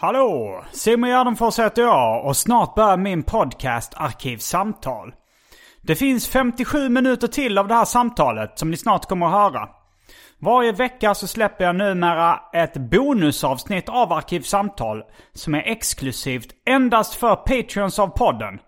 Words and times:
Hallå! 0.00 0.64
Simon 0.72 1.10
Gärdenfors 1.10 1.58
heter 1.58 1.82
jag 1.82 2.26
och 2.26 2.36
snart 2.36 2.74
börjar 2.74 2.96
min 2.96 3.22
podcast 3.22 3.92
Arkivsamtal. 3.96 5.14
Det 5.82 5.96
finns 5.96 6.28
57 6.28 6.88
minuter 6.88 7.28
till 7.28 7.58
av 7.58 7.68
det 7.68 7.74
här 7.74 7.84
samtalet 7.84 8.58
som 8.58 8.70
ni 8.70 8.76
snart 8.76 9.06
kommer 9.06 9.26
att 9.26 9.32
höra. 9.32 9.68
Varje 10.38 10.72
vecka 10.72 11.14
så 11.14 11.26
släpper 11.26 11.64
jag 11.64 11.76
numera 11.76 12.40
ett 12.52 12.76
bonusavsnitt 12.76 13.88
av 13.88 14.12
Arkivsamtal 14.12 15.02
som 15.32 15.54
är 15.54 15.62
exklusivt 15.66 16.48
endast 16.68 17.14
för 17.14 17.36
Patreons 17.36 17.98
av 17.98 18.08
podden. 18.08 18.58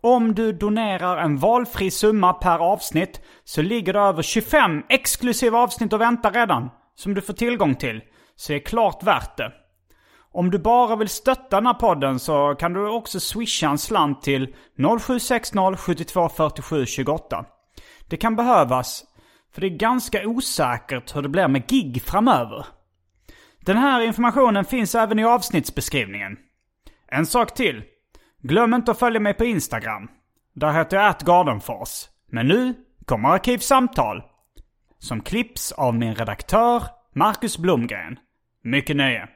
Om 0.00 0.34
du 0.34 0.52
donerar 0.52 1.16
en 1.16 1.36
valfri 1.36 1.90
summa 1.90 2.32
per 2.32 2.58
avsnitt 2.58 3.20
så 3.44 3.62
ligger 3.62 3.92
det 3.92 4.00
över 4.00 4.22
25 4.22 4.82
exklusiva 4.88 5.58
avsnitt 5.58 5.92
och 5.92 6.00
väntar 6.00 6.32
redan. 6.32 6.70
Som 6.96 7.14
du 7.14 7.20
får 7.20 7.34
tillgång 7.34 7.74
till. 7.74 8.00
Så 8.36 8.52
det 8.52 8.58
är 8.58 8.64
klart 8.64 9.02
värt 9.02 9.36
det. 9.36 9.52
Om 10.34 10.50
du 10.50 10.58
bara 10.58 10.96
vill 10.96 11.08
stötta 11.08 11.56
den 11.56 11.66
här 11.66 11.74
podden 11.74 12.18
så 12.18 12.54
kan 12.54 12.72
du 12.72 12.88
också 12.88 13.20
swisha 13.20 13.68
en 13.68 13.78
slant 13.78 14.22
till 14.22 14.54
0760 15.00 15.76
72 15.76 16.28
47 16.28 16.86
28. 16.86 17.44
Det 18.08 18.16
kan 18.16 18.36
behövas, 18.36 19.04
för 19.54 19.60
det 19.60 19.66
är 19.66 19.78
ganska 19.78 20.28
osäkert 20.28 21.16
hur 21.16 21.22
det 21.22 21.28
blir 21.28 21.48
med 21.48 21.66
gig 21.66 22.02
framöver. 22.02 22.66
Den 23.60 23.76
här 23.76 24.00
informationen 24.00 24.64
finns 24.64 24.94
även 24.94 25.18
i 25.18 25.24
avsnittsbeskrivningen. 25.24 26.36
En 27.08 27.26
sak 27.26 27.54
till. 27.54 27.82
Glöm 28.42 28.74
inte 28.74 28.90
att 28.90 28.98
följa 28.98 29.20
mig 29.20 29.34
på 29.34 29.44
Instagram. 29.44 30.08
Där 30.54 30.72
heter 30.72 30.96
jag 30.96 31.06
atgardenfors. 31.06 32.08
Men 32.30 32.48
nu 32.48 32.74
kommer 33.04 33.28
Arkivsamtal. 33.28 34.22
Som 34.98 35.20
klipps 35.20 35.72
av 35.72 35.94
min 35.94 36.14
redaktör 36.14 36.82
Marcus 37.14 37.58
Blomgren. 37.58 38.18
Mycket 38.62 38.96
nöje. 38.96 39.28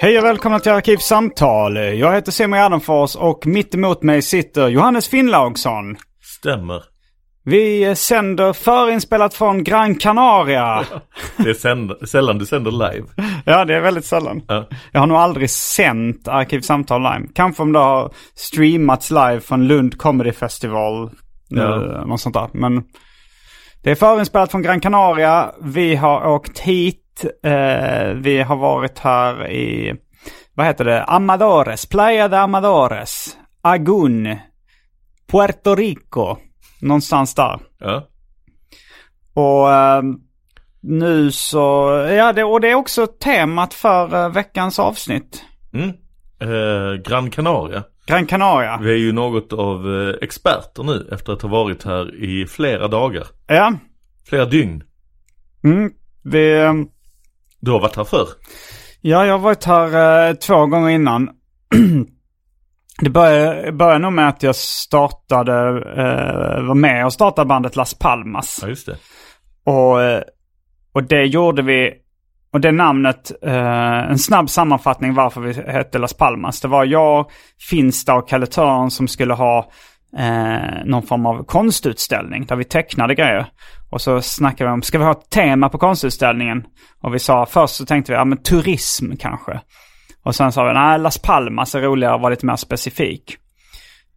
Hej 0.00 0.18
och 0.18 0.24
välkomna 0.24 0.58
till 0.58 0.72
Arkivsamtal. 0.72 1.76
Jag 1.76 2.14
heter 2.14 2.32
Simon 2.32 2.58
Gärdenfors 2.58 3.16
och 3.16 3.46
mitt 3.46 3.74
emot 3.74 4.02
mig 4.02 4.22
sitter 4.22 4.68
Johannes 4.68 5.08
Finnlaugsson. 5.08 5.96
Stämmer. 6.38 6.97
Vi 7.48 7.94
sänder 7.96 8.52
förinspelat 8.52 9.34
från 9.34 9.64
Gran 9.64 9.94
Canaria. 9.94 10.84
Det 11.36 11.50
är 11.50 11.54
sänd- 11.54 12.08
sällan 12.08 12.38
du 12.38 12.46
sänder 12.46 12.70
live. 12.70 13.06
Ja, 13.44 13.64
det 13.64 13.74
är 13.74 13.80
väldigt 13.80 14.04
sällan. 14.04 14.42
Ja. 14.48 14.68
Jag 14.92 15.00
har 15.00 15.06
nog 15.06 15.16
aldrig 15.16 15.50
sänt 15.50 16.28
Arkivsamtal 16.28 17.02
live. 17.02 17.28
Kanske 17.34 17.62
om 17.62 17.72
det 17.72 17.78
har 17.78 18.12
streamats 18.34 19.10
live 19.10 19.40
från 19.40 19.66
Lund 19.68 19.98
Comedy 19.98 20.32
Festival. 20.32 21.10
Ja. 21.48 21.62
Ja. 21.62 22.04
Något 22.04 22.20
sånt 22.20 22.34
där. 22.34 22.48
Men 22.52 22.82
det 23.82 23.90
är 23.90 23.94
förinspelat 23.94 24.50
från 24.50 24.62
Gran 24.62 24.80
Canaria. 24.80 25.50
Vi 25.62 25.94
har 25.96 26.26
åkt 26.26 26.58
hit. 26.58 27.24
Eh, 27.44 28.08
vi 28.14 28.42
har 28.42 28.56
varit 28.56 28.98
här 28.98 29.50
i, 29.50 29.94
vad 30.54 30.66
heter 30.66 30.84
det, 30.84 31.04
Amadores, 31.04 31.86
Playa 31.86 32.28
de 32.28 32.36
Amadores, 32.36 33.36
Agun, 33.62 34.36
Puerto 35.30 35.74
Rico. 35.74 36.36
Någonstans 36.80 37.34
där. 37.34 37.60
Ja. 37.78 38.08
Och 39.34 39.72
eh, 39.72 40.02
nu 40.80 41.32
så, 41.32 41.90
ja 42.10 42.32
det, 42.32 42.44
och 42.44 42.60
det 42.60 42.70
är 42.70 42.74
också 42.74 43.06
temat 43.06 43.74
för 43.74 44.14
eh, 44.24 44.32
veckans 44.32 44.78
avsnitt. 44.78 45.44
Mm. 45.72 45.88
Eh, 46.40 46.94
Gran 47.08 47.30
Canaria. 47.30 47.82
Gran 48.06 48.26
Canaria. 48.26 48.78
Vi 48.82 48.90
är 48.92 48.96
ju 48.96 49.12
något 49.12 49.52
av 49.52 50.00
eh, 50.00 50.14
experter 50.22 50.82
nu 50.82 51.08
efter 51.12 51.32
att 51.32 51.42
ha 51.42 51.48
varit 51.48 51.84
här 51.84 52.24
i 52.24 52.46
flera 52.46 52.88
dagar. 52.88 53.26
Ja. 53.46 53.72
Flera 54.28 54.44
dygn. 54.44 54.82
Mm. 55.64 55.90
Vi, 56.22 56.58
eh, 56.60 56.72
Du 57.60 57.70
har 57.70 57.80
varit 57.80 57.96
här 57.96 58.04
förr. 58.04 58.28
ja, 59.00 59.26
jag 59.26 59.34
har 59.34 59.38
varit 59.38 59.64
här 59.64 60.28
eh, 60.28 60.34
två 60.34 60.66
gånger 60.66 60.88
innan. 60.90 61.30
det 63.02 63.10
började, 63.10 63.72
började 63.72 63.98
nog 63.98 64.12
med 64.12 64.28
att 64.28 64.42
jag 64.42 64.56
startade, 64.56 65.52
eh, 65.96 66.62
var 66.66 66.74
med 66.74 67.04
och 67.04 67.12
startade 67.12 67.48
bandet 67.48 67.76
Las 67.76 67.94
Palmas. 67.94 68.58
Ja, 68.62 68.68
just 68.68 68.86
det. 68.86 68.96
Och, 69.64 70.02
eh, 70.02 70.22
och 70.92 71.02
det 71.02 71.24
gjorde 71.24 71.62
vi, 71.62 71.92
och 72.52 72.60
det 72.60 72.72
namnet, 72.72 73.32
eh, 73.42 74.10
en 74.10 74.18
snabb 74.18 74.50
sammanfattning 74.50 75.14
varför 75.14 75.40
vi 75.40 75.52
hette 75.52 75.98
Las 75.98 76.14
Palmas. 76.14 76.60
Det 76.60 76.68
var 76.68 76.84
jag, 76.84 77.26
Finsta 77.70 78.14
och 78.14 78.28
Kalle 78.28 78.46
Törn 78.46 78.90
som 78.90 79.08
skulle 79.08 79.34
ha 79.34 79.70
eh, 80.18 80.84
någon 80.84 81.02
form 81.02 81.26
av 81.26 81.44
konstutställning 81.44 82.46
där 82.46 82.56
vi 82.56 82.64
tecknade 82.64 83.14
grejer. 83.14 83.46
Och 83.90 84.00
så 84.00 84.22
snackade 84.22 84.70
vi 84.70 84.74
om, 84.74 84.82
ska 84.82 84.98
vi 84.98 85.04
ha 85.04 85.12
ett 85.12 85.30
tema 85.30 85.68
på 85.68 85.78
konstutställningen? 85.78 86.64
Och 87.02 87.14
vi 87.14 87.18
sa, 87.18 87.46
först 87.46 87.74
så 87.74 87.86
tänkte 87.86 88.12
vi, 88.12 88.18
ja 88.18 88.24
men 88.24 88.42
turism 88.42 89.12
kanske. 89.18 89.60
Och 90.22 90.34
sen 90.34 90.52
sa 90.52 90.64
vi, 90.64 90.74
nej 90.74 90.98
Las 90.98 91.18
Palmas 91.18 91.74
är 91.74 91.80
roligare 91.80 92.14
och 92.14 92.20
var 92.20 92.30
lite 92.30 92.46
mer 92.46 92.56
specifik. 92.56 93.36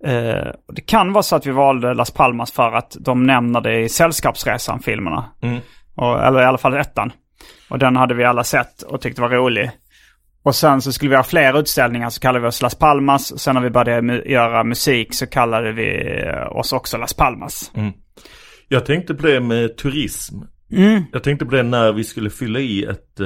Eh, 0.06 0.48
och 0.68 0.74
det 0.74 0.82
kan 0.82 1.14
vara 1.14 1.24
så 1.24 1.36
att 1.36 1.46
vi 1.46 1.52
valde 1.52 1.94
Las 1.94 2.12
Palmas 2.12 2.52
för 2.52 2.72
att 2.72 2.98
de 3.00 3.24
nämner 3.24 3.62
det 3.62 3.80
i 3.80 3.90
Sällskapsresan-filmerna. 3.90 5.26
Mm. 5.42 5.60
Och, 5.96 6.26
eller 6.26 6.42
i 6.42 6.46
alla 6.46 6.58
fall 6.58 6.78
ettan. 6.78 7.12
Och 7.70 7.80
den 7.80 7.96
hade 7.96 8.14
vi 8.14 8.24
alla 8.24 8.44
sett 8.44 8.82
och 8.82 9.02
tyckte 9.02 9.22
var 9.22 9.30
rolig. 9.30 9.72
Och 10.44 10.56
sen 10.56 10.82
så 10.82 10.92
skulle 10.92 11.10
vi 11.10 11.16
ha 11.16 11.24
fler 11.24 11.60
utställningar 11.60 12.10
så 12.10 12.20
kallade 12.20 12.42
vi 12.42 12.48
oss 12.48 12.62
Las 12.62 12.76
Palmas. 12.76 13.40
Sen 13.40 13.56
när 13.56 13.62
vi 13.62 13.70
började 13.70 14.02
mu- 14.02 14.28
göra 14.28 14.64
musik 14.64 15.14
så 15.14 15.28
kallade 15.28 15.72
vi 15.72 16.18
eh, 16.26 16.58
oss 16.58 16.74
också 16.74 16.98
Las 16.98 17.14
Palmas. 17.14 17.72
Jag 18.68 18.86
tänkte 18.86 19.14
på 19.14 19.28
det 19.28 19.40
med 19.40 19.78
turism. 19.78 20.36
Mm. 20.72 21.04
Jag 21.12 21.24
tänkte 21.24 21.46
på 21.46 21.56
det 21.56 21.64
när 21.64 21.94
vi 21.94 22.04
skulle 22.04 22.30
fylla 22.30 22.60
i 22.60 22.84
ett 22.84 23.20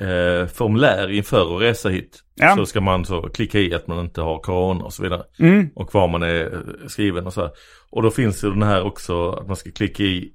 eh, 0.00 0.46
formulär 0.46 1.10
inför 1.10 1.56
att 1.56 1.62
resa 1.62 1.88
hit. 1.88 2.22
Ja. 2.34 2.56
Så 2.56 2.66
ska 2.66 2.80
man 2.80 3.04
så 3.04 3.22
klicka 3.22 3.58
i 3.58 3.74
att 3.74 3.86
man 3.86 3.98
inte 4.04 4.20
har 4.20 4.38
corona 4.38 4.84
och 4.84 4.92
så 4.92 5.02
vidare. 5.02 5.22
Mm. 5.38 5.68
Och 5.74 5.94
var 5.94 6.08
man 6.08 6.22
är 6.22 6.62
skriven 6.88 7.26
och 7.26 7.32
så 7.32 7.40
här. 7.40 7.50
Och 7.90 8.02
då 8.02 8.10
finns 8.10 8.44
ju 8.44 8.50
den 8.50 8.62
här 8.62 8.82
också 8.84 9.30
att 9.30 9.46
man 9.46 9.56
ska 9.56 9.70
klicka 9.70 10.02
i 10.02 10.32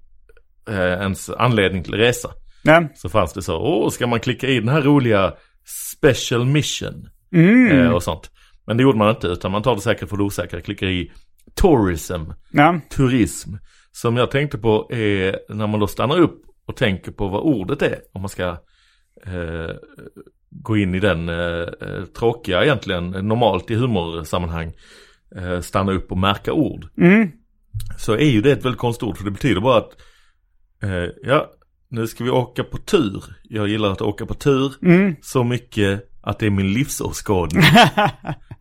eh, 0.69 0.75
ens 0.79 1.29
anledning 1.29 1.83
till 1.83 1.95
resa. 1.95 2.29
Ja. 2.63 2.83
Så 2.95 3.09
fanns 3.09 3.33
det 3.33 3.41
så, 3.41 3.57
åh 3.57 3.89
ska 3.89 4.07
man 4.07 4.19
klicka 4.19 4.47
i 4.47 4.59
den 4.59 4.69
här 4.69 4.81
roliga 4.81 5.33
special 5.95 6.45
mission 6.45 7.09
Mm. 7.33 7.79
eh, 7.81 7.91
och 7.91 8.03
sånt. 8.03 8.31
Men 8.67 8.77
det 8.77 8.83
gjorde 8.83 8.97
man 8.97 9.09
inte 9.09 9.27
utan 9.27 9.51
man 9.51 9.61
tar 9.63 9.75
det 9.75 9.81
säkert 9.81 10.09
för 10.09 10.17
det 10.17 10.23
osäkra, 10.23 10.61
klickar 10.61 10.87
i 10.87 11.11
tourism, 11.55 12.21
Ja. 12.51 12.79
turism. 12.95 13.49
Som 13.91 14.17
jag 14.17 14.31
tänkte 14.31 14.57
på 14.57 14.87
är 14.93 15.39
när 15.49 15.67
man 15.67 15.79
då 15.79 15.87
stannar 15.87 16.19
upp 16.19 16.41
och 16.67 16.75
tänker 16.75 17.11
på 17.11 17.27
vad 17.27 17.41
ordet 17.41 17.81
är. 17.81 17.99
Om 18.13 18.21
man 18.21 18.29
ska 18.29 18.57
eh, 19.25 19.75
gå 20.49 20.77
in 20.77 20.95
i 20.95 20.99
den 20.99 21.29
eh, 21.29 21.67
eh, 21.81 22.03
tråkiga 22.19 22.63
egentligen, 22.63 23.09
normalt 23.09 23.71
i 23.71 23.75
humorsammanhang, 23.75 24.73
eh, 25.35 25.59
stanna 25.59 25.91
upp 25.91 26.11
och 26.11 26.17
märka 26.17 26.53
ord. 26.53 26.87
Mm. 26.97 27.31
Så 27.97 28.13
är 28.13 28.29
ju 28.29 28.41
det 28.41 28.51
ett 28.51 28.65
väldigt 28.65 28.79
konstigt 28.81 29.03
ord 29.03 29.17
för 29.17 29.25
det 29.25 29.31
betyder 29.31 29.61
bara 29.61 29.77
att 29.77 29.91
eh, 30.83 31.09
ja, 31.23 31.51
nu 31.89 32.07
ska 32.07 32.23
vi 32.23 32.29
åka 32.29 32.63
på 32.63 32.77
tur. 32.77 33.23
Jag 33.43 33.67
gillar 33.67 33.91
att 33.91 34.01
åka 34.01 34.25
på 34.25 34.33
tur 34.33 34.73
Mm. 34.81 35.15
så 35.21 35.43
mycket 35.43 36.09
att 36.21 36.39
det 36.39 36.45
är 36.45 36.49
min 36.49 36.73
livsåskådning. 36.73 37.63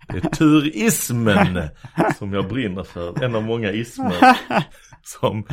Det 0.09 0.19
är 0.25 0.31
turismen 0.31 1.69
som 2.19 2.33
jag 2.33 2.49
brinner 2.49 2.83
för. 2.83 3.23
En 3.25 3.35
av 3.35 3.43
många 3.43 3.71
ismer. 3.73 4.15
Som, 5.05 5.45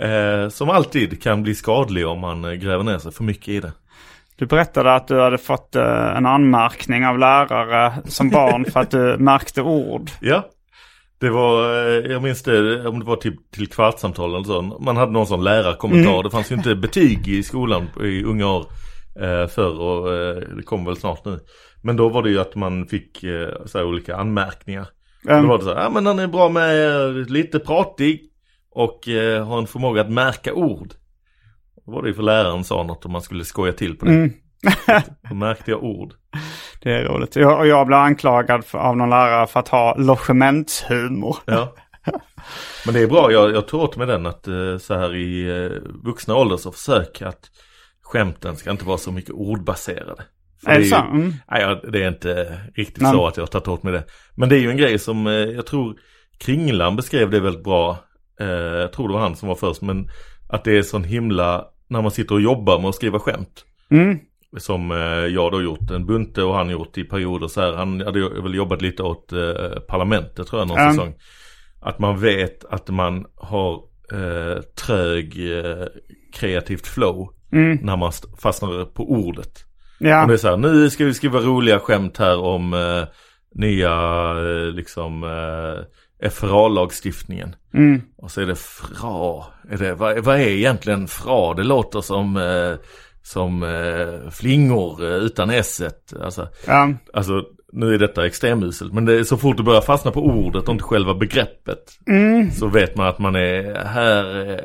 eh, 0.00 0.48
som 0.48 0.70
alltid 0.70 1.22
kan 1.22 1.42
bli 1.42 1.54
skadlig 1.54 2.06
om 2.06 2.20
man 2.20 2.44
eh, 2.44 2.52
gräver 2.52 2.84
ner 2.84 2.98
sig 2.98 3.12
för 3.12 3.24
mycket 3.24 3.48
i 3.48 3.60
det. 3.60 3.72
Du 4.38 4.46
berättade 4.46 4.94
att 4.94 5.08
du 5.08 5.20
hade 5.20 5.38
fått 5.38 5.76
eh, 5.76 6.16
en 6.16 6.26
anmärkning 6.26 7.06
av 7.06 7.18
lärare 7.18 7.92
som 8.04 8.30
barn 8.30 8.64
för 8.64 8.80
att 8.80 8.90
du 8.90 9.16
märkte 9.18 9.62
ord. 9.62 10.10
Ja, 10.20 10.46
det 11.20 11.30
var, 11.30 11.74
eh, 11.74 12.12
jag 12.12 12.22
minns 12.22 12.42
det, 12.42 12.88
om 12.88 12.98
det 12.98 13.04
var 13.04 13.16
till, 13.16 13.36
till 13.54 13.68
kvartssamtal 13.68 14.34
eller 14.34 14.44
så. 14.44 14.62
Man 14.62 14.96
hade 14.96 15.12
någon 15.12 15.26
sån 15.26 15.44
lärarkommentar. 15.44 16.12
Mm. 16.12 16.22
Det 16.22 16.30
fanns 16.30 16.50
ju 16.50 16.54
inte 16.54 16.74
betyg 16.74 17.28
i 17.28 17.42
skolan 17.42 17.88
i 18.02 18.24
unga 18.24 18.46
år 18.46 18.66
eh, 19.20 19.46
förr 19.46 19.80
och 19.80 20.10
det 20.56 20.62
kommer 20.62 20.84
väl 20.84 20.96
snart 20.96 21.24
nu. 21.24 21.38
Men 21.82 21.96
då 21.96 22.08
var 22.08 22.22
det 22.22 22.30
ju 22.30 22.40
att 22.40 22.54
man 22.54 22.86
fick 22.86 23.24
så 23.66 23.84
olika 23.84 24.16
anmärkningar. 24.16 24.88
Mm. 25.28 25.42
Då 25.42 25.48
var 25.48 25.58
det 25.58 25.64
så 25.64 25.74
här, 25.74 25.82
ja 25.82 25.90
men 25.90 26.06
han 26.06 26.18
är 26.18 26.26
bra 26.26 26.48
med, 26.48 27.30
lite 27.30 27.58
pratig 27.58 28.20
och 28.70 29.00
har 29.46 29.58
en 29.58 29.66
förmåga 29.66 30.00
att 30.00 30.10
märka 30.10 30.54
ord. 30.54 30.92
Då 31.86 31.92
var 31.92 32.02
det 32.02 32.08
ju 32.08 32.14
för 32.14 32.22
läraren 32.22 32.64
sa 32.64 32.82
något 32.82 33.06
om 33.06 33.12
man 33.12 33.22
skulle 33.22 33.44
skoja 33.44 33.72
till 33.72 33.96
på 33.96 34.04
det. 34.04 34.12
Mm. 34.12 34.32
Då 35.28 35.34
märkte 35.34 35.70
jag 35.70 35.84
ord. 35.84 36.12
Det 36.82 36.92
är 36.92 37.04
roligt. 37.04 37.36
Jag, 37.36 37.58
och 37.58 37.66
jag 37.66 37.86
blev 37.86 37.98
anklagad 37.98 38.64
för, 38.64 38.78
av 38.78 38.96
någon 38.96 39.10
lärare 39.10 39.46
för 39.46 39.60
att 39.60 39.68
ha 39.68 39.94
logementshumor. 39.94 41.36
Ja. 41.44 41.74
Men 42.84 42.94
det 42.94 43.00
är 43.00 43.06
bra, 43.06 43.32
jag, 43.32 43.54
jag 43.54 43.68
tog 43.68 43.80
åt 43.80 43.96
mig 43.96 44.06
den 44.06 44.26
att 44.26 44.48
eh, 44.48 44.78
så 44.78 44.94
här 44.94 45.14
i 45.14 45.48
eh, 45.64 45.70
vuxna 46.04 46.34
ålder 46.34 46.56
så 46.56 46.72
försök 46.72 47.22
att 47.22 47.50
skämten 48.02 48.56
ska 48.56 48.70
inte 48.70 48.84
vara 48.84 48.98
så 48.98 49.12
mycket 49.12 49.30
ordbaserade. 49.30 50.22
För 50.64 50.70
Är 50.70 50.78
det 50.78 50.84
så? 50.84 50.96
Mm. 50.96 51.32
Nej, 51.50 51.80
det 51.92 52.02
är 52.02 52.08
inte 52.08 52.60
riktigt 52.74 53.02
Nej. 53.02 53.12
så 53.12 53.26
att 53.26 53.36
jag 53.36 53.42
har 53.42 53.48
tagit 53.48 53.68
åt 53.68 53.82
mig 53.82 53.92
det. 53.92 54.04
Men 54.34 54.48
det 54.48 54.56
är 54.56 54.60
ju 54.60 54.70
en 54.70 54.76
grej 54.76 54.98
som 54.98 55.26
eh, 55.26 55.32
jag 55.32 55.66
tror 55.66 55.96
Kringlan 56.38 56.96
beskrev 56.96 57.30
det 57.30 57.40
väldigt 57.40 57.64
bra. 57.64 57.98
Jag 58.38 58.92
tror 58.92 59.08
det 59.08 59.14
var 59.14 59.20
han 59.20 59.36
som 59.36 59.48
var 59.48 59.54
först. 59.54 59.82
Men 59.82 60.08
att 60.48 60.64
det 60.64 60.78
är 60.78 60.82
sån 60.82 61.04
himla, 61.04 61.64
när 61.88 62.02
man 62.02 62.10
sitter 62.10 62.34
och 62.34 62.40
jobbar 62.40 62.78
med 62.80 62.88
att 62.88 62.94
skriva 62.94 63.18
skämt. 63.18 63.64
Mm. 63.90 64.18
Som 64.58 64.90
eh, 64.90 64.96
jag 65.26 65.52
då 65.52 65.62
gjort 65.62 65.90
en 65.90 66.06
bunte 66.06 66.42
och 66.42 66.54
han 66.54 66.70
gjort 66.70 66.98
i 66.98 67.04
perioder 67.04 67.48
så 67.48 67.60
här. 67.60 67.72
Han 67.72 68.00
hade 68.00 68.42
väl 68.42 68.54
jobbat 68.54 68.82
lite 68.82 69.02
åt 69.02 69.32
eh, 69.32 69.80
parlamentet 69.88 70.46
tror 70.46 70.60
jag 70.60 70.68
någon 70.68 70.76
Ja. 70.82 70.90
säsong. 70.90 71.14
Att 71.80 71.98
man 71.98 72.20
vet 72.20 72.64
att 72.64 72.88
man 72.88 73.26
har 73.36 73.74
eh, 74.12 74.60
trög 74.62 75.58
eh, 75.58 75.86
kreativt 76.34 76.86
flow. 76.86 77.32
Mm. 77.52 77.78
När 77.82 77.96
man 77.96 78.08
st- 78.08 78.28
fastnar 78.38 78.84
på 78.84 79.10
ordet. 79.10 79.52
Ja. 79.98 80.22
Om 80.22 80.28
det 80.28 80.34
är 80.34 80.38
så 80.38 80.48
här, 80.48 80.56
nu 80.56 80.90
ska 80.90 81.04
vi 81.04 81.14
skriva 81.14 81.40
roliga 81.40 81.78
skämt 81.78 82.18
här 82.18 82.38
om 82.40 82.74
eh, 82.74 83.04
nya 83.54 83.92
eh, 84.30 84.72
liksom 84.74 85.22
eh, 85.24 86.30
FRA-lagstiftningen. 86.30 87.56
Mm. 87.74 88.02
Och 88.18 88.30
så 88.30 88.40
är 88.40 88.46
det 88.46 88.54
FRA. 88.58 89.44
Är 89.70 89.76
det, 89.76 89.94
vad, 89.94 90.18
vad 90.18 90.36
är 90.36 90.48
egentligen 90.48 91.08
FRA? 91.08 91.54
Det 91.54 91.62
låter 91.64 92.00
som, 92.00 92.36
eh, 92.36 92.74
som 93.22 93.62
eh, 93.62 94.30
flingor 94.30 95.04
eh, 95.04 95.10
utan 95.14 95.50
s 95.50 95.82
alltså, 96.22 96.48
Ja. 96.66 96.88
alltså, 97.12 97.42
nu 97.72 97.94
är 97.94 97.98
detta 97.98 98.26
extremuselt. 98.26 98.92
Men 98.92 99.04
det 99.04 99.14
är 99.18 99.24
så 99.24 99.36
fort 99.36 99.56
du 99.56 99.62
börjar 99.62 99.80
fastna 99.80 100.10
på 100.10 100.20
ordet 100.22 100.62
och 100.68 100.72
inte 100.72 100.84
själva 100.84 101.14
begreppet. 101.14 101.78
Mm. 102.08 102.50
Så 102.50 102.66
vet 102.68 102.96
man 102.96 103.06
att 103.06 103.18
man 103.18 103.36
är, 103.36 103.84
här 103.84 104.50
eh, 104.50 104.58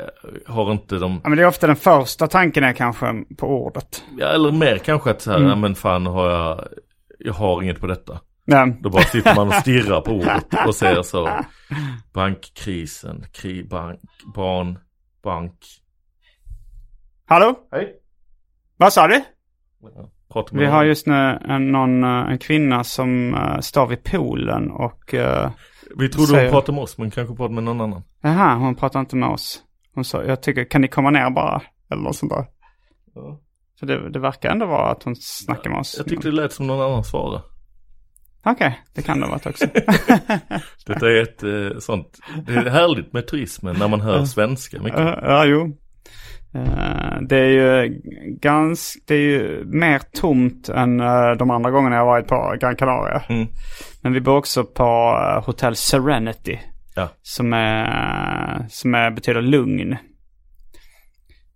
har 0.54 0.72
inte 0.72 0.96
de 0.96 1.22
ja, 1.24 1.30
men 1.30 1.38
det 1.38 1.44
är 1.44 1.48
ofta 1.48 1.68
den 1.68 1.76
första 1.76 2.28
tanken 2.28 2.64
är 2.64 2.74
kanske 2.74 3.24
på 3.38 3.48
ordet. 3.48 4.04
Ja, 4.18 4.28
eller 4.28 4.52
mer 4.52 4.78
kanske 4.78 5.12
att 5.12 5.22
så 5.22 5.32
här, 5.32 5.38
Mm. 5.38 5.50
ja, 5.50 5.56
men 5.56 5.76
fan 5.76 6.06
har 6.06 6.30
jag, 6.30 6.68
jag 7.20 7.34
har 7.34 7.62
inget 7.62 7.80
på 7.80 7.88
detta. 7.88 8.20
Ja. 8.46 8.68
Då 8.82 8.90
bara 8.90 9.04
sitter 9.04 9.36
man 9.36 9.48
och 9.48 9.54
stirrar 9.54 10.02
på 10.02 10.12
ordet 10.16 10.46
och 10.68 10.76
säger 10.76 11.02
så. 11.02 11.30
Bankkrisen, 12.14 13.26
kri, 13.34 13.64
bank, 13.64 14.00
barn, 14.36 14.78
bank. 15.24 15.54
Hallå? 17.26 17.56
Hej. 17.72 17.96
Vad 18.78 18.94
sa 18.94 19.08
du? 19.08 19.24
Vi 20.52 20.66
har 20.66 20.84
just 20.84 21.08
nu 21.08 21.40
en, 21.50 21.72
någon, 21.72 22.04
eh, 22.04 22.10
en 22.32 22.38
kvinna 22.38 22.84
som 22.84 23.34
uh, 23.34 23.60
står 23.60 23.88
vid 23.88 24.04
poolen 24.04 24.72
och... 24.72 25.14
Uh, 25.14 25.50
Vi 25.98 26.10
trodde 26.10 26.28
säger- 26.28 26.44
hon 26.44 26.52
pratade 26.52 26.76
med 26.76 26.84
oss 26.84 26.98
men 26.98 27.12
kanske 27.12 27.36
pratade 27.36 27.56
med 27.56 27.64
någon 27.64 27.82
annan. 27.82 28.04
jaha, 28.22 28.56
hon 28.56 28.76
pratar 28.76 29.00
inte 29.00 29.16
med 29.16 29.30
oss. 29.30 29.64
Hon 29.96 30.04
sa, 30.06 30.24
jag 30.24 30.44
tycker, 30.44 30.64
kan 30.64 30.82
ni 30.82 30.88
komma 30.88 31.10
ner 31.10 31.30
bara? 31.30 31.62
Eller 31.90 32.02
något 32.02 32.16
sånt 32.16 32.32
där. 32.32 32.46
Ja. 33.16 33.40
Så 33.80 33.86
det, 33.86 34.10
det 34.10 34.20
verkar 34.20 34.50
ändå 34.50 34.66
vara 34.66 34.92
att 34.92 35.04
hon 35.04 35.16
snackar 35.16 35.70
med 35.70 35.80
oss. 35.80 35.96
Jag 35.98 36.08
tyckte 36.08 36.28
det 36.28 36.36
lät 36.36 36.54
som 36.54 36.68
någon 36.68 36.82
annan 36.82 37.04
svarade. 37.04 37.42
Okej, 38.44 38.82
det 38.94 39.02
kan 39.02 39.20
det 39.20 39.26
ha 39.26 39.32
varit 39.32 39.46
också. 39.46 39.66
Detta 40.86 41.12
är 41.12 41.22
ett 41.22 41.44
eh, 41.44 41.80
sånt, 41.80 42.20
det 42.48 42.54
är 42.54 42.70
härligt 42.70 43.14
med 43.14 43.28
turismen 43.28 43.76
när 43.80 43.88
man 43.88 44.02
hör 44.02 44.26
svenska 44.26 44.82
mycket. 44.82 45.00
Ja, 45.00 45.20
ja, 45.22 45.46
jo. 45.46 45.78
Eh, 46.54 47.22
det 47.22 47.38
är 47.38 47.50
ju 47.50 48.02
ganska, 48.42 49.00
det 49.08 49.16
är 49.16 49.20
ju 49.20 49.66
mer 49.66 50.00
tomt 50.00 50.70
än 50.70 51.00
eh, 51.00 51.32
de 51.32 51.52
andra 51.52 51.72
gångerna 51.72 51.96
jag 51.96 52.06
varit 52.06 52.28
på 52.28 52.56
Gran 52.60 52.76
Canaria. 52.76 53.24
Mm. 53.30 53.48
Men 54.02 54.14
vi 54.14 54.22
bor 54.22 54.38
också 54.38 54.64
på 54.64 54.84
uh, 54.84 55.46
Hotel 55.46 55.76
Serenity. 55.76 56.60
Ja. 56.96 57.10
Som, 57.22 57.54
är, 57.54 58.66
som 58.70 58.96
är, 58.96 59.12
betyder 59.12 59.42
lugn. 59.42 59.98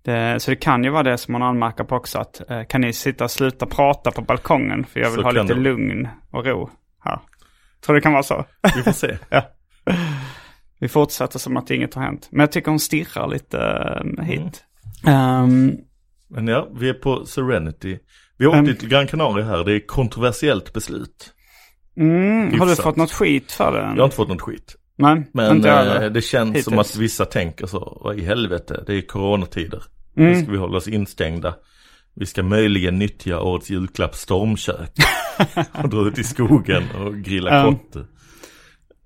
Det, 0.06 0.40
så 0.40 0.52
det 0.52 0.56
kan 0.56 0.84
ju 0.84 0.90
vara 0.90 1.04
det 1.04 1.18
som 1.18 1.32
man 1.32 1.42
anmärker 1.44 1.84
på 1.84 1.96
också. 1.96 2.20
Att, 2.20 2.50
eh, 2.50 2.64
kan 2.64 2.82
ni 2.82 2.94
sitta 2.94 3.24
och 3.24 3.32
sluta 3.32 3.66
prata 3.66 4.12
på 4.12 4.22
balkongen? 4.22 4.86
För 4.86 5.00
jag 5.00 5.10
vill 5.12 5.20
Så 5.20 5.24
ha 5.24 5.32
lite 5.32 5.54
det. 5.54 5.60
lugn 5.60 6.08
och 6.32 6.46
ro 6.46 6.70
här. 7.04 7.20
Tror 7.86 7.96
det 7.96 8.02
kan 8.02 8.14
vara 8.14 8.24
så. 8.24 8.46
Vi 8.76 8.84
får 8.84 8.92
se. 8.92 9.18
Vi 10.80 10.88
fortsätter 10.88 11.40
som 11.40 11.58
att 11.58 11.72
inget 11.72 11.94
har 11.94 12.02
hänt. 12.04 12.28
Men 12.32 12.40
jag 12.40 12.52
tycker 12.52 12.70
hon 12.72 12.80
stirrar 12.80 13.28
lite 13.28 13.58
eh, 14.18 14.24
hit. 14.26 14.64
Ehm, 15.08 15.72
Men 16.30 16.48
ja, 16.48 16.68
vi 16.80 16.90
är 16.90 16.94
på 16.94 17.26
Serenity. 17.26 18.00
Vi 18.38 18.46
åkte 18.48 18.60
Mm. 18.60 18.76
till 18.76 18.90
Gran 18.90 19.08
Canaria 19.08 19.46
här, 19.46 19.64
det 19.64 19.74
är 19.74 19.88
kontroversiellt 19.88 20.74
beslut. 20.74 21.34
mm, 21.98 22.60
har 22.60 22.66
du 22.66 22.76
fått 22.76 22.96
något 22.96 23.12
skit 23.12 23.52
för 23.52 23.72
det? 23.72 23.80
Jag 23.80 23.96
har 23.98 24.04
inte 24.04 24.16
fått 24.16 24.30
något 24.30 24.42
skit. 24.42 24.76
Nej, 24.98 25.30
Men 25.34 25.66
eh, 25.66 26.02
det 26.12 26.22
känns 26.22 26.64
som 26.64 26.74
Hittills. 26.74 26.96
att 26.96 27.02
vissa 27.02 27.26
tänker 27.26 27.66
så, 27.68 28.02
vad 28.04 28.20
i 28.20 28.26
helvete, 28.26 28.84
det 28.88 28.94
är 28.94 29.02
coronatider. 29.02 29.84
Mm. 30.18 30.32
Nu 30.32 30.42
ska 30.42 30.52
vi 30.52 30.58
hålla 30.58 30.78
oss 30.78 30.88
instängda. 30.88 31.56
Vi 32.16 32.26
ska 32.26 32.44
möjligen 32.44 33.00
nyttja 33.00 33.42
årets 33.42 33.70
julklapp 33.70 34.16
stormkök. 34.16 34.92
och 35.84 35.90
dra 35.90 36.08
ut 36.08 36.18
i 36.20 36.24
skogen 36.24 36.84
och 37.00 37.16
grilla 37.16 37.56
Ja. 37.56 37.72
kotte. 37.72 38.06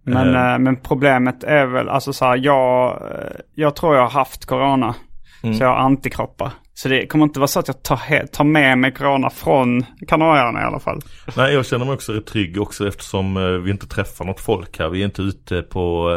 Men, 0.04 0.36
eh, 0.36 0.60
men 0.60 0.82
problemet 0.82 1.44
är 1.44 1.66
väl, 1.66 1.90
alltså 1.90 2.14
så 2.14 2.26
här, 2.26 2.38
jag, 2.38 3.02
eh, 3.12 3.40
jag 3.56 3.76
tror 3.76 3.96
jag 3.96 4.02
har 4.02 4.10
haft 4.10 4.46
corona. 4.46 4.96
Mm. 5.44 5.56
Så 5.56 5.64
jag 5.64 5.70
har 5.70 5.78
antikroppar. 5.78 6.52
Så 6.74 6.90
det 6.90 7.08
kommer 7.08 7.26
inte 7.26 7.40
vara 7.40 7.48
så 7.48 7.60
att 7.60 7.68
jag 7.68 7.84
tar, 7.84 8.26
tar 8.26 8.44
med 8.44 8.78
mig 8.78 8.94
corona 8.94 9.30
från 9.30 9.86
Kanarieöarna 10.08 10.62
i 10.62 10.64
alla 10.64 10.80
fall. 10.80 11.02
Nej, 11.38 11.54
jag 11.54 11.66
känner 11.66 11.86
mig 11.86 11.94
också 11.94 12.14
rätt 12.14 12.26
trygg 12.26 12.62
också 12.62 12.88
eftersom 12.88 13.38
eh, 13.38 13.44
vi 13.44 13.72
inte 13.72 13.88
träffar 13.88 14.26
något 14.26 14.40
folk 14.40 14.80
här. 14.80 14.90
Vi 14.90 15.02
är 15.02 15.06
inte 15.06 15.22
ute 15.22 15.62
på 15.62 16.10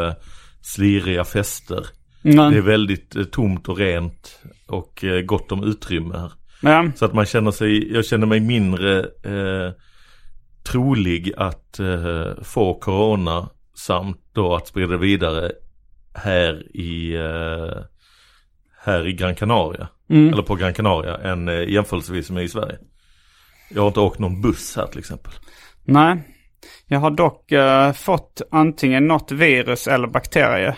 sliriga 0.61 1.23
fester. 1.23 1.85
Men, 2.23 2.51
Det 2.51 2.57
är 2.57 2.61
väldigt 2.61 3.15
eh, 3.15 3.23
tomt 3.23 3.69
och 3.69 3.77
rent 3.77 4.39
och 4.67 5.03
eh, 5.03 5.21
gott 5.21 5.51
om 5.51 5.63
utrymme 5.63 6.17
här. 6.17 6.31
ja, 6.61 6.91
Så 6.95 7.05
att 7.05 7.13
man 7.13 7.25
känner 7.25 7.51
sig, 7.51 7.93
jag 7.93 8.05
känner 8.05 8.27
mig 8.27 8.39
mindre 8.39 8.99
eh, 8.99 9.71
trolig 10.63 11.33
att 11.37 11.79
eh, 11.79 12.43
få 12.43 12.79
corona 12.79 13.49
samt 13.75 14.17
då 14.33 14.55
att 14.55 14.67
sprida 14.67 14.97
vidare 14.97 15.51
här 16.13 16.77
i, 16.77 17.15
eh, 17.15 17.83
här 18.79 19.07
i 19.07 19.13
Gran 19.13 19.35
Canaria. 19.35 19.87
Mm. 20.09 20.33
Eller 20.33 20.43
på 20.43 20.55
Gran 20.55 20.73
Canaria 20.73 21.17
än 21.17 21.47
eh, 21.47 21.69
jämförelsevis 21.69 22.29
med 22.29 22.43
i 22.43 22.47
Sverige. 22.49 22.77
Jag 23.69 23.81
har 23.81 23.87
inte 23.87 23.99
åkt 23.99 24.19
någon 24.19 24.41
buss 24.41 24.75
här 24.75 24.87
till 24.87 24.99
exempel. 24.99 25.31
nej. 25.83 26.29
Jag 26.87 26.99
har 26.99 27.11
dock 27.11 27.51
eh, 27.51 27.93
fått 27.93 28.41
antingen 28.51 29.07
något 29.07 29.31
virus 29.31 29.87
eller 29.87 30.07
bakterie. 30.07 30.75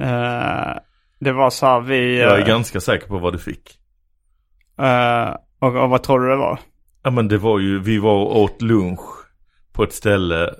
Eh, 0.00 0.72
det 1.20 1.32
var 1.32 1.50
så 1.50 1.66
här 1.66 1.80
vi... 1.80 2.20
Jag 2.20 2.36
är 2.36 2.40
eh, 2.40 2.46
ganska 2.46 2.80
säker 2.80 3.06
på 3.06 3.18
vad 3.18 3.32
du 3.34 3.38
fick. 3.38 3.78
eh, 4.78 5.36
och, 5.58 5.76
och 5.82 5.90
vad 5.90 6.02
tror 6.02 6.20
du 6.20 6.28
det 6.28 6.36
var? 6.36 6.58
Ja 7.02 7.10
men 7.10 7.28
det 7.28 7.38
var 7.38 7.58
ju, 7.58 7.80
vi 7.80 7.98
var 7.98 8.14
och 8.14 8.40
åt 8.40 8.62
lunch 8.62 9.00
på 9.72 9.82
ett 9.84 9.92
ställe 9.92 10.54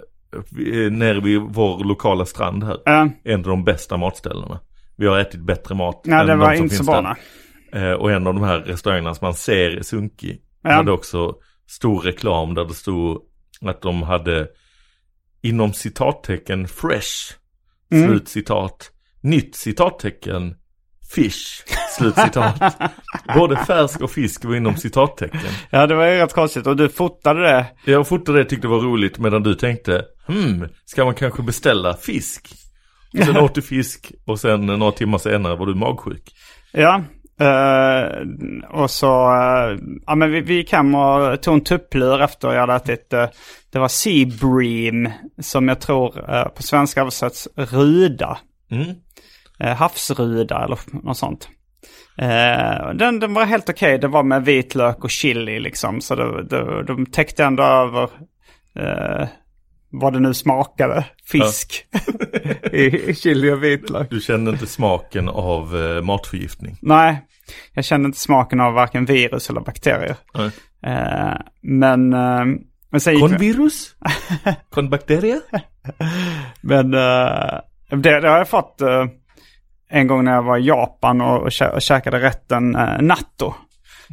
nere 0.90 1.20
vid 1.20 1.40
vår 1.40 1.84
lokala 1.84 2.26
strand 2.26 2.64
här. 2.64 2.78
Eh, 2.86 3.06
En 3.24 3.40
av 3.40 3.46
de 3.46 3.64
bästa 3.64 3.96
matställena. 3.96 4.60
Vi 4.96 5.06
har 5.06 5.18
ätit 5.18 5.40
bättre 5.40 5.74
mat 5.74 6.00
nej, 6.04 6.20
än 6.20 6.26
det 6.26 6.32
de 6.32 6.38
var 6.38 6.54
som 6.54 6.62
inte 6.64 6.74
så 6.76 6.84
finns 6.84 6.88
bra. 7.02 7.16
där. 7.72 7.94
och 7.94 8.12
en 8.12 8.26
av 8.26 8.34
de 8.34 8.42
här 8.42 8.58
restaurangerna 8.58 9.14
som 9.14 9.26
man 9.26 9.34
ser 9.34 9.82
sunkig. 9.82 10.40
Ja. 10.62 10.70
Hade 10.72 10.92
också 10.92 11.34
stor 11.66 12.00
reklam 12.00 12.54
där 12.54 12.64
det 12.64 12.74
stod 12.74 13.22
att 13.62 13.82
de 13.82 14.02
hade 14.02 14.48
inom 15.42 15.72
citattecken 15.72 16.68
fresh. 16.68 17.34
Mm. 17.92 18.08
Slut 18.08 18.28
citat. 18.28 18.90
Nytt 19.24 19.54
citattecken 19.54 20.54
fish. 21.14 21.64
Slutcitat. 21.90 22.76
Både 23.34 23.56
färsk 23.56 24.00
och 24.00 24.10
fisk 24.10 24.44
var 24.44 24.54
inom 24.54 24.76
citattecken. 24.76 25.40
Ja, 25.70 25.86
det 25.86 25.94
var 25.94 26.06
ju 26.06 26.18
rätt 26.18 26.32
konstigt. 26.32 26.66
Och 26.66 26.76
du 26.76 26.88
fotade 26.88 27.42
det. 27.42 27.66
Jag 27.84 28.08
fotade 28.08 28.38
det 28.38 28.44
tyckte 28.44 28.66
det 28.66 28.70
var 28.70 28.80
roligt 28.80 29.18
medan 29.18 29.42
du 29.42 29.54
tänkte, 29.54 30.04
hmm, 30.26 30.68
ska 30.84 31.04
man 31.04 31.14
kanske 31.14 31.42
beställa 31.42 31.94
fisk? 31.94 32.54
Och 33.18 33.24
sen 33.24 33.36
åt 33.36 33.54
du 33.54 33.62
fisk 33.62 34.12
och 34.24 34.40
sen 34.40 34.66
några 34.66 34.92
timmar 34.92 35.18
senare 35.18 35.56
var 35.56 35.66
du 35.66 35.74
magsjuk. 35.74 36.32
Ja. 36.72 37.02
eh, 37.40 38.06
och 38.70 38.90
så, 38.90 39.06
eh, 39.06 39.78
ja 40.06 40.14
men 40.14 40.30
vi, 40.30 40.40
vi 40.40 40.54
gick 40.54 40.72
hem 40.72 40.94
och 40.94 41.42
tog 41.42 41.54
en 41.54 41.64
tupplur 41.64 42.22
efter 42.22 42.52
jag 42.52 42.60
hade 42.60 42.74
ätit, 42.74 43.12
uh, 43.14 43.26
det 43.72 43.78
var 43.78 43.88
Sea 43.88 44.26
Bream, 44.40 45.12
som 45.40 45.68
jag 45.68 45.80
tror 45.80 46.10
på 46.48 46.62
svenska 46.62 47.00
översätts 47.00 47.48
ruda. 47.56 48.38
Mm. 48.70 48.94
Eh, 49.58 49.76
havsruda 49.76 50.64
eller 50.64 50.78
något 51.02 51.16
sånt. 51.16 51.48
Eh, 52.18 52.94
den, 52.94 53.20
den 53.20 53.34
var 53.34 53.44
helt 53.44 53.68
okej. 53.68 53.98
Det 53.98 54.08
var 54.08 54.22
med 54.22 54.44
vitlök 54.44 55.04
och 55.04 55.10
chili 55.10 55.60
liksom. 55.60 56.00
Så 56.00 56.14
det, 56.14 56.42
det, 56.42 56.82
de 56.82 57.06
täckte 57.06 57.44
ändå 57.44 57.62
över 57.62 58.02
eh, 58.78 59.28
vad 59.90 60.12
det 60.12 60.20
nu 60.20 60.34
smakade. 60.34 61.04
Fisk 61.24 61.86
i, 62.72 63.10
i 63.10 63.14
chili 63.14 63.52
och 63.52 63.64
vitlök. 63.64 64.10
Du 64.10 64.20
kände 64.20 64.50
inte 64.50 64.66
smaken 64.66 65.28
av 65.28 65.76
eh, 65.76 66.02
matförgiftning. 66.02 66.78
Nej, 66.82 67.20
jag 67.72 67.84
kände 67.84 68.06
inte 68.06 68.20
smaken 68.20 68.60
av 68.60 68.72
varken 68.72 69.04
virus 69.04 69.50
eller 69.50 69.60
bakterier. 69.60 70.16
Nej. 70.34 70.50
Men, 71.60 72.08
men 72.90 73.00
sen 73.00 73.20
Konvirus? 73.20 73.94
Konbakteria? 74.70 75.40
Men 76.60 76.90
det, 76.90 77.62
det 78.20 78.28
har 78.28 78.38
jag 78.38 78.48
fått 78.48 78.82
en 79.94 80.06
gång 80.06 80.24
när 80.24 80.32
jag 80.32 80.42
var 80.42 80.58
i 80.58 80.66
Japan 80.66 81.20
och, 81.20 81.42
och, 81.42 81.48
kä- 81.48 81.70
och 81.70 81.82
käkade 81.82 82.20
rätten 82.20 82.76
uh, 82.76 83.00
natto. 83.00 83.54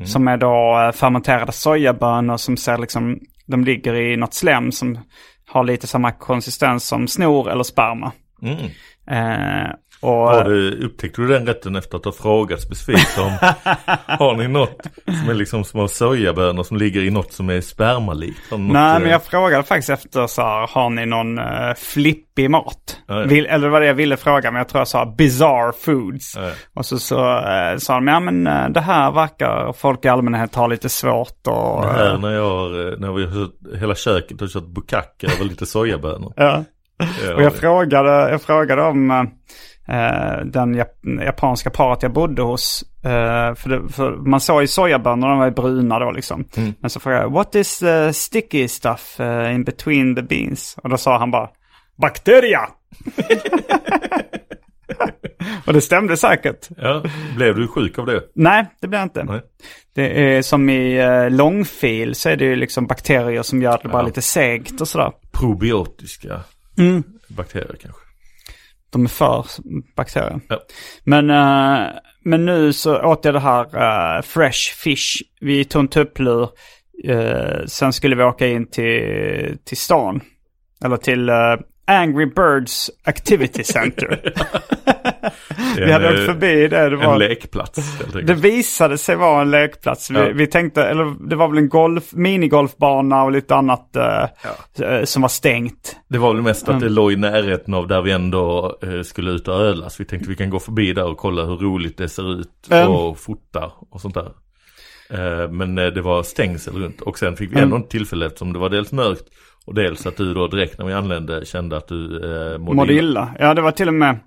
Som 0.05 0.27
är 0.27 0.38
då 0.38 0.85
uh, 0.88 0.91
fermenterade 0.91 1.51
sojabönor 1.51 2.38
som 2.38 2.57
ser 2.57 2.77
liksom, 2.77 3.19
de 3.47 3.63
ligger 3.63 3.95
i 3.95 4.17
något 4.17 4.33
slem 4.33 4.71
som 4.71 5.00
har 5.47 5.63
lite 5.63 5.88
samma 5.88 6.11
konsistens 6.11 6.88
som 6.88 7.07
snor 7.07 7.51
eller 7.51 7.63
sperma. 7.63 8.11
Mm. 8.41 8.57
Eh, 9.07 9.71
och, 10.01 10.10
Har 10.10 10.43
du, 10.43 10.86
upptäckte 10.86 11.22
du 11.22 11.27
den 11.27 11.48
rätten 11.48 11.75
efter 11.75 11.98
att 11.98 12.05
ha 12.05 12.12
frågat 12.12 12.62
specifikt 12.62 13.17
om 13.17 13.31
Har 14.20 14.36
ni 14.36 14.48
något 14.48 14.88
som 15.05 15.29
är 15.29 15.34
liksom 15.34 15.63
små 15.63 15.88
sojabönor 15.88 16.63
som 16.63 16.77
ligger 16.77 17.01
i 17.01 17.10
något 17.10 17.34
som 17.34 17.50
är 17.50 17.62
spermalikt? 17.62 18.51
Något, 18.51 18.60
Nej, 18.60 18.96
eh, 18.96 19.00
men 19.01 19.12
jag 19.12 19.24
frågade 19.24 19.63
faktiskt 19.63 19.89
efter 19.89 20.27
så 20.27 20.41
här, 20.41 20.67
har 20.67 20.89
ni 20.89 21.05
någon 21.05 21.39
uh, 21.39 21.74
flippig 21.77 22.50
mat? 22.50 22.98
Ja, 23.08 23.20
ja. 23.20 23.27
Vill, 23.27 23.46
eller 23.46 23.70
var 23.70 23.81
det 23.81 23.88
jag 23.88 23.93
ville 23.93 24.17
fråga, 24.17 24.51
men 24.51 24.58
jag 24.58 24.67
tror 24.67 24.79
jag 24.79 24.88
sa 24.88 25.05
bizarre 25.17 25.72
foods. 25.74 26.36
Ja. 26.38 26.51
Och 26.74 26.86
så, 26.86 27.00
så 27.00 27.38
uh, 27.39 27.77
sa 27.77 27.93
de, 27.93 28.08
ja 28.08 28.20
men 28.20 28.48
eh, 28.48 28.70
det 28.70 28.81
här 28.81 29.12
verkar 29.12 29.74
folk 29.74 30.05
i 30.05 30.08
allmänhet 30.08 30.55
ha 30.55 30.67
lite 30.67 30.89
svårt 30.89 31.48
och... 31.48 31.81
Det 31.81 31.93
här 31.93 32.17
när 32.17 32.31
jag 32.31 32.50
har, 32.50 32.98
när 32.98 33.12
vi 33.12 33.25
har 33.25 33.77
hela 33.77 33.96
köket 33.96 34.41
har 34.41 34.48
kört 34.48 34.67
bukake 34.67 35.27
över 35.27 35.46
lite 35.46 35.65
sojabönor. 35.65 36.34
ja. 36.36 36.63
Ja, 37.27 37.36
Och 37.36 37.41
jag 37.41 37.55
frågade, 37.55 38.31
jag 38.31 38.41
frågade 38.41 38.81
om 38.81 39.29
eh, 39.91 40.45
den 40.45 40.75
jap- 40.75 41.24
japanska 41.25 41.69
paret 41.69 42.03
jag 42.03 42.13
bodde 42.13 42.41
hos. 42.41 42.83
eh, 43.03 43.55
för, 43.55 43.69
det, 43.69 43.93
för 43.93 44.12
man 44.12 44.39
såg 44.41 44.62
ju 44.62 44.67
sojabönor, 44.67 45.27
de 45.29 45.38
var 45.38 45.45
ju 45.45 45.51
bruna 45.51 46.00
då 46.00 46.12
liksom. 46.12 46.45
Mm. 46.57 46.74
Men 46.79 46.89
så 46.89 47.00
frågade 47.00 47.21
jag, 47.24 47.31
what 47.31 47.55
is 47.55 47.79
the 47.79 48.13
sticky 48.13 48.67
stuff 48.67 49.19
eh, 49.19 49.55
in 49.55 49.63
between 49.63 50.15
the 50.15 50.21
beans? 50.21 50.77
Och 50.83 50.89
då 50.89 50.98
sa 50.98 51.17
han 51.17 51.31
bara, 51.31 51.50
bakteria! 51.95 52.60
Och 55.67 55.74
det 55.74 55.81
stämde 55.81 56.17
säkert. 56.17 56.67
ja, 56.77 57.03
blev 57.36 57.55
du 57.55 57.67
sjuk 57.67 58.00
av 58.00 58.05
det? 58.05 58.21
Nej, 58.36 58.65
det 58.81 58.88
blev 58.88 59.00
jag 59.00 59.05
inte. 59.05 59.24
Nej. 59.24 59.41
Det 59.95 60.36
är 60.38 60.41
som 60.41 60.69
i 60.69 60.98
eh, 60.98 61.29
långfil 61.29 62.15
så 62.15 62.29
är 62.29 62.36
det 62.36 62.45
ju 62.45 62.55
liksom 62.55 62.88
bakterier 62.88 63.41
som 63.43 63.62
gör 63.62 63.79
det 63.83 63.89
bara 63.89 64.01
Ja. 64.01 64.05
lite 64.07 64.21
segt 64.21 64.81
och 64.81 64.88
sådär. 64.88 65.12
Probiotiska 65.31 66.39
Mm. 66.77 67.03
bakterier 67.27 67.75
kanske. 67.81 68.00
De 68.91 69.03
är 69.03 69.10
för 69.10 69.45
bakterier. 69.95 70.39
Ja. 70.50 70.60
Men, 71.03 71.29
eh, 71.29 71.89
men 72.24 72.45
nu 72.45 72.74
så 72.74 73.01
åt 73.03 73.25
jag 73.25 73.33
det 73.33 73.39
här 73.39 73.63
eh, 74.17 74.21
Fresh 74.21 74.74
Fish. 74.75 75.21
Vi 75.41 75.65
tog 75.65 75.79
en 75.79 75.88
tupplur. 75.88 76.50
Uh, 77.10 77.65
sen 77.65 77.93
skulle 77.93 78.15
vi 78.15 78.24
åka 78.24 78.48
in 78.48 78.69
till, 78.69 79.57
till 79.65 79.77
stan. 79.77 80.21
Eller 80.86 80.98
till 80.98 81.29
Angry 81.88 82.25
Birds 82.25 82.89
Activity 83.03 83.63
Center. 83.63 84.33
vi 85.77 85.91
hade 85.91 86.07
En, 86.07 86.13
åkt 86.13 86.19
eh, 86.19 86.25
förbi 86.25 86.67
det. 86.67 86.89
Det, 86.89 86.95
En 86.95 87.00
var, 87.00 87.17
lekplats 87.17 88.00
helt 88.00 88.27
det 88.27 88.33
visade 88.33 88.97
sig 88.97 89.15
vara 89.15 89.41
en 89.41 89.51
lekplats. 89.51 90.09
Vi, 90.11 90.15
Ja. 90.19 90.29
vi 90.33 90.47
tänkte, 90.47 90.83
eller 90.83 91.29
det 91.29 91.35
var 91.35 91.47
väl 91.47 91.57
en 91.57 91.69
golf, 91.69 92.03
minigolfbana 92.13 93.23
och 93.23 93.31
lite 93.31 93.55
annat 93.55 93.95
eh, 93.95 94.23
eh, 94.88 95.03
som 95.03 95.21
var 95.21 95.29
stängt. 95.29 95.95
Det 96.07 96.17
var 96.17 96.33
väl 96.33 96.43
mest 96.43 96.69
att 96.69 96.79
det 96.79 96.89
låg 96.89 97.11
i 97.11 97.15
närheten 97.15 97.73
av 97.73 97.88
där 97.88 98.01
vi 98.01 98.11
ändå 98.11 98.77
eh, 98.83 99.01
skulle 99.01 99.31
ut 99.31 99.47
och 99.47 99.55
öla. 99.55 99.89
Så 99.89 99.95
vi 100.03 100.05
tänkte 100.05 100.29
vi 100.29 100.35
kan 100.35 100.50
gå 100.50 100.59
förbi 100.59 100.93
där 100.93 101.05
och 101.05 101.17
kolla 101.17 101.43
hur 101.45 101.57
roligt 101.57 101.97
det 101.97 102.09
ser 102.09 102.39
ut 102.39 102.47
Mm. 102.71 102.89
och 102.89 103.19
fota 103.19 103.71
och 103.91 104.01
sånt 104.01 104.13
där. 104.13 104.31
Eh, 105.13 105.50
men 105.51 105.77
eh, 105.77 105.86
det 105.88 106.01
var 106.01 106.24
stängsel 106.24 106.74
runt 106.84 107.01
och 107.01 107.20
sen 107.20 107.36
fick 107.36 107.50
vi 107.51 107.53
Mm. 107.56 107.63
ändå 107.63 107.75
inte 107.77 107.89
tillfälle 107.89 108.25
eftersom 108.25 108.53
det 108.53 108.60
var 108.60 108.70
dels 108.70 108.91
mörkt 108.91 109.24
och 109.65 109.74
dels 109.75 110.06
att 110.06 110.18
du 110.18 110.34
då 110.34 110.48
direkt 110.48 110.80
när 110.80 110.86
vi 110.86 110.94
anlände 110.94 111.46
kände 111.46 111.77
att 111.77 111.88
du 111.88 112.15
eh, 112.15 112.58
mådde, 112.58 112.75
Mådde 112.75 112.94
illa. 112.94 113.01
illa. 113.01 113.32
Ja, 113.39 113.53
det 113.53 113.62
var 113.62 113.72
till 113.72 113.88
och 113.88 113.94
med... 113.94 114.20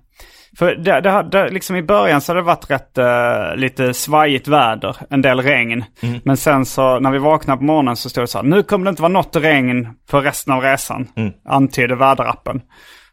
För 0.57 0.75
det, 0.75 1.01
det, 1.01 1.09
hade- 1.09 1.49
liksom 1.49 1.75
i 1.75 1.83
början 1.83 2.21
så 2.21 2.31
hade 2.31 2.39
det 2.39 2.45
varit 2.45 2.69
rätt 2.71 2.97
eh, 2.97 3.55
lite 3.55 3.93
svajigt 3.93 4.47
väder, 4.47 4.95
en 5.09 5.21
del 5.21 5.39
regn. 5.41 5.83
Mm. 6.01 6.19
Men 6.25 6.37
sen 6.37 6.65
så 6.65 6.99
när 6.99 7.11
vi 7.11 7.17
vaknade 7.17 7.57
på 7.57 7.63
morgonen 7.63 7.95
så 7.95 8.09
stod 8.09 8.23
det 8.23 8.27
så 8.27 8.37
här, 8.37 8.45
nu 8.45 8.63
kommer 8.63 8.85
det 8.85 8.89
inte 8.89 9.01
vara 9.01 9.11
något 9.11 9.35
regn 9.35 9.87
för 10.09 10.21
resten 10.21 10.53
av 10.53 10.61
resan, 10.61 11.07
Mm. 11.15 11.31
antydde 11.45 11.95
väderappen. 11.95 12.61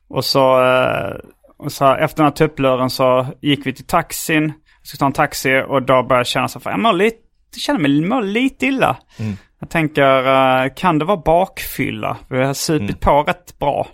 Och 0.09 0.25
så, 0.25 0.63
eh, 0.65 1.15
och 1.59 1.73
så 1.73 1.85
här, 1.85 1.99
efter 1.99 2.17
den 2.17 2.25
här 2.27 2.31
tuppluren 2.31 2.91
så 2.91 3.27
gick 3.43 3.67
vi 3.67 3.73
till 3.73 3.87
taxin, 3.87 4.53
skulle 4.83 4.99
ta 4.99 5.07
en 5.07 5.13
taxi 5.13 5.63
och 5.69 5.83
då 5.83 5.95
började 6.03 6.15
jag 6.17 6.27
känna 6.27 6.49
så 6.49 6.61
här, 6.65 6.71
jag 6.71 6.81
mår 6.81 6.93
lite, 6.93 7.17
jag 7.17 7.23
känner 7.61 7.81
mig 7.81 8.23
lite 8.33 8.67
illa. 8.67 8.97
Mm. 9.19 9.33
Jag 9.61 9.71
tänker, 9.71 10.19
eh, 10.65 10.71
kan 10.77 10.99
det 10.99 11.05
vara 11.05 11.17
bakfylla? 11.17 12.17
Vi 12.29 12.45
har 12.45 12.55
supit 12.55 12.81
Mm. 12.83 12.95
på 13.01 13.23
rätt 13.23 13.59
bra. 13.59 13.87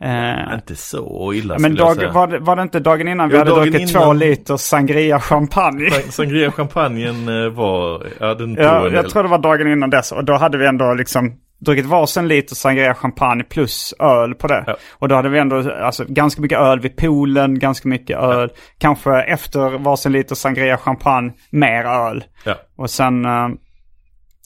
Eh, 0.00 0.54
Inte 0.54 0.76
så 0.76 1.32
illa 1.34 1.54
men 1.58 1.62
skulle 1.62 1.78
jag 1.78 1.88
dag, 1.88 1.96
säga. 1.96 2.12
var, 2.12 2.26
det, 2.26 2.38
var 2.38 2.56
det 2.56 2.62
inte 2.62 2.80
dagen 2.80 3.08
innan 3.08 3.28
vi 3.28 3.34
Jo, 3.34 3.38
hade 3.38 3.50
dagen 3.50 3.62
druckit 3.70 3.90
innan. 3.90 4.02
två 4.02 4.12
liter 4.12 4.56
sangria 4.56 5.20
champagne? 5.20 5.90
Sangria 5.90 6.52
champagnen 6.52 7.28
eh, 7.44 7.50
var, 7.50 8.06
ja 8.20 8.34
den 8.34 8.56
tog 8.56 8.64
ja, 8.64 8.76
en 8.76 8.82
del. 8.84 8.94
jag 8.94 9.10
tror 9.10 9.22
det 9.22 9.28
var 9.28 9.38
dagen 9.38 9.72
innan 9.72 9.90
dess. 9.90 10.12
Och 10.12 10.24
då 10.24 10.36
hade 10.36 10.58
vi 10.58 10.66
ändå 10.66 10.94
liksom 10.94 11.32
druckit 11.64 11.86
varsin 11.86 12.28
liter 12.28 12.54
sangria 12.54 12.94
champagne 12.94 13.44
plus 13.44 13.94
öl 14.00 14.34
på 14.34 14.46
det. 14.46 14.64
Ja. 14.66 14.76
Och 14.92 15.08
då 15.08 15.14
hade 15.14 15.28
vi 15.28 15.38
ändå 15.38 15.72
alltså, 15.72 16.04
ganska 16.08 16.42
mycket 16.42 16.58
öl 16.58 16.80
vid 16.80 16.96
poolen, 16.96 17.58
ganska 17.58 17.88
mycket 17.88 18.18
öl. 18.18 18.50
Kanske 18.78 19.22
efter 19.22 19.78
varsin 19.78 20.12
liter 20.12 20.34
sangria 20.34 20.76
champagne, 20.76 21.32
mer 21.50 21.84
öl. 21.84 22.24
Ja. 22.44 22.54
Och 22.76 22.90
sen 22.90 23.26
uh, 23.26 23.48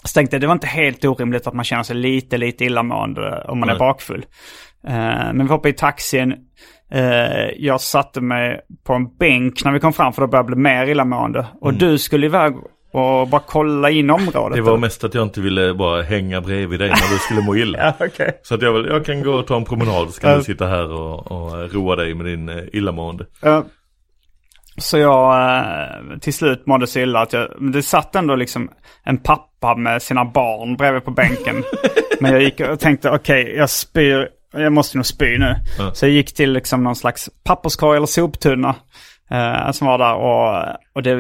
så 0.05 0.15
tänkte 0.15 0.37
jag 0.37 0.41
det 0.41 0.47
var 0.47 0.55
inte 0.55 0.67
helt 0.67 1.05
orimligt 1.05 1.47
att 1.47 1.55
man 1.55 1.65
känner 1.65 1.83
sig 1.83 1.97
lite, 1.97 2.39
lite 2.39 2.65
illamående 2.65 3.45
om 3.49 3.61
man 3.61 3.67
Nej. 3.67 3.75
är 3.75 3.79
bakfull. 3.79 4.27
Eh, 4.87 5.33
men 5.33 5.39
vi 5.39 5.49
hoppade 5.49 5.69
i 5.69 5.73
taxin. 5.73 6.35
Eh, 6.93 7.49
jag 7.57 7.81
satte 7.81 8.21
mig 8.21 8.61
på 8.87 8.93
en 8.95 9.17
bänk 9.17 9.65
när 9.65 9.73
vi 9.73 9.81
kom 9.81 9.93
fram 9.93 10.13
för 10.13 10.23
då 10.23 10.29
började 10.29 10.51
jag 10.51 10.57
bli 10.57 10.63
mer 10.63 10.87
illamående. 10.87 11.47
Och 11.61 11.75
du 11.75 11.99
skulle 11.99 12.27
iväg 12.27 12.55
och 12.93 13.29
bara 13.29 13.43
kolla 13.47 13.91
in 13.91 14.11
området. 14.11 14.37
Mm. 14.37 14.65
Det 14.65 14.71
var 14.71 14.79
mest 14.79 15.05
att 15.05 15.15
jag 15.15 15.23
inte 15.23 15.41
ville 15.41 15.75
bara 15.75 16.03
hänga 16.03 16.41
bredvid 16.41 16.81
dig 16.81 16.89
när 16.89 17.13
du 17.13 17.19
skulle 17.19 17.43
må 17.43 17.57
illa. 17.57 17.79
Ja, 17.99 18.07
okej. 18.07 18.41
Så 18.43 18.55
att 18.55 18.63
jag, 18.63 18.73
vill, 18.73 18.87
jag 18.87 19.05
kan 19.05 19.23
gå 19.23 19.33
och 19.33 19.47
ta 19.47 19.57
en 19.57 19.65
promenad 19.65 20.15
så 20.15 20.21
kan 20.21 20.39
du 20.39 20.45
sitta 20.45 20.67
här 20.67 20.93
och, 20.93 21.33
och 21.33 21.75
roa 21.75 21.97
dig 21.97 22.15
med 22.15 22.27
din 22.27 22.49
eh, 22.49 22.65
illamående. 22.73 23.27
Så 24.79 24.99
jag 24.99 25.57
eh, 25.59 26.19
till 26.21 26.35
slut 26.35 26.67
mådde 26.67 26.87
så 26.87 26.99
illa 26.99 27.21
att 27.21 27.33
jag, 27.33 27.49
men 27.59 27.73
det 27.73 27.83
satt 27.83 28.15
ändå 28.17 28.37
liksom 28.37 28.71
en 29.05 29.19
pappa 29.19 29.75
med 29.75 30.03
sina 30.03 30.25
barn 30.25 30.77
bredvid 30.77 31.05
på 31.05 31.11
bänken. 31.11 31.65
men 32.21 32.33
jag 32.33 32.43
gick 32.43 32.61
och 32.61 32.81
tänkte 32.81 33.11
okej, 33.11 33.55
jag 33.57 33.71
spyr, 33.71 34.29
jag 34.53 34.73
måste 34.73 34.97
nog 34.97 35.07
spy 35.07 35.39
nu. 35.39 35.55
Ja. 35.79 35.95
Så 35.95 36.07
jag 36.07 36.13
gick 36.13 36.35
till 36.35 36.53
liksom 36.53 36.85
någon 36.85 36.97
slags 36.97 37.31
papperskorg 37.45 37.97
eller 37.97 38.07
soptunna. 38.07 38.75
Eh, 39.31 39.71
som 39.71 39.87
var 39.87 39.99
där 39.99 40.15
och, 40.15 40.77
och 40.93 41.03
det, 41.03 41.15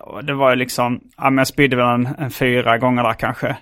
och 0.00 0.24
det 0.24 0.34
var 0.34 0.50
ju 0.50 0.56
liksom, 0.56 1.00
ja 1.16 1.30
men 1.30 1.38
jag 1.38 1.46
spydde 1.46 1.76
väl 1.76 1.86
en, 1.86 2.08
en 2.18 2.30
fyra 2.30 2.78
gånger 2.78 3.02
där 3.02 3.12
kanske. 3.12 3.56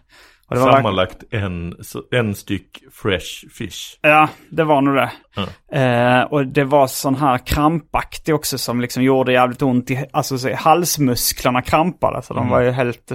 Det 0.48 0.58
var 0.58 0.72
Sammanlagt 0.72 1.24
en, 1.30 1.74
en 2.10 2.34
styck 2.34 2.82
fresh 2.92 3.48
fish. 3.52 3.98
Ja, 4.02 4.28
det 4.48 4.64
var 4.64 4.80
nog 4.80 4.94
det. 4.94 5.10
Ja. 5.36 5.78
Eh, 5.78 6.22
och 6.22 6.46
det 6.46 6.64
var 6.64 6.86
sån 6.86 7.14
här 7.14 7.38
krampaktig 7.38 8.34
också 8.34 8.58
som 8.58 8.80
liksom 8.80 9.02
gjorde 9.02 9.32
jävligt 9.32 9.62
ont 9.62 9.90
i, 9.90 10.04
alltså 10.12 10.38
så, 10.38 10.54
halsmusklerna 10.54 11.62
krampade. 11.62 12.22
Så 12.22 12.34
de 12.34 12.48
var 12.48 12.60
ju 12.60 12.70
helt 12.70 13.12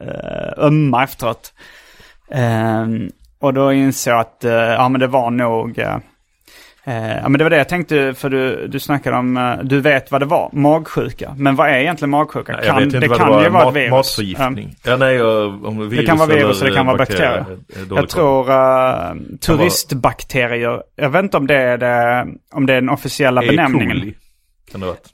eh, 0.00 0.64
ömma 0.64 1.04
efteråt. 1.04 1.54
Eh, 2.30 2.86
och 3.40 3.54
då 3.54 3.72
insåg 3.72 4.12
jag 4.12 4.20
att, 4.20 4.44
eh, 4.44 4.52
ja 4.52 4.88
men 4.88 5.00
det 5.00 5.06
var 5.06 5.30
nog, 5.30 5.78
Eh, 5.78 5.96
ja, 7.22 7.28
men 7.28 7.38
det 7.38 7.44
var 7.44 7.50
det 7.50 7.56
jag 7.56 7.68
tänkte, 7.68 8.14
för 8.14 8.30
du, 8.30 8.66
du 8.68 8.80
snackade 8.80 9.16
om, 9.16 9.36
eh, 9.36 9.58
du 9.62 9.80
vet 9.80 10.10
vad 10.10 10.20
det 10.20 10.26
var, 10.26 10.50
magsjuka. 10.52 11.34
Men 11.38 11.56
vad 11.56 11.68
är 11.68 11.74
egentligen 11.74 12.10
magsjuka? 12.10 12.52
Nej, 12.52 12.82
inte 12.82 12.98
det 13.00 13.08
kan 13.08 13.32
det 13.38 13.44
ju 13.44 13.50
vara 13.50 13.68
ett 13.68 13.76
virus. 13.76 13.90
Matförgiftning. 13.90 14.74
Ja, 14.84 14.96
nej, 14.96 15.22
om 15.22 15.78
virus 15.78 16.00
Det 16.00 16.06
kan 16.06 16.18
vara 16.18 16.28
virus 16.28 16.60
eller 16.60 16.70
det 16.70 16.76
kan 16.76 16.86
vara 16.86 16.96
bakterier. 16.98 17.44
dålig 17.88 18.02
Jag 18.02 18.08
tror 18.08 18.50
uh, 18.50 19.16
turistbakterier, 19.40 20.82
jag 20.96 21.10
vet 21.10 21.22
inte 21.22 21.36
om 21.36 21.46
det 21.46 21.54
är, 21.56 21.78
det, 21.78 22.26
om 22.52 22.66
det 22.66 22.72
är 22.72 22.80
den 22.80 22.90
officiella 22.90 23.42
E. 23.44 23.46
benämningen. 23.46 23.90
coli 24.00 24.14
kan 24.72 24.80
det 24.80 24.86
ha 24.86 24.92
varit. 24.92 25.08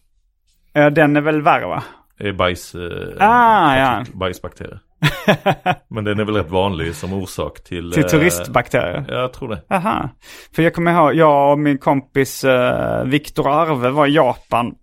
Ja, 0.73 0.90
den 0.90 1.16
är 1.16 1.21
väl 1.21 1.43
värre 1.43 1.66
va? 1.66 1.83
Det 2.19 2.28
är 2.28 2.33
bajs, 2.33 2.75
eh, 2.75 2.81
Ah, 3.28 3.76
ja. 3.76 4.04
bajsbakterier. 4.12 4.78
Men 5.89 6.05
den 6.05 6.21
är 6.21 6.25
väl 6.25 6.35
rätt 6.35 6.51
vanlig 6.51 6.95
som 6.95 7.13
orsak 7.13 7.65
till... 7.65 7.93
Till 7.93 8.05
eh, 8.05 8.09
turistbakterier. 8.09 9.05
Ja, 9.09 9.15
jag 9.15 9.33
tror 9.33 9.49
det. 9.49 9.63
Aha. 9.71 10.09
För 10.55 10.63
jag 10.63 10.75
kommer 10.75 10.93
ihåg, 10.93 11.15
jag 11.15 11.53
och 11.53 11.59
min 11.59 11.79
kompis 11.79 12.45
uh, 12.45 13.05
Viktor 13.05 13.63
Arve 13.63 13.91
var 13.91 14.07
i 14.07 14.15
Japan 14.15 14.75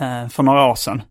eh, 0.00 0.28
för 0.28 0.42
några 0.42 0.66
år 0.66 0.74
sedan. 0.74 1.02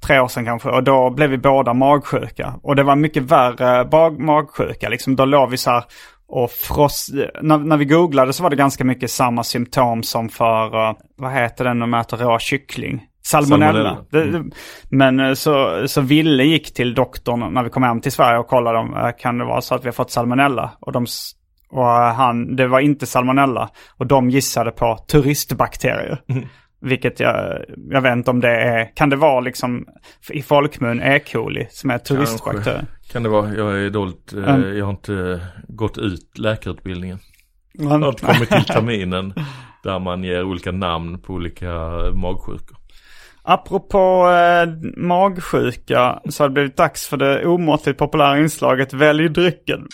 Tre 0.00 0.20
år 0.20 0.28
sedan 0.28 0.44
kanske. 0.44 0.68
Och 0.68 0.82
då 0.82 1.10
blev 1.10 1.30
vi 1.30 1.38
båda 1.38 1.74
magsjuka. 1.74 2.54
Och 2.62 2.76
det 2.76 2.82
var 2.82 2.96
mycket 2.96 3.22
värre 3.22 4.10
magsjuka. 4.18 4.88
Liksom, 4.88 5.16
då 5.16 5.24
låg 5.24 5.50
vi 5.50 5.56
så 5.56 5.70
här 5.70 5.84
och 6.28 6.50
frost... 6.50 7.08
När, 7.42 7.58
när 7.58 7.76
vi 7.76 7.84
googlade 7.84 8.32
så 8.32 8.42
var 8.42 8.50
det 8.50 8.56
ganska 8.56 8.84
mycket 8.84 9.10
samma 9.10 9.44
symptom 9.44 10.02
som 10.02 10.28
för, 10.28 10.88
eh, 10.88 10.94
vad 11.16 11.32
heter 11.32 11.64
den 11.64 11.78
de 11.78 11.94
äter 11.94 12.16
rå 12.16 12.38
kyckling? 12.38 13.07
Salmonella. 13.30 13.96
Salmonella. 14.10 14.38
Mm. 14.38 14.50
men 14.90 15.20
eh, 15.20 15.32
så, 15.34 15.82
så 15.88 16.00
Ville 16.00 16.44
gick 16.44 16.74
till 16.74 16.94
doktorn 16.94 17.54
när 17.54 17.62
vi 17.64 17.70
kom 17.70 17.82
hem 17.82 18.00
till 18.00 18.12
Sverige 18.12 18.38
och 18.38 18.46
kollade 18.46 18.78
om 18.78 18.94
eh, 18.96 19.10
kan 19.18 19.38
det 19.38 19.44
vara 19.44 19.60
så 19.60 19.74
att 19.74 19.82
vi 19.84 19.88
har 19.88 19.92
fått 19.92 20.10
salmonella. 20.10 20.70
Och, 20.80 20.92
de, 20.92 21.06
och 21.70 21.86
eh, 21.88 22.14
han, 22.14 22.56
det 22.56 22.66
var 22.68 22.80
inte 22.80 23.06
salmonella. 23.06 23.68
Och 23.96 24.06
de 24.06 24.30
gissade 24.30 24.70
på 24.70 24.96
turistbakterier. 25.10 26.20
Vilket 26.80 27.20
jag, 27.20 27.58
jag 27.90 28.00
vet 28.00 28.12
inte 28.12 28.30
om 28.30 28.40
det 28.40 28.50
är, 28.62 28.96
kan 28.96 29.10
det 29.10 29.16
vara 29.16 29.40
liksom 29.40 29.86
i 30.30 30.42
folkmun 30.42 31.00
E. 31.02 31.18
coli 31.32 31.66
som 31.70 31.90
är 31.90 31.98
turistbakterier? 31.98 32.86
Kan 33.12 33.22
det 33.22 33.28
vara. 33.28 33.54
Jag 33.54 33.80
är 33.84 33.90
dåligt. 33.90 34.32
Mm. 34.32 34.76
Jag 34.78 34.84
har 34.84 34.90
inte 34.92 35.40
gått 35.68 35.98
ut 35.98 36.38
läkarutbildningen. 36.38 37.18
Men- 37.74 37.88
Jag 37.90 37.98
har 37.98 38.08
inte 38.08 38.24
kommit 38.26 38.48
till 38.50 38.64
terminen. 38.74 39.34
Där 39.82 39.98
man 39.98 40.24
ger 40.24 40.42
olika 40.44 40.72
namn 40.72 41.18
på 41.20 41.32
olika 41.32 41.72
magsjukor. 42.14 42.77
Apropå 43.50 44.28
eh, 44.30 44.68
magsjuka 44.96 46.20
så 46.30 46.42
har 46.42 46.48
det 46.48 46.52
blivit 46.52 46.76
dags 46.76 47.08
för 47.08 47.16
det 47.16 47.46
omåttligt 47.46 47.98
populära 47.98 48.38
inslaget 48.38 48.92
Välj 48.92 49.28
drycken. 49.28 49.86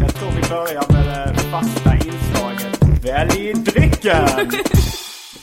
Jag 0.00 0.14
tror 0.14 0.30
vi 0.30 0.48
börjar 0.48 0.92
med 0.92 1.28
det 1.34 1.40
fasta 1.40 1.94
inslaget 1.94 3.04
Välj 3.04 3.52
drycken! 3.54 4.28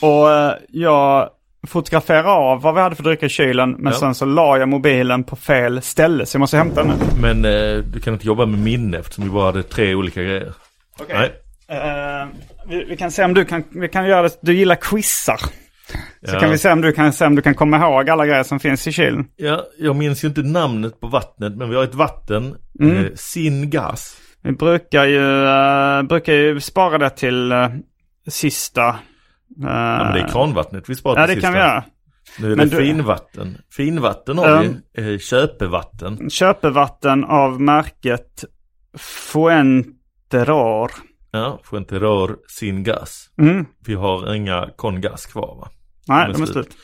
Och 0.00 0.30
eh, 0.32 0.52
jag 0.68 1.28
fotograferade 1.68 2.28
av 2.28 2.62
vad 2.62 2.74
vi 2.74 2.80
hade 2.80 2.96
för 2.96 3.02
drycker 3.02 3.26
i 3.26 3.28
kylen 3.28 3.70
men 3.78 3.92
Ja. 3.92 3.98
sen 3.98 4.14
så 4.14 4.24
la 4.24 4.58
jag 4.58 4.68
mobilen 4.68 5.24
på 5.24 5.36
fel 5.36 5.82
ställe 5.82 6.26
så 6.26 6.36
jag 6.36 6.40
måste 6.40 6.56
hämta 6.56 6.82
den 6.84 6.92
nu. 6.98 7.04
Men 7.20 7.44
eh, 7.44 7.84
du 7.84 8.00
kan 8.00 8.14
inte 8.14 8.26
jobba 8.26 8.46
med 8.46 8.58
minne 8.60 8.98
eftersom 8.98 9.24
vi 9.24 9.30
bara 9.30 9.44
hade 9.46 9.62
tre 9.62 9.94
olika 9.94 10.22
grejer. 10.22 10.52
Okej. 11.00 11.16
Nej. 11.18 11.32
Eh, 11.78 12.26
vi, 12.68 12.84
vi 12.84 12.96
kan 12.96 13.10
se 13.10 13.24
om 13.24 13.34
du 13.34 13.44
kan, 13.44 13.64
vi 13.70 13.88
kan 13.88 14.06
göra 14.08 14.22
det, 14.22 14.38
du 14.42 14.52
gillar 14.54 14.76
quizar. 14.76 15.36
Så 15.36 16.34
Ja. 16.34 16.40
kan 16.40 16.50
vi 16.50 16.58
se 16.58 16.72
om 16.72 16.80
du 16.80 16.92
kan, 16.92 17.12
se 17.12 17.26
om 17.26 17.34
du 17.34 17.42
kan 17.42 17.54
komma 17.54 17.76
ihåg 17.76 18.10
alla 18.10 18.26
grejer 18.26 18.42
som 18.42 18.60
finns 18.60 18.86
i 18.86 18.92
kylen. 18.92 19.26
Ja, 19.36 19.64
jag 19.78 19.96
minns 19.96 20.24
ju 20.24 20.28
inte 20.28 20.42
namnet 20.42 21.00
på 21.00 21.06
vattnet 21.06 21.56
men 21.56 21.70
vi 21.70 21.76
har 21.76 21.84
ett 21.84 21.94
vatten. 21.94 22.54
Mm. 22.80 22.96
Eh, 22.96 23.10
sin 23.14 23.70
gas. 23.70 24.16
Vi 24.42 24.52
brukar 24.52 25.04
ju, 25.04 25.44
eh, 25.46 26.02
brukar 26.02 26.32
ju 26.32 26.60
spara 26.60 26.98
det 26.98 27.10
till 27.10 27.52
uh, 27.52 27.68
sista. 28.28 28.88
eh, 28.88 28.94
Ja, 29.56 30.04
men 30.04 30.12
det 30.14 30.20
är 30.20 30.28
kranvattnet 30.28 30.84
vi 30.88 30.94
sparar 30.94 31.20
Ja, 31.20 31.26
till 31.26 31.34
det 31.34 31.40
sist 31.40 31.44
kan 31.44 31.52
vi 31.52 31.58
göra. 31.58 31.84
Nu 32.38 32.52
är 32.52 32.56
Men 32.56 32.68
det 32.68 32.76
du- 32.76 32.82
finvatten. 32.86 33.58
Finvatten 33.76 34.38
har 34.38 34.48
Mm. 34.62 34.76
vi. 34.94 35.12
Eh, 35.12 35.18
köpevatten. 35.18 36.30
Köpevatten 36.30 37.24
av 37.24 37.60
märket 37.60 38.44
Fuenteror. 38.98 40.90
Ja, 41.30 41.60
får 41.64 41.78
inte 41.78 41.98
rör 41.98 42.36
sin 42.48 42.84
gas. 42.84 43.30
Mm. 43.38 43.66
Vi 43.86 43.94
har 43.94 44.34
inga 44.34 44.68
kongas 44.76 45.26
kvar 45.26 45.56
va? 45.60 45.70
Nej, 46.08 46.32
De 46.32 46.42
är 46.42 46.46
slut. 46.46 46.76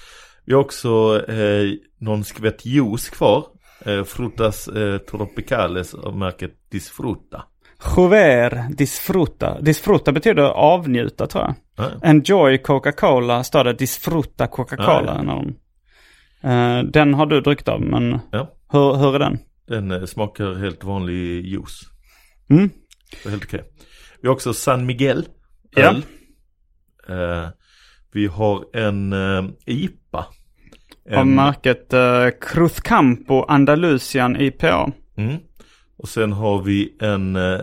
Vi 0.45 0.55
har 0.55 0.61
också 0.61 1.23
eh, 1.29 1.73
någon 2.01 2.25
skvätt 2.25 2.67
juice 2.67 3.11
kvar. 3.11 3.47
Eh, 3.87 4.05
frutas 4.05 4.69
eh, 4.69 4.99
tropicales 4.99 5.95
av 5.95 6.17
märket 6.17 6.53
Disfruta. 6.71 7.45
Jover 7.97 8.69
disfruta. 8.71 9.61
Disfruta 9.61 10.13
betyder 10.13 10.43
avnjuta 10.43 11.27
tror 11.27 11.45
jag. 11.45 11.55
Ja, 11.77 11.91
Enjoy 12.03 12.59
Coca-Cola 12.59 13.45
står 13.45 13.65
det 13.65 13.73
disfruta 13.73 14.47
Coca-Cola. 14.47 15.23
Ja, 15.27 15.45
ja. 16.43 16.51
Eh, 16.51 16.83
den 16.85 17.15
har 17.15 17.27
du 17.27 17.41
druckit 17.41 17.69
av, 17.69 17.81
men 17.81 18.13
hur, 18.73 18.97
hur 18.97 19.15
är 19.15 19.19
den? 19.19 19.39
Den 19.69 19.91
eh, 19.91 20.05
smakar 20.05 20.55
helt 20.55 20.85
vanlig 20.85 21.47
juice. 21.47 21.81
Mm. 22.51 22.71
Helt 23.25 23.45
okej. 23.45 23.63
Vi 24.25 24.29
har 24.29 24.35
också 24.35 24.55
San 24.55 24.87
Miguel. 24.87 25.29
Ja. 25.71 25.95
Eh, 27.09 27.49
vi 28.13 28.27
har 28.27 28.77
en 28.77 29.13
eh, 29.13 29.45
IPA. 29.67 30.19
Av 30.19 30.27
En, 31.07 31.35
märket 31.35 31.95
uh, 31.95 32.29
Cruzcampo 32.41 33.43
Andalusian 33.43 34.37
IPA. 34.37 34.93
mm. 35.17 35.37
Och 35.97 36.09
sen 36.09 36.33
har 36.33 36.63
vi 36.63 36.97
en 37.01 37.37
eh, 37.37 37.61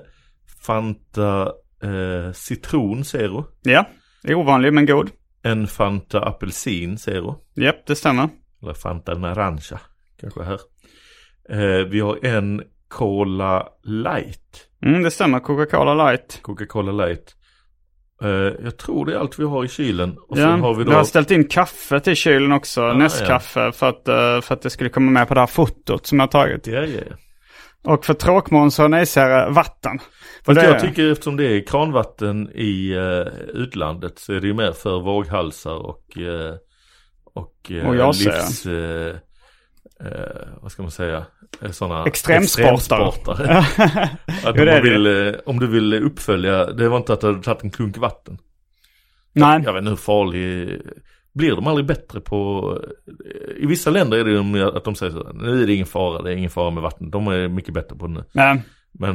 Fanta 0.66 1.52
eh, 1.84 2.32
Citron 2.34 3.06
Zero. 3.06 3.46
Ja, 3.62 3.86
ovanlig 4.28 4.74
men 4.74 4.86
god. 4.86 5.10
En 5.44 5.68
Fanta 5.68 6.20
Apelsin 6.20 6.98
Zero. 6.98 7.36
Japp, 7.56 7.86
det 7.88 7.96
stämmer. 7.96 8.30
Eller 8.64 8.74
Fanta 8.74 9.14
Naranja 9.14 9.80
kanske 10.20 10.44
här. 10.44 10.60
Eh, 11.50 11.86
vi 11.88 12.00
har 12.00 12.26
en 12.26 12.64
Cola 12.92 13.68
Light. 13.84 14.68
Mm, 14.86 15.04
det 15.04 15.12
stämmer. 15.12 15.40
Coca-Cola 15.40 15.94
light. 16.12 16.40
Coca-Cola 16.42 16.92
Light. 17.06 17.36
Eh, 18.24 18.30
jag 18.64 18.78
tror 18.78 19.06
det 19.06 19.14
är 19.14 19.18
allt 19.18 19.40
vi 19.40 19.44
har 19.44 19.66
i 19.66 19.68
kylen. 19.68 20.18
Och 20.30 20.38
ja, 20.38 20.48
har 20.48 20.74
vi 20.76 20.84
Du 20.84 20.92
har 20.92 20.98
då... 21.00 21.06
ställt 21.06 21.32
in 21.32 21.48
kaffe 21.48 22.00
till 22.00 22.16
kylen 22.16 22.52
också. 22.52 22.82
Ah, 22.82 22.94
Nescafé 22.94 23.72
för, 23.72 23.90
att, 23.90 24.08
eh, 24.08 24.42
för 24.42 24.54
att 24.54 24.62
det 24.62 24.70
skulle 24.70 24.90
komma 24.90 25.12
med 25.12 25.28
på 25.28 25.34
det 25.34 25.40
här 25.40 25.48
fotot 25.48 26.06
som 26.08 26.20
jag 26.20 26.24
har 26.24 26.32
tagit. 26.32 26.68
Ja, 26.68 26.80
ja, 26.82 27.00
ja. 27.10 27.16
Och 27.94 28.06
för 28.06 28.14
tråkmån 28.14 28.72
så 28.72 28.88
nejsar 28.88 29.30
jag 29.30 29.52
vatten. 29.52 30.00
För 30.46 30.54
det- 30.54 30.64
jag 30.66 30.80
tycker 30.80 31.12
eftersom 31.12 31.38
det 31.38 31.46
är 31.46 31.66
kranvatten 31.68 32.50
i 32.56 32.92
eh, 32.92 33.34
utlandet 33.62 34.20
så 34.20 34.34
är 34.34 34.40
det 34.40 34.48
ju 34.48 34.54
mer 34.54 34.72
för 34.72 35.00
våghalsar 35.00 35.76
och, 35.76 36.18
eh, 36.18 36.54
och, 37.34 37.72
eh, 37.72 37.88
Och 37.88 37.96
jag 37.96 38.16
livs... 38.16 38.66
Eh, 38.66 39.16
eh, 40.06 40.48
vad 40.62 40.72
ska 40.72 40.82
man 40.82 40.92
säga? 40.92 41.26
Eh, 41.62 41.72
Sådana 41.72 42.06
Extremsportare. 42.06 42.74
extremsportare. 42.74 43.58
att 44.46 44.56
Jo, 44.56 44.62
om, 44.62 44.66
det. 44.66 44.82
vill, 44.82 45.28
eh, 45.28 45.34
om 45.46 45.60
du 45.60 45.68
vill 45.68 45.94
uppfölja, 45.94 46.66
det 46.66 46.90
var 46.90 46.98
inte 46.98 47.14
att 47.14 47.22
du 47.22 47.28
hade 47.28 47.42
tagit 47.44 47.64
en 47.64 47.72
klunk 47.72 47.98
vatten. 47.98 48.38
Nej, 49.34 49.62
Jag 49.66 49.74
vet 49.74 49.80
inte 49.80 49.90
hur 49.90 49.96
farlig, 49.98 50.82
blir 51.34 51.56
de 51.56 51.68
aldrig 51.68 51.86
bättre 51.86 52.20
på, 52.22 52.78
i 53.58 53.66
vissa 53.66 53.90
länder 53.90 54.18
är 54.18 54.24
det 54.24 54.32
ju 54.32 54.78
att 54.78 54.84
de 54.84 54.96
säger 54.96 55.12
så, 55.12 55.32
nu 55.34 55.64
är 55.64 55.68
det 55.68 55.74
ingen 55.74 55.86
fara, 55.86 56.22
det 56.22 56.32
är 56.32 56.36
ingen 56.36 56.50
fara 56.50 56.70
med 56.70 56.84
vatten. 56.84 57.12
De 57.12 57.28
är 57.28 57.48
mycket 57.48 57.74
bättre 57.74 57.96
på 57.96 58.08
det 58.08 58.14
nu. 58.14 58.24
men, 58.34 58.62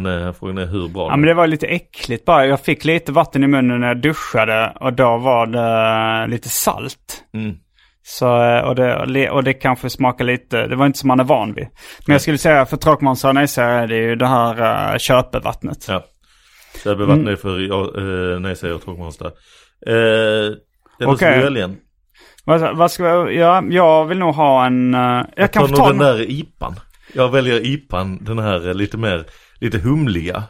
Men 0.02 0.06
eh, 0.26 0.32
frågan 0.32 0.58
är 0.58 0.66
hur 0.66 0.88
bra 0.88 1.10
ja, 1.10 1.16
men 1.16 1.26
det 1.26 1.34
var 1.34 1.46
lite 1.46 1.66
äckligt 1.66 2.24
bara. 2.24 2.46
Jag 2.46 2.60
fick 2.60 2.84
lite 2.84 3.12
vatten 3.12 3.44
i 3.44 3.46
munnen 3.46 3.80
när 3.80 3.88
jag 3.88 4.00
duschade 4.00 4.76
och 4.80 4.92
då 4.92 5.16
var 5.18 5.46
det 5.46 6.30
lite 6.30 6.48
salt. 6.48 7.24
Mm. 7.34 7.56
Så, 8.08 8.42
eh, 8.42 8.60
och, 8.60 8.74
det, 8.74 9.30
och 9.30 9.44
det 9.44 9.52
kanske 9.54 9.90
smakar 9.90 10.24
lite, 10.24 10.66
det 10.66 10.76
var 10.76 10.86
inte 10.86 10.98
som 10.98 11.08
man 11.08 11.20
är 11.20 11.24
van 11.24 11.54
vid. 11.54 11.66
Men 12.06 12.12
jag 12.12 12.20
skulle 12.22 12.38
säga 12.38 12.66
för 12.66 12.76
tråkmåns 12.76 13.24
och 13.24 13.34
nejsägare 13.34 13.82
är 13.82 13.86
det 13.86 13.96
ju 13.96 14.16
det 14.16 14.26
här 14.26 14.92
uh, 14.92 14.98
köpevattnet. 14.98 15.86
Ja. 15.88 16.04
Köpevatten 16.84 17.20
Mm. 17.20 17.32
är 17.32 17.36
för, 17.36 18.32
eh, 18.34 18.40
nej 18.40 18.56
säger. 18.56 18.74
Eh, 18.74 18.82
eller 19.86 20.56
Okej. 21.00 21.16
ska 21.16 21.30
du 21.30 21.42
välja 21.42 21.64
en? 21.64 21.76
Vad, 22.44 22.76
vad 22.76 22.90
ska 22.90 23.04
jag, 23.04 23.34
ja, 23.34 23.62
jag 23.70 24.04
vill 24.04 24.18
nog 24.18 24.34
ha 24.34 24.66
en, 24.66 24.94
eh, 24.94 25.00
jag 25.00 25.26
Jag 25.36 25.52
kan 25.52 25.62
tar 25.62 25.68
nog 25.68 25.76
ta 25.76 25.88
den 25.88 26.00
en, 26.00 26.06
där 26.06 26.30
IPan. 26.30 26.74
Jag 27.14 27.28
väljer 27.28 27.66
IPan, 27.66 28.24
den 28.24 28.38
här 28.38 28.74
lite 28.74 28.96
mer, 28.96 29.24
lite 29.60 29.78
humliga. 29.78 30.42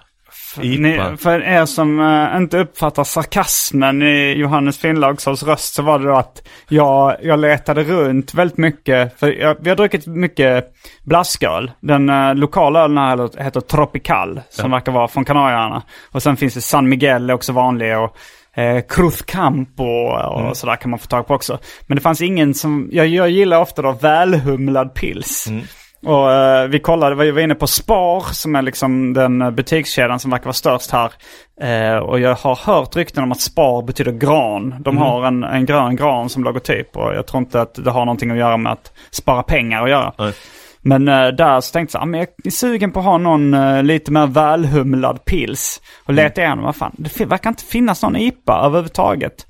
Ni, 0.62 1.16
för 1.19 1.42
er 1.42 1.64
som 1.66 2.01
eh, 2.01 2.37
inte 2.37 2.59
uppfattar 2.59 3.05
sarkasmen 3.05 4.03
i 4.03 4.33
Johannes 4.37 4.79
Finnlaugsson 4.79 5.35
röst 5.37 5.75
så 5.75 5.83
var 5.83 5.99
det 5.99 6.05
då 6.07 6.16
att 6.16 6.49
jag, 6.69 7.16
jag 7.23 7.38
letade 7.38 7.83
runt 7.85 8.35
väldigt 8.35 8.59
mycket. 8.59 9.19
För 9.21 9.33
jag, 9.33 9.57
vi 9.61 9.69
har 9.69 9.77
druckit 9.77 10.07
mycket 10.07 10.64
blasköl. 11.05 11.71
Den 11.81 12.11
uh, 12.11 12.35
lokala 12.35 12.81
ölen 12.81 12.99
här 12.99 13.42
heter- 13.42 13.61
Tropical 13.61 14.40
som 14.51 14.71
verkar 14.71 14.92
vara 14.92 15.09
från 15.09 15.25
Kanarieöarna. 15.25 15.83
Och 16.12 16.23
sen 16.23 16.37
finns 16.37 16.55
det 16.55 16.61
San 16.61 16.88
Miguel 16.88 17.31
är 17.31 17.35
också 17.35 17.53
vanlig 17.53 17.97
och 17.99 18.16
eh, 18.61 18.81
Cruzcampo 18.88 19.85
och 19.85 20.40
Mm. 20.40 20.55
sådär 20.55 20.77
kan 20.77 20.90
man 20.90 20.99
få 20.99 21.07
tag 21.07 21.27
på 21.27 21.35
också. 21.35 21.59
Men 21.87 21.97
det 21.97 22.01
fanns 22.03 22.21
ingen 22.21 22.55
som, 22.55 22.88
jag, 22.92 23.07
jag 23.07 23.31
gillar 23.31 23.61
ofta 23.61 23.83
då 23.83 23.92
välhumlad 23.92 24.95
pils. 24.95 25.47
Mm. 25.49 25.62
Och 26.07 26.33
eh, 26.33 26.69
vi 26.69 26.79
kollade, 26.79 27.14
vi 27.14 27.31
var 27.31 27.40
inne 27.40 27.55
på 27.55 27.66
Spar 27.66 28.21
som 28.33 28.57
är 28.57 28.62
liksom 28.62 29.12
den 29.12 29.42
eh, 29.42 29.51
butikskedjan 29.51 30.21
som 30.21 30.31
verkar 30.31 30.45
vara 30.45 30.53
störst 30.53 30.90
här. 30.90 31.12
Eh, 31.61 31.97
och 31.97 32.21
jag 32.21 32.35
har 32.35 32.57
hört 32.57 32.97
rykten 32.97 33.23
om 33.23 33.33
att 33.33 33.40
Spar 33.40 33.83
betyder 33.83 34.12
gran. 34.12 34.75
De 34.81 34.99
har 34.99 35.27
en, 35.27 35.45
en 35.45 35.66
grön 35.66 35.97
gran 35.97 36.29
som 36.29 36.45
logotyp 36.45 36.97
och 36.97 37.14
jag 37.14 37.27
tror 37.27 37.38
inte 37.42 37.61
att 37.61 37.75
det 37.75 37.90
har 37.90 38.05
någonting 38.05 38.31
att 38.31 38.37
göra 38.37 38.57
med 38.57 38.73
att 38.73 38.92
spara 39.11 39.42
pengar 39.42 39.83
att 39.83 39.90
göra. 39.90 40.12
Nej. 40.19 40.33
Men 40.81 41.09
eh, 41.09 41.29
där 41.29 41.61
så 41.61 41.73
tänkte 41.73 41.97
jag, 41.97 42.03
ah, 42.03 42.07
men 42.07 42.21
jag 42.21 42.29
är 42.45 42.51
sugen 42.51 42.92
på 42.92 43.01
att 43.01 43.07
ha 43.07 43.19
någon 43.19 43.55
eh, 43.55 43.83
lite 43.83 44.12
mer 44.12 44.27
välhumlad 44.27 45.25
pils. 45.25 45.83
Och 46.05 46.14
letade 46.14 46.47
igenom, 46.47 46.64
vad 46.64 46.77
fan, 46.77 46.95
det 46.99 47.21
verkar 47.21 47.51
inte 47.51 47.64
finnas 47.64 48.03
någon 48.03 48.16
IPA 48.16 48.61
överhuvudtaget. 48.66 49.47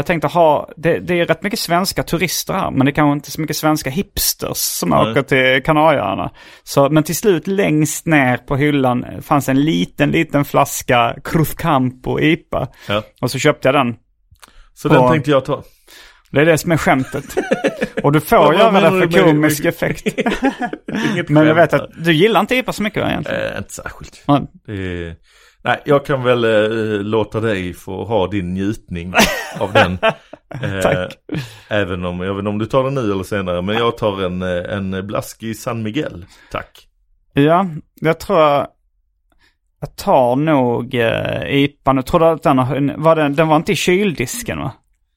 Jag 0.00 0.06
tänkte 0.06 0.28
ha, 0.28 0.70
det, 0.76 0.98
det 0.98 1.20
är 1.20 1.26
rätt 1.26 1.42
mycket 1.42 1.58
svenska 1.58 2.02
turister 2.02 2.54
här, 2.54 2.70
men 2.70 2.84
det 2.86 2.90
är 2.90 2.94
kanske 2.94 3.12
inte 3.12 3.30
så 3.30 3.40
mycket 3.40 3.56
svenska 3.56 3.90
hipsters 3.90 4.56
som 4.56 4.88
Nej. 4.88 5.10
åker 5.10 5.22
till 5.22 5.62
Kanarieöarna. 5.64 6.30
Men 6.90 7.02
till 7.02 7.16
slut 7.16 7.46
längst 7.46 8.06
ner 8.06 8.36
på 8.36 8.56
hyllan 8.56 9.06
fanns 9.22 9.48
en 9.48 9.60
liten, 9.64 10.10
liten 10.10 10.44
flaska 10.44 11.16
Cruz 11.24 11.54
Campo 11.54 12.20
IPA. 12.20 12.68
Ja. 12.88 13.02
Och 13.20 13.30
så 13.30 13.38
köpte 13.38 13.68
jag 13.68 13.74
den. 13.74 13.94
Så 14.74 14.88
den 14.88 14.96
Ja. 15.02 15.10
tänkte 15.10 15.30
jag 15.30 15.44
ta. 15.44 15.62
Det 16.30 16.40
är 16.40 16.46
det 16.46 16.58
som 16.58 16.72
är 16.72 16.76
skämtet. 16.76 17.24
Och 18.02 18.12
du 18.12 18.20
får 18.20 18.54
göra 18.54 18.90
det 18.90 19.08
för 19.10 19.22
komisk 19.22 19.64
effekt. 19.64 20.18
Men 21.28 21.46
jag 21.46 21.54
vet 21.54 21.72
att 21.74 21.90
du 22.04 22.12
gillar 22.12 22.40
inte 22.40 22.56
IPA 22.56 22.72
så 22.72 22.82
mycket 22.82 23.04
egentligen? 23.04 23.52
Eh, 23.52 23.58
inte 23.58 23.72
särskilt. 23.72 24.22
Ja. 24.26 24.40
Det 24.66 24.72
är... 24.72 25.16
Nej, 25.62 25.82
jag 25.84 26.06
kan 26.06 26.22
väl 26.22 26.44
eh, 26.44 27.00
låta 27.02 27.40
dig 27.40 27.74
få 27.74 28.04
ha 28.04 28.26
din 28.26 28.54
njutning 28.54 29.14
av 29.60 29.72
den. 29.72 29.98
Eh, 30.62 30.80
Tack. 30.82 31.14
Även 31.68 32.04
om, 32.04 32.20
jag 32.20 32.34
vet 32.34 32.38
inte 32.38 32.48
om 32.48 32.58
du 32.58 32.66
tar 32.66 32.84
den 32.84 32.94
nu 32.94 33.12
eller 33.12 33.22
senare, 33.22 33.62
men 33.62 33.74
jag 33.76 33.98
tar 33.98 34.22
en, 34.22 34.42
eh, 34.42 34.76
en 34.76 35.06
blaskig 35.06 35.56
San 35.56 35.82
Miguel. 35.82 36.26
Tack. 36.52 36.88
Ja, 37.32 37.66
jag 38.00 38.20
tror 38.20 38.38
jag, 38.38 38.66
jag 39.80 39.96
tar 39.96 40.36
nog 40.36 40.94
uh, 40.94 41.54
IPA. 41.54 41.94
Jag 41.94 42.06
tror 42.06 42.24
att 42.24 42.42
den, 42.42 42.58
har, 42.58 42.94
var 42.98 43.16
den, 43.16 43.34
den 43.34 43.48
var 43.48 43.56
inte 43.56 43.72
i 43.72 43.76
kyldisken 43.76 44.58
va? 44.58 44.72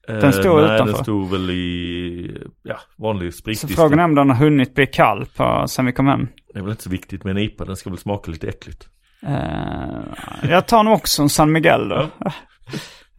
Den 0.06 0.32
stod 0.32 0.60
Eh, 0.60 0.66
nej, 0.66 0.74
utanför. 0.74 0.92
den 0.94 1.02
stod 1.04 1.30
väl 1.30 1.50
i, 1.50 2.38
ja, 2.62 2.76
vanlig 2.96 3.32
Så 3.34 3.38
spritdisk. 3.38 3.74
frågan 3.76 3.98
är 3.98 4.04
om 4.04 4.14
den 4.14 4.30
har 4.30 4.36
hunnit 4.36 4.74
bli 4.74 4.86
kall 4.86 5.26
på, 5.36 5.64
sen 5.68 5.86
vi 5.86 5.92
kom 5.92 6.06
hem. 6.06 6.28
Det 6.52 6.58
är 6.58 6.62
väl 6.62 6.70
inte 6.70 6.82
så 6.82 6.90
viktigt 6.90 7.24
med 7.24 7.30
en 7.30 7.38
IPA, 7.42 7.64
den 7.64 7.76
ska 7.76 7.90
väl 7.90 7.98
smaka 7.98 8.30
lite 8.30 8.48
äckligt. 8.48 8.88
Eh, 9.26 10.50
jag 10.50 10.66
tar 10.66 10.82
nog 10.82 10.94
också 10.94 11.22
en 11.22 11.28
San 11.28 11.52
Miguel 11.52 11.88
då. 11.88 12.08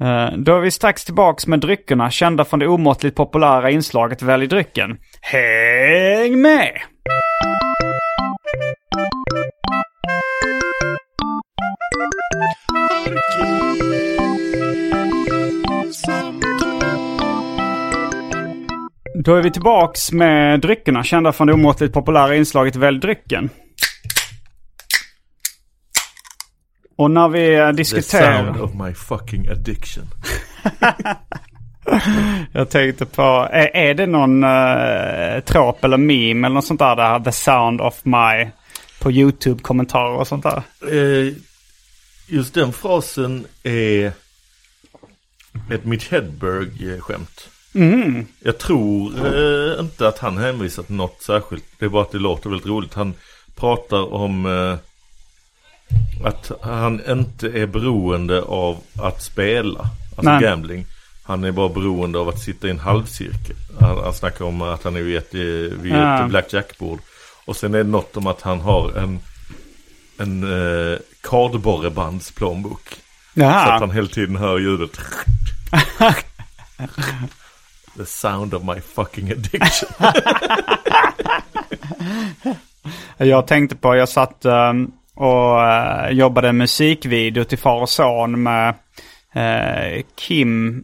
Eh, 0.06 0.32
då 0.38 0.56
är 0.56 0.60
vi 0.60 0.72
strax 0.72 1.06
tillbaks 1.06 1.48
med 1.48 1.60
dryckerna 1.60 2.12
kända 2.12 2.46
från 2.46 2.60
det 2.60 2.68
omåttligt 2.68 3.16
populära 3.16 3.70
inslaget 3.70 4.22
Välj 4.22 4.48
drycken. 4.48 4.98
Häng 5.22 6.42
med! 6.42 6.72
Då 19.24 19.36
är 19.36 19.42
vi 19.42 19.52
tillbaks 19.52 20.12
med 20.12 20.60
dryckerna 20.60 21.04
kända 21.04 21.32
från 21.32 21.48
det 21.48 21.54
omåttligt 21.54 21.94
populära 21.94 22.36
inslaget 22.36 22.76
Välj 22.76 23.00
drycken. 23.00 23.50
Och 26.96 27.12
när 27.12 27.30
vi 27.30 27.56
eh, 27.56 27.66
The 27.66 27.72
diskuterar... 27.72 28.44
sound 28.44 28.62
of 28.62 28.74
my 28.74 28.94
fucking 28.94 29.48
addiction. 29.48 30.04
Jag 32.52 32.70
tänkte 32.70 33.06
på, 33.06 33.48
är, 33.52 33.76
är 33.76 33.94
det 33.94 34.06
någon 34.06 34.44
uh, 34.44 35.40
trop 35.40 35.84
eller 35.84 35.98
meme 35.98 36.48
eller 36.48 36.54
något 36.54 36.66
sånt 36.66 36.80
där, 36.80 36.96
där 36.96 37.20
the 37.20 37.32
sound 37.32 37.82
of 37.82 38.06
my 38.06 38.50
på 39.00 39.12
YouTube-kommentarer 39.12 40.18
och 40.18 40.28
sånt 40.28 40.44
där? 40.44 40.64
Eh, 40.92 41.34
just 42.28 42.54
den 42.54 42.74
frasen 42.74 43.46
är 43.64 44.12
ett 45.72 45.86
Mitch 45.86 46.12
Hedberg-skämt. 46.12 47.50
Mm. 47.76 48.26
Jag 48.40 48.58
tror 48.58 49.14
eh, 49.26 49.80
inte 49.80 50.08
att 50.08 50.20
han 50.20 50.38
hänvisar 50.38 50.84
till 50.84 50.96
något 50.96 51.22
särskilt. 51.22 51.64
Det 51.80 51.86
är 51.86 51.90
bara 51.90 52.02
att 52.02 52.12
det 52.12 52.18
låter 52.18 52.50
väldigt 52.50 52.68
roligt. 52.68 52.94
Han 52.94 53.14
pratar 53.56 54.14
om 54.14 54.46
eh, 54.46 54.78
att 56.24 56.52
han 56.62 57.02
inte 57.10 57.48
är 57.48 57.66
beroende 57.66 58.42
av 58.42 58.78
att 59.02 59.24
spela. 59.24 59.80
Alltså 59.80 60.32
Nej. 60.32 60.42
gambling. 60.42 60.86
Han 61.24 61.44
är 61.44 61.52
bara 61.52 61.70
beroende 61.70 62.20
av 62.20 62.30
att 62.30 62.40
sitta 62.40 62.68
i 62.68 62.70
en 62.72 62.80
halvcirkel. 62.80 63.56
Han, 63.80 63.98
han 64.04 64.14
snackar 64.14 64.46
om 64.46 64.62
att 64.62 64.84
han 64.84 64.96
är 64.96 65.02
vid 65.02 65.18
ett, 65.18 65.34
vid 65.34 65.92
Ja. 65.96 66.24
ett 66.24 66.30
blackjackbord. 66.30 67.00
Och 67.46 67.56
sen 67.56 67.74
är 67.74 67.78
det 67.78 67.84
något 67.90 68.18
om 68.18 68.28
att 68.28 68.42
han 68.42 68.62
har 68.62 68.92
en, 68.98 69.20
en 70.18 70.44
eh, 70.44 70.98
kardborrebandsplånbok. 71.22 72.90
Så 72.90 72.96
att 73.42 73.48
Jaha. 73.48 73.80
han 73.80 73.92
hela 73.92 74.08
tiden 74.08 74.36
hör 74.36 74.60
ljudet. 74.60 74.92
The 77.98 78.06
sound 78.06 78.54
of 78.54 78.64
my 78.64 78.82
fucking 78.82 79.32
addiction. 79.32 79.90
Jag 83.18 83.48
tänkte 83.48 83.76
på, 83.76 83.96
jag 83.96 84.10
satt 84.10 84.46
ehm, 84.46 84.92
och 85.16 85.64
eh, 85.64 86.10
jobbade 86.10 86.50
en 86.50 86.58
musikvideo 86.58 87.44
till 87.44 87.58
far 87.58 87.82
och 87.82 87.90
son 87.90 88.44
med 88.44 88.70
eh, 89.34 90.04
Kim 90.16 90.84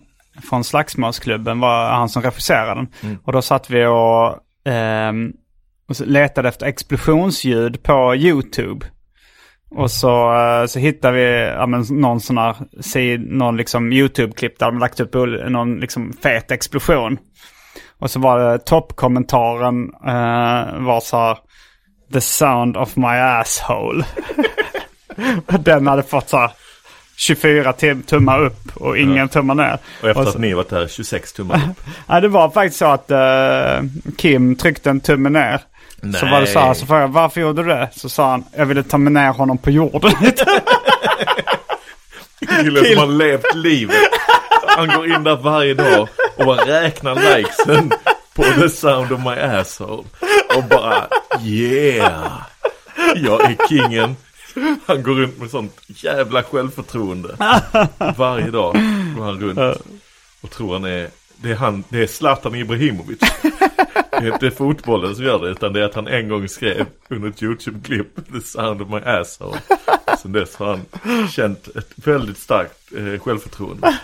från 0.49 0.63
Slagsmålsklubben, 0.63 1.59
var 1.59 1.89
han 1.89 2.09
som 2.09 2.21
regisserade 2.21 2.75
den. 2.75 3.17
Och 3.23 3.33
då 3.33 3.41
satt 3.41 3.69
vi 3.69 3.85
och, 3.85 4.37
ehm, 4.65 5.33
och 5.89 6.07
letade 6.07 6.49
efter 6.49 6.65
explosionsljud 6.65 7.83
på 7.83 8.15
YouTube. 8.15 8.85
Och 9.75 9.91
så, 9.91 10.33
eh, 10.33 10.65
så 10.65 10.79
hittade 10.79 11.17
vi 11.17 11.47
ja, 11.47 11.67
men, 11.67 11.85
någon 11.89 12.19
sån 12.19 12.37
här, 12.37 12.55
någon 13.17 13.57
liksom 13.57 13.93
YouTube-klipp 13.93 14.59
där 14.59 14.65
de 14.65 14.79
lagt 14.79 14.99
upp 14.99 15.13
någon 15.49 15.79
liksom 15.79 16.13
fet 16.23 16.51
explosion. 16.51 17.17
Och 17.99 18.11
så 18.11 18.19
var 18.19 18.39
det 18.39 18.59
toppkommentaren 18.59 19.83
eh, 20.07 20.79
var 20.79 20.99
så 20.99 21.17
här 21.17 21.37
The 22.13 22.21
sound 22.21 22.77
of 22.77 22.95
my 22.95 23.05
asshole. 23.17 24.05
Den 25.59 25.87
hade 25.87 26.03
fått 26.03 26.29
så 26.29 26.37
här 26.37 26.51
24 27.15 27.71
tim- 27.73 28.03
tummar 28.03 28.43
upp 28.43 28.77
och 28.77 28.97
ingen 28.97 29.29
tummar 29.29 29.55
ner. 29.55 29.77
Och 30.01 30.09
efter 30.09 30.21
Och 30.21 30.27
att 30.27 30.33
så, 30.33 30.39
ni 30.39 30.53
varit 30.53 30.69
där 30.69 30.87
26 30.87 31.33
tummar 31.33 31.55
upp. 31.55 31.83
ja, 32.07 32.19
det 32.19 32.27
var 32.27 32.49
faktiskt 32.49 32.77
så 32.79 32.85
att 32.85 33.11
eh, 33.11 33.83
Kim 34.17 34.55
tryckte 34.55 34.89
en 34.89 34.99
tumme 34.99 35.29
ner. 35.29 35.59
Så 36.19 36.25
var 36.25 36.41
det 36.41 36.47
så 36.47 36.59
här, 36.59 36.73
så 36.73 36.85
frågade 36.85 37.03
jag 37.05 37.09
varför 37.11 37.41
gjorde 37.41 37.63
du 37.63 37.69
det? 37.69 37.89
Så 37.95 38.09
sa 38.09 38.29
han, 38.29 38.43
jag 38.55 38.65
ville 38.65 38.83
ta 38.83 38.97
med 38.97 39.11
ner 39.13 39.29
honom 39.31 39.57
på 39.57 39.71
jorden. 39.71 40.11
Killen 42.49 42.85
som 42.85 42.97
har 42.97 43.07
levt 43.07 43.55
livet. 43.55 43.95
Han 44.67 44.87
går 44.87 45.05
in 45.05 45.23
där 45.23 45.35
varje 45.35 45.73
dag 45.73 46.07
och 46.37 46.45
bara 46.45 46.65
räknar 46.65 47.37
likesen 47.37 47.91
på 48.41 48.61
the 48.61 48.69
sound 48.69 49.11
of 49.11 49.19
my 49.19 49.41
asshole. 49.41 50.03
Och 50.57 50.63
bara 50.69 51.07
yeah. 51.43 52.41
Jag 53.15 53.41
är 53.41 53.67
kingen. 53.69 54.15
Han 54.85 55.03
går 55.03 55.15
runt 55.15 55.39
med 55.39 55.49
sånt 55.49 55.81
jävla 55.87 56.43
självförtroende. 56.43 57.35
Varje 58.17 58.51
dag 58.51 58.73
går 59.15 59.23
han 59.23 59.39
runt 59.39 59.81
och 60.41 60.51
tror 60.51 60.73
han 60.73 60.85
är, 60.85 61.09
det 61.35 61.51
är 61.51 61.55
han, 61.55 61.83
det 61.89 62.03
är 62.03 62.07
Zlatan 62.07 62.55
Ibrahimovic. 62.55 63.19
Det 64.11 64.27
är 64.27 64.33
inte 64.33 64.51
fotbollen 64.51 65.15
som 65.15 65.25
gör 65.25 65.39
det 65.39 65.49
utan 65.49 65.73
det 65.73 65.79
är 65.79 65.85
att 65.85 65.95
han 65.95 66.07
en 66.07 66.29
gång 66.29 66.47
skrev 66.47 66.85
under 67.09 67.29
ett 67.29 67.41
YouTube-klipp 67.41 68.15
The 68.33 68.41
sound 68.41 68.81
of 68.81 68.89
my 68.89 68.99
asshole. 68.99 69.57
Sen 70.21 70.31
dess 70.31 70.55
har 70.55 70.67
han 70.67 70.85
känt 71.29 71.67
ett 71.67 71.91
väldigt 71.95 72.37
starkt 72.37 72.93
eh, 72.97 73.23
självförtroende. 73.23 73.97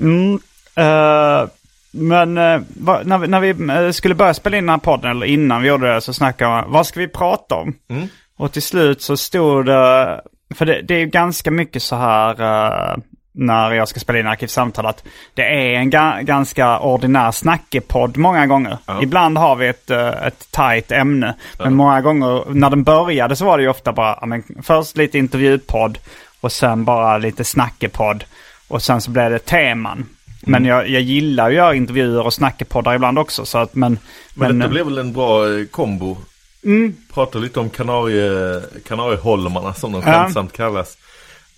Mm, 0.00 0.34
uh, 0.78 1.48
men 1.92 2.38
eh, 2.38 2.60
va, 2.68 3.00
när 3.04 3.18
vi, 3.18 3.26
när 3.26 3.40
vi 3.40 3.84
eh, 3.86 3.90
skulle 3.90 4.14
börja 4.14 4.34
spela 4.34 4.56
in 4.56 4.66
den 4.66 4.70
här 4.70 4.78
podden, 4.78 5.10
eller 5.10 5.26
innan 5.26 5.62
vi 5.62 5.68
gjorde 5.68 5.94
det, 5.94 6.00
så 6.00 6.14
snackade 6.14 6.50
man 6.50 6.72
vad 6.72 6.86
ska 6.86 7.00
vi 7.00 7.08
prata 7.08 7.54
om? 7.54 7.74
Mm. 7.90 8.08
Och 8.36 8.52
till 8.52 8.62
slut 8.62 9.02
så 9.02 9.16
stod 9.16 9.66
det, 9.66 10.20
för 10.54 10.66
det, 10.66 10.82
det 10.82 10.94
är 10.94 10.98
ju 10.98 11.06
ganska 11.06 11.50
mycket 11.50 11.82
så 11.82 11.96
här 11.96 12.40
eh, 12.40 12.96
när 13.34 13.72
jag 13.72 13.88
ska 13.88 14.00
spela 14.00 14.18
in 14.18 14.26
Arkivsamtal 14.26 14.86
att 14.86 15.04
det 15.34 15.42
är 15.42 15.78
en 15.78 15.90
ga, 15.90 16.20
ganska 16.22 16.78
ordinär 16.78 17.30
snackepodd 17.30 18.16
många 18.16 18.46
gånger. 18.46 18.78
Ja. 18.86 19.02
Ibland 19.02 19.38
har 19.38 19.56
vi 19.56 19.66
ett, 19.66 19.90
eh, 19.90 20.26
ett 20.26 20.50
tajt 20.50 20.92
ämne. 20.92 21.34
Men 21.58 21.74
många 21.74 22.00
gånger, 22.00 22.44
när 22.54 22.70
den 22.70 22.82
började 22.82 23.36
så 23.36 23.44
var 23.44 23.58
det 23.58 23.62
ju 23.62 23.70
ofta 23.70 23.92
bara, 23.92 24.26
men, 24.26 24.42
först 24.62 24.96
lite 24.96 25.18
intervjupodd 25.18 25.98
och 26.40 26.52
sen 26.52 26.84
bara 26.84 27.18
lite 27.18 27.44
snackepodd. 27.44 28.24
Och 28.68 28.82
sen 28.82 29.00
så 29.00 29.10
blev 29.10 29.30
det 29.30 29.38
teman. 29.38 30.06
Men 30.46 30.64
jag, 30.64 30.88
jag 30.88 31.02
gillar 31.02 31.50
ju 31.50 31.54
att 31.56 31.64
göra 31.64 31.74
intervjuer 31.74 32.22
och 32.26 32.34
snackepoddar 32.34 32.94
ibland 32.94 33.18
också. 33.18 33.44
Så 33.46 33.58
att, 33.58 33.74
men, 33.74 33.98
Men, 34.34 34.58
detta 34.58 34.64
eh, 34.68 34.70
blev 34.70 34.84
väl 34.86 34.98
en 34.98 35.12
bra 35.12 35.58
eh, 35.58 35.64
kombo. 35.66 36.16
Mm. 36.64 36.96
Prata 37.14 37.38
lite 37.38 37.60
om 37.60 37.70
kanarie, 37.70 38.60
kanarieholmarna 38.88 39.74
som 39.74 39.92
de 39.92 40.02
Ja. 40.06 40.12
skämtsamt 40.12 40.52
kallas. 40.52 40.98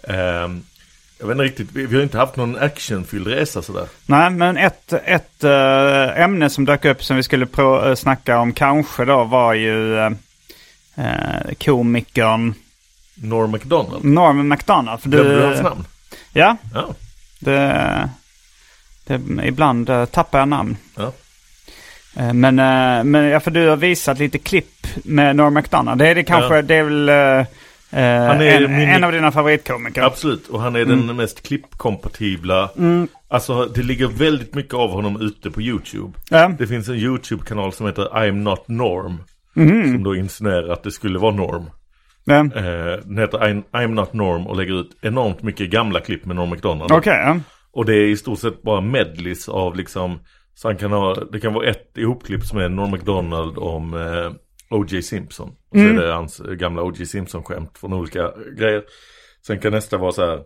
Ehm, 0.08 0.62
Jag 1.18 1.26
vet 1.26 1.34
inte 1.34 1.44
riktigt, 1.44 1.68
vi, 1.72 1.86
vi 1.86 1.96
har 1.96 2.02
inte 2.02 2.18
haft 2.18 2.36
någon 2.36 2.56
actionfylld 2.58 3.26
resa 3.26 3.62
sådär. 3.62 3.86
Nej, 4.06 4.30
men 4.30 4.56
ett, 4.56 4.92
ett 4.92 5.44
äh, 5.44 6.20
ämne 6.22 6.50
som 6.50 6.64
dök 6.64 6.84
upp 6.84 7.04
som 7.04 7.16
vi 7.16 7.22
skulle 7.22 7.46
pro, 7.46 7.88
äh, 7.88 7.94
snacka 7.94 8.38
om 8.38 8.52
kanske 8.52 9.04
då 9.04 9.24
var 9.24 9.54
ju 9.54 9.98
äh, 9.98 10.10
komikern 11.64 12.54
Norm 13.14 13.50
MacDonald. 13.50 14.04
Norman 14.04 14.48
MacDonald. 14.48 15.00
För 15.00 15.08
Glömde 15.10 15.34
du 15.34 15.42
hans 15.46 15.62
namn? 15.62 15.84
Ja, 16.32 16.56
Ja. 16.74 16.94
det, 17.38 18.10
det, 19.06 19.20
ibland 19.44 19.90
äh, 19.90 20.04
tappar 20.04 20.38
jag 20.38 20.48
namn. 20.48 20.76
ja. 20.96 21.12
Eh, 22.16 22.32
Men, 22.32 22.58
eh, 22.58 23.04
men 23.04 23.24
ja, 23.24 23.40
för 23.40 23.50
du 23.50 23.68
har 23.68 23.76
visat 23.76 24.18
lite 24.18 24.38
klipp 24.38 24.86
med 25.04 25.36
Norm 25.36 25.54
MacDonald. 25.54 25.98
Det 25.98 26.08
är 26.08 26.14
det 26.14 26.22
kanske, 26.24 26.56
Ja. 26.56 26.62
det 26.62 26.74
är 26.74 26.82
väl 26.82 27.08
eh, 27.08 27.14
eh, 28.04 28.26
Han 28.26 28.40
är 28.42 28.62
en, 28.64 28.76
min- 28.76 28.88
en 28.88 29.04
av 29.04 29.12
dina 29.12 29.32
favoritkomiker. 29.32 30.02
Absolut, 30.02 30.48
och 30.48 30.60
han 30.60 30.76
är 30.76 30.84
den 30.84 31.16
mest 31.16 31.42
klippkompatibla. 31.46 32.70
Alltså 33.28 33.64
det 33.64 33.82
ligger 33.82 34.06
väldigt 34.08 34.54
mycket 34.54 34.74
av 34.74 34.90
honom 34.90 35.20
ute 35.20 35.50
på 35.50 35.62
YouTube. 35.62 36.12
Ja. 36.30 36.48
Det 36.58 36.66
finns 36.66 36.88
en 36.88 36.94
YouTube-kanal 36.94 37.72
som 37.72 37.86
heter 37.86 38.08
I'm 38.12 38.32
Not 38.32 38.68
Norm. 38.68 39.18
Mhm. 39.54 39.92
Som 39.92 40.02
då 40.04 40.16
insinuerar 40.16 40.68
att 40.72 40.82
det 40.82 40.90
skulle 40.90 41.18
vara 41.18 41.34
Norm. 41.34 41.70
Ja. 42.24 42.34
Eh, 42.36 42.98
den 43.04 43.18
heter 43.18 43.38
I'm, 43.38 43.62
I'm 43.72 43.86
Not 43.94 44.12
Norm 44.12 44.46
och 44.46 44.56
lägger 44.56 44.80
ut 44.80 44.90
enormt 45.02 45.42
mycket 45.42 45.70
gamla 45.70 46.00
klipp 46.00 46.24
med 46.24 46.36
Norm 46.36 46.48
MacDonald. 46.50 46.92
Okej, 46.92 47.12
ja. 47.26 47.36
Och 47.74 47.84
det 47.84 47.94
är 47.94 48.08
i 48.08 48.16
stort 48.16 48.38
sett 48.38 48.62
bara 48.62 48.80
medleys 48.80 49.48
av 49.48 49.76
liksom 49.76 50.18
Så 50.54 50.68
han 50.68 50.76
kan 50.76 50.92
ha, 50.92 51.14
det 51.14 51.40
kan 51.40 51.54
vara 51.54 51.66
ett 51.66 51.98
ihopklipp 51.98 52.42
som 52.42 52.58
är 52.58 52.68
Norm 52.68 52.90
MacDonald 52.90 53.58
om 53.58 53.94
eh, 53.94 54.32
O.J. 54.70 55.02
Simpson. 55.02 55.48
Och 55.48 55.78
så 55.78 55.84
är 55.84 55.92
det 55.92 56.12
hans 56.12 56.38
gamla 56.38 56.82
O.J. 56.82 57.06
Simpson-skämt 57.06 57.78
från 57.78 57.92
olika 57.92 58.32
grejer. 58.58 58.84
Sen 59.46 59.58
kan 59.58 59.72
nästa 59.72 59.98
vara 59.98 60.12
så 60.12 60.26
här 60.26 60.40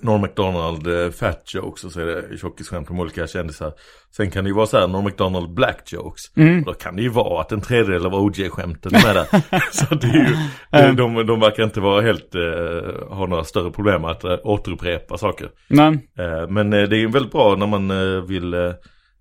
Norm 0.00 0.20
MacDonald 0.20 0.86
eh, 0.86 1.10
fat 1.10 1.50
jokes 1.54 1.84
och 1.84 1.92
så 1.92 2.00
är 2.00 2.06
det 2.06 2.38
tjockisskämt 2.38 2.90
om 2.90 3.00
olika 3.00 3.26
kändisar. 3.26 3.72
Sen 4.16 4.30
kan 4.30 4.44
det 4.44 4.48
ju 4.48 4.54
vara 4.54 4.66
så 4.66 4.78
här 4.78 4.88
Norm 4.88 5.04
MacDonald 5.04 5.54
black 5.54 5.92
jokes. 5.92 6.22
Och 6.60 6.64
då 6.66 6.72
kan 6.72 6.96
det 6.96 7.02
ju 7.02 7.08
vara 7.08 7.40
att 7.40 7.52
en 7.52 7.60
tredjedel 7.60 8.06
av 8.06 8.14
OJ-skämten 8.14 8.94
är 8.94 9.14
där. 9.14 9.26
så 9.72 9.94
det 9.94 10.06
är 10.06 10.88
ju, 10.88 10.94
de, 10.94 11.14
de, 11.16 11.26
de 11.26 11.40
verkar 11.40 11.64
inte 11.64 11.80
vara 11.80 12.02
helt, 12.02 12.34
eh, 12.34 13.08
ha 13.16 13.26
några 13.26 13.44
större 13.44 13.70
problem 13.70 14.04
att 14.04 14.24
eh, 14.24 14.36
återupprepa 14.44 15.18
saker. 15.18 15.48
Men, 15.68 15.94
Eh, 16.18 16.48
Men 16.48 16.72
eh, 16.72 16.82
det 16.82 16.96
är 16.96 17.00
ju 17.00 17.10
väldigt 17.10 17.32
bra 17.32 17.56
när 17.56 17.66
man 17.66 17.90
eh, 17.90 18.22
vill 18.22 18.54
eh, 18.54 18.72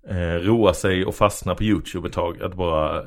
eh, 0.10 0.40
roa 0.42 0.74
sig 0.74 1.06
och 1.06 1.16
fastna 1.16 1.56
på 1.56 1.64
YouTube 1.64 2.08
ett 2.08 2.14
tag. 2.14 2.42
Att 2.42 2.56
bara 2.56 3.00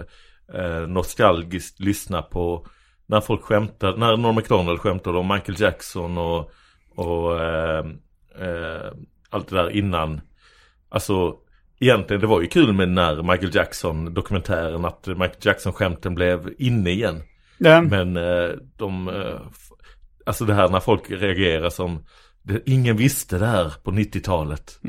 eh, 0.55 0.87
nostalgiskt 0.89 1.81
lyssna 1.81 2.23
på 2.23 2.67
när 3.07 3.21
folk 3.21 3.43
skämtar, 3.43 3.97
när 3.97 4.17
Norm 4.17 4.35
MacDonald 4.35 4.81
skämtade 4.81 5.19
om 5.19 5.29
Michael 5.29 5.61
Jackson 5.61 6.19
och, 6.19 6.51
och 6.99 7.41
eh, 7.41 7.87
eh, 8.41 8.93
allt 9.31 9.49
det 9.49 9.57
där 9.57 9.71
innan. 9.71 10.21
Alltså 10.89 11.35
egentligen 11.81 12.21
det 12.21 12.27
var 12.27 12.41
ju 12.41 12.47
kul 12.47 12.73
med 12.73 12.89
när 12.89 13.23
Michael 13.23 13.55
Jackson 13.55 14.15
dokumentären 14.15 14.85
att 14.85 15.07
Michael 15.07 15.41
Jackson 15.41 15.73
skämten 15.73 16.15
blev 16.15 16.55
inne 16.59 16.91
igen. 16.91 17.23
ja. 17.59 17.81
Men 17.83 18.17
eh, 18.17 18.51
de, 18.77 19.09
eh, 19.09 19.41
alltså 20.27 20.45
det 20.45 20.55
här 20.55 20.69
när 20.69 20.81
folk 20.81 21.11
reagerar 21.11 21.71
som, 21.71 22.05
ingen 22.67 22.97
visste 22.97 23.39
det 23.39 23.47
här 23.47 23.73
på 23.85 23.91
90-talet. 23.91 24.81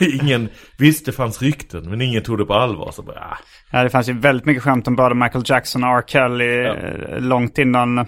ingen 0.22 0.48
visste 0.78 1.12
fanns 1.12 1.42
rykten, 1.42 1.90
men 1.90 2.00
ingen 2.00 2.22
tog 2.22 2.38
det 2.38 2.44
på 2.44 2.54
allvar. 2.54 2.90
Så 2.92 3.02
bara, 3.02 3.20
ah, 3.20 3.38
ja, 3.70 3.82
det 3.82 3.90
fanns 3.90 4.08
ju 4.08 4.12
väldigt 4.12 4.46
mycket 4.46 4.62
skämt 4.62 4.88
om 4.88 4.96
både 4.96 5.14
Michael 5.14 5.44
Jackson 5.46 5.84
och 5.84 5.90
R. 5.90 6.04
Kelly 6.06 6.64
eh, 6.64 7.20
långt 7.20 7.58
innan 7.58 8.06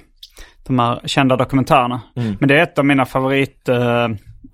de 0.66 0.78
här 0.78 1.00
kända 1.04 1.36
dokumentärerna. 1.36 2.00
Mm. 2.16 2.36
Men 2.40 2.48
det 2.48 2.58
är 2.58 2.62
ett 2.62 2.78
av 2.78 2.84
mina 2.84 3.06
favorit 3.06 3.68
eh, 3.68 4.04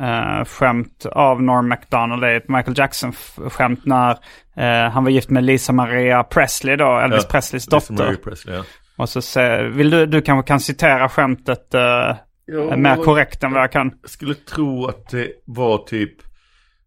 eh, 0.00 0.44
skämt 0.44 1.06
av 1.12 1.42
Norm 1.42 1.68
MacDonald. 1.68 2.22
Det 2.22 2.32
är 2.32 2.36
ett 2.36 2.48
Michael 2.48 2.78
Jackson-skämt 2.78 3.80
när 3.84 4.10
eh, 4.56 4.90
han 4.92 5.04
var 5.04 5.10
gift 5.10 5.30
med 5.30 5.44
Lisa 5.44 5.72
Maria 5.72 6.22
Presley 6.22 6.76
då, 6.76 6.98
Elvis 6.98 7.22
Ja, 7.22 7.30
Presleys 7.30 7.66
det 7.66 7.76
dotter. 7.76 8.14
Presley, 8.14 8.56
ja. 8.56 8.64
Och 8.96 9.08
så 9.08 9.22
se, 9.22 9.62
vill 9.62 9.90
du, 9.90 10.06
du 10.06 10.22
kanske 10.22 10.48
kan 10.48 10.60
citera 10.60 11.08
skämtet 11.08 11.74
eh, 11.74 12.16
Ja, 12.48 12.76
mer 12.76 12.96
korrekt 12.96 13.44
än 13.44 13.52
vad 13.52 13.62
jag 13.62 13.72
kan. 13.72 13.92
Jag 14.02 14.10
skulle 14.10 14.34
tro 14.34 14.86
att 14.86 15.10
det 15.10 15.32
var 15.44 15.78
typ, 15.78 16.12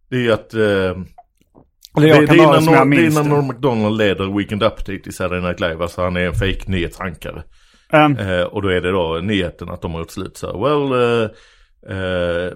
det 0.10 0.28
är 0.28 0.34
att 0.34 0.54
Eller 0.54 1.06
det, 1.94 2.26
det, 2.26 2.28
kan 2.28 2.40
är 2.40 2.48
när 2.48 2.60
det 2.60 2.66
Norm, 2.66 2.90
det 2.90 2.98
är 2.98 3.02
minns 3.02 3.16
när 3.16 3.24
det. 3.24 3.30
Norm 3.30 3.48
MacDonald 3.48 3.98
leder 3.98 4.38
Weekend 4.38 4.64
Update 4.64 5.10
i 5.10 5.12
Saturday 5.12 5.42
Night 5.42 5.60
Live. 5.60 5.84
Alltså 5.84 6.04
han 6.04 6.18
är 6.18 6.28
en 6.28 6.34
fake 6.34 6.72
nyhetsankare. 6.72 7.44
Um, 7.94 8.18
Eh, 8.18 8.44
och 8.44 8.62
då 8.62 8.70
är 8.70 8.82
det 8.82 8.92
då 8.92 9.20
nyheten 9.24 9.70
att 9.70 9.82
de 9.82 9.92
har 9.92 10.00
gjort 10.00 10.12
slut 10.12 10.38
så 10.38 10.58
Well, 10.58 10.94
uh, 10.94 11.30
uh, 11.96 12.54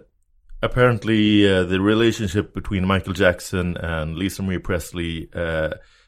apparently 0.62 1.48
uh, 1.48 1.68
the 1.70 1.80
relationship 1.80 2.54
between 2.54 2.88
Michael 2.88 3.20
Jackson 3.22 3.78
and 3.78 4.18
Lisa 4.18 4.44
Marie 4.44 4.60
Presley 4.60 5.30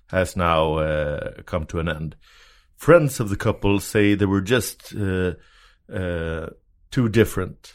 has 0.08 0.36
now 0.36 0.80
come 1.46 1.66
to 1.66 1.80
an 1.80 1.88
end. 1.88 2.16
Friends 2.78 3.20
of 3.20 3.30
the 3.30 3.36
couple 3.36 3.80
say 3.80 4.16
they 4.16 4.28
were 4.28 4.42
just 4.42 4.90
too 6.92 7.10
different. 7.10 7.74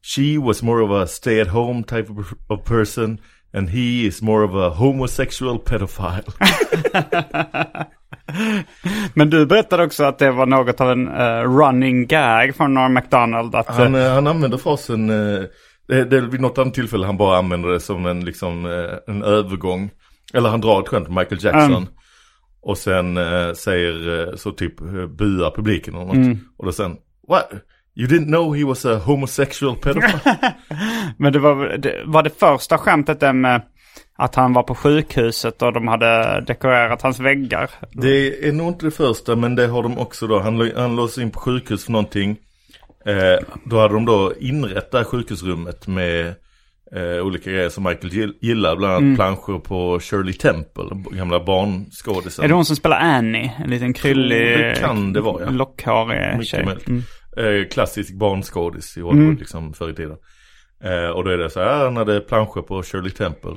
She 0.00 0.38
was 0.38 0.62
more 0.62 0.80
of 0.80 0.90
a 0.90 1.06
stay-at-home 1.06 1.84
type 1.84 2.10
of, 2.10 2.34
of 2.50 2.64
person 2.64 3.20
and 3.52 3.70
he 3.70 4.06
is 4.06 4.20
more 4.22 4.42
of 4.42 4.56
a 4.56 4.70
homosexual 4.70 5.60
pedophile. 5.60 6.34
men 9.14 9.30
du 9.30 9.46
berättade 9.46 9.84
också 9.84 10.04
att 10.04 10.18
det 10.18 10.30
var 10.30 10.46
något 10.46 10.80
av 10.80 10.90
en 10.90 11.08
eh, 11.08 11.42
running 11.58 12.06
gag 12.06 12.56
från 12.56 12.74
Norm 12.74 12.94
MacDonald. 12.94 13.54
Att, 13.54 13.68
Han, 13.68 13.94
eh, 13.94 14.12
han 14.12 14.26
använder 14.26 14.58
frasen, 14.58 15.10
eh, 15.10 15.42
det, 15.88 16.04
det 16.04 16.16
är 16.16 16.20
vid 16.20 16.40
något 16.40 16.58
annat 16.58 16.74
tillfälle 16.74 17.06
han 17.06 17.16
bara 17.16 17.38
använder 17.38 17.68
det 17.68 17.80
som 17.80 18.06
en, 18.06 18.24
liksom, 18.24 18.66
eh, 18.66 19.14
en 19.14 19.22
övergång. 19.22 19.90
Eller 20.34 20.48
han 20.48 20.60
drar 20.60 20.80
ett 20.80 20.88
skämt 20.88 21.06
på 21.06 21.12
Michael 21.12 21.44
Jackson. 21.44 21.76
Mm. 21.76 21.88
Och 22.62 22.78
sen 22.78 23.16
säger, 23.54 24.36
så 24.36 24.50
typ 24.50 24.78
buar 25.18 25.50
publiken 25.56 25.94
eller 25.94 26.04
något. 26.04 26.14
Mm. 26.14 26.38
Och 26.58 26.64
då 26.64 26.72
sen, 26.72 26.96
what? 27.28 27.52
You 27.94 28.08
didn't 28.08 28.26
know 28.26 28.56
he 28.56 28.64
was 28.64 28.84
a 28.84 28.98
homosexual 28.98 29.76
pedophile? 29.76 30.54
men 31.16 31.32
det 31.32 31.38
var, 31.38 31.76
det 31.76 32.02
var 32.04 32.22
det 32.22 32.38
första 32.38 32.78
skämtet 32.78 33.20
det 33.20 33.32
med 33.32 33.62
att 34.24 34.34
han 34.34 34.52
var 34.52 34.62
på 34.62 34.74
sjukhuset 34.74 35.62
och 35.62 35.72
de 35.72 35.88
hade 35.88 36.40
dekorerat 36.46 37.02
hans 37.02 37.20
väggar. 37.20 37.70
det 37.92 38.48
är 38.48 38.52
nog 38.52 38.68
inte 38.68 38.86
det 38.86 38.90
första, 38.90 39.36
men 39.36 39.54
det 39.54 39.66
har 39.66 39.82
de 39.82 39.98
också 39.98 40.26
då. 40.26 40.38
Han, 40.40 40.70
han 40.76 40.96
låses 40.96 41.18
in 41.18 41.30
på 41.30 41.40
sjukhus 41.40 41.84
för 41.84 41.92
någonting. 41.92 42.36
Eh, 43.06 43.46
då 43.64 43.80
hade 43.80 43.94
de 43.94 44.04
då 44.04 44.32
inrett 44.40 44.90
det 44.90 44.98
här 44.98 45.04
sjukhusrummet 45.04 45.86
med 45.86 46.34
eh, 46.96 47.26
olika 47.26 47.50
grejer 47.50 47.68
som 47.68 47.84
Michael 47.84 48.12
gill- 48.12 48.34
gillar. 48.40 48.76
Bland 48.76 48.94
annat 48.94 49.16
planscher 49.16 49.58
på 49.58 50.00
Shirley 50.00 50.32
Temple, 50.34 50.84
gamla 51.10 51.44
barnskådisen. 51.44 52.44
Är 52.44 52.48
det 52.48 52.54
hon 52.54 52.64
som 52.64 52.76
spelar 52.76 52.96
Annie? 52.96 53.52
En 53.64 53.70
liten 53.70 53.92
kryllig, 53.92 54.58
det 54.58 54.80
kan 54.80 55.12
det 55.12 55.20
vara, 55.20 55.44
ja. 55.44 55.50
lockhårig 55.50 56.46
tjej. 56.46 56.66
Mm. 56.86 57.02
Eh, 57.36 57.68
klassisk 57.68 58.14
barnskådis 58.14 58.96
i 58.96 59.00
Hollywood 59.00 59.38
liksom 59.38 59.74
förr 59.74 59.90
i 59.90 59.94
tiden. 59.94 60.16
Eh, 60.84 61.10
och 61.10 61.24
då 61.24 61.30
är 61.30 61.38
det 61.38 61.50
så 61.50 61.60
här, 61.60 61.84
han 61.84 61.96
hade 61.96 62.20
planscher 62.20 62.62
på 62.62 62.82
Shirley 62.82 63.10
Temple. 63.10 63.56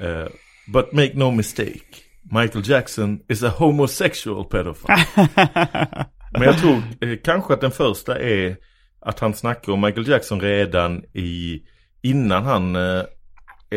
Eh, 0.00 0.28
but 0.72 0.92
make 0.92 1.12
no 1.14 1.30
mistake, 1.30 2.02
Michael 2.30 2.64
Jackson 2.70 3.20
is 3.28 3.42
a 3.42 3.48
homosexual 3.48 4.44
pedophile. 4.44 5.06
Men 6.32 6.42
jag 6.42 6.58
tror 6.58 6.82
eh, 7.00 7.18
kanske 7.24 7.54
att 7.54 7.60
den 7.60 7.70
första 7.70 8.18
är 8.18 8.56
att 9.00 9.18
han 9.18 9.34
snackar 9.34 9.72
om 9.72 9.80
Michael 9.80 10.08
Jackson 10.08 10.40
redan 10.40 11.04
i, 11.14 11.62
innan 12.02 12.44
han 12.44 12.76
eh, 12.76 13.04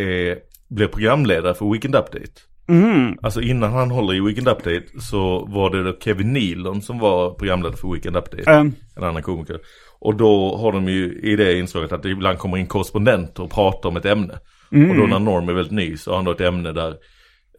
eh, 0.02 0.38
blev 0.70 0.88
programledare 0.88 1.54
för 1.54 1.72
Weekend 1.72 1.96
Update. 1.96 2.32
Mm. 2.68 3.18
Alltså 3.22 3.42
innan 3.42 3.74
han 3.74 3.92
håller 3.92 4.14
i 4.14 4.20
Weekend 4.20 4.48
Update 4.48 5.02
så 5.02 5.46
var 5.46 5.70
det 5.70 5.84
då 5.84 5.98
Kevin 6.00 6.34
Nealon 6.34 6.82
som 6.82 7.00
var 7.00 7.34
programledare 7.34 7.78
för 7.78 7.94
Weekend 7.94 8.18
Update. 8.18 8.52
Um, 8.52 8.74
En 8.96 9.04
annan 9.04 9.24
komiker. 9.24 9.60
Och 10.00 10.16
då 10.16 10.58
har 10.58 10.72
de 10.72 10.90
ju 10.90 11.20
i 11.24 11.36
det 11.36 11.60
inslaget 11.60 11.92
att 11.92 12.04
det 12.04 12.10
ibland 12.10 12.38
kommer 12.38 12.58
in 12.58 12.68
korrespondenter 12.68 13.44
och 13.44 13.52
pratar 13.52 13.90
om 13.90 13.98
ett 13.98 14.06
ämne. 14.06 14.40
Och 14.76 14.96
då 14.96 15.08
när 15.08 15.20
Norm 15.20 15.50
är 15.50 15.54
väldigt 15.54 15.74
ny 15.74 15.98
så 15.98 16.12
har 16.12 16.16
han 16.16 16.26
då 16.26 16.32
ett 16.32 16.42
ämne 16.42 16.72
där 16.72 16.90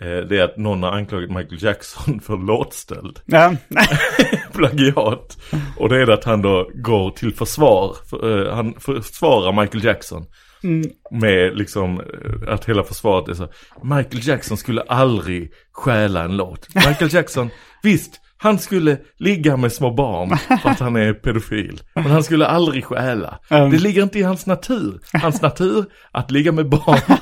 eh, 0.00 0.28
det 0.28 0.38
är 0.38 0.42
att 0.42 0.56
någon 0.56 0.82
har 0.82 0.90
anklagat 0.92 1.30
Michael 1.30 1.62
Jackson 1.62 2.20
för 2.26 2.36
låtstöld. 2.36 3.20
ja. 3.26 3.56
Plagiat. 4.52 5.38
Och 5.76 5.88
det 5.88 6.02
är 6.02 6.06
det 6.06 6.14
att 6.14 6.24
han 6.24 6.42
då 6.42 6.70
går 6.74 7.10
till 7.10 7.34
försvar. 7.34 7.96
För, 8.10 8.46
eh, 8.48 8.54
han 8.54 8.74
försvarar 8.80 9.62
Michael 9.62 9.84
Jackson. 9.84 10.24
Med 11.10 11.56
liksom 11.58 12.00
eh, 12.00 12.52
att 12.52 12.64
hela 12.64 12.84
försvaret 12.84 13.28
är 13.28 13.34
så 13.34 13.48
Michael 13.82 14.28
Jackson 14.28 14.56
skulle 14.56 14.82
aldrig 14.82 15.52
stjäla 15.72 16.24
en 16.24 16.36
låt. 16.36 16.74
Michael 16.74 17.14
Jackson, 17.14 17.50
visst, 17.82 18.20
han 18.38 18.58
skulle 18.58 18.98
ligga 19.18 19.56
med 19.56 19.72
små 19.72 19.90
barn 19.94 20.36
för 20.62 20.70
att 20.70 20.80
han 20.80 20.96
är 20.96 21.12
pedofil. 21.12 21.80
Men 21.94 22.04
han 22.04 22.22
skulle 22.24 22.46
aldrig 22.46 22.84
stjäla. 22.84 23.38
Mm. 23.50 23.70
Det 23.70 23.78
ligger 23.78 24.02
inte 24.02 24.18
i 24.18 24.22
hans 24.22 24.46
natur. 24.46 25.00
Hans 25.12 25.42
natur 25.42 25.84
att 26.12 26.30
ligga 26.30 26.52
med 26.52 26.68
barn. 26.68 26.98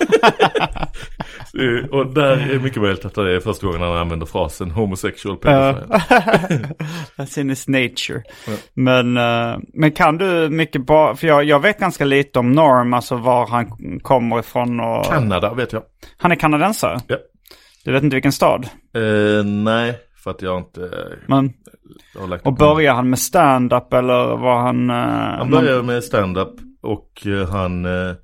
Eh, 1.59 1.89
Och 1.91 2.15
där 2.15 2.51
är 2.51 2.59
mycket 2.59 2.83
möjligt 2.83 3.05
att 3.05 3.15
det 3.15 3.37
är 3.37 3.41
första 3.41 3.67
gången 3.67 3.81
han 3.83 3.97
använder 3.97 4.27
frasen 4.27 4.71
homosexual 4.71 5.39
Ja. 5.43 5.73
pedophile. 5.73 6.69
That's 7.17 7.39
in 7.41 7.51
his 7.51 7.69
nature. 7.69 8.23
Men, 8.75 9.17
eh, 9.17 9.57
men 9.75 9.93
kan 9.93 10.19
du 10.19 10.49
mycket 10.51 10.87
bara, 10.87 11.17
för 11.17 11.27
jag, 11.27 11.45
jag 11.45 11.61
vet 11.61 11.79
ganska 11.79 12.05
lite 12.05 12.39
om 12.39 12.53
Norm, 12.53 12.95
alltså 12.95 13.17
var 13.17 13.47
han 13.47 13.67
kommer 14.03 14.39
ifrån 14.41 14.81
och... 14.81 15.05
Kanada 15.05 15.55
vet 15.55 15.73
jag. 15.73 15.83
Han 16.19 16.33
är 16.33 16.37
kanadensare? 16.37 17.01
Ja. 17.07 17.17
Du 17.85 17.93
vet 17.93 18.03
inte 18.03 18.17
vilken 18.17 18.33
stad? 18.33 18.69
Eh, 18.97 19.45
nej, 19.45 19.95
för 20.25 20.31
att 20.31 20.43
jag 20.43 20.61
inte 20.61 20.91
Men, 21.29 21.53
har 22.19 22.27
lagt 22.27 22.47
och 22.47 22.55
börjar 22.55 22.95
han 22.95 23.11
med 23.11 23.19
stand-up 23.19 23.93
eller 23.93 24.37
var 24.37 24.59
han... 24.59 24.91
eh, 24.91 24.97
Han 25.39 25.51
började 25.51 25.83
med 25.83 26.05
stand-up 26.05 26.55
och 26.83 27.27
eh, 27.27 27.49
han 27.51 27.85
eh, 27.85 28.15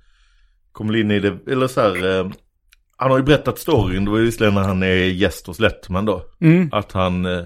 kom 0.73 0.97
in 0.97 1.11
i 1.11 1.21
det, 1.21 1.39
eller 1.51 1.67
så 1.67 1.81
här, 1.81 2.21
eh, 2.21 2.31
han 2.97 3.11
har 3.11 3.19
ju 3.19 3.25
berättat 3.25 3.59
storyn, 3.59 4.05
det 4.05 4.11
var 4.11 4.19
ju 4.19 4.25
visserligen 4.25 4.55
när 4.55 4.63
han 4.63 4.83
är 4.83 4.95
gäst 4.95 5.47
hos 5.47 5.61
Lettman 5.61 6.05
då. 6.05 6.23
Mm. 6.41 6.69
Att 6.73 6.93
han, 6.93 7.27
eh, 7.27 7.43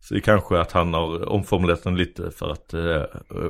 så 0.00 0.14
det 0.14 0.18
är 0.18 0.22
kanske 0.22 0.60
att 0.60 0.72
han 0.72 0.94
har 0.94 1.28
omformulerat 1.28 1.84
den 1.84 1.96
lite 1.96 2.30
för 2.30 2.50
att 2.50 2.74
eh, 2.74 3.02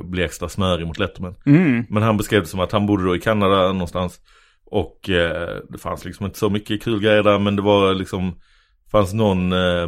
bli 0.03 0.23
extra 0.23 0.49
smörig 0.49 0.87
mot 0.87 0.99
Letterman. 0.99 1.35
Mm. 1.45 1.85
Men 1.89 2.03
han 2.03 2.17
beskrev 2.17 2.41
det 2.41 2.47
som 2.47 2.59
att 2.59 2.71
han 2.71 2.85
bodde 2.85 3.03
då 3.03 3.15
i 3.15 3.19
Kanada 3.19 3.71
någonstans. 3.73 4.19
Och 4.65 5.09
eh, 5.09 5.57
det 5.69 5.77
fanns 5.77 6.05
liksom 6.05 6.25
inte 6.25 6.39
så 6.39 6.49
mycket 6.49 6.83
kul 6.83 6.99
grejer 7.01 7.23
där 7.23 7.39
men 7.39 7.55
det 7.55 7.61
var 7.61 7.93
liksom, 7.93 8.35
fanns 8.91 9.13
någon, 9.13 9.51
eh, 9.51 9.87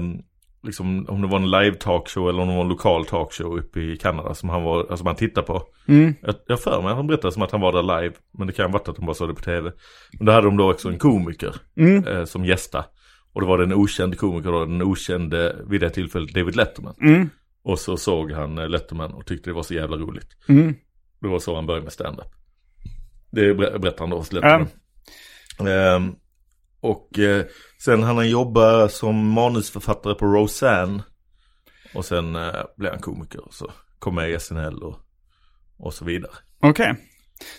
liksom 0.64 1.06
om 1.10 1.22
det 1.22 1.28
var 1.28 1.40
en 1.40 1.52
live 1.52 1.76
talkshow 1.76 2.30
eller 2.30 2.42
om 2.42 2.48
det 2.48 2.54
var 2.56 2.62
en 2.62 2.70
lokal 2.70 3.06
talkshow 3.06 3.58
uppe 3.58 3.80
i 3.80 3.98
Kanada 3.98 4.34
som 4.36 4.50
han 4.50 4.64
var, 4.64 4.86
alltså 4.90 5.04
man 5.06 5.16
tittade 5.16 5.48
på. 5.48 5.64
Mm. 5.88 6.14
Jag, 6.22 6.36
jag 6.48 6.60
för 6.62 6.82
mig 6.82 6.90
att 6.92 6.96
han 6.98 7.08
berättade 7.08 7.32
som 7.34 7.42
att 7.42 7.52
han 7.52 7.62
var 7.62 7.72
där 7.72 8.02
live, 8.02 8.16
men 8.38 8.48
det 8.48 8.54
kan 8.54 8.66
ha 8.66 8.72
varit 8.72 8.88
att 8.88 8.96
de 8.96 9.06
bara 9.06 9.14
såg 9.14 9.30
det 9.30 9.34
på 9.34 9.42
tv. 9.42 9.72
Men 10.18 10.26
då 10.26 10.32
hade 10.32 10.48
de 10.48 10.58
då 10.58 10.72
också 10.72 10.90
en 10.90 10.98
komiker 11.00 11.56
Mm. 11.78 12.08
eh, 12.08 12.26
som 12.26 12.46
gästa. 12.46 12.86
Och 13.34 13.42
det 13.42 13.48
var 13.48 13.58
den 13.58 13.74
okände 13.74 14.16
komiker 14.18 14.52
då, 14.52 14.66
den 14.66 14.82
okände 14.82 15.56
vid 15.70 15.82
det 15.82 15.90
tillfället 15.90 16.34
David 16.34 16.56
Letterman. 16.56 16.96
Mm. 17.02 17.30
Och 17.64 17.80
så 17.80 17.98
såg 17.98 18.32
han 18.32 18.58
eh, 18.58 18.70
Letterman 18.70 19.14
och 19.14 19.26
tyckte 19.26 19.50
det 19.50 19.54
var 19.54 19.64
så 19.64 19.74
jävla 19.74 19.98
roligt. 19.98 20.28
Mm. 20.50 20.76
Det 21.22 21.28
var 21.28 21.40
så 21.40 21.56
han 21.56 21.66
började 21.66 21.84
med 21.84 21.94
stand-up. 21.94 22.28
Det 23.32 23.54
ber- 23.54 23.80
berättar 23.80 24.00
han 24.00 24.10
då 24.10 24.18
hos 24.18 24.32
Letterman. 24.34 24.68
Ehm, 25.60 26.16
och 26.82 27.20
eh, 27.20 27.46
sen 27.84 28.04
hann 28.04 28.16
han 28.16 28.30
jobba 28.30 28.90
som 28.90 29.28
manusförfattare 29.28 30.16
på 30.16 30.26
Roseanne. 30.26 31.04
Och 31.94 32.06
sen 32.06 32.36
eh, 32.36 32.52
blev 32.78 32.92
han 32.92 33.02
komiker 33.02 33.46
och 33.46 33.54
så 33.54 33.72
kom 34.00 34.16
med 34.16 34.32
i 34.32 34.40
SNL 34.40 34.84
och, 34.84 34.96
och 35.78 35.94
så 35.94 36.06
vidare. 36.06 36.32
Okej. 36.62 36.96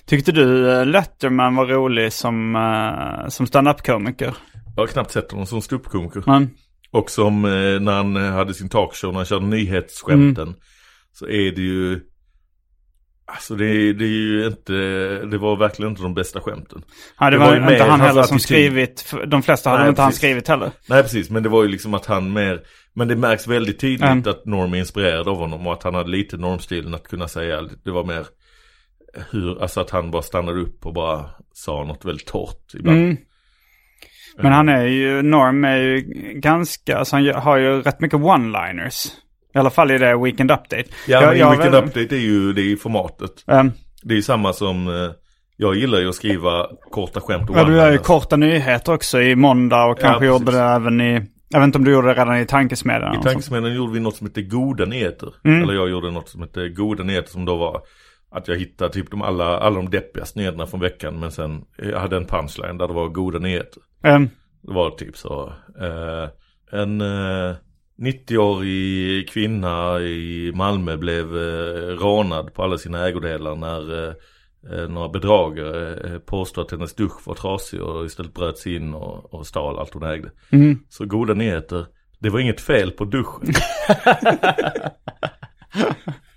Tyckte 0.07 0.33
du 0.33 0.73
eh, 0.73 0.87
Letterman 0.87 1.57
var 1.57 1.67
rolig 1.67 2.13
som, 2.13 2.57
uh, 2.57 3.29
som 3.29 3.47
stand-up-komiker? 3.47 4.37
Jag 4.77 4.83
har 4.83 4.87
knappt 4.87 5.11
sett 5.11 5.31
honom 5.31 5.47
som 5.47 5.63
ståuppkomiker. 5.63 6.23
Men, 6.27 6.51
Och 6.91 7.11
som 7.11 7.45
eh, 7.45 7.81
när 7.81 7.93
han 7.93 8.17
eh, 8.17 8.33
hade 8.33 8.55
sin 8.55 8.69
talkshow, 8.69 9.13
när 9.13 9.19
han 9.19 9.27
körde 9.27 9.47
nyhetsskämten. 9.47 10.49
Mm. 10.49 10.61
Så 11.13 11.27
är 11.27 11.53
det 11.55 11.61
ju, 11.61 12.01
alltså 13.33 13.55
det, 13.55 13.93
det 13.93 14.05
är 14.05 14.09
ju 14.09 14.47
inte, 14.47 14.73
det 15.27 15.39
var 15.39 15.57
verkligen 15.57 15.91
inte 15.91 16.03
de 16.03 16.15
bästa 16.15 16.41
skämten. 16.41 16.83
ja, 17.21 17.25
det, 17.31 17.31
Det 17.31 17.39
var, 17.39 17.47
var 17.47 17.71
ju 17.71 17.73
inte 17.77 17.85
han 17.85 18.01
heller 18.01 18.23
som 18.23 18.39
skrivit, 18.39 19.15
de 19.27 19.43
flesta 19.43 19.71
hade 19.71 19.83
Nej, 19.83 19.89
inte 19.89 20.03
han 20.03 20.09
precis. 20.11 20.19
skrivit 20.21 20.49
heller. 20.49 20.71
Nej 20.89 21.03
precis, 21.03 21.31
men 21.31 21.43
det 21.43 21.49
var 21.49 21.63
ju 21.63 21.69
liksom 21.69 21.95
att 21.95 22.07
han 22.07 22.33
mer, 22.33 22.61
men 22.95 23.09
det 23.09 23.17
märks 23.17 23.47
väldigt 23.49 23.81
tydligt 23.81 24.03
Mm. 24.03 24.23
att 24.27 24.47
Norm 24.47 24.75
är 24.75 24.79
inspirerad 24.79 25.29
av 25.29 25.37
honom 25.37 25.67
och 25.67 25.73
att 25.73 25.83
han 25.83 25.95
hade 25.95 26.11
lite 26.11 26.37
normstilen 26.37 26.95
att 26.95 27.09
kunna 27.09 27.29
säga, 27.29 27.63
det 27.85 27.91
var 27.91 28.05
mer 28.05 28.27
hur, 29.31 29.63
alltså 29.63 29.81
att 29.81 29.91
han 29.91 30.11
bara 30.11 30.23
stannade 30.23 30.61
upp 30.61 30.87
och 30.87 30.95
bara 30.95 31.31
sa 31.53 31.85
något 31.85 32.05
väldigt 32.05 32.27
torrt 32.27 32.75
ibland. 32.75 32.99
Mm. 32.99 33.17
Men 34.37 34.53
han 34.53 34.69
är 34.69 34.85
ju, 34.85 35.23
Norm 35.23 35.65
är 35.65 35.77
ju 35.77 36.01
ganska, 36.35 36.99
alltså 36.99 37.17
han 37.17 37.35
har 37.35 37.57
ju 37.59 37.83
rätt 37.83 38.01
mycket 38.01 38.19
one-liners. 38.21 39.09
I 39.55 39.59
alla 39.59 39.71
fall 39.71 39.91
i 39.91 39.99
det 39.99 40.17
Weekend 40.25 40.51
Update. 40.51 40.85
Ja, 41.09 41.23
Jag- 41.23 41.37
jag- 41.39 41.51
Weekend 41.51 41.75
Update 41.75 42.17
är 42.17 42.21
ju, 42.21 42.53
det 42.53 42.73
är 42.73 42.77
formatet. 42.77 43.31
Ehm, 43.49 43.73
Det 44.03 44.15
är 44.15 44.17
ju 44.17 44.23
samma 44.23 44.53
som, 44.53 44.89
eh, 44.89 45.11
jag 45.57 45.75
gillar 45.77 45.99
ju 45.99 46.09
att 46.09 46.15
skriva 46.15 46.67
korta 46.91 47.21
skämt 47.21 47.51
ja, 47.55 47.65
du 47.65 47.75
gör 47.77 47.93
ju 47.93 47.99
korta 47.99 48.37
nyheter 48.37 48.93
också 48.95 49.21
i 49.23 49.37
måndag 49.37 49.85
och 49.85 49.99
Ja, 50.01 50.07
kanske 50.07 50.27
gjorde 50.27 50.45
precis. 50.45 50.59
det 50.61 50.65
även 50.65 51.01
i, 51.01 51.13
jag 51.49 51.61
vet 51.61 51.67
inte 51.67 51.79
om 51.79 51.85
du 51.85 51.93
gjorde 51.93 52.09
det 52.09 52.15
redan 52.21 52.37
i 52.39 52.47
Tankesmedjan. 52.47 53.21
I. 53.21 53.23
Tankesmedjan 53.23 53.75
gjorde 53.75 53.93
vi 53.93 54.01
något 54.01 54.17
som 54.17 54.27
hette 54.27 54.43
Goda 54.43 54.85
Nyheter. 54.85 55.29
Mm. 55.45 55.63
Eller 55.63 55.75
jag 55.75 55.91
gjorde 55.91 56.11
något 56.11 56.29
som 56.29 56.41
hette 56.41 56.69
Goda 56.69 57.03
Nyheter 57.05 57.31
som 57.31 57.45
då 57.45 57.57
var 57.57 57.81
att 58.35 58.49
jag 58.49 58.57
hittade 58.57 58.93
typ 58.93 59.11
de 59.11 59.23
alla, 59.23 59.59
alla 59.59 59.77
de 59.77 59.91
deppigaste 59.91 60.39
nyheterna 60.39 60.67
från 60.67 60.81
veckan. 60.81 61.21
Men 61.21 61.31
sen 61.31 61.61
jag 61.79 62.01
hade 62.01 62.17
en 62.17 62.27
punchline 62.27 62.79
där 62.79 62.89
det 62.89 62.95
var 62.95 63.09
goda 63.09 63.39
nyheter. 63.39 63.83
Ehm, 64.05 64.29
Det 64.63 64.73
var 64.75 64.91
typ 64.91 65.17
så. 65.17 65.53
Eh, 65.81 66.29
en 66.81 67.01
eh, 67.01 67.55
90-årig 67.99 69.29
kvinna 69.29 70.01
i 70.01 70.53
Malmö 70.55 70.97
blev 70.97 71.37
eh, 71.37 71.97
rånad 71.97 72.55
på 72.55 72.63
alla 72.63 72.79
sina 72.79 73.09
ägodelar 73.09 73.57
när 73.57 74.09
eh, 74.09 74.15
eh, 74.73 74.89
några 74.89 75.09
bedragare 75.09 76.11
eh, 76.11 76.19
påstod 76.19 76.65
att 76.65 76.71
hennes 76.71 76.95
dusch 76.95 77.27
var 77.27 77.35
trasig 77.35 77.83
och 77.83 78.05
istället 78.05 78.35
bröt 78.35 78.59
sig 78.59 78.75
in 78.77 78.95
och, 78.95 79.35
och 79.35 79.47
stal 79.47 79.79
allt 79.79 79.95
hon 79.95 80.03
ägde. 80.03 80.31
mm. 80.51 80.79
Så 80.89 81.07
goda 81.07 81.35
nyheter. 81.35 81.87
Det 82.19 82.31
var 82.31 82.41
inget 82.41 82.61
fel 82.61 82.91
på 82.91 83.05
duschen. 83.05 83.55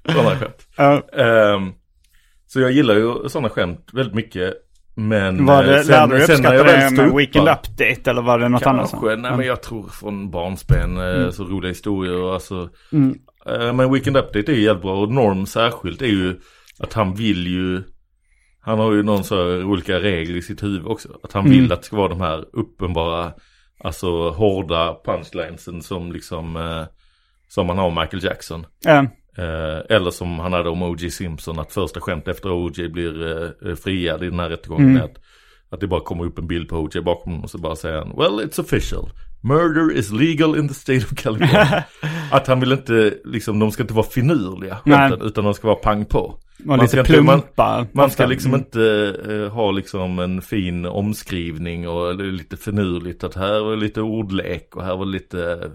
Sådana 0.06 0.36
skämt. 0.36 0.68
Ja. 0.78 1.02
Ehm, 1.14 1.74
så 2.48 2.60
jag 2.60 2.72
gillar 2.72 2.96
ju 2.96 3.30
sådana 3.30 3.50
skämt 3.50 3.90
väldigt 3.94 4.16
mycket. 4.16 4.54
Men 4.98 5.46
Var 5.46 5.64
det, 5.64 5.80
eh, 5.80 5.88
lärde 5.88 6.16
du 6.16 6.24
uppskatta 6.24 6.50
när 6.50 6.56
jag 6.56 6.66
det 6.66 6.72
väl 6.72 6.94
med 6.94 7.06
stod 7.08 7.18
Weekend 7.18 7.48
upp, 7.50 7.58
Update 7.58 8.10
eller 8.10 8.22
var 8.22 8.40
det 8.40 8.50
något 8.50 8.66
annat? 8.66 8.92
Kanske, 8.92 9.16
nej 9.16 9.38
men 9.38 9.46
jag 9.46 9.62
tror 9.64 9.88
från 9.88 10.32
barnsben, 10.32 10.98
eh, 10.98 11.30
så 11.30 11.44
roliga 11.44 11.70
historier 11.70 12.22
och 12.22 12.34
alltså. 12.34 12.70
Mm. 12.92 13.18
Eh, 13.46 13.74
men 13.74 13.94
Weekend 13.94 14.18
Update 14.18 14.52
är 14.52 14.56
ju 14.56 14.62
jävligt 14.62 14.82
bra 14.82 15.02
och 15.02 15.12
Norm 15.12 15.46
särskilt 15.46 16.02
är 16.02 16.06
ju 16.08 16.40
att 16.80 16.94
han 16.94 17.14
vill 17.14 17.48
ju, 17.48 17.84
han 18.62 18.80
har 18.80 18.94
ju 18.94 19.04
någon 19.04 19.24
så 19.24 19.36
här 19.36 19.64
olika 19.64 20.00
regler 20.00 20.36
i 20.38 20.42
sitt 20.42 20.64
huvud 20.64 20.86
också. 20.88 21.10
Att 21.24 21.32
han 21.34 21.44
vill 21.44 21.60
Mm. 21.60 21.72
att 21.72 21.80
det 21.80 21.86
ska 21.86 21.96
vara 21.96 22.08
de 22.08 22.22
här 22.22 22.46
uppenbara, 22.54 23.32
alltså 23.84 24.30
hårda 24.30 24.96
punchlinesen 25.06 25.82
som 25.82 26.12
liksom, 26.12 26.56
eh, 26.56 26.84
som 27.48 27.68
man 27.68 27.78
har 27.78 27.88
om 27.88 27.96
Michael 27.96 28.24
Jackson. 28.24 28.66
Ehm, 28.88 29.08
Eh, 29.38 29.96
eller 29.98 30.12
som 30.12 30.40
han 30.40 30.54
hade 30.54 30.70
om 30.70 30.82
O.J. 30.84 31.10
Simpson, 31.12 31.60
att 31.60 31.72
första 31.74 32.02
skämt 32.02 32.28
efter 32.28 32.52
O.J. 32.52 32.88
blir 32.90 33.28
eh, 33.70 33.76
friad 33.76 34.24
i 34.24 34.30
den 34.30 34.40
här 34.40 34.50
rättegången 34.50 34.90
Mm. 34.90 35.04
att, 35.04 35.18
att 35.70 35.80
det 35.80 35.88
bara 35.88 36.02
kommer 36.02 36.26
upp 36.26 36.38
en 36.40 36.48
bild 36.48 36.70
på 36.70 36.76
O.J. 36.78 37.02
bakom 37.02 37.32
honom 37.32 37.44
och 37.44 37.50
så 37.50 37.58
bara 37.58 37.76
säger 37.76 37.98
han 37.98 38.08
Well 38.18 38.46
it's 38.48 38.60
official, 38.60 39.10
murder 39.44 39.98
is 39.98 40.12
legal 40.12 40.58
in 40.58 40.68
the 40.68 40.74
state 40.74 40.98
of 41.06 41.16
California. 41.16 41.84
att 42.32 42.48
han 42.48 42.60
vill 42.60 42.72
inte, 42.72 43.14
liksom 43.26 43.60
de 43.60 43.72
ska 43.72 43.84
inte 43.84 43.94
vara 43.94 44.06
finurliga 44.06 44.76
skämten, 44.76 45.22
utan 45.28 45.44
de 45.44 45.54
ska 45.54 45.68
vara 45.68 45.78
pang 45.78 46.06
på. 46.06 46.40
Man 46.58 46.80
lite 46.80 46.90
ska 46.92 47.00
inte- 47.00 47.22
man-. 47.22 47.88
Man 47.92 48.12
ska 48.12 48.26
liksom 48.26 48.54
Mm. 48.54 48.60
inte 48.66 49.16
eh, 49.30 49.54
ha 49.54 49.72
liksom 49.72 50.20
en 50.20 50.42
fin 50.42 50.86
omskrivning 50.86 51.88
och 51.90 52.16
lite 52.16 52.58
finurligt 52.58 53.24
att 53.24 53.36
här 53.36 53.60
var 53.64 53.76
lite 53.76 54.02
ordlek 54.02 54.76
och 54.76 54.84
här 54.84 54.96
var 54.98 55.06
lite 55.06 55.72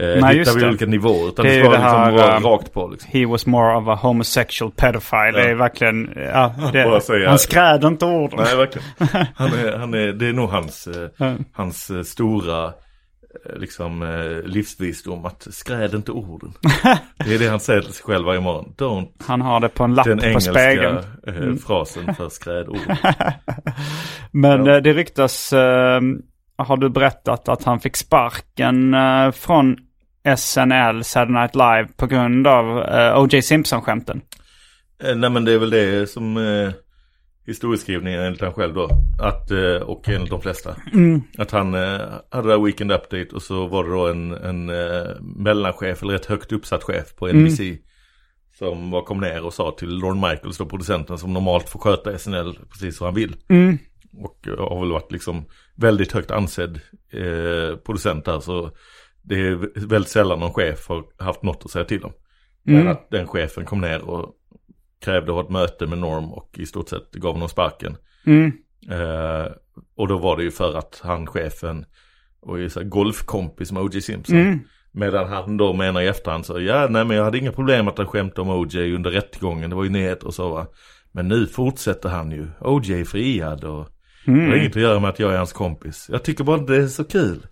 eh, 0.00 0.20
Nej, 0.20 0.38
hittar 0.38 0.54
vi 0.54 0.60
det. 0.60 0.68
olika 0.68 0.86
nivåer. 0.86 1.28
Utan 1.28 1.44
Det 1.44 1.50
det, 1.50 1.54
är 1.54 1.58
ju 1.58 1.62
det 1.62 1.68
liksom 1.70 1.82
här, 1.90 2.12
vara 2.12 2.36
eh, 2.36 2.40
rakt 2.42 2.72
på 2.72 2.88
liksom. 2.88 3.10
He 3.12 3.26
was 3.26 3.46
more 3.46 3.76
of 3.76 3.88
a 3.88 3.94
homosexual 4.02 4.70
pedophile. 4.76 5.32
Det 5.32 5.50
är 5.50 5.54
verkligen, 5.54 6.10
ja, 6.16 6.54
det, 6.72 7.00
säga- 7.00 7.28
han 7.28 7.38
skräder 7.38 7.88
inte 7.88 8.04
orden. 8.06 8.40
Nej, 8.44 8.56
verkligen. 8.56 8.86
Han 9.34 9.48
är, 9.52 9.78
han 9.78 9.94
är, 9.94 10.12
det 10.12 10.26
är 10.28 10.32
nog 10.32 10.48
hans, 10.50 10.86
eh, 10.86 11.26
Mm. 11.26 11.44
hans 11.52 11.90
eh, 11.90 12.02
stora 12.02 12.72
liksom 13.56 14.02
eh, 14.02 14.48
livsvisdom 14.48 15.24
att 15.24 15.46
skräd 15.50 15.94
inte 15.94 16.12
orden. 16.12 16.52
Det 17.24 17.34
är 17.34 17.38
det 17.38 17.48
han 17.48 17.60
säger 17.60 17.80
till 17.80 17.92
sig 17.92 18.04
själv 18.04 18.26
varje 18.26 18.40
morgon. 18.40 18.74
Don't. 18.78 19.08
Han 19.26 19.40
har 19.40 19.60
det 19.60 19.68
på 19.68 19.84
en 19.84 19.94
lapp 19.94 20.06
Den 20.06 20.18
på 20.18 20.24
engelska 20.24 20.52
spegeln. 20.52 20.96
eh, 21.26 21.54
frasen 21.66 22.14
för 22.14 22.28
skrädord. 22.28 22.78
Men 24.30 24.66
Ja. 24.66 24.80
det 24.80 24.92
ryktas, 24.92 25.52
eh, 25.52 26.00
har 26.58 26.76
du 26.76 26.88
berättat 26.88 27.48
att 27.48 27.64
han 27.64 27.80
fick 27.80 27.96
sparken 27.96 28.94
från 29.32 29.76
SNL, 30.36 31.04
Saturday 31.04 31.40
Night 31.40 31.54
Live, 31.54 31.88
på 31.96 32.06
grund 32.06 32.46
av 32.46 32.82
eh, 32.82 33.20
O.J. 33.20 33.42
Simpson-skämten? 33.42 34.20
Eh, 35.02 35.16
Nej 35.16 35.30
men 35.30 35.44
det 35.44 35.52
är 35.52 35.58
väl 35.58 35.70
det 35.70 36.10
som 36.10 36.36
eh, 36.36 36.72
historieskrivningen 37.46 38.22
enligt 38.22 38.40
han 38.40 38.52
själv 38.52 38.74
då. 38.74 38.88
Att, 39.22 39.50
eh, 39.50 39.82
och 39.82 40.08
enligt 40.08 40.30
de 40.30 40.42
flesta. 40.42 40.76
Att 41.38 41.50
han 41.50 41.74
eh, 41.74 42.00
hade 42.30 42.48
det 42.48 42.64
Weekend 42.64 42.92
Update 42.92 43.28
och 43.34 43.42
så 43.42 43.66
var 43.66 43.84
det 43.84 43.90
då 43.90 44.08
en, 44.08 44.32
en 44.32 44.68
eh, 44.68 45.20
mellanchef 45.20 46.02
eller 46.02 46.12
rätt 46.12 46.26
högt 46.26 46.52
uppsatt 46.52 46.82
chef 46.82 47.16
på 47.16 47.28
NBC. 47.28 47.60
Som 48.58 48.90
var 48.90 49.02
kom 49.02 49.20
ner 49.20 49.44
och 49.44 49.54
sa 49.54 49.74
till 49.78 49.98
Lorne 49.98 50.28
Michaels 50.28 50.58
då 50.58 50.66
producenten 50.66 51.18
som 51.18 51.32
normalt 51.32 51.68
får 51.68 51.80
sköta 51.80 52.18
SNL 52.18 52.58
precis 52.70 52.96
som 52.96 53.04
han 53.04 53.14
vill. 53.14 53.36
Mm. 53.48 53.78
Och 54.18 54.48
eh, 54.48 54.68
har 54.68 54.80
väl 54.80 54.92
varit 54.92 55.12
liksom 55.12 55.44
väldigt 55.76 56.12
högt 56.12 56.30
ansedd 56.30 56.80
eh, 57.12 57.76
producent 57.76 58.24
där 58.24 58.40
så 58.40 58.70
det 59.28 59.34
är 59.48 59.86
väldigt 59.86 60.10
sällan 60.10 60.40
någon 60.40 60.52
chef 60.52 60.88
har 60.88 61.04
haft 61.18 61.42
något 61.42 61.62
att 61.64 61.70
säga 61.70 61.84
till 61.84 62.04
om. 62.04 62.12
Men 62.62 62.74
Mm. 62.74 62.88
att 62.88 63.10
den 63.10 63.26
chefen 63.26 63.64
kom 63.64 63.80
ner 63.80 64.02
och 64.02 64.32
krävde 65.04 65.30
att 65.30 65.34
ha 65.36 65.42
ett 65.44 65.50
möte 65.50 65.86
med 65.86 65.98
Norm 65.98 66.32
och 66.32 66.58
i 66.58 66.66
stort 66.66 66.88
sett 66.88 67.12
gav 67.12 67.32
honom 67.32 67.48
sparken. 67.48 67.96
Mm. 68.26 68.52
Eh, 68.90 69.46
och 69.96 70.08
då 70.08 70.18
var 70.18 70.36
det 70.36 70.42
ju 70.42 70.50
för 70.50 70.78
att 70.78 71.00
han 71.04 71.26
chefen 71.26 71.84
var 72.40 72.56
ju 72.56 72.70
så 72.70 72.80
här 72.80 72.86
golfkompis 72.88 73.72
med 73.72 73.82
O.J. 73.82 74.00
Simpson. 74.00 74.36
Mm. 74.36 74.58
Medan 74.92 75.28
han 75.28 75.56
då 75.56 75.72
menar 75.72 76.00
i 76.00 76.06
efterhand 76.06 76.46
så, 76.46 76.60
ja 76.60 76.86
nej 76.90 77.04
men 77.04 77.16
jag 77.16 77.24
hade 77.24 77.38
inga 77.38 77.52
problem 77.52 77.88
att 77.88 77.98
han 77.98 78.06
skämtade 78.06 78.40
om 78.40 78.50
O.J. 78.60 78.94
under 78.94 79.10
rättegången, 79.10 79.70
det 79.70 79.76
var 79.76 79.84
ju 79.84 79.90
nyheter 79.90 80.26
och 80.26 80.34
så 80.34 80.48
va. 80.48 80.66
Men 81.12 81.28
nu 81.28 81.46
fortsätter 81.46 82.08
han 82.08 82.30
ju, 82.30 82.46
O.J. 82.60 83.00
är 83.00 83.04
friad 83.04 83.64
och 83.64 83.88
det 84.24 84.32
Mm. 84.32 84.48
har 84.50 84.56
inget 84.56 84.76
att 84.76 84.82
göra 84.82 85.00
med 85.00 85.10
att 85.10 85.18
jag 85.18 85.32
är 85.32 85.36
hans 85.36 85.52
kompis. 85.52 86.06
Jag 86.12 86.22
tycker 86.24 86.44
bara 86.44 86.58
det 86.58 86.76
är 86.76 86.86
så 86.86 87.04
kul. 87.04 87.46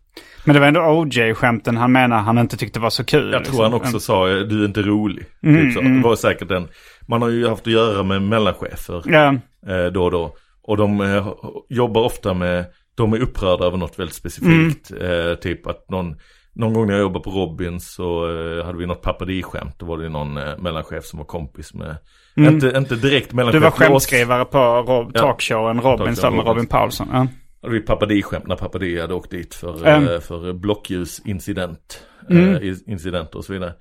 Men 0.45 0.55
det 0.55 0.61
var 0.61 0.67
ändå 0.67 0.81
OJ-skämten 0.81 1.77
han 1.77 1.93
menar 1.93 2.19
han 2.19 2.39
inte 2.39 2.57
tyckte 2.57 2.81
var 2.81 2.91
så 2.91 3.05
kul. 3.05 3.33
Jag 3.33 3.39
liksom. 3.39 3.55
tror 3.57 3.65
han 3.65 3.75
också 3.75 4.01
sa, 4.01 4.27
du 4.27 4.61
är 4.63 4.67
inte 4.67 4.83
rolig. 4.83 5.25
Mm, 5.43 5.61
typ 5.65 5.75
så. 5.75 5.81
Det 5.81 6.01
var 6.03 6.17
säkert 6.17 6.51
en, 6.51 6.69
man 7.09 7.23
har 7.23 7.29
ju 7.29 7.49
haft 7.49 7.67
att 7.67 7.73
göra 7.73 8.03
med 8.03 8.23
mellanchefer 8.23 9.03
Ja, 9.05 9.35
eh, 9.75 9.93
då 9.93 10.05
och 10.05 10.11
då. 10.11 10.37
Och 10.63 10.77
de 10.77 11.01
eh, 11.01 11.29
jobbar 11.69 12.01
ofta 12.03 12.35
med, 12.35 12.65
de 12.97 13.13
är 13.13 13.21
upprörda 13.21 13.65
över 13.65 13.77
något 13.77 13.99
väldigt 13.99 14.15
specifikt. 14.17 14.91
Mm. 14.91 15.29
Eh, 15.31 15.35
typ 15.35 15.67
att 15.67 15.91
någon, 15.91 16.15
någon 16.55 16.73
gång 16.75 16.87
när 16.87 16.95
jag 16.95 17.01
jobbade 17.01 17.25
på 17.25 17.31
Robin 17.31 17.81
så 17.81 18.25
eh, 18.59 18.65
hade 18.67 18.79
vi 18.79 18.87
något 18.87 19.03
pappadi-skämt. 19.03 19.75
Då 19.79 19.87
var 19.87 19.99
det 19.99 20.09
någon 20.09 20.35
mellanchef 20.35 21.05
som 21.05 21.19
var 21.19 21.27
kompis 21.27 21.75
med, 21.75 21.97
inte, 22.37 22.73
inte 22.77 22.95
direkt 22.97 23.33
mellanchef 23.33 23.55
Mm. 23.63 23.71
du 23.71 23.79
var 23.85 23.89
skämtskrivare 23.89 24.45
på 24.45 24.59
Rob- 24.59 25.11
Ja. 25.15 25.21
talkshowen 25.21 25.81
Robin 25.81 26.07
med 26.07 26.19
Robin. 26.25 26.41
Robin 26.41 26.67
Paulsson. 26.67 27.09
Ja. 27.13 27.27
Hade 27.65 27.75
vi 27.75 27.81
pappadi-skämt 27.81 28.47
när 28.47 28.57
pappadi 28.57 29.01
hade 29.01 29.15
åkt 29.15 29.31
dit 29.31 29.55
för, 29.55 29.87
Mm. 29.87 30.09
eh, 30.15 30.21
för 30.21 30.53
blockljusincident. 30.53 32.07
Mm. 32.31 32.55
Eh, 32.55 32.63
i- 32.63 32.85
incidenter 32.87 33.39
och 33.39 33.45
så 33.45 33.53
vidare. 33.53 33.75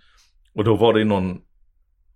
Och 0.56 0.64
då 0.64 0.76
var 0.76 0.94
det 0.94 1.04
någon, 1.04 1.38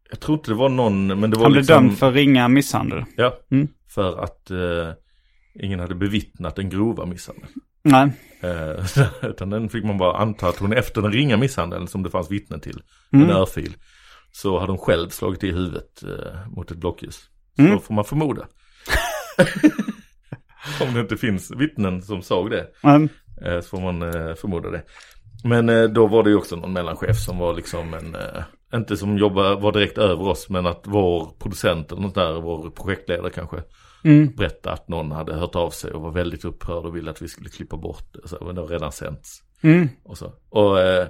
jag 0.10 0.20
tror 0.20 0.38
inte 0.38 0.52
det 0.52 0.56
var 0.56 0.70
någon, 0.70 1.08
men 1.20 1.30
det 1.32 1.38
var 1.38 1.44
Han 1.44 1.52
blev 1.52 1.62
liksom. 1.62 1.84
dömd 1.86 1.98
för 1.98 2.12
ringa 2.12 2.48
misshandel. 2.48 3.04
Ja, 3.16 3.40
Mm. 3.52 3.68
för 3.90 4.18
att 4.24 4.52
eh, 4.52 4.90
ingen 5.64 5.80
hade 5.80 5.96
bevittnat 5.96 6.56
den 6.56 6.70
grova 6.70 7.06
misshandeln. 7.06 7.50
Nej. 7.84 8.12
Eh, 8.42 8.86
utan 9.30 9.50
den 9.50 9.70
fick 9.70 9.84
man 9.84 9.98
bara 9.98 10.18
anta 10.18 10.48
att 10.48 10.58
hon 10.58 10.74
efter 10.74 11.02
den 11.02 11.12
ringa 11.12 11.38
misshandeln 11.38 11.88
som 11.88 12.04
det 12.04 12.10
fanns 12.10 12.32
vittnen 12.32 12.60
till, 12.60 12.82
Mm. 13.14 13.30
en 13.30 13.36
örfil, 13.36 13.74
så 14.32 14.60
hade 14.60 14.72
hon 14.72 14.80
själv 14.80 15.10
slagit 15.10 15.44
i 15.44 15.52
huvudet 15.52 16.04
eh, 16.04 16.48
mot 16.56 16.72
ett 16.72 16.78
blockljus. 16.78 17.30
Så 17.56 17.62
Mm. 17.62 17.80
får 17.80 17.94
man 17.94 18.06
förmoda. 18.06 18.48
Om 20.88 20.94
det 20.94 21.00
inte 21.00 21.18
finns 21.18 21.52
vittnen 21.52 22.02
som 22.02 22.22
såg 22.22 22.50
det. 22.52 22.68
Eh, 23.42 23.60
Så 23.62 23.68
får 23.68 23.82
man 23.82 24.02
eh, 24.02 24.36
förmoda 24.36 24.70
det. 24.70 24.84
Men 25.44 25.70
eh, 25.70 25.84
då 25.84 26.08
var 26.08 26.24
det 26.24 26.30
ju 26.30 26.36
också 26.36 26.56
någon 26.56 26.74
mellanchef 26.74 27.18
som 27.18 27.38
var 27.38 27.54
liksom 27.54 27.94
en, 27.94 28.18
inte 28.74 28.98
som 28.98 29.18
jobbar, 29.18 29.60
var 29.60 29.72
direkt 29.72 29.98
över 29.98 30.28
oss, 30.28 30.50
men 30.50 30.66
att 30.66 30.82
vår 30.86 31.32
producent 31.40 31.92
eller 31.92 32.02
något 32.02 32.16
där, 32.16 32.42
vår 32.42 32.70
projektledare 32.70 33.30
kanske, 33.30 33.58
mm. 34.04 34.34
berättade 34.36 34.74
att 34.74 34.88
någon 34.88 35.12
hade 35.12 35.34
hört 35.34 35.56
av 35.56 35.70
sig 35.70 35.92
och 35.92 36.02
var 36.02 36.12
väldigt 36.12 36.46
upprörd 36.46 36.86
och 36.86 36.96
ville 36.96 37.12
att 37.12 37.22
vi 37.22 37.28
skulle 37.28 37.50
klippa 37.50 37.78
bort 37.78 38.14
det. 38.14 38.28
Så, 38.28 38.38
men 38.46 38.56
det 38.56 38.62
har 38.62 38.68
redan 38.68 38.92
sänts. 38.92 39.42
Mm. 39.62 39.90
Och 40.04 40.18
så. 40.18 40.34
Och 40.50 40.80
eh, 40.80 41.08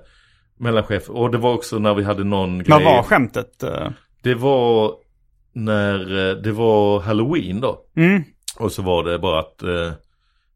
mellanchef, 0.60 1.10
och 1.10 1.32
det 1.32 1.38
var 1.38 1.54
också 1.54 1.80
när 1.80 1.94
vi 1.94 2.04
hade 2.04 2.24
någon 2.24 2.64
grej. 2.64 2.84
var 2.86 3.04
skämtet? 3.04 3.64
Det 4.24 4.36
var 4.36 4.94
när 5.54 5.98
det 6.36 6.52
var 6.52 7.00
halloween 7.00 7.62
då. 7.62 7.86
Mm. 7.96 8.24
Och 8.60 8.72
så 8.72 8.82
var 8.82 9.04
det 9.04 9.20
bara 9.20 9.40
att, 9.40 9.64
eh, 9.64 9.92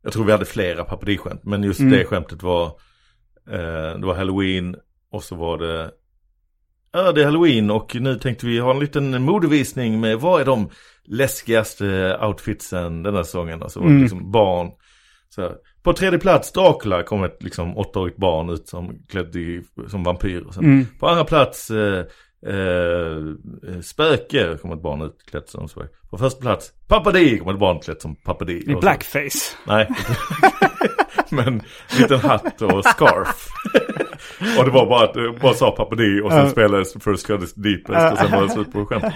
jag 0.04 0.14
tror 0.14 0.26
vi 0.26 0.32
hade 0.32 0.45
flera 0.45 0.84
pappadirskämt, 0.84 1.43
men 1.43 1.64
just 1.64 1.80
Mm. 1.80 1.91
det 1.91 2.06
skämtet 2.06 2.43
var, 2.43 2.66
eh, 3.52 3.99
det 3.99 4.06
var 4.06 4.14
halloween 4.16 4.76
och 5.12 5.24
så 5.24 5.36
var 5.36 5.58
det, 5.58 5.91
ja 6.93 7.12
det 7.12 7.22
är 7.22 7.26
halloween 7.26 7.72
och 7.72 7.95
nu 7.95 8.16
tänkte 8.16 8.45
vi 8.45 8.60
ha 8.60 8.72
en 8.72 8.80
liten 8.80 9.22
modevisning 9.24 9.99
med 9.99 10.20
vad 10.20 10.41
är 10.41 10.45
de 10.45 10.70
läskigaste 11.06 12.18
outfitsen 12.22 13.04
den 13.04 13.16
här 13.16 13.24
säsongen. 13.24 13.64
Alltså 13.64 13.80
Mm. 13.80 14.02
liksom 14.02 14.32
barn. 14.32 14.72
Så 15.30 15.41
här. 15.41 15.56
På 15.84 15.93
tredje 15.93 16.20
plats 16.20 16.52
Dracula 16.52 17.04
kom 17.04 17.24
ett 17.24 17.43
liksom 17.43 17.78
åttaårigt 17.78 18.18
barn 18.18 18.49
ut 18.49 18.68
som 18.68 18.99
klädd 19.10 19.36
i, 19.36 19.62
som 19.88 20.04
vampyr. 20.04 20.41
Och 20.47 20.54
sen, 20.54 20.64
Mm. 20.64 20.86
På 20.99 21.08
andra 21.08 21.24
plats 21.24 21.72
eh, 21.72 22.06
eh, 22.48 23.82
Spöke 23.82 24.58
kom 24.62 24.72
ett 24.72 24.82
barn 24.82 25.02
utklätt 25.02 25.50
som 25.50 25.68
spöke. 25.68 25.89
På 26.10 26.18
första 26.18 26.42
plats 26.42 26.72
Papadi 26.88 27.38
kom 27.38 27.50
ett 27.50 27.60
barn 27.60 27.78
utklätt 27.78 28.02
som 28.02 28.16
Papadi. 28.16 28.54
I 28.54 28.68
Och 28.70 28.72
så- 28.72 28.80
blackface. 28.80 29.56
Nej. 29.68 29.88
Men 31.30 31.62
liten 32.00 32.20
hatt 32.20 32.62
och 32.62 32.86
scarf. 32.86 33.48
och 34.60 34.66
det 34.66 34.72
var 34.72 34.86
bara 34.86 35.04
att 35.04 35.42
bara 35.42 35.54
sa 35.54 35.72
Papadi 35.72 36.22
och 36.22 36.32
sen 36.32 36.39
Ja. 36.46 36.50
spelades 36.50 36.94
First 36.94 37.28
Cut 37.28 37.54
Deepest 37.56 38.12
och 38.14 38.18
sen 38.18 38.32
var 38.32 38.44
det 38.44 38.50
slut 38.50 38.72
på 38.74 38.86
skämtet. 38.86 39.14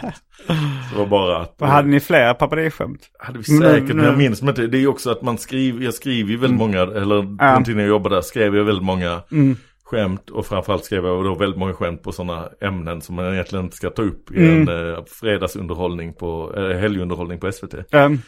Så 0.47 0.53
det 0.93 0.97
var 0.99 1.05
bara 1.05 1.37
att... 1.41 1.61
Och 1.61 1.67
hade 1.67 1.87
ni 1.87 1.99
flera 1.99 2.33
pappadirskämt? 2.33 3.09
hade 3.19 3.37
vi 3.37 3.43
säkert, 3.43 3.83
Men- 3.87 3.97
men 3.97 4.05
jag 4.05 4.17
minns 4.17 4.41
men 4.41 4.49
inte. 4.49 4.67
Det 4.67 4.77
är 4.77 4.87
också 4.87 5.11
att 5.11 5.21
man 5.21 5.37
skriver, 5.37 5.83
jag 5.85 5.93
skriver 5.93 6.29
ju 6.31 6.37
väldigt 6.37 6.59
många, 6.59 6.81
eller 6.81 7.21
på 7.21 7.37
Ja. 7.39 7.45
den 7.53 7.63
tiden 7.63 7.79
jag 7.79 7.89
jobbade 7.89 8.15
där 8.15 8.21
skrev 8.21 8.55
jag 8.55 8.63
väldigt 8.63 8.83
många 8.85 9.21
Mm. 9.31 9.57
Skämt 9.95 10.29
och 10.29 10.45
framförallt 10.45 10.85
skrev 10.85 11.05
jag 11.05 11.23
då 11.25 11.35
väldigt 11.35 11.59
många 11.59 11.73
skämt 11.73 12.03
på 12.03 12.11
sådana 12.11 12.49
ämnen 12.61 13.01
som 13.01 13.15
man 13.15 13.33
egentligen 13.33 13.65
inte 13.65 13.77
ska 13.77 13.89
ta 13.89 14.01
upp 14.01 14.31
i 14.31 14.37
Mm. 14.37 14.67
en 14.69 14.89
eh, 14.93 15.03
fredagsunderhållning 15.07 16.13
på, 16.13 16.53
eh, 16.57 16.77
helgunderhållning 16.77 17.39
på 17.39 17.51
SVT. 17.51 17.73
Um, 17.93 18.19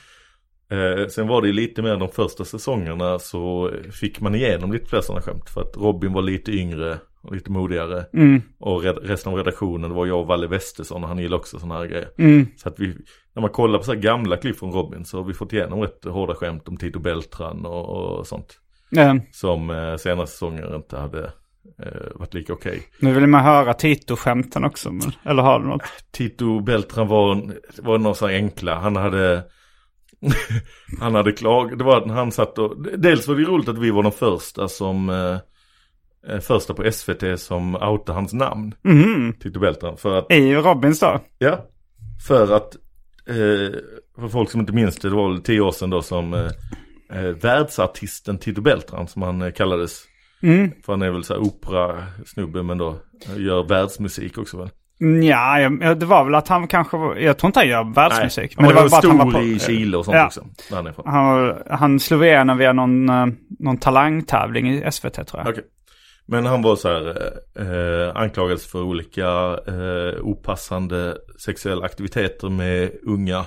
Eh, 0.71 1.07
sen 1.07 1.27
var 1.27 1.41
det 1.41 1.51
lite 1.51 1.81
mer 1.81 1.97
de 1.97 2.09
första 2.09 2.45
säsongerna 2.45 3.19
så 3.19 3.71
fick 3.91 4.21
man 4.21 4.35
igenom 4.35 4.71
lite 4.71 4.89
fler 4.89 5.01
sådana 5.01 5.21
skämt. 5.21 5.49
För 5.49 5.61
att 5.61 5.77
Robin 5.77 6.13
var 6.13 6.21
lite 6.21 6.51
yngre 6.51 6.97
och 7.23 7.35
lite 7.35 7.51
modigare. 7.51 8.05
mm. 8.13 8.41
Och 8.59 8.83
resten 8.83 9.31
av 9.31 9.37
redaktionen 9.37 9.93
var 9.93 10.05
jag 10.05 10.19
och 10.19 10.27
Valle 10.27 10.47
Westesson 10.47 11.03
och 11.03 11.09
han 11.09 11.17
gillade 11.17 11.35
också 11.35 11.59
sådana 11.59 11.79
här 11.79 11.85
grejer. 11.87 12.09
Mm. 12.17 12.47
Så 12.57 12.69
att 12.69 12.79
vi, 12.79 12.95
när 13.35 13.41
man 13.41 13.49
kollar 13.51 13.77
på 13.77 13.83
så 13.85 13.93
här 13.93 13.99
gamla 13.99 14.37
klipp 14.37 14.59
från 14.59 14.71
Robin 14.71 15.05
så 15.05 15.17
har 15.17 15.23
vi 15.23 15.33
fått 15.33 15.53
igenom 15.53 15.81
rätt 15.81 16.05
hårda 16.05 16.35
skämt 16.35 16.67
om 16.67 16.77
Tito 16.77 16.99
Beltran 16.99 17.65
och, 17.65 17.89
och 18.19 18.27
sånt. 18.27 18.59
Um, 18.97 19.21
Som 19.31 19.69
eh, 19.69 19.95
senare 19.95 20.27
säsonger 20.27 20.75
inte 20.75 20.97
hade 20.97 21.31
eh, 21.83 22.11
varit 22.15 22.33
lika 22.33 22.53
okej. 22.53 22.83
nu 22.99 23.13
vill 23.13 23.27
man 23.27 23.43
höra 23.43 23.73
Tito-skämten 23.73 24.63
också. 24.63 24.91
Men, 24.91 25.11
eller 25.23 25.43
har 25.43 25.59
du 25.59 25.65
något? 25.65 25.81
Tito 26.11 26.59
Beltran 26.59 27.07
var, 27.07 27.53
var 27.77 27.97
någon 27.97 28.15
sån 28.15 28.29
enkla. 28.29 28.75
Han 28.79 28.95
hade 28.95 29.43
Han 30.99 31.15
hade 31.15 31.31
klag, 31.31 31.77
det 31.77 31.83
var 31.83 32.05
när 32.05 32.13
han 32.13 32.31
satt 32.31 32.57
och 32.57 32.81
Dels 32.97 33.27
var 33.27 33.35
det 33.35 33.43
roligt 33.43 33.69
att 33.69 33.77
vi 33.77 33.91
var 33.91 34.03
de 34.03 34.11
första 34.11 34.67
som 34.67 35.09
eh, 35.09 35.37
eh, 36.33 36.39
Första 36.39 36.73
på 36.73 36.91
SVT 36.91 37.39
som 37.39 37.75
outade 37.75 38.13
hans 38.13 38.33
namn 38.33 38.73
Mhm. 38.83 39.33
Tito 39.39 39.59
Beltran 39.59 39.97
för 39.97 40.17
att 40.17 40.31
I 40.31 40.55
Robins 40.55 40.99
då? 40.99 41.19
Ja 41.37 41.65
För 42.27 42.55
att 42.55 42.75
eh, 43.27 43.79
För 44.19 44.27
folk 44.27 44.51
som 44.51 44.59
inte 44.59 44.73
minns 44.73 44.95
det, 44.95 45.09
det 45.09 45.15
var 45.15 45.29
väl 45.31 45.41
tio 45.41 45.61
år 45.61 45.71
sedan 45.71 45.89
då 45.89 46.01
som 46.01 46.33
eh, 46.33 46.49
eh, 47.13 47.29
Världsartisten 47.41 48.37
Tito 48.37 48.61
Beltran 48.61 49.07
som 49.07 49.21
han 49.21 49.41
eh, 49.41 49.51
kallades 49.51 50.03
Mm. 50.43 50.71
För 50.85 50.93
han 50.93 51.01
är 51.01 51.11
väl 51.11 51.23
så 51.23 51.33
här 51.33 51.41
opera-snubbe 51.41 52.63
men 52.63 52.77
då 52.77 52.95
Gör 53.37 53.63
världsmusik 53.63 54.37
också 54.37 54.57
väl 54.57 54.69
Ja, 54.99 55.59
jag- 55.59 55.77
ja, 55.81 55.95
det 55.95 56.05
var 56.05 56.25
väl 56.25 56.35
att 56.35 56.47
han 56.47 56.67
kanske 56.67 56.97
var, 56.97 57.15
jag 57.15 57.37
tror 57.37 57.47
inte 57.47 57.59
han 57.59 57.67
gör 57.69 57.93
världsmusik. 57.93 58.53
Han 58.55 58.65
men 58.65 58.69
det 58.69 58.75
var, 58.75 58.81
var 58.81 58.89
bara 58.89 58.97
att 58.97 59.05
han 59.05 59.17
var 59.17 59.31
stor 59.31 59.39
på, 59.39 59.45
i 59.45 59.59
Chile 59.59 59.97
och 59.97 60.05
sånt 60.05 60.17
ja. 60.17 60.25
också. 60.25 60.45
Han. 60.71 60.93
Han, 61.05 61.55
han 61.69 61.99
slog 61.99 62.23
igenom 62.25 62.57
via 62.57 62.73
någon, 62.73 63.09
eh, 63.09 63.25
någon 63.59 63.77
talangtävling 63.77 64.73
i 64.73 64.91
SVT 64.91 65.13
tror 65.27 65.41
jag. 65.43 65.47
Okej. 65.47 65.63
Men 66.25 66.45
han 66.45 66.61
var 66.61 66.75
så 66.75 66.87
här, 66.87 67.31
eh, 67.59 68.15
anklagades 68.15 68.71
för 68.71 68.81
olika 68.81 69.27
eh, 69.67 70.21
opassande 70.21 71.17
sexuella 71.45 71.85
aktiviteter 71.85 72.49
med 72.49 72.91
unga. 73.03 73.45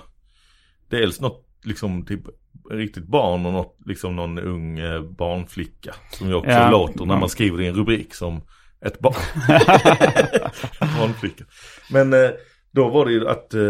Dels 0.90 1.20
något 1.20 1.46
liksom 1.64 2.06
typ 2.06 2.22
riktigt 2.70 3.06
barn 3.06 3.46
och 3.46 3.52
något 3.52 3.76
liksom 3.86 4.16
någon 4.16 4.38
ung 4.38 4.78
eh, 4.78 5.02
barnflicka. 5.02 5.94
Som 6.10 6.28
ju 6.28 6.34
också 6.34 6.50
Ja. 6.50 6.70
låter 6.70 7.04
när 7.04 7.16
man 7.16 7.28
skriver 7.28 7.60
i 7.60 7.66
en 7.66 7.74
rubrik 7.74 8.14
som 8.14 8.40
ett 8.86 8.98
barn. 8.98 9.14
barnflicka. 10.98 11.44
Men 11.92 12.12
eh, 12.12 12.30
då 12.72 12.88
var 12.88 13.06
det 13.06 13.12
ju 13.12 13.28
att 13.28 13.54
eh, 13.54 13.60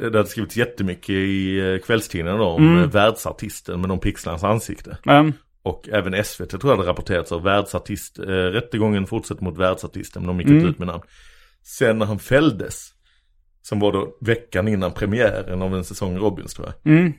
det 0.00 0.04
hade 0.04 0.26
skrivits 0.26 0.56
jättemycket 0.56 1.10
i 1.10 1.80
kvällstidningarna 1.86 2.38
då 2.38 2.44
om 2.48 2.76
Mm. 2.76 2.90
världsartisten 2.90 3.80
med 3.80 3.90
de 3.90 3.98
pixlarnas 3.98 4.44
ansikte. 4.44 4.96
Um, 5.06 5.32
Och 5.62 5.88
även 5.92 6.24
SVT 6.24 6.50
tror 6.50 6.72
jag 6.72 6.76
hade 6.76 6.88
rapporterats 6.88 7.32
av 7.32 7.42
världsartist. 7.42 8.18
Eh, 8.18 8.24
rättegången 8.26 9.06
fortsätter 9.06 9.44
mot 9.44 9.58
världsartisten 9.58 10.22
men 10.22 10.26
de 10.28 10.38
gick 10.40 10.48
inte 10.48 10.58
Mm. 10.60 10.70
ut 10.70 10.78
med 10.78 10.88
namn. 10.88 11.02
Sen 11.62 11.98
när 11.98 12.06
han 12.06 12.18
fälldes, 12.18 12.88
som 13.62 13.80
var 13.80 13.92
då 13.92 14.08
veckan 14.20 14.68
innan 14.68 14.92
premiären 14.92 15.62
av 15.62 15.74
en 15.74 15.84
säsong 15.84 16.18
Robins 16.18 16.54
tror 16.54 16.66
jag. 16.84 16.92
mm, 16.92 17.12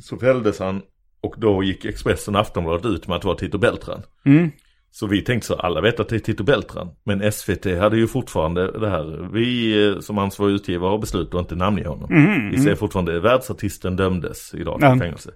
Så 0.00 0.18
fälldes 0.18 0.58
han 0.58 0.82
och 1.22 1.34
då 1.38 1.62
gick 1.62 1.84
Expressen 1.84 2.34
och 2.34 2.40
Aftonbladet 2.40 2.86
ut 2.86 3.08
med 3.08 3.16
att 3.16 3.22
det 3.22 3.28
var 3.28 3.34
Tito 3.34 3.58
Beltran. 3.58 4.02
mm, 4.26 4.50
Så 4.90 5.06
vi 5.06 5.22
tänkte 5.22 5.46
så, 5.46 5.54
alla 5.54 5.80
vet 5.80 6.00
att 6.00 6.08
det 6.08 6.14
är 6.16 6.18
Tito 6.20 6.44
Beltran. 6.44 6.88
Men 7.04 7.32
SVT 7.32 7.78
hade 7.78 7.96
ju 7.96 8.06
fortfarande 8.06 8.80
det 8.80 8.88
här, 8.90 9.28
vi 9.32 9.76
eh, 9.88 9.98
som 10.00 10.18
ansvarig 10.18 10.52
utgivare 10.54 10.90
har 10.90 10.98
beslutat 10.98 11.34
att 11.34 11.40
inte 11.40 11.54
namnge 11.56 11.88
honom. 11.88 12.12
mm, 12.12 12.50
Vi 12.50 12.58
säger 12.58 12.76
fortfarande 12.76 13.20
världsartisten 13.20 13.96
dömdes 13.96 14.54
idag 14.54 14.78
till 14.80 14.88
Ja. 14.88 14.98
fängelse. 14.98 15.30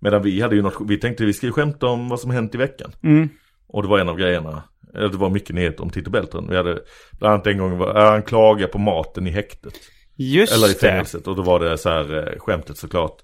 Medan 0.00 0.22
vi 0.22 0.40
hade 0.40 0.56
ju 0.56 0.62
något, 0.62 0.76
vi 0.88 0.98
tänkte 0.98 1.24
vi 1.24 1.32
skulle 1.32 1.52
skämta 1.52 1.86
om 1.86 2.08
vad 2.08 2.20
som 2.20 2.30
hänt 2.30 2.54
i 2.54 2.58
veckan. 2.58 2.92
mm. 3.02 3.28
Och 3.70 3.82
det 3.82 3.88
var 3.88 3.98
en 3.98 4.08
av 4.08 4.16
grejerna, 4.16 4.62
eller 4.94 5.08
det 5.08 5.16
var 5.16 5.30
mycket 5.30 5.54
nyheter 5.54 5.82
om 5.82 5.90
Tito 5.90 6.10
Beltran. 6.10 6.46
Vi 6.50 6.56
hade, 6.56 6.78
bland 7.18 7.34
annat 7.34 7.46
en 7.46 7.58
gång, 7.58 7.78
han 7.94 8.22
klagade 8.22 8.66
på 8.72 8.78
maten 8.78 9.26
i 9.26 9.30
häktet. 9.30 9.72
Just 10.16 10.52
Eller 10.56 10.66
i 10.66 10.72
det. 10.72 10.78
fängelset. 10.78 11.26
Och 11.26 11.36
då 11.36 11.42
var 11.42 11.60
det 11.60 11.78
så 11.78 11.88
här, 11.88 12.16
eh, 12.32 12.38
skämtet 12.38 12.76
såklart. 12.76 13.16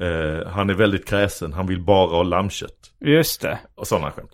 Eh, 0.00 0.48
han 0.52 0.70
är 0.70 0.74
väldigt 0.74 1.08
kräsen, 1.08 1.52
han 1.52 1.66
vill 1.66 1.80
bara 1.80 2.06
ha 2.06 2.22
lammkött. 2.22 2.70
Just 3.04 3.42
det. 3.42 3.58
Och 3.74 3.86
sådana 3.86 4.10
skämt. 4.10 4.30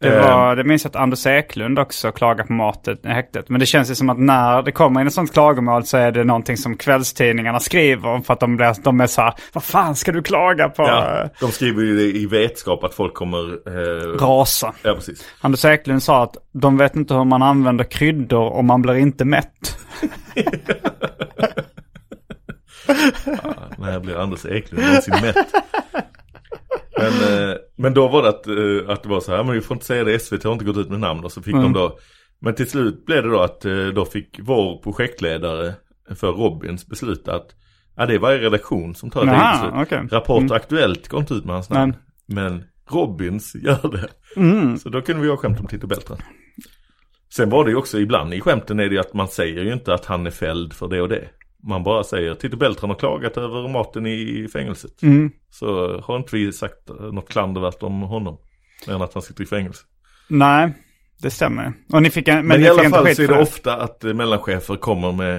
Det, 0.00 0.18
Eh, 0.18 0.22
var, 0.22 0.56
det 0.56 0.64
minns 0.64 0.84
jag 0.84 0.90
att 0.90 0.96
Anders 0.96 1.26
Eklund 1.26 1.78
också 1.78 2.12
klagar 2.12 2.44
på 2.44 2.52
maten 2.52 2.98
i 3.04 3.08
häktet. 3.08 3.48
Men 3.48 3.60
det 3.60 3.66
känns 3.66 3.90
ju 3.90 3.94
som 3.94 4.10
att 4.10 4.18
när 4.18 4.62
det 4.62 4.72
kommer 4.72 5.00
in 5.00 5.06
ett 5.06 5.12
sånt 5.12 5.32
klagomål 5.32 5.84
så 5.84 5.96
är 5.96 6.12
det 6.12 6.24
någonting 6.24 6.56
som 6.56 6.76
kvällstidningarna 6.76 7.60
skriver 7.60 8.08
om. 8.08 8.22
För 8.22 8.32
att 8.32 8.40
de, 8.40 8.56
blir, 8.56 8.82
de 8.82 9.00
är 9.00 9.06
så 9.06 9.22
här, 9.22 9.34
vad 9.52 9.64
fan 9.64 9.96
ska 9.96 10.12
du 10.12 10.22
klaga 10.22 10.68
på? 10.68 10.82
Ja, 10.82 11.28
de 11.40 11.50
skriver 11.50 11.82
ju 11.82 11.96
det 11.96 12.18
i 12.18 12.26
vetskap 12.26 12.84
att 12.84 12.94
folk 12.94 13.14
kommer... 13.14 13.38
Eh, 13.68 14.26
Rasa. 14.26 14.72
ja, 14.82 14.94
precis. 14.94 15.24
Anders 15.40 15.64
Eklund 15.64 16.02
sa 16.02 16.22
att 16.22 16.36
de 16.52 16.76
vet 16.76 16.96
inte 16.96 17.14
hur 17.14 17.24
man 17.24 17.42
använder 17.42 17.84
kryddor 17.84 18.52
och 18.52 18.64
man 18.64 18.82
blir 18.82 18.94
inte 18.94 19.24
mätt. 19.24 19.78
När 23.78 24.00
blir 24.00 24.16
Anders 24.16 24.46
Eklund 24.46 24.84
någonsin 24.84 25.14
mätt? 25.22 25.36
Men, 26.98 27.48
eh, 27.48 27.56
men 27.76 27.94
då 27.94 28.08
var 28.08 28.22
det 28.22 28.28
att, 28.28 28.46
eh, 28.46 28.92
att 28.92 29.02
det 29.02 29.08
var 29.08 29.20
så 29.20 29.36
här, 29.36 29.44
men 29.44 29.54
vi 29.54 29.60
får 29.60 29.74
inte 29.74 29.86
säga 29.86 30.04
det, 30.04 30.18
SVT 30.18 30.44
har 30.44 30.52
inte 30.52 30.64
gått 30.64 30.76
ut 30.76 30.90
med 30.90 31.00
namn 31.00 31.24
och 31.24 31.32
så 31.32 31.42
fick 31.42 31.54
Mm. 31.54 31.72
de 31.72 31.72
då 31.80 31.98
Men 32.40 32.54
till 32.54 32.70
slut 32.70 33.06
blev 33.06 33.22
det 33.22 33.28
då 33.30 33.40
att 33.40 33.64
eh, 33.64 33.86
då 33.86 34.04
fick 34.04 34.40
vår 34.42 34.82
projektledare 34.82 35.74
för 36.14 36.32
Robins 36.32 36.86
besluta 36.86 37.34
att 37.36 37.46
Ja 37.96 38.06
det 38.06 38.14
är 38.14 38.18
varje 38.18 38.38
redaktion 38.38 38.94
som 38.94 39.10
tar 39.10 39.26
Jaha, 39.26 39.52
eget 39.52 39.72
beslut. 39.72 39.86
okej. 39.86 40.18
Rapport 40.18 40.40
Mm. 40.40 40.52
Aktuellt 40.52 41.08
går 41.08 41.20
inte 41.20 41.34
ut 41.34 41.44
med 41.44 41.54
hans 41.54 41.70
namn. 41.70 41.96
Men 42.26 42.64
Robins 42.90 43.54
gör 43.54 43.90
det. 43.92 44.08
Mm. 44.40 44.78
Så 44.78 44.88
då 44.88 45.02
kunde 45.02 45.22
vi 45.22 45.28
ha 45.28 45.36
skämt 45.36 45.60
om 45.60 45.66
Tito 45.66 45.86
Beltran. 45.86 46.18
Sen 47.34 47.50
var 47.50 47.64
det 47.64 47.70
ju 47.70 47.76
också 47.76 47.98
ibland 47.98 48.34
i 48.34 48.40
skämten 48.40 48.80
är 48.80 48.84
det 48.88 48.94
ju 48.94 49.00
att 49.00 49.14
man 49.14 49.28
säger 49.28 49.62
ju 49.64 49.72
inte 49.72 49.94
att 49.94 50.04
han 50.06 50.26
är 50.26 50.30
fälld 50.30 50.72
för 50.72 50.88
det 50.88 51.00
och 51.02 51.08
det. 51.08 51.28
Man 51.68 51.82
bara 51.82 52.04
säger 52.04 52.34
Tito 52.34 52.56
Beltran 52.56 52.90
har 52.90 52.98
klagat 52.98 53.36
över 53.36 53.68
maten 53.68 54.06
i 54.06 54.48
fängelset. 54.52 55.02
Mm. 55.02 55.30
Så 55.50 56.00
har 56.00 56.16
inte 56.16 56.36
vi 56.36 56.52
sagt 56.52 56.88
något 57.12 57.28
klandervärt 57.28 57.82
om 57.82 58.00
honom. 58.00 58.38
Mer 58.86 58.94
än 58.94 59.02
att 59.02 59.14
han 59.14 59.22
sitter 59.22 59.42
i 59.42 59.46
fängelse. 59.46 59.82
Nej, 60.28 60.72
det 61.22 61.30
stämmer. 61.30 61.72
Och 61.92 62.02
ni 62.02 62.10
fick 62.10 62.28
en, 62.28 62.36
men, 62.36 62.46
Men, 62.46 62.60
ni 62.60 62.66
i 62.66 62.68
alla 62.68 62.90
fall 62.90 63.14
så 63.14 63.22
är 63.22 63.28
det 63.28 63.42
ofta 63.42 63.76
att 63.76 64.04
eh, 64.04 64.14
mellanchefer 64.14 64.76
kommer 64.76 65.12
med, 65.12 65.36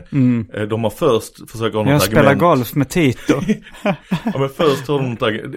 eh, 0.53 0.67
de 0.67 0.83
har 0.83 0.91
först 0.91 1.51
försökt 1.51 1.75
ha 1.75 1.83
något 1.83 1.91
Jag 1.91 2.01
spelar 2.01 2.21
argument. 2.21 2.39
golf 2.39 2.75
med 2.75 2.89
Tito. 2.89 3.41
Ja 4.33 4.39
men 4.39 4.49
först 4.49 4.87
har 4.87 4.99
de 4.99 5.09
något 5.09 5.21
argument. 5.21 5.55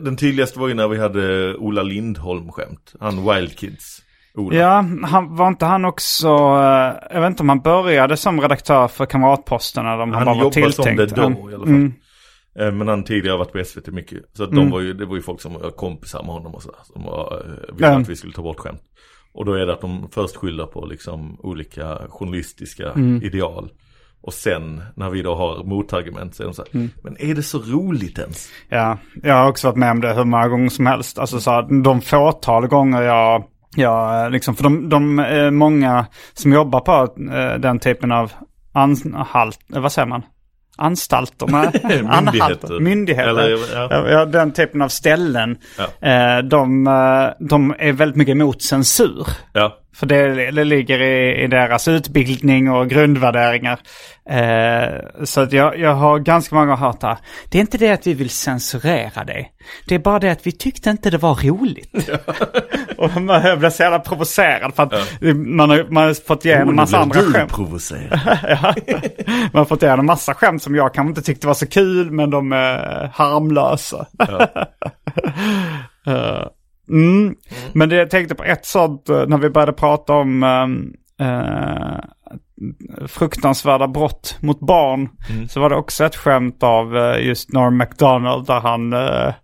Den 0.00 0.16
tydligaste 0.16 0.58
var 0.58 0.68
ju 0.68 0.74
när 0.74 0.88
vi 0.88 0.98
hade 0.98 1.54
Ola 1.56 1.82
Lindholm-skämt. 1.82 2.94
Han 3.00 3.34
Wild 3.34 3.58
Kids. 3.58 4.01
Ola. 4.34 4.56
ja, 4.56 4.84
han, 5.08 5.36
var 5.36 5.48
inte 5.48 5.64
han 5.66 5.84
också, 5.84 6.28
eh, 6.28 6.94
jag 7.14 7.20
vet 7.20 7.26
inte 7.30 7.42
om 7.42 7.48
han 7.48 7.60
började 7.60 8.16
som 8.16 8.40
redaktör 8.40 8.88
för 8.88 9.06
Kamratposten 9.06 9.86
eller 9.86 10.00
om 10.02 10.12
han, 10.12 10.12
Han 10.12 10.24
bara 10.24 10.34
var 10.34 10.42
jobbar 10.42 10.70
som 10.70 10.84
tilltänkt. 10.84 10.98
det 10.98 11.06
då 11.16 11.22
Han- 11.22 11.32
i 11.50 11.54
alla 11.54 11.66
fall. 11.66 11.68
Mm. 11.74 11.92
Eh, 12.58 12.72
Men 12.72 12.88
han 12.88 13.04
tidigare 13.04 13.36
varit 13.38 13.52
på 13.52 13.58
SVT 13.64 13.88
mycket. 13.92 14.18
Så 14.36 14.44
att 14.44 14.50
de 14.50 14.70
var 14.70 14.80
ju, 14.80 14.92
det 14.94 15.06
var 15.06 15.16
ju 15.16 15.22
folk 15.22 15.40
som 15.40 15.52
var 15.54 15.70
kompisar 15.70 16.22
med 16.22 16.32
honom 16.32 16.54
och 16.54 16.62
sådär. 16.62 16.80
Som 16.84 17.02
var, 17.02 17.42
eh, 17.46 17.74
ville 17.74 17.86
Ja. 17.88 17.98
att 18.00 18.08
vi 18.08 18.16
skulle 18.16 18.32
ta 18.32 18.42
bort 18.42 18.58
skämt. 18.58 18.82
Och 19.34 19.44
då 19.44 19.52
är 19.52 19.66
det 19.66 19.72
att 19.72 19.80
de 19.80 20.08
först 20.14 20.36
skyller 20.36 20.66
på 20.66 20.86
liksom 20.86 21.36
olika 21.40 21.98
journalistiska 22.08 22.90
Mm. 22.90 23.22
ideal. 23.22 23.68
Och 24.22 24.32
sen 24.32 24.82
när 24.96 25.10
vi 25.10 25.22
då 25.22 25.34
har 25.34 25.64
motargument 25.64 26.34
så 26.34 26.42
är 26.42 26.46
de 26.46 26.54
så 26.54 26.62
här, 26.62 26.74
Mm. 26.74 26.90
men 27.02 27.16
är 27.20 27.34
det 27.34 27.42
så 27.42 27.58
roligt 27.58 28.18
ens? 28.18 28.48
Ja, 28.68 28.98
jag 29.22 29.34
har 29.34 29.48
också 29.48 29.66
varit 29.68 29.76
med 29.76 29.90
om 29.90 30.00
det 30.00 30.14
hur 30.14 30.24
många 30.24 30.48
gånger 30.48 30.68
som 30.68 30.86
helst. 30.86 31.18
Alltså 31.18 31.40
så 31.40 31.50
här, 31.50 31.82
de 31.82 32.00
fåtal 32.00 32.66
gånger 32.66 33.02
jag, 33.02 33.44
jag 33.76 34.32
liksom, 34.32 34.54
för 34.56 34.62
de, 34.62 34.88
de 34.88 35.18
är 35.18 35.50
många 35.50 36.06
som 36.32 36.52
jobbar 36.52 36.80
på 36.80 37.22
eh, 37.32 37.58
den 37.58 37.78
typen 37.78 38.12
av 38.12 38.32
anhalt, 38.72 39.58
eh, 39.74 39.80
vad 39.80 39.92
säger 39.92 40.08
man? 40.08 40.22
Anstalter? 40.76 41.46
Anhalter. 42.08 42.80
Myndigheter. 42.80 43.28
Eller, 43.28 43.50
ja. 43.50 43.88
ja. 43.90 44.08
Ja, 44.08 44.24
den 44.24 44.52
typen 44.52 44.82
av 44.82 44.88
ställen. 44.88 45.56
Ja. 45.78 46.08
Eh, 46.08 46.38
de, 46.38 46.86
eh, 46.86 47.46
de 47.48 47.74
är 47.78 47.92
väldigt 47.92 48.16
mycket 48.16 48.32
emot 48.32 48.62
censur. 48.62 49.26
Ja, 49.52 49.78
För 49.94 50.06
det, 50.06 50.50
det 50.50 50.64
ligger 50.64 51.02
i, 51.02 51.44
i 51.44 51.46
deras 51.46 51.88
utbildning 51.88 52.70
och 52.70 52.88
grundvärderingar. 52.88 53.78
Eh, 54.30 55.24
så 55.24 55.40
att 55.40 55.52
jag, 55.52 55.78
jag 55.78 55.94
har 55.94 56.18
ganska 56.18 56.54
många 56.54 56.76
hört 56.76 57.02
här. 57.02 57.16
Det 57.48 57.58
är 57.58 57.60
inte 57.60 57.78
det 57.78 57.90
att 57.90 58.06
vi 58.06 58.14
vill 58.14 58.30
censurera 58.30 59.24
det. 59.24 59.46
Det 59.88 59.94
är 59.94 59.98
bara 59.98 60.18
det 60.18 60.30
att 60.30 60.46
vi 60.46 60.52
tyckte 60.52 60.90
inte 60.90 61.10
det 61.10 61.18
var 61.18 61.34
roligt. 61.34 62.10
och 62.98 63.22
man 63.22 63.42
jag 63.42 63.58
blev 63.58 63.70
så 63.70 63.82
jävla 63.82 63.98
provocerad 63.98 64.74
för 64.74 64.82
att 64.82 64.92
man, 65.36 65.70
har, 65.70 65.90
man 65.90 66.04
har 66.04 66.26
fått 66.26 66.44
igenom 66.44 66.68
nu 66.68 66.74
massa 66.74 67.06
blir 67.06 67.22
andra 67.22 67.38
skämt. 67.38 67.52
provocerad. 67.52 68.20
ja. 68.48 68.74
Man 69.52 69.60
har 69.60 69.64
fått 69.64 69.82
igenom 69.82 70.06
massa 70.06 70.34
skämt 70.34 70.62
som 70.62 70.74
jag 70.74 70.94
kanske 70.94 71.08
inte 71.08 71.22
tyckte 71.22 71.46
var 71.46 71.54
så 71.54 71.66
kul 71.66 72.10
men 72.10 72.30
de 72.30 72.52
är 72.52 73.10
harmlösa. 73.14 74.06
Eh, 76.06 76.46
mm. 76.88 77.34
Men 77.72 77.88
det 77.88 77.96
jag 77.96 78.10
tänkte 78.10 78.34
på 78.34 78.44
ett 78.44 78.66
sånt 78.66 79.08
eh, 79.08 79.26
när 79.26 79.38
vi 79.38 79.50
började 79.50 79.72
prata 79.72 80.12
om 80.12 80.42
eh, 80.42 80.68
fruktansvärda 83.06 83.88
brott 83.88 84.36
mot 84.40 84.60
barn. 84.60 85.08
Så 85.48 85.60
var 85.60 85.70
det 85.70 85.76
också 85.76 86.04
ett 86.04 86.16
skämt 86.16 86.62
av 86.62 86.96
eh, 86.96 87.26
just 87.26 87.52
Norm 87.52 87.76
MacDonald 87.76 88.46
där 88.46 88.60
han, 88.60 88.92
eh, 88.92 89.34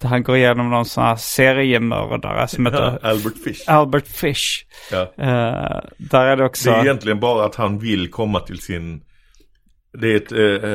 där 0.00 0.08
han 0.08 0.22
går 0.22 0.36
igenom 0.36 0.70
någon 0.70 0.84
sån 0.84 1.04
här 1.04 1.16
seriemördare 1.16 2.48
som 2.48 2.66
heter 2.66 2.98
Albert 3.06 3.38
Fish. 3.44 3.68
Albert 3.68 4.06
Fish. 4.06 4.64
Ja. 4.92 5.00
Eh, 5.00 5.80
där 5.98 6.26
är 6.26 6.36
det 6.36 6.44
också... 6.44 6.70
Det 6.70 6.76
är 6.76 6.84
egentligen 6.84 7.20
bara 7.20 7.44
att 7.44 7.54
han 7.54 7.78
vill 7.78 8.10
komma 8.10 8.40
till 8.40 8.58
sin 8.58 9.02
Det 10.00 10.12
är 10.12 10.16
ett, 10.16 10.32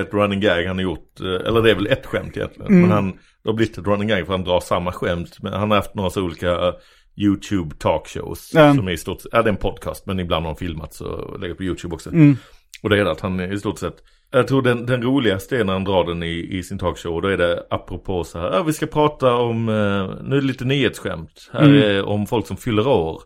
ett 0.08 0.14
running 0.14 0.40
gag 0.40 0.66
han 0.66 0.78
har 0.78 0.84
gjort 0.84 1.20
Eller 1.20 1.62
det 1.62 1.72
är 1.72 1.76
väl 1.76 1.88
ett 1.88 2.06
skämt 2.06 2.38
egentligen 2.38 2.72
Mm. 2.72 2.82
Men 2.82 2.92
han 2.92 3.14
Det 3.44 3.50
har 3.50 3.54
blivit 3.54 3.78
ett 3.78 3.88
running 3.88 4.08
gag 4.08 4.26
för 4.26 4.34
han 4.34 4.44
drar 4.44 4.60
samma 4.60 4.92
skämt 4.92 5.38
Men 5.42 5.54
han 5.54 5.72
har 5.72 5.78
haft 5.78 5.96
några 5.96 6.10
så 6.10 6.22
olika 6.24 6.52
eh, 6.68 6.74
YouTube 7.16 7.76
talkshows 7.80 8.52
Ja. 8.54 8.74
Som 8.76 8.88
är 8.88 8.92
i 8.92 8.98
stort 8.98 9.22
Ja 9.32 9.42
det 9.42 9.48
är 9.50 9.52
en 9.54 9.58
podcast 9.58 10.06
men 10.06 10.20
ibland 10.20 10.46
har 10.46 10.50
han 10.50 10.58
filmat 10.58 10.94
så 10.94 11.38
lägger 11.42 11.56
på 11.56 11.64
YouTube 11.64 11.96
också 11.96 12.10
Mm. 12.10 12.38
Och 12.84 12.90
det 12.90 13.00
är 13.00 13.06
att 13.06 13.22
han 13.22 13.40
i 13.54 13.60
stort 13.60 13.80
sett 13.80 13.96
Jag 14.32 14.48
tror 14.48 14.62
den, 14.62 14.86
den 14.86 15.04
roligaste 15.04 15.58
är 15.58 15.64
när 15.64 15.74
han 15.74 15.84
drar 15.84 16.04
den 16.06 16.24
i, 16.24 16.48
i 16.58 16.64
sin 16.64 16.80
talkshow 16.80 17.16
Och 17.16 17.22
då 17.22 17.28
är 17.28 17.38
det 17.38 17.64
apropå 17.70 18.24
så 18.24 18.40
här 18.40 18.52
Ja 18.54 18.64
vi 18.64 18.74
ska 18.74 18.86
prata 18.86 19.36
om 19.36 19.70
eh, 19.70 19.76
Nu 20.24 20.36
är 20.38 20.42
det 20.42 20.48
lite 20.48 20.66
nyhetsskämt 20.66 21.50
Här 21.54 21.62
Mm. 21.66 21.76
är 21.84 22.04
om 22.06 22.28
folk 22.28 22.48
som 22.48 22.58
fyller 22.58 22.88
år 22.88 23.22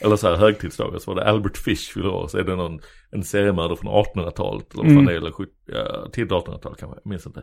eller 0.00 0.16
så 0.16 0.28
här 0.28 0.36
högtidsdagar 0.36 0.98
så 0.98 1.14
var 1.14 1.20
det 1.20 1.30
Albert 1.30 1.56
Fish 1.56 1.92
fyller 1.94 2.08
år. 2.08 2.28
Så 2.28 2.38
är 2.38 2.42
det 2.44 2.56
någon, 2.56 2.80
en 3.10 3.24
seriemördare 3.24 3.76
från 3.76 4.04
1800-talet. 4.04 4.72
Eller 4.74 4.82
vad 4.82 4.92
fan 4.92 4.92
Mm. 4.92 5.06
det 5.06 5.12
är, 5.12 5.16
eller 5.16 5.30
70, 5.30 5.52
ja, 5.66 6.08
tidigt 6.12 6.30
1800-tal 6.32 6.74
kanske, 6.78 6.98
jag 7.04 7.10
minns 7.10 7.26
inte. 7.26 7.42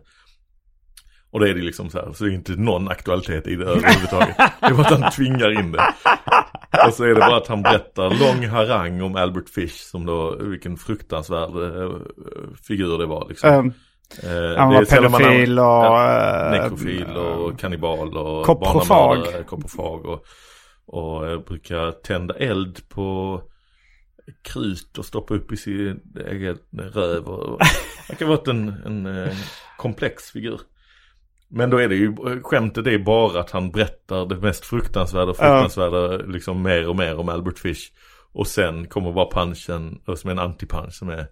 Och 1.34 1.40
då 1.40 1.46
är 1.46 1.54
det 1.54 1.62
liksom 1.62 1.90
så 1.90 1.98
här, 1.98 2.14
så 2.14 2.24
det 2.24 2.32
är 2.32 2.34
inte 2.34 2.52
någon 2.56 2.88
aktualitet 2.88 3.48
i 3.48 3.56
det 3.56 3.66
överhuvudtaget. 3.70 4.38
det 4.38 4.66
är 4.66 4.74
bara 4.74 4.88
att 4.88 5.00
han 5.00 5.12
tvingar 5.12 5.60
in 5.60 5.72
det. 5.72 5.94
Och 6.88 6.94
så 6.94 7.04
är 7.04 7.08
det 7.08 7.16
bara 7.16 7.38
att 7.38 7.48
han 7.48 7.62
berättar 7.62 8.10
lång 8.10 8.48
harang 8.48 9.02
om 9.02 9.16
Albert 9.16 9.50
Fish. 9.50 9.90
Som 9.92 10.06
då, 10.06 10.36
vilken 10.40 10.78
fruktansvärd 10.78 11.50
eh, 11.50 11.92
figur 12.68 12.98
det 12.98 13.06
var 13.06 13.26
liksom. 13.30 13.50
Um, 13.50 13.74
Eh, 14.24 14.58
han 14.58 14.70
det 14.70 14.76
var 14.76 14.82
är 14.82 14.86
sällan 14.86 15.12
man 15.12 15.22
pedofil 15.22 15.60
och... 15.60 15.66
Ja, 15.66 16.46
eh, 16.46 16.62
nekrofil 16.62 17.18
och 17.18 17.60
kannibal 17.60 18.18
och 18.18 18.46
Koprofag. 18.46 19.46
koprofag 19.48 20.06
och, 20.06 20.26
och 20.86 21.28
eh, 21.28 21.40
brukar 21.40 21.92
tända 21.92 22.34
eld 22.34 22.90
på 22.90 23.42
krut 24.42 24.98
och 24.98 25.06
stoppa 25.06 25.34
upp 25.34 25.52
i 25.52 25.58
sin 25.58 26.02
egen 26.28 26.58
röv. 26.94 27.28
Och, 27.28 27.60
han 28.08 28.18
kan 28.18 28.28
ha 28.28 28.36
varit 28.36 28.48
en, 28.48 28.68
en 28.70 29.30
komplex 29.78 30.32
figur. 30.32 30.60
Men 31.56 31.70
då 31.70 31.78
är 31.78 31.90
det 31.90 31.96
ju, 31.96 32.16
skämtet 32.44 32.88
är 32.88 32.98
bara 32.98 33.40
att 33.40 33.52
han 33.52 33.72
berättar 33.72 34.26
det 34.26 34.36
mest 34.36 34.66
fruktansvärda 34.66 35.32
och 35.32 35.38
fruktansvärda 35.38 36.18
liksom 36.18 36.62
mer 36.62 36.90
och 36.90 36.96
mer 36.96 37.20
om 37.20 37.30
Albert 37.30 37.60
Fish. 37.60 37.92
Och 38.34 38.48
sen 38.48 38.88
kommer 38.88 39.12
bara 39.12 39.46
punchen, 39.46 40.00
som 40.18 40.30
en 40.30 40.40
anti-punch 40.40 40.92
som 40.92 41.10
är 41.10 41.28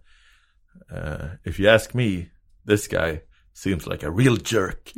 eh, 0.92 1.50
If 1.50 1.60
you 1.60 1.76
ask 1.76 1.94
me, 1.94 2.26
this 2.68 2.88
guy 2.88 3.20
seems 3.54 3.88
like 3.88 4.08
a 4.08 4.10
real 4.10 4.38
jerk. 4.46 4.94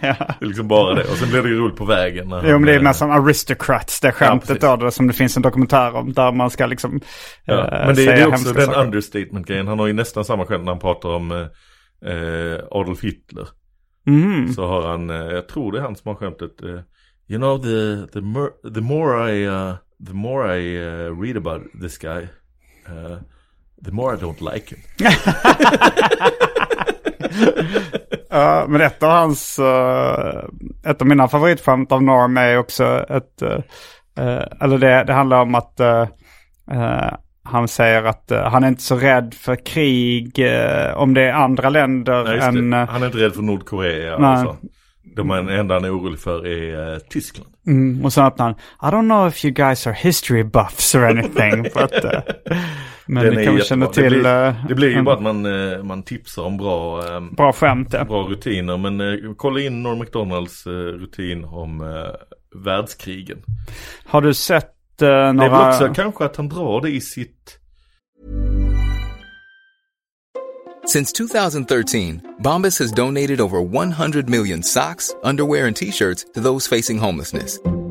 Det 0.00 0.44
är 0.44 0.46
liksom 0.46 0.68
bara 0.68 0.94
det. 0.94 1.02
Och 1.02 1.16
sen 1.16 1.30
blir 1.30 1.42
det 1.42 1.48
ju 1.48 1.58
roligt 1.58 1.76
på 1.76 1.84
vägen. 1.84 2.28
När 2.28 2.50
Jo 2.50 2.58
men 2.58 2.66
det 2.66 2.88
är 2.88 2.92
som 2.92 3.10
Aristocrats, 3.10 4.00
det 4.00 4.12
skämtet 4.12 4.48
precis. 4.48 4.62
då, 4.62 4.76
det 4.76 4.90
som 4.90 5.06
det 5.06 5.12
finns 5.12 5.36
en 5.36 5.42
dokumentär 5.42 5.94
om. 5.94 6.12
Där 6.12 6.32
man 6.32 6.50
ska 6.50 6.66
liksom 6.66 7.00
Ja, 7.44 7.64
eh, 7.64 7.86
men 7.86 7.88
det, 7.88 7.94
säga 7.94 8.12
det 8.12 8.20
är 8.20 8.26
också 8.26 8.52
den 8.52 8.74
understatement-grejen. 8.74 9.66
Han 9.66 9.78
har 9.78 9.86
ju 9.86 9.92
nästan 9.92 10.24
samma 10.24 10.46
skämt 10.46 10.64
när 10.64 10.72
han 10.72 10.80
pratar 10.80 11.08
om 11.08 11.32
eh, 11.32 12.58
Adolf 12.70 13.04
Hitler. 13.04 13.48
Mhm. 14.06 14.52
Så 14.52 14.66
har 14.66 14.88
han, 14.88 15.10
eh, 15.10 15.16
jag 15.16 15.48
tror 15.48 15.72
det 15.72 15.78
är 15.78 15.82
han 15.82 15.96
som 15.96 16.08
har 16.08 16.14
skämtet. 16.14 16.62
Eh, 16.62 16.80
you 17.28 17.38
know 17.38 17.58
the, 17.58 18.06
the, 18.12 18.20
mer- 18.20 18.74
the 18.74 18.80
more 18.80 19.32
I, 19.34 19.48
uh, 19.48 19.74
the 20.06 20.12
more 20.12 20.58
I 20.60 20.76
uh, 20.86 21.20
read 21.22 21.36
about 21.36 21.62
this 21.82 21.98
guy. 21.98 22.22
Uh, 22.88 23.16
the 23.84 23.90
more 23.90 24.14
I 24.14 24.18
don't 24.18 24.52
like 24.54 24.74
him. 24.74 24.80
Ja, 28.30 28.64
men 28.68 28.80
ett 28.80 29.02
av 29.02 29.10
hans, 29.10 29.58
eh, 29.58 30.44
ett 30.84 31.00
av 31.00 31.06
mina 31.08 31.28
favoritskämt 31.28 31.92
av 31.92 32.02
Norm 32.02 32.36
är 32.36 32.58
också 32.58 32.84
ett, 33.08 33.42
eller 34.60 34.78
det, 34.78 35.04
det 35.04 35.12
handlar 35.12 35.40
om 35.42 35.54
att 35.54 35.80
han 37.48 37.68
säger 37.68 38.02
att 38.04 38.30
eh, 38.30 38.42
han 38.44 38.64
är 38.64 38.68
inte 38.68 38.82
så 38.82 38.96
rädd 38.96 39.34
för 39.34 39.56
krig 39.66 40.38
eh, 40.38 40.94
om 40.96 41.14
det 41.14 41.22
är 41.22 41.32
andra 41.32 41.68
länder 41.70 42.24
Nej, 42.24 42.38
än... 42.38 42.70
det. 42.70 42.76
eh, 42.76 42.88
Han 42.88 43.02
är 43.02 43.06
inte 43.06 43.18
rädd 43.18 43.34
för 43.34 43.42
Nordkorea. 43.42 44.18
Nej. 44.18 44.32
och 44.32 44.38
så. 44.38 44.56
De 45.16 45.30
enda 45.30 45.74
han 45.74 45.84
är 45.84 45.96
orolig 45.98 46.18
för 46.20 46.46
är 46.46 46.98
Tyskland. 46.98 47.50
Mm, 47.66 48.04
och 48.04 48.12
så 48.12 48.22
öppnar 48.22 48.44
han. 48.46 48.54
I 48.90 48.94
don't 48.94 49.08
know 49.08 49.28
if 49.28 49.44
you 49.44 49.52
guys 49.54 49.86
are 49.86 49.94
history 49.94 50.42
buffs 50.44 50.94
or 50.94 51.04
anything. 51.04 51.62
but, 51.62 52.04
uh, 52.04 52.10
men 53.06 53.24
Den 53.24 53.34
ni 53.34 53.40
är 53.40 53.44
kan 53.44 53.54
väl 53.54 53.62
jättebra. 53.62 53.64
känna 53.64 53.86
det 53.86 53.92
till... 53.92 54.08
blir, 54.20 54.54
det 54.68 54.74
blir 54.74 54.88
ju 54.90 54.94
en 54.94 55.04
bara 55.04 55.14
att 55.16 55.22
man, 55.22 55.46
man 55.86 56.02
tipsar 56.02 56.42
om 56.42 56.56
bra, 56.56 57.02
Bra 57.36 57.52
skämt 57.52 57.88
ja. 57.92 58.04
bra 58.04 58.22
rutiner. 58.22 58.76
Men 58.76 59.34
kolla 59.36 59.60
in 59.60 59.82
Norm 59.82 59.98
MacDonalds 59.98 60.66
eh, 60.66 60.70
rutin 60.72 61.44
om 61.44 61.82
världskrigen. 62.64 63.38
Har 64.06 64.20
du 64.22 64.34
sett 64.34 64.70
uh, 65.02 65.08
Det 65.08 65.44
är 65.44 65.50
väl 65.50 65.68
också 65.68 65.94
kanske 65.94 66.24
att 66.24 66.36
han 66.36 66.48
drar 66.48 66.80
det 66.80 66.90
i 66.90 67.00
sitt... 67.00 67.58
Since 70.86 71.12
2013, 71.12 72.20
Bombas 72.38 72.78
has 72.78 72.92
donated 72.92 73.40
over 73.40 73.60
100 73.60 74.22
million 74.28 74.62
socks, 74.62 75.14
underwear, 75.22 75.66
and 75.66 75.76
t 75.76 75.92
shirts 75.92 76.24
to 76.34 76.40
those 76.40 76.76
facing 76.76 76.98
homelessness. 76.98 77.58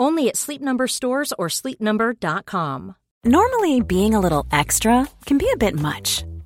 Only 0.00 0.28
at 0.28 0.36
Sleep 0.38 0.62
Number 0.62 0.88
stores 0.88 1.34
or 1.38 1.48
sleepnumber.com. 1.48 2.94
Normally, 3.22 3.82
being 3.82 4.14
a 4.14 4.20
little 4.20 4.46
extra 4.50 5.06
can 5.26 5.36
be 5.36 5.50
a 5.52 5.58
bit 5.58 5.78
much, 5.78 6.24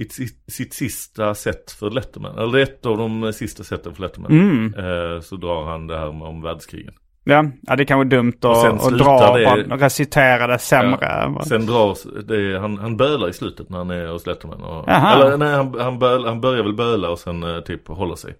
I 0.00 0.08
sitt, 0.50 0.74
sista 0.74 1.34
set 1.34 1.70
för 1.70 1.90
Letterman. 1.90 2.38
Eller 2.38 2.58
ett 2.58 2.86
av 2.86 2.98
de 2.98 3.32
sista 3.32 3.64
seten 3.64 3.94
för 3.94 4.02
Letterman. 4.02 4.30
Mm. 4.32 4.74
Eh, 4.74 5.20
så 5.20 5.36
drar 5.36 5.64
han 5.70 5.86
det 5.86 5.98
här 5.98 6.22
om 6.22 6.42
världskrigen. 6.42 6.94
Ja, 7.24 7.44
ja, 7.62 7.76
det 7.76 7.84
kan 7.84 7.98
vara 7.98 8.08
dumt 8.08 8.32
Och 8.42 8.66
att, 8.66 8.82
slutar 8.84 9.04
dra, 9.04 9.36
det- 9.56 9.66
bara 9.68 9.76
recitera 9.76 10.46
det 10.46 10.58
sämre. 10.58 10.98
Ja. 11.00 11.42
Sen 11.48 11.66
dras 11.66 12.06
det, 12.28 12.58
han, 12.60 12.78
han 12.78 12.96
bölar 12.96 13.28
i 13.28 13.32
slutet 13.32 13.68
när 13.70 13.78
han 13.78 13.90
är 13.90 14.06
hos 14.06 14.26
Letterman. 14.26 14.60
Och, 14.62 14.88
eller 14.88 15.36
nej, 15.36 15.52
han, 15.56 15.76
han, 15.80 15.98
böl, 15.98 16.26
han 16.26 16.40
börjar 16.40 16.62
väl 16.62 16.74
böla 16.76 17.10
och 17.10 17.18
sen 17.18 17.42
eh, 17.42 17.60
typ 17.60 17.88
hålla 17.88 18.16
sig. 18.16 18.34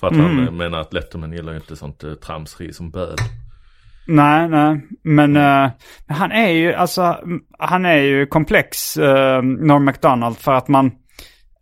För 0.00 0.06
att 0.06 0.16
han 0.16 0.30
Mm. 0.30 0.44
eh, 0.44 0.52
menar 0.52 0.78
att 0.80 0.92
Letterman 0.92 1.32
gillar 1.32 1.52
ju 1.52 1.58
inte 1.58 1.76
sånt 1.76 2.04
uh, 2.04 2.14
tramsri 2.14 2.72
som 2.72 2.90
böl. 2.90 3.16
Nej, 4.08 4.48
nej. 4.48 4.86
Men 5.02 5.36
eh, 5.36 5.70
han 6.08 6.32
är 6.32 6.48
ju, 6.50 6.72
alltså, 6.74 7.16
han 7.58 7.86
är 7.86 7.96
ju 7.96 8.26
komplex, 8.26 8.96
uh, 8.98 9.42
Norm 9.42 9.84
MacDonald, 9.84 10.36
för 10.38 10.52
att 10.52 10.68
man, 10.68 10.90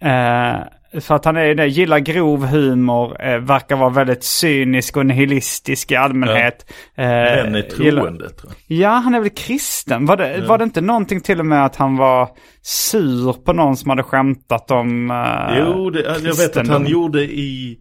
eh, 0.05 1.01
för 1.01 1.15
att 1.15 1.25
han 1.25 1.37
är 1.37 1.45
ju 1.45 1.55
det, 1.55 1.67
gillar 1.67 1.99
grov 1.99 2.47
humor, 2.47 3.23
eh, 3.23 3.39
verkar 3.39 3.77
vara 3.77 3.91
väldigt 3.91 4.25
cynisk 4.25 4.97
och 4.97 5.07
nihilistisk 5.07 5.93
i 5.93 5.97
allmänhet. 5.97 6.67
Eh, 6.97 7.05
Men 7.05 7.55
är 7.55 7.83
gillar- 7.83 8.03
troende 8.03 8.31
tror 8.31 8.53
jag. 8.67 8.79
Ja, 8.79 8.91
han 8.91 9.15
är 9.15 9.21
väl 9.21 9.31
kristen. 9.31 10.07
Var 10.07 10.17
det, 10.17 10.45
var 10.49 10.59
det 10.59 10.65
inte 10.65 10.81
någonting 10.81 11.21
till 11.21 11.41
och 11.41 11.47
med 11.47 11.65
att 11.65 11.77
han 11.77 11.97
var 11.97 12.29
sur 12.63 13.33
på 13.33 13.53
någon 13.53 13.77
som 13.77 13.91
hade 13.91 14.03
skämtat 14.03 14.71
om 14.71 15.11
uh, 15.11 15.59
Jo, 15.59 15.91
det, 15.91 16.01
jag 16.01 16.37
vet 16.37 16.57
att 16.57 16.69
han 16.69 16.87
gjorde 16.87 17.23
i... 17.23 17.79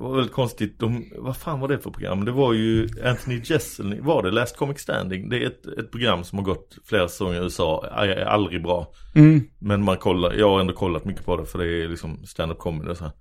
Det 0.00 0.04
var 0.04 0.16
väldigt 0.16 0.32
konstigt. 0.32 0.78
De, 0.78 1.12
vad 1.16 1.36
fan 1.36 1.60
var 1.60 1.68
det 1.68 1.78
för 1.78 1.90
program? 1.90 2.24
Det 2.24 2.32
var 2.32 2.52
ju 2.52 2.88
Anthony 3.04 3.40
Jeselnik. 3.44 4.00
Var 4.02 4.22
det 4.22 4.30
Last 4.30 4.56
Comic 4.56 4.78
Standing? 4.78 5.28
Det 5.28 5.36
är 5.36 5.46
ett, 5.46 5.66
ett 5.66 5.90
program 5.90 6.24
som 6.24 6.38
har 6.38 6.44
gått 6.44 6.78
flera 6.84 7.08
säsonger 7.08 7.40
i 7.40 7.44
USA. 7.44 7.86
Är, 7.86 8.24
aldrig 8.24 8.62
bra. 8.62 8.92
Mm. 9.14 9.40
Men 9.58 9.84
man 9.84 9.96
kollar, 9.96 10.32
jag 10.32 10.50
har 10.50 10.60
ändå 10.60 10.72
kollat 10.72 11.04
mycket 11.04 11.24
på 11.24 11.36
det 11.36 11.46
för 11.46 11.58
det 11.58 11.84
är 11.84 11.88
liksom 11.88 12.26
stand-up 12.26 12.58
comedy 12.58 12.90
och 12.90 12.96
så 12.96 13.04
här. 13.04 13.12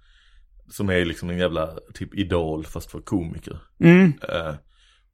Som 0.70 0.90
är 0.90 1.06
liksom 1.06 1.30
en 1.30 1.38
jävla 1.38 1.70
typ 1.94 2.16
idol 2.16 2.66
fast 2.66 2.92
för 2.92 3.00
komiker. 3.00 3.58
Mm. 3.80 4.14
Eh, 4.30 4.56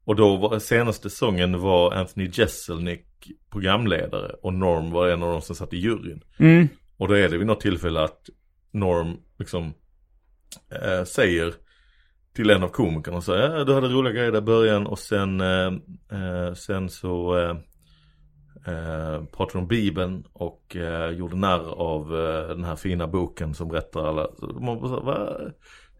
och 0.04 0.16
då 0.16 0.36
var 0.36 0.58
senaste 0.58 1.10
säsongen 1.10 1.60
var 1.60 1.92
Anthony 1.92 2.30
Jeselnik 2.32 3.06
programledare 3.50 4.32
och 4.42 4.54
Norm 4.54 4.90
var 4.90 5.08
en 5.08 5.22
av 5.22 5.32
de 5.32 5.42
som 5.42 5.56
satt 5.56 5.72
i 5.72 5.76
juryn. 5.76 6.22
Mm. 6.38 6.68
Och 6.96 7.08
då 7.08 7.14
är 7.14 7.28
det 7.28 7.38
vid 7.38 7.46
något 7.46 7.60
tillfälle 7.60 8.00
att 8.00 8.20
Norm 8.72 9.16
liksom 9.38 9.74
eh, 10.70 11.04
säger 11.04 11.54
till 12.34 12.50
en 12.50 12.62
av 12.62 12.68
komikerna 12.68 13.20
så 13.20 13.32
ja, 13.32 13.64
du 13.64 13.74
hade 13.74 13.88
roliga 13.88 14.12
grejer 14.12 14.32
där 14.32 14.38
i 14.38 14.42
början 14.42 14.86
och 14.86 14.98
sen, 14.98 15.40
eh, 15.40 15.66
eh 16.12 16.54
sen 16.54 16.88
så 16.88 17.38
eh, 17.38 17.56
eh 18.66 19.24
pratade 19.24 19.58
om 19.58 19.68
Bibeln 19.68 20.24
och 20.32 20.76
eh, 20.76 21.10
gjorde 21.10 21.36
narr 21.36 21.72
av 21.72 22.16
eh, 22.16 22.48
den 22.48 22.64
här 22.64 22.76
fina 22.76 23.06
boken 23.06 23.54
som 23.54 23.68
berättar 23.68 24.08
alla. 24.08 24.28
Så 24.38 24.46
man 24.46 24.80
så, 24.80 25.00
va? 25.00 25.38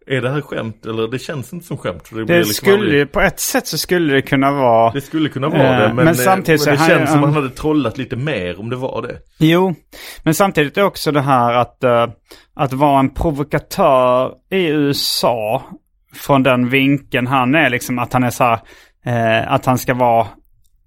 Är 0.08 0.20
det 0.20 0.30
här 0.30 0.40
skämt? 0.40 0.86
Eller 0.86 1.08
det 1.08 1.18
känns 1.18 1.52
inte 1.52 1.66
som 1.66 1.78
skämt. 1.78 2.08
för 2.08 2.16
Det, 2.16 2.24
Det 2.24 2.38
liksom 2.38 2.54
skulle 2.54 2.74
aldrig- 2.78 3.12
på 3.12 3.20
ett 3.20 3.40
sätt 3.40 3.66
så 3.66 3.78
skulle 3.78 4.14
det 4.14 4.22
kunna 4.22 4.52
vara... 4.52 4.92
det 4.92 5.00
skulle 5.00 5.28
kunna 5.28 5.48
vara 5.48 5.62
Eh, 5.62 5.80
det, 5.80 5.86
men, 5.88 5.96
men 5.96 6.08
eh, 6.08 6.14
samtidigt 6.14 6.60
så 6.62 6.70
men 6.70 6.74
det 6.76 6.80
han- 6.82 6.88
känns 6.90 7.10
som 7.10 7.18
han- 7.18 7.24
han 7.32 7.42
hade 7.42 7.54
trollat 7.54 7.98
lite 7.98 8.16
mer 8.16 8.60
om 8.60 8.70
det 8.70 8.76
var 8.76 9.02
det. 9.02 9.18
Jo, 9.38 9.74
men 10.22 10.34
samtidigt 10.34 10.76
är 10.78 10.82
också 10.82 11.12
det 11.12 11.20
här 11.20 11.52
att, 11.52 11.84
eh, 11.84 12.06
att 12.56 12.72
vara 12.72 13.00
en 13.00 13.14
provokatör 13.14 14.32
i 14.50 14.66
USA 14.66 15.62
från 16.14 16.42
den 16.42 16.68
vinkeln 16.68 17.26
han 17.26 17.54
är 17.54 17.70
liksom 17.70 17.98
att 17.98 18.12
han 18.12 18.22
är 18.24 18.30
så 18.30 18.44
här, 18.44 18.58
eh, 19.06 19.52
att 19.52 19.66
han 19.66 19.78
ska 19.78 19.94
vara 19.94 20.26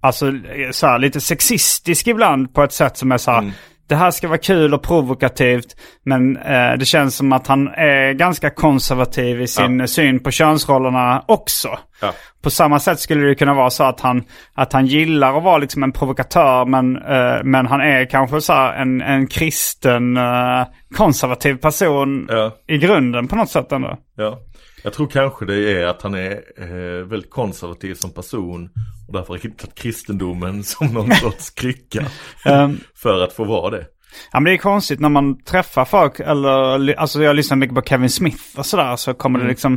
alltså 0.02 0.32
så 0.72 0.88
här, 0.88 1.00
lite 1.00 1.22
sexistisk 1.22 2.08
ibland 2.08 2.54
på 2.54 2.64
ett 2.64 2.74
sätt 2.74 2.98
som 2.98 3.12
är 3.12 3.18
så 3.18 3.32
här, 3.32 3.52
det 3.90 3.96
här 3.96 4.12
ska 4.12 4.28
vara 4.28 4.38
kul 4.38 4.74
och 4.74 4.84
provokativt 4.84 5.76
men 6.06 6.38
eh, 6.38 6.74
det 6.80 6.86
känns 6.86 7.16
som 7.16 7.34
att 7.34 7.48
han 7.48 7.68
är 7.68 8.14
ganska 8.14 8.50
konservativ 8.50 9.42
i 9.42 9.48
sin 9.48 9.88
syn 9.88 10.20
på 10.20 10.32
könsrollerna 10.32 11.24
också. 11.28 11.78
Ja. 12.02 12.14
På 12.44 12.50
samma 12.50 12.80
sätt 12.80 13.00
skulle 13.00 13.28
det 13.28 13.36
kunna 13.36 13.54
vara 13.54 13.70
så 13.70 13.84
att 13.84 14.00
han, 14.00 14.24
att 14.54 14.74
han 14.74 14.86
gillar 14.86 15.38
att 15.38 15.44
vara 15.44 15.58
liksom 15.58 15.84
en 15.84 15.92
provokatör 15.92 16.66
men, 16.66 16.96
eh, 16.96 17.44
men 17.44 17.66
han 17.68 17.82
är 17.82 18.06
kanske 18.06 18.42
så 18.42 18.54
en, 18.54 19.02
en 19.02 19.28
kristen 19.28 20.18
eh, 20.18 20.64
konservativ 20.96 21.56
person 21.56 22.28
Ja. 22.30 22.52
i 22.68 22.78
grunden 22.78 23.28
på 23.28 23.36
något 23.36 23.50
sätt 23.50 23.72
ändå. 23.72 23.98
Ja, 24.16 24.40
jag 24.84 24.94
tror 24.94 25.08
kanske 25.08 25.46
det 25.46 25.82
är 25.82 25.86
att 25.86 26.02
han 26.02 26.14
är 26.14 26.44
eh, 26.58 27.06
väldigt 27.06 27.30
konservativ 27.30 27.94
som 27.94 28.14
person 28.14 28.70
och 29.08 29.14
därför 29.14 29.34
har 29.34 29.40
hittat 29.40 29.76
kristendomen 29.76 30.64
som 30.64 30.88
någon 30.88 31.16
sorts 31.22 31.50
krycka 31.50 32.06
Ehm, 32.46 32.80
för 32.96 33.24
att 33.24 33.34
få 33.34 33.44
vara 33.44 33.70
det. 33.70 33.86
Ja 34.32 34.40
men 34.40 34.44
det 34.44 34.54
är 34.54 34.58
konstigt 34.58 35.00
när 35.00 35.10
man 35.10 35.44
träffar 35.44 35.86
folk, 35.86 36.20
eller 36.20 36.94
alltså 36.94 37.24
jag 37.24 37.36
lyssnar 37.36 37.58
mycket 37.58 37.76
på 37.76 37.82
Kevin 37.82 38.10
Smith 38.10 38.44
och 38.58 38.66
sådär, 38.66 38.96
så 38.96 39.14
kommer 39.14 39.40
det 39.40 39.48
liksom 39.48 39.74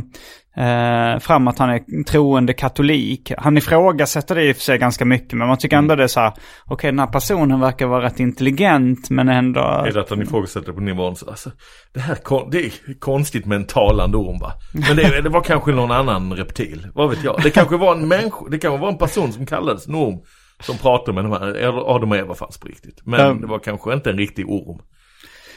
eh, 0.57 1.19
fram 1.19 1.47
att 1.47 1.59
han 1.59 1.69
är 1.69 2.03
troende 2.03 2.53
katolik. 2.53 3.31
Han 3.37 3.57
ifrågasätter 3.57 4.35
det 4.35 4.43
i 4.43 4.51
och 4.51 4.55
för 4.55 4.63
sig 4.63 4.77
ganska 4.77 5.05
mycket, 5.05 5.33
men 5.33 5.47
man 5.47 5.57
tycker 5.57 5.77
ändå 5.77 5.95
det 5.95 6.03
är 6.03 6.07
så 6.07 6.19
här, 6.19 6.33
okej 6.65 6.91
den 6.91 6.99
här 6.99 7.07
personen 7.07 7.59
verkar 7.59 7.87
vara 7.87 8.05
rätt 8.05 8.19
intelligent, 8.19 9.09
men 9.09 9.29
ändå... 9.29 9.61
Är 9.61 9.91
det 9.91 10.01
att 10.01 10.09
han 10.09 10.21
ifrågasätter 10.21 10.71
på 10.73 10.81
nivån 10.81 11.15
så, 11.15 11.29
alltså, 11.29 11.51
det 11.93 11.99
här 11.99 12.15
kon- 12.15 12.49
det 12.51 12.65
är 12.65 12.71
konstigt 12.99 13.45
med 13.45 13.55
en 13.55 13.65
talande 13.65 14.17
orm 14.17 14.39
va. 14.39 14.53
Men 14.73 14.97
det, 14.97 15.21
det 15.21 15.29
var 15.29 15.41
kanske 15.41 15.71
någon 15.71 15.91
annan 15.91 16.33
reptil, 16.33 16.87
vad 16.93 17.09
vet 17.09 17.23
jag. 17.23 17.39
Det 17.43 17.49
kanske 17.49 17.77
var 17.77 17.95
en 17.95 18.07
människa, 18.07 18.45
det 18.51 18.57
kanske 18.57 18.81
var 18.81 18.89
en 18.89 18.97
person 18.97 19.33
som 19.33 19.45
kallades 19.45 19.87
en 19.87 19.95
orm. 19.95 20.19
Som 20.63 20.77
pratade 20.77 21.13
med 21.15 21.23
de 21.23 21.31
här, 21.31 21.47
eller 21.47 21.95
Adam 21.95 22.11
och 22.11 22.17
Eva 22.17 22.35
fanns 22.35 22.57
på 22.57 22.67
riktigt. 22.67 23.01
Men 23.05 23.19
Mm. 23.19 23.41
det 23.41 23.47
var 23.47 23.59
kanske 23.59 23.93
inte 23.93 24.09
en 24.09 24.17
riktig 24.17 24.49
orm. 24.49 24.81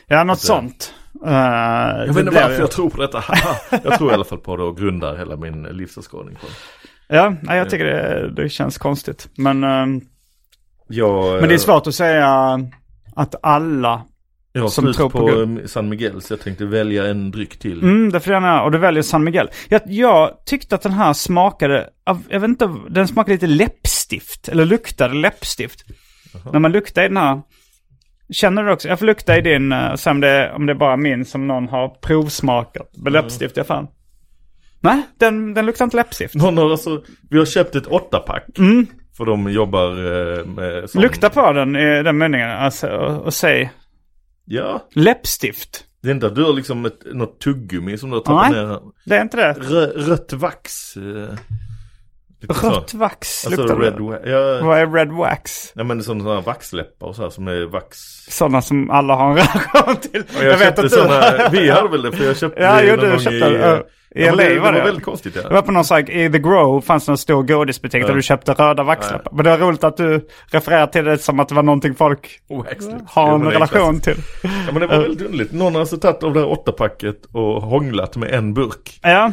Ja, 0.07 0.25
något 0.25 0.39
sånt. 0.41 0.95
Uh, 1.27 1.33
Jag 1.33 2.07
vet 2.07 2.17
inte 2.19 2.31
varför 2.31 2.59
jag 2.61 2.71
tror 2.71 2.91
på 2.91 3.01
detta. 3.03 3.25
jag 3.85 3.99
tror 3.99 4.11
i 4.11 4.15
alla 4.15 4.25
fall 4.25 4.39
på 4.39 4.57
det 4.57 4.63
och 4.63 4.77
grundar 4.77 5.17
hela 5.17 5.37
min 5.37 5.63
livsåskådning 5.63 6.35
på 6.35 6.47
det. 6.47 7.17
Ja, 7.17 7.35
nej, 7.43 7.59
jag 7.59 7.71
tycker 7.71 7.85
det, 7.85 8.31
det 8.37 8.49
känns 8.49 8.79
konstigt. 8.79 9.29
Men, 9.37 9.65
eh, 9.65 9.87
Jag, 10.89 11.41
men 11.41 11.49
det 11.49 11.55
är 11.55 11.59
svårt 11.59 11.87
att 11.87 11.95
säga 11.95 12.59
att 13.17 13.35
alla... 13.43 14.03
Jag 14.57 14.63
har 14.63 14.69
som 14.69 14.85
slut 14.85 14.97
tror 14.97 15.11
på 15.11 15.19
på, 15.19 15.27
Gud. 15.27 15.71
San 15.71 15.89
Miguel 15.89 16.23
så 16.23 16.33
jag 16.33 16.41
tänkte 16.41 16.65
välja 16.65 17.07
en 17.07 17.31
dryck 17.31 17.59
till. 17.59 17.83
Mm, 17.83 18.13
det 18.13 18.21
får 18.21 18.33
gärna, 18.33 18.63
och 18.63 18.73
du 18.73 18.79
väljer 18.79 19.03
San 19.03 19.25
Miguel. 19.25 19.51
Jag, 19.69 19.83
jag 19.87 20.31
tyckte 20.47 20.75
att 20.75 20.83
den 20.83 20.93
här 20.93 21.13
smakade, 21.13 21.91
jag 22.29 22.41
vet 22.41 22.49
inte, 22.49 22.75
den 22.91 23.09
smakade 23.09 23.33
lite 23.33 23.47
läppstift. 23.47 24.49
Eller 24.49 24.65
luktade 24.65 25.15
läppstift. 25.15 25.85
När 26.53 26.59
man 26.59 26.73
luktar 26.73 27.05
i 27.05 27.09
den 27.09 27.17
här. 27.17 27.43
Känner 28.33 28.65
du 28.65 28.73
också? 28.73 28.89
Jag 28.89 28.99
får 28.99 29.07
lukta 29.07 29.39
i 29.39 29.41
din, 29.41 29.73
uh, 29.73 29.95
se 29.95 30.11
om 30.11 30.21
det, 30.21 30.53
om 30.53 30.67
det 30.67 30.73
är 30.73 30.75
bara 30.75 30.97
min 30.97 31.25
som 31.25 31.47
någon 31.47 31.69
har 31.69 31.89
provsmakat. 31.89 32.91
Med 32.97 33.13
läppstift, 33.13 33.57
jag 33.57 33.67
fan. 33.67 33.87
Nej, 34.81 35.03
den, 35.19 35.55
den 35.55 35.67
luktar 35.67 35.85
inte 35.85 35.97
läppstift. 35.97 36.35
Någon 36.35 36.59
har 36.59 36.71
alltså, 36.71 37.03
vi 37.31 37.39
har 37.39 37.47
köpt 37.47 37.75
ett 37.75 37.87
åttapack. 37.87 38.59
Mm. 38.59 38.87
För 39.17 39.25
de 39.25 39.51
jobbar 39.53 39.91
eh, 39.91 40.45
med 40.47 40.91
sån. 40.91 41.03
Lukta 41.03 41.31
på 41.31 41.53
den 41.53 41.77
i 41.77 42.03
den 42.03 42.19
meningen, 42.19 42.51
alltså, 42.51 42.89
och, 42.89 43.23
och 43.23 43.35
säg 43.35 43.71
Ja, 44.49 44.89
läppstift. 44.93 45.85
det 46.03 46.09
är 46.09 46.15
inte 46.15 46.27
att 46.27 46.35
du 46.35 46.45
har 46.45 46.53
liksom 46.53 46.85
ett, 46.85 47.01
något 47.15 47.41
tuggummi 47.41 47.99
som 47.99 48.11
du 48.11 48.17
har 48.17 48.23
tappat 48.23 48.51
Nej. 48.53 48.67
ner. 48.67 48.81
Det 49.05 49.17
är 49.17 49.23
inte 49.23 49.37
det. 49.37 49.53
Rö, 49.53 49.87
rött 49.87 50.33
vax. 50.33 50.95
Rött 52.49 52.95
vax 52.95 53.47
Alltså 53.47 53.61
luktar 53.62 53.76
red 53.76 53.93
det. 54.22 54.30
Ja, 54.30 54.66
Vad 54.66 54.78
är 54.78 54.87
red 54.87 55.12
wax? 55.12 55.72
nej 55.74 55.84
men 55.84 55.99
det 55.99 56.03
är 56.03 56.05
sådana 56.05 56.34
här 56.34 56.41
vaxläppar 56.43 57.07
och 57.07 57.16
så 57.16 57.22
här 57.22 57.30
som 57.30 57.49
är 57.49 57.66
vax. 57.66 57.99
Sådana 58.28 58.62
som 58.62 58.91
alla 58.91 59.14
har 59.14 59.30
en 59.30 59.37
relation 59.37 59.97
till. 59.97 60.22
Och 60.39 60.45
jag, 60.45 60.59
köpte 60.59 60.89
sådana, 60.89 61.49
vi 61.53 61.70
hade 61.70 61.89
väl 61.89 62.03
det 62.03 62.12
för 62.12 62.24
jag 62.24 62.37
köpte 62.37 62.62
Ja, 62.62 62.74
det 62.76 62.82
jo, 62.87 62.97
någon 62.97 63.05
du 63.05 63.11
gång 63.11 63.18
köpte 63.20 63.37
i, 63.37 63.41
det. 63.41 63.59
Ja, 63.59 63.76
i 64.22 64.24
ja, 64.26 64.34
LA 64.34 64.43
det, 64.43 64.55
det 64.55 64.61
var 64.61 64.72
det. 64.72 64.82
väldigt 64.82 65.05
konstigt 65.05 65.37
Jag 65.37 65.45
ja. 65.45 65.49
var 65.51 65.62
på 65.62 65.72
någon 65.72 65.84
här, 65.91 66.11
i 66.11 66.32
The 66.32 66.39
Grove 66.39 66.82
fanns 66.82 67.07
det 67.07 67.12
en 67.12 67.18
stor 67.18 67.43
godisbutik 67.43 68.03
där 68.03 68.09
Ja. 68.09 68.14
du 68.14 68.22
köpte 68.22 68.53
röda 68.53 68.82
vaxläppar. 68.82 69.32
Men 69.32 69.45
det 69.45 69.51
var 69.51 69.59
roligt 69.59 69.84
att 69.84 69.97
du 69.97 70.28
refererar 70.51 70.87
till 70.87 71.05
det 71.05 71.18
som 71.18 71.41
att 71.41 71.49
det 71.49 71.55
var 71.55 71.62
någonting 71.62 71.95
folk 71.95 72.41
Waxlips. 72.51 72.87
har 73.07 73.34
en 73.34 73.41
det 73.45 73.51
relation 73.51 74.01
till. 74.01 74.16
Ja 74.43 74.49
men 74.72 74.80
det 74.80 74.87
var 74.87 74.99
väldigt 74.99 75.22
underligt. 75.26 75.53
Någon 75.53 75.72
har 75.74 75.80
alltså 75.80 75.97
tagit 75.97 76.22
av 76.22 76.32
det 76.34 76.41
här 76.41 76.49
åttapacket 76.49 77.24
och 77.32 77.62
hånglat 77.62 78.16
med 78.16 78.30
en 78.34 78.55
burk. 78.55 78.99
Ja, 79.03 79.32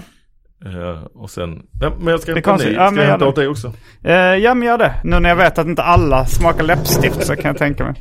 Eh, 0.65 1.03
och 1.15 1.29
sen, 1.29 1.61
ja, 1.81 1.91
men 1.99 2.07
jag 2.07 2.19
ska 2.19 2.33
hämta 2.33 2.55
ny. 2.57 2.63
Ja, 2.73 2.85
Ska 2.85 2.91
men 2.91 3.03
jag 3.03 3.09
hämta 3.11 3.27
åt 3.27 3.35
dig 3.35 3.47
också? 3.47 3.73
eh, 4.03 4.13
ja 4.15 4.53
men 4.53 4.67
gör 4.67 4.77
det. 4.77 4.93
Nu 5.03 5.19
när 5.19 5.29
jag 5.29 5.35
vet 5.35 5.57
att 5.57 5.67
inte 5.67 5.83
alla 5.83 6.25
smakar 6.25 6.63
läppstift 6.63 7.25
så 7.25 7.35
kan 7.35 7.45
jag 7.45 7.57
tänka 7.57 7.83
mig. 7.83 7.93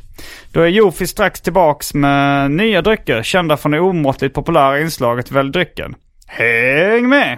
Då 0.51 0.61
är 0.61 0.67
Jofi 0.67 1.07
strax 1.07 1.41
tillbaks 1.41 1.93
med 1.93 2.51
nya 2.51 2.81
drycker 2.81 3.23
kända 3.23 3.57
från 3.57 3.71
det 3.71 3.79
omåttligt 3.79 4.35
populära 4.35 4.79
inslaget 4.79 5.31
Välj 5.31 5.51
drycken. 5.51 5.95
Häng 6.27 7.09
med! 7.09 7.37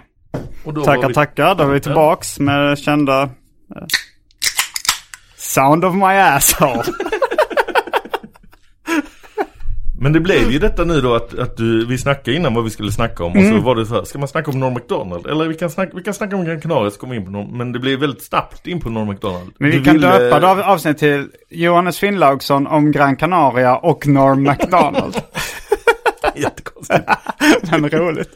Tackar, 0.86 1.08
vi- 1.08 1.14
tackar. 1.14 1.56
Då 1.56 1.64
är 1.64 1.68
vi 1.68 1.80
tillbaks 1.80 2.40
med 2.40 2.78
kända... 2.80 3.22
eh, 3.22 3.30
Sound 5.38 5.86
of 5.86 5.96
my 5.96 6.04
asshole. 6.18 6.84
Men 10.00 10.14
det 10.14 10.20
blev 10.20 10.52
ju 10.52 10.60
detta 10.60 10.84
nu 10.84 11.02
då 11.02 11.16
att, 11.16 11.40
att 11.40 11.58
du, 11.58 11.86
vi 11.86 11.98
snackade 11.98 12.38
innan 12.38 12.54
vad 12.54 12.64
vi 12.64 12.70
skulle 12.70 12.92
snacka 12.92 13.24
om. 13.24 13.32
Och 13.32 13.38
Mm. 13.38 13.58
så 13.58 13.64
var 13.66 13.76
det 13.76 13.86
så 13.86 13.94
här, 13.96 14.04
ska 14.04 14.20
man 14.20 14.28
snacka 14.28 14.52
om 14.52 14.60
Norm 14.60 14.74
MacDonald? 14.74 15.28
Eller 15.28 15.48
vi 15.48 15.54
kan 15.56 15.70
snacka, 15.70 15.92
vi 15.96 16.04
kan 16.04 16.14
snacka 16.14 16.36
om 16.36 16.46
Gran 16.46 16.62
Canaria 16.62 16.92
så 16.92 17.00
kommer 17.00 17.14
vi 17.14 17.20
in 17.20 17.26
på 17.26 17.32
Norm, 17.32 17.58
Men 17.58 17.72
det 17.72 17.80
blev 17.80 18.00
väldigt 18.00 18.24
snabbt 18.24 18.68
in 18.68 18.80
på 18.80 18.90
Norm 18.90 19.08
MacDonald. 19.08 19.52
Men 19.60 19.72
vi 19.72 19.78
Du 19.78 19.84
kan 19.84 19.94
ville- 19.94 20.20
döpa 20.20 20.40
det 20.40 20.48
av 20.48 20.60
avsnitt 20.60 20.98
till 20.98 21.28
Johannes 21.50 22.00
Finnlaugsson 22.00 22.68
om 22.68 22.92
Gran 22.92 23.16
Canaria 23.16 23.76
och 23.78 24.08
Norm 24.08 24.44
MacDonald. 24.44 25.16
Jättekonstigt. 26.36 27.04
Är 27.72 28.00
roligt. 28.00 28.30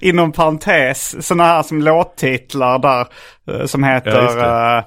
Inom 0.00 0.32
parentes, 0.32 1.26
sådana 1.26 1.44
här 1.44 1.62
som 1.62 1.82
låttitlar 1.82 2.78
där 2.78 3.06
eh, 3.50 3.66
som 3.66 3.82
Ja, 3.82 3.88
heter 3.94 4.22
uh, 4.78 4.82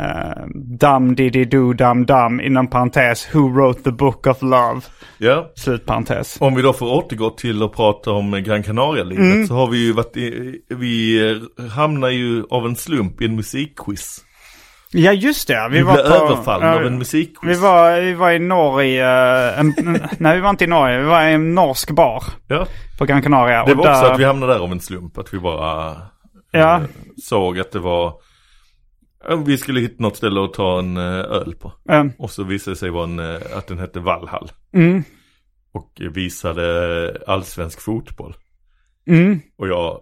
uh, 0.00 0.46
Dum 0.80 1.14
Diddy 1.14 1.44
Do 1.44 1.72
Dum 1.72 2.06
Dum 2.06 2.40
inom 2.40 2.66
parentes 2.70 3.28
Who 3.34 3.48
Wrote 3.48 3.82
the 3.82 3.90
Book 3.90 4.26
of 4.26 4.42
Love. 4.42 4.80
Ja, 5.18 5.50
Slut 5.56 5.86
parentes. 5.86 6.36
om 6.40 6.54
vi 6.54 6.62
då 6.62 6.72
får 6.72 6.86
återgå 6.86 7.30
till 7.30 7.62
att 7.62 7.72
prata 7.72 8.10
om 8.10 8.42
Gran 8.42 8.62
Canaria-livet 8.62 9.24
Mm. 9.24 9.46
så 9.46 9.54
har 9.54 9.66
vi 9.66 9.78
ju 9.86 9.92
varit 9.92 10.16
i, 10.16 10.54
vi 10.68 11.20
eh, 11.30 11.66
hamnar 11.70 12.08
ju 12.08 12.44
av 12.50 12.66
en 12.66 12.76
slump 12.76 13.22
i 13.22 13.24
en 13.24 13.36
musikquiz. 13.36 14.24
Ja 14.92 15.12
just 15.12 15.48
det, 15.48 15.68
vi, 15.70 15.76
Vi, 15.78 15.82
var 15.82 15.94
blev 15.94 16.04
på... 16.04 16.14
överfallna 16.14 16.66
ja, 16.66 16.74
av 16.74 16.86
en 16.86 16.98
musikquiz. 16.98 17.56
Vi 17.56 17.60
var, 17.60 18.00
vi 18.00 18.14
var 18.14 18.30
i 18.30 18.38
Norge, 18.38 19.04
eh, 19.52 19.60
en, 19.60 19.74
nej 20.18 20.34
vi 20.36 20.40
var 20.42 20.50
inte 20.50 20.64
i 20.64 20.66
Norge, 20.66 20.98
vi 20.98 21.04
var 21.04 21.22
i 21.28 21.32
en 21.32 21.54
norsk 21.54 21.90
bar 21.90 22.24
Ja, 22.46 22.66
på 22.98 23.04
Gran 23.04 23.22
Canaria. 23.22 23.64
det 23.64 23.72
och 23.72 23.78
var 23.78 23.90
också 23.90 24.02
där- 24.02 24.12
att 24.12 24.20
vi 24.20 24.24
hamnade 24.24 24.52
där 24.52 24.60
av 24.60 24.72
en 24.72 24.80
slump. 24.80 25.18
Att 25.18 25.34
vi 25.34 25.38
bara 25.38 25.96
Ja. 26.50 26.74
eh, 26.76 26.80
såg 27.22 27.58
att 27.58 27.72
det 27.72 27.78
var 27.78 28.12
Vi 29.46 29.58
skulle 29.58 29.80
hitta 29.80 30.02
något 30.02 30.16
ställe 30.16 30.44
att 30.44 30.52
ta 30.54 30.78
en 30.78 30.96
eh, 30.96 31.02
öl 31.18 31.54
på. 31.60 31.72
eh, 31.90 32.04
Och 32.18 32.30
så 32.30 32.44
visade 32.44 32.74
det 32.74 32.78
sig 32.78 32.90
vara 32.90 33.04
en, 33.04 33.18
eh, 33.18 33.40
att 33.56 33.66
den 33.66 33.78
hette 33.78 34.00
Valhall. 34.00 34.50
mm, 34.74 35.02
Och 35.72 35.92
visade 36.14 37.22
allsvensk 37.26 37.80
fotboll. 37.80 38.34
mm, 39.06 39.40
Och 39.58 39.68
jag 39.68 40.00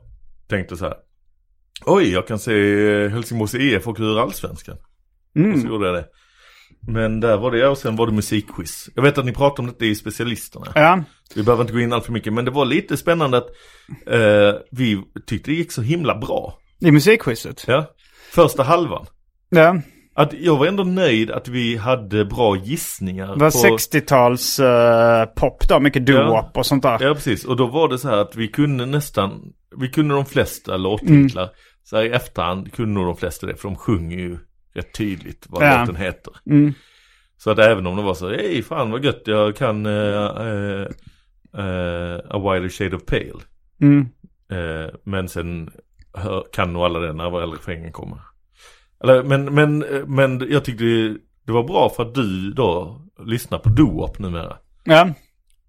tänkte 0.48 0.76
så 0.76 0.84
här. 0.84 0.94
Oj, 1.86 2.12
jag 2.12 2.26
kan 2.26 2.38
se 2.38 2.52
Helsingborgs 3.08 3.54
IF 3.54 3.88
åka 3.88 4.02
ur 4.02 4.20
allsvenskan. 4.20 4.76
Och 4.76 4.80
så 5.34 5.40
mm. 5.40 5.66
gjorde 5.68 5.86
jag 5.86 5.94
det. 5.94 6.06
Men 6.88 7.20
där 7.20 7.36
var 7.36 7.50
det 7.50 7.68
och 7.68 7.78
sen 7.78 7.96
var 7.96 8.06
det 8.06 8.12
musikquiz. 8.12 8.88
Jag 8.94 9.02
vet 9.02 9.18
att 9.18 9.24
ni 9.24 9.32
pratar 9.32 9.62
om 9.62 9.66
detta 9.66 9.84
i 9.84 9.94
specialisterna. 9.94 10.66
Ja, 10.74 11.02
Vi 11.34 11.42
behöver 11.42 11.62
inte 11.64 11.72
gå 11.72 11.80
in 11.80 11.92
allt 11.92 12.04
för 12.04 12.12
mycket. 12.12 12.32
Men 12.32 12.44
det 12.44 12.50
var 12.50 12.64
lite 12.64 12.96
spännande 12.96 13.36
att 13.38 13.46
eh, 14.06 14.60
vi 14.70 15.02
tyckte 15.26 15.50
det 15.50 15.54
gick 15.56 15.72
så 15.72 15.82
himla 15.82 16.18
bra. 16.18 16.58
i 16.80 16.90
musikquizet. 16.90 17.64
Ja. 17.66 17.86
Första 18.36 18.62
halvan. 18.62 19.06
Ja, 19.48 19.80
Att 20.14 20.32
jag 20.32 20.56
var 20.56 20.66
ändå 20.66 20.84
nöjd 20.84 21.30
att 21.30 21.48
vi 21.48 21.76
hade 21.76 22.24
bra 22.24 22.56
gissningar. 22.56 23.26
det 23.36 23.40
var 23.40 23.50
60-tals 23.50 24.58
eh, 24.60 25.24
pop 25.36 25.68
då, 25.68 25.80
mycket 25.80 26.02
doo-wop 26.02 26.50
och 26.54 26.66
sånt 26.66 26.82
där. 26.82 26.98
Ja 27.00 27.14
precis, 27.14 27.44
och 27.44 27.56
då 27.56 27.66
var 27.66 27.88
det 27.88 27.98
så 27.98 28.08
här 28.08 28.16
att 28.16 28.36
vi 28.36 28.48
kunde 28.48 28.86
nästan, 28.86 29.52
vi 29.76 29.88
kunde 29.88 30.14
de 30.14 30.26
flesta 30.26 30.76
låttitlar. 30.76 31.42
Mm. 31.42 31.54
Så 31.84 31.96
här 31.96 32.04
i 32.04 32.10
efterhand 32.10 32.72
kunde 32.72 32.94
nog 32.94 33.06
de 33.06 33.16
flesta 33.16 33.46
det, 33.46 33.56
för 33.56 33.68
de 33.68 33.76
sjunger 33.76 34.18
ju 34.18 34.38
rätt 34.74 34.94
tydligt 34.94 35.46
vad 35.48 35.62
Ja. 35.66 35.80
låten 35.80 35.96
heter. 35.96 36.32
Mm. 36.50 36.74
Så 37.38 37.50
att 37.50 37.58
även 37.58 37.86
om 37.86 37.96
det 37.96 38.02
var 38.02 38.14
så, 38.14 38.28
hej 38.28 38.62
fan 38.62 38.90
vad 38.90 39.04
gött, 39.04 39.22
jag 39.24 39.56
kan 39.56 39.86
uh, 39.86 40.86
A 42.28 42.38
Wider 42.38 42.68
Shade 42.68 42.96
of 42.96 43.04
Pale. 43.06 43.40
Mm. 43.80 44.08
Men 45.04 45.28
sen 45.28 45.70
hör, 46.16 46.44
kan 46.52 46.72
nog 46.72 46.82
alla 46.82 46.98
den 46.98 47.16
när 47.16 47.30
väl 47.30 47.92
kommer. 47.92 48.18
Eller, 49.02 49.22
men, 49.22 49.54
men, 49.54 49.78
men 50.06 50.46
jag 50.50 50.64
tyckte 50.64 50.84
det, 50.84 51.16
det 51.46 51.52
var 51.52 51.62
bra 51.62 51.92
för 51.96 52.02
att 52.02 52.14
du 52.14 52.52
då 52.52 53.00
lyssnar 53.24 53.58
på 53.58 53.68
doo-wop 53.68 54.18
numera. 54.18 54.56
Ja, 54.84 55.08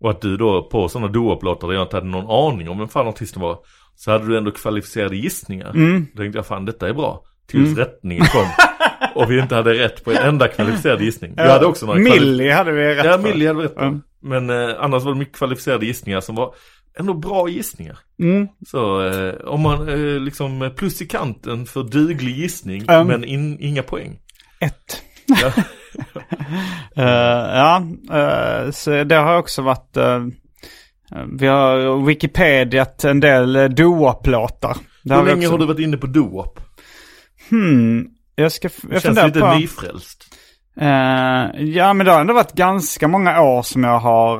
Och 0.01 0.09
att 0.09 0.21
du 0.21 0.37
då 0.37 0.63
på 0.63 0.89
sådana 0.89 1.11
doo-wop-låtar 1.11 1.67
där 1.67 1.75
jag 1.75 1.83
inte 1.83 1.95
hade 1.95 2.07
någon 2.07 2.53
aning 2.53 2.69
om 2.69 2.79
vem 2.79 2.87
fan 2.87 3.07
artisten 3.07 3.41
var. 3.41 3.59
Så 3.95 4.11
hade 4.11 4.27
du 4.27 4.37
ändå 4.37 4.51
kvalificerade 4.51 5.15
gissningar. 5.15 5.69
Mm. 5.69 6.07
Då 6.13 6.21
tänkte 6.21 6.37
jag 6.37 6.45
fan 6.45 6.65
detta 6.65 6.89
är 6.89 6.93
bra. 6.93 7.23
Tills 7.47 7.77
rättningen 7.77 8.25
kom. 8.25 8.45
och 9.15 9.31
vi 9.31 9.39
inte 9.39 9.55
hade 9.55 9.73
rätt 9.73 10.03
på 10.03 10.11
en 10.11 10.17
enda 10.17 10.47
kvalificerad 10.47 11.01
gissning. 11.01 11.33
Jag 11.37 11.49
hade 11.49 11.65
också 11.65 11.85
några 11.85 11.99
Millie 11.99 12.51
hade 12.51 12.71
vi 12.71 12.95
rätt 12.95 13.05
Ja, 13.05 13.11
för. 13.11 13.23
Millie 13.23 13.47
hade 13.47 13.63
rätt 13.63 13.75
på. 13.75 13.83
Ja. 13.83 13.99
Men 14.21 14.49
eh, 14.49 14.75
annars 14.79 15.03
var 15.03 15.11
det 15.11 15.19
mycket 15.19 15.35
kvalificerade 15.35 15.85
gissningar 15.85 16.21
som 16.21 16.35
var 16.35 16.53
ändå 16.99 17.13
bra 17.13 17.49
gissningar. 17.49 17.97
Mm. 18.19 18.47
Så 18.67 19.07
eh, 19.07 19.33
om 19.45 19.61
man 19.61 19.89
eh, 19.89 19.95
liksom 20.19 20.71
plus 20.77 21.01
i 21.01 21.05
kanten 21.07 21.65
för 21.65 21.83
duglig 21.83 22.35
gissning 22.37 22.85
Mm. 22.87 23.07
men 23.07 23.23
in, 23.23 23.57
inga 23.59 23.83
poäng. 23.83 24.19
Ett. 24.59 25.01
Ja. 25.25 25.51
Eh, 26.95 27.03
ja, 27.57 27.83
eh, 28.11 28.71
så 28.71 29.03
det 29.03 29.15
har 29.15 29.37
också 29.37 29.61
varit... 29.61 29.97
eh, 29.97 30.25
vi 31.39 31.47
har 31.47 32.05
Wikipediat 32.05 33.03
en 33.03 33.19
del 33.19 33.55
uh, 33.55 33.69
doo-wop-låtar. 33.69 34.77
Det 35.03 35.15
Hur 35.15 35.23
länge 35.25 35.37
också- 35.37 35.51
har 35.51 35.57
du 35.57 35.65
varit 35.65 35.79
inne 35.79 35.97
på 35.97 36.07
doo-wop? 36.07 36.59
Hmm, 37.49 38.07
jag 38.35 38.51
ska... 38.51 38.69
Jag 38.81 38.91
Känns 38.91 39.03
funderar 39.03 39.27
lite 39.27 39.39
på... 39.39 39.53
nyfrälst. 39.55 40.23
Ja 41.55 41.93
men 41.93 42.05
det 42.05 42.11
har 42.11 42.21
ändå 42.21 42.33
varit 42.33 42.53
ganska 42.53 43.07
många 43.07 43.41
år 43.41 43.61
som 43.61 43.83
jag 43.83 43.99
har, 43.99 44.37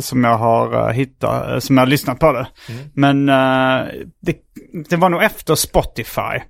som 0.00 0.24
jag 0.24 0.38
har 0.38 0.88
uh, 0.88 0.92
hittat, 0.92 1.52
uh, 1.52 1.58
som 1.58 1.76
jag 1.76 1.82
har 1.82 1.90
lyssnat 1.90 2.18
på 2.18 2.32
det. 2.32 2.46
Mm. 2.68 2.82
Men 2.94 3.28
uh, 3.28 3.88
det, 4.20 4.36
det 4.88 4.96
var 4.96 5.08
nog 5.08 5.22
efter 5.22 5.54
Spotify. 5.54 6.40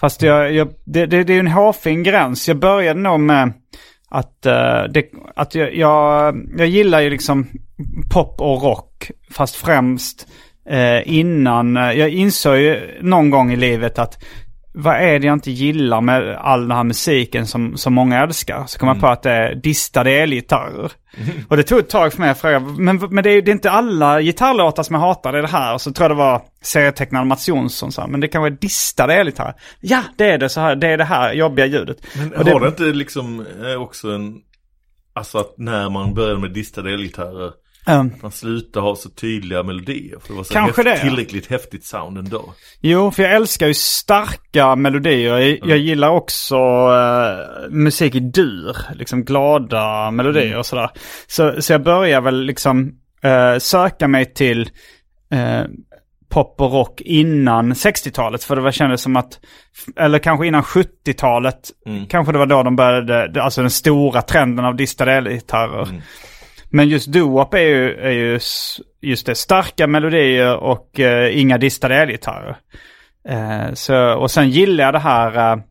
Fast 0.00 0.22
jag, 0.22 0.52
jag, 0.52 0.68
det, 0.84 1.06
det, 1.06 1.24
det 1.24 1.34
är 1.34 1.40
en 1.40 1.46
hårfin 1.46 2.02
gräns. 2.02 2.48
Jag 2.48 2.56
började 2.56 3.00
nog 3.00 3.20
med 3.20 3.52
att, 4.08 4.42
det, 4.42 5.04
att 5.36 5.54
jag, 5.54 5.76
jag, 5.76 6.36
jag 6.58 6.68
gillar 6.68 7.00
ju 7.00 7.10
liksom 7.10 7.46
pop 8.12 8.40
och 8.40 8.62
rock. 8.62 9.10
Fast 9.30 9.56
främst 9.56 10.26
innan, 11.04 11.74
jag 11.74 12.08
insåg 12.10 12.56
ju 12.56 12.98
någon 13.00 13.30
gång 13.30 13.52
i 13.52 13.56
livet 13.56 13.98
att 13.98 14.24
vad 14.76 14.96
är 14.96 15.18
det 15.18 15.26
jag 15.26 15.36
inte 15.36 15.50
gillar 15.50 16.00
med 16.00 16.36
all 16.36 16.60
den 16.60 16.76
här 16.76 16.84
musiken 16.84 17.46
som, 17.46 17.76
som 17.76 17.94
många 17.94 18.22
älskar? 18.22 18.64
Så 18.66 18.78
kom 18.78 18.88
jag 18.88 19.00
på 19.00 19.06
att 19.06 19.22
det 19.22 19.30
är 19.30 19.54
distade 19.54 20.10
elgitarrer. 20.10 20.92
Mm. 21.16 21.30
Och 21.48 21.56
det 21.56 21.62
tog 21.62 21.78
ett 21.78 21.88
tag 21.88 22.12
för 22.12 22.20
mig 22.20 22.30
att 22.30 22.40
fråga, 22.40 22.60
men, 22.60 22.96
men 22.96 23.24
det, 23.24 23.30
är, 23.30 23.42
det 23.42 23.50
är 23.50 23.52
inte 23.52 23.70
alla 23.70 24.20
gitarrlåtar 24.20 24.82
som 24.82 24.94
jag 24.94 25.00
hatar, 25.00 25.32
det 25.32 25.38
är 25.38 25.42
det 25.42 25.48
här. 25.48 25.74
Och 25.74 25.80
så 25.80 25.92
tror 25.92 26.04
jag 26.04 26.10
det 26.10 26.22
var 26.22 26.42
serietecknaren 26.62 27.28
Mats 27.28 27.48
Jonsson 27.48 27.92
sa, 27.92 28.06
men 28.06 28.20
det 28.20 28.28
kanske 28.28 28.48
är 28.48 28.60
distade 28.60 29.14
elgitarrer. 29.14 29.54
Ja, 29.80 30.02
det 30.16 30.24
är 30.24 30.38
det, 30.38 30.48
så 30.48 30.60
här, 30.60 30.76
det 30.76 30.88
är 30.88 30.98
det 30.98 31.04
här 31.04 31.32
jobbiga 31.32 31.66
ljudet. 31.66 31.98
Men 32.18 32.32
och 32.32 32.46
har 32.46 32.60
det 32.60 32.68
inte 32.68 32.82
liksom 32.82 33.46
också 33.78 34.10
en, 34.10 34.34
alltså 35.12 35.38
att 35.38 35.54
när 35.58 35.90
man 35.90 36.14
började 36.14 36.40
med 36.40 36.50
distade 36.50 36.94
elgitarrer, 36.94 37.52
Um, 37.86 38.12
man 38.22 38.32
slutar 38.32 38.80
ha 38.80 38.96
så 38.96 39.08
tydliga 39.08 39.62
melodier. 39.62 40.18
För 40.20 40.28
det 40.28 40.34
var 40.34 40.44
så 40.44 40.52
Kanske 40.52 40.82
häft, 40.82 41.02
det. 41.02 41.08
tillräckligt 41.08 41.46
häftigt 41.46 41.84
sound 41.84 42.18
ändå. 42.18 42.54
Jo, 42.80 43.10
för 43.10 43.22
jag 43.22 43.32
älskar 43.32 43.66
ju 43.66 43.74
starka 43.74 44.76
melodier. 44.76 45.38
Jag, 45.38 45.58
jag 45.64 45.78
gillar 45.78 46.08
också 46.08 46.56
uh, 46.56 47.70
musik 47.70 48.14
i 48.14 48.20
dur. 48.20 48.76
Liksom 48.94 49.24
glada 49.24 50.10
melodier 50.10 50.58
och 50.58 50.66
sådär. 50.66 50.90
Så, 51.26 51.62
så 51.62 51.72
jag 51.72 51.82
börjar 51.82 52.20
väl 52.20 52.42
liksom 52.44 52.92
uh, 53.24 53.58
söka 53.58 54.08
mig 54.08 54.34
till 54.34 54.70
uh, 55.34 55.64
pop 56.28 56.60
och 56.60 56.72
rock 56.72 57.00
innan 57.00 57.72
60-talet. 57.72 58.44
För 58.44 58.56
det 58.56 58.62
var 58.62 58.70
kändes 58.70 59.02
som 59.02 59.16
att, 59.16 59.40
eller 59.96 60.18
kanske 60.18 60.46
innan 60.46 60.62
70-talet. 60.62 61.70
Mm. 61.86 62.06
Kanske 62.06 62.32
det 62.32 62.38
var 62.38 62.46
då 62.46 62.62
de 62.62 62.76
började, 62.76 63.42
alltså 63.42 63.60
den 63.60 63.70
stora 63.70 64.22
trenden 64.22 64.64
av 64.64 64.76
distade 64.76 65.12
elgitarrer. 65.12 66.02
Men 66.74 66.88
just 66.88 67.08
doo-wop 67.08 67.54
är 67.54 67.68
ju, 67.68 67.94
är 67.94 68.10
ju 68.10 68.38
just 69.00 69.26
det, 69.26 69.34
starka 69.34 69.86
melodier 69.86 70.56
och 70.56 71.00
eh, 71.00 71.40
inga 71.40 71.58
distade 71.58 71.96
elgitarrer. 71.96 72.56
Eh, 73.28 73.74
så, 73.74 74.14
och 74.14 74.30
sen 74.30 74.50
gillar 74.50 74.84
jag 74.84 74.94
det 74.94 74.98
här, 74.98 75.56
uh, 75.56 75.62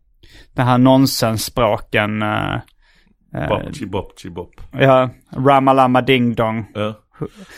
den 0.54 0.68
här 0.68 0.78
nonsensspråken. 0.78 2.24
Uh, 2.24 2.58
Bop, 3.50 3.80
bop, 3.92 4.24
bop. 4.32 4.52
ja, 4.72 5.10
ramalama 5.32 6.02
ding 6.02 6.36
dong. 6.36 6.66
Ja. 6.74 6.94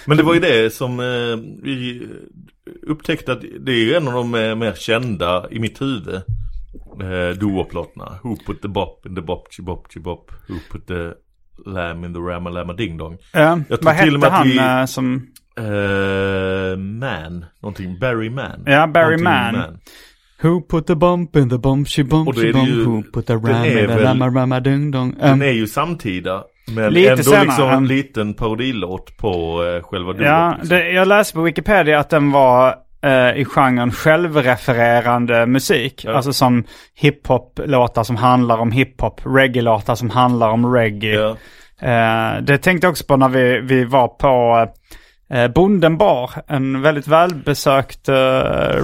Men 0.05 0.17
det 0.17 0.23
var 0.23 0.33
ju 0.33 0.39
det 0.39 0.73
som 0.73 0.99
eh, 0.99 1.63
vi 1.63 2.07
upptäckte 2.87 3.31
att 3.31 3.41
det 3.59 3.71
är 3.71 3.85
ju 3.85 3.93
en 3.93 4.07
av 4.07 4.13
de 4.13 4.35
eh, 4.35 4.55
mer 4.55 4.73
kända 4.73 5.47
i 5.51 5.59
mitt 5.59 5.81
huvud. 5.81 6.15
Eh, 7.01 7.37
Doo-wop-låtarna. 7.39 8.19
Who 8.23 8.35
put 8.45 8.61
the 8.61 8.67
bop 8.67 9.05
in 9.05 9.15
the 9.15 9.21
bop, 9.21 9.47
bop, 9.59 9.93
bop. 9.95 10.31
Who 10.47 10.55
put 10.71 10.87
the 10.87 11.13
lamb 11.65 12.05
in 12.05 12.13
the 12.13 12.19
rama 12.19 12.49
lama 12.49 12.73
ding 12.73 12.97
dong. 12.97 13.17
Ja, 13.33 13.59
Jag 13.69 13.81
tror 13.81 13.85
vad 13.85 13.93
hette 13.95 14.29
han 14.29 14.47
vi- 14.47 14.57
eh, 14.57 14.85
som... 14.85 15.27
Eh, 15.57 16.77
man, 16.77 17.45
någonting, 17.61 17.99
Barry 17.99 18.29
Man. 18.29 18.63
Ja, 18.65 18.87
Barry 18.87 19.17
Någonting 19.17 19.23
Mann. 19.23 19.79
Who 20.41 20.61
put 20.61 20.87
the 20.87 20.95
bump 20.95 21.35
in 21.35 21.49
the 21.49 21.57
bump 21.57 21.87
she 21.89 22.03
bump 22.03 22.35
she 22.35 22.51
bump 22.53 22.67
ju- 22.69 22.83
Who 22.85 23.03
put 23.13 23.25
the 23.27 23.33
den 23.33 23.45
ram 23.45 23.65
in 23.65 23.87
the 23.87 24.03
rama 24.03 24.27
rama 24.29 24.59
ding 24.59 24.91
dong. 24.91 25.15
Den 25.19 25.33
Um, 25.33 25.41
är 25.41 25.51
ju 25.51 25.67
samtida. 25.67 26.43
Men 26.75 26.93
Lite 26.93 27.11
ändå 27.11 27.23
senare. 27.23 27.43
liksom 27.45 27.69
en 27.69 27.87
liten 27.87 28.33
parodilåt 28.33 29.17
på 29.17 29.63
eh, 29.63 29.83
själva 29.83 30.13
doo 30.13 30.23
Ja, 30.23 30.49
liksom. 30.59 30.77
det, 30.77 30.91
jag 30.91 31.07
läste 31.07 31.33
på 31.33 31.41
Wikipedia 31.41 31.99
att 31.99 32.09
den 32.09 32.31
var 32.31 32.75
eh, 33.05 33.41
i 33.41 33.45
genren 33.45 33.91
självrefererande 33.91 35.45
musik. 35.45 36.05
Ja. 36.05 36.13
Alltså 36.13 36.33
som 36.33 36.63
hiphop-låtar 36.95 38.03
som 38.03 38.15
handlar 38.15 38.57
om 38.57 38.71
hiphop, 38.71 39.21
reggae-låtar 39.23 39.95
som 39.95 40.09
handlar 40.09 40.49
om 40.49 40.73
reggae. 40.73 41.13
Ja. 41.13 41.35
Eh, 41.79 42.41
det 42.41 42.57
tänkte 42.57 42.87
jag 42.87 42.91
också 42.91 43.05
på 43.05 43.17
när 43.17 43.29
vi, 43.29 43.59
vi 43.59 43.83
var 43.83 44.07
på 44.07 44.67
eh, 45.34 45.47
Bonden 45.47 45.97
bar. 45.97 46.32
En 46.47 46.82
väldigt 46.82 47.07
välbesökt 47.07 48.09
eh, 48.09 48.15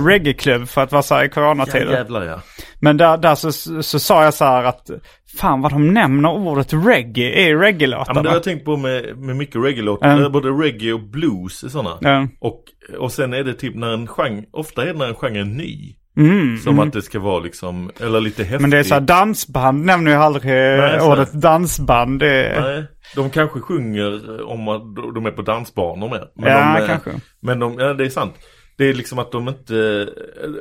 reggae-klubb 0.06 0.68
för 0.70 0.82
att 0.82 0.92
vara 0.92 1.02
så 1.02 1.16
här 1.16 1.22
i 1.24 1.26
Ja, 1.28 1.32
coronatider. 1.34 1.92
jävlar 1.92 2.24
ja. 2.26 2.40
Men 2.80 2.98
där, 2.98 3.18
där 3.18 3.36
så, 3.36 3.52
så 3.84 4.00
sa 4.00 4.24
jag 4.24 4.34
så 4.34 4.46
här 4.46 4.64
att 4.64 4.90
fan 5.38 5.62
vad 5.62 5.72
de 5.72 5.94
nämner 5.94 6.30
ordet 6.30 6.74
reggae 6.74 7.26
i 7.26 7.50
Ja 7.50 7.54
men 7.58 7.62
reggae-låtarna. 7.64 8.22
det 8.24 8.30
har 8.30 8.36
jag 8.36 8.44
tänkt 8.44 8.66
på 8.66 8.78
med, 8.78 9.18
med 9.18 9.36
mycket 9.36 9.56
reggae-låtar. 9.56 10.10
Mm. 10.12 10.24
Eh, 10.24 10.30
Både 10.30 10.50
reggae 10.50 10.94
och 10.94 11.00
blues 11.10 11.64
är 11.64 11.68
sådana. 11.70 11.98
Ja. 12.02 12.28
Och, 12.40 12.64
och 13.00 13.12
sen 13.12 13.34
är 13.34 13.44
det 13.44 13.54
typ 13.54 13.76
när 13.76 13.94
en 13.94 14.08
genre, 14.08 14.44
ofta 14.54 14.82
är 14.82 14.86
det 14.86 14.94
när 14.94 15.08
en 15.08 15.16
genre 15.16 15.40
är 15.40 15.44
ny. 15.46 15.96
Mm, 16.18 16.58
Som 16.58 16.80
att 16.80 16.94
det 16.94 17.02
ska 17.02 17.20
vara 17.20 17.40
liksom, 17.40 17.92
eller 18.00 18.22
lite 18.22 18.44
häftigt. 18.44 18.62
Men 18.62 18.70
det 18.70 18.78
är 18.78 18.84
så 18.84 18.94
här 18.94 19.02
dansband 19.02 19.86
nämner 19.86 20.12
ju 20.12 20.18
aldrig 20.18 20.46
Nej, 20.54 21.00
så- 21.00 21.12
ordet 21.12 21.32
dansband. 21.34 22.20
Det 22.20 22.44
är... 22.46 22.62
Nej, 22.62 22.84
de 23.16 23.30
kanske 23.30 23.60
sjunger 23.60 24.42
om 24.44 24.68
att 24.68 24.96
de 25.16 25.26
är 25.26 25.32
på 25.32 25.42
dansbanor 25.42 26.10
med. 26.10 26.28
Men 26.36 26.52
Ja, 26.52 26.76
de, 26.78 26.82
eh, 26.84 26.88
kanske. 26.88 27.12
Men 27.40 27.60
de, 27.60 27.80
ja 27.80 27.94
det 27.94 28.06
är 28.06 28.10
sant. 28.10 28.34
Det 28.78 28.90
är 28.90 28.94
liksom 28.94 29.20
att 29.20 29.32
de 29.32 29.48
inte, 29.48 30.10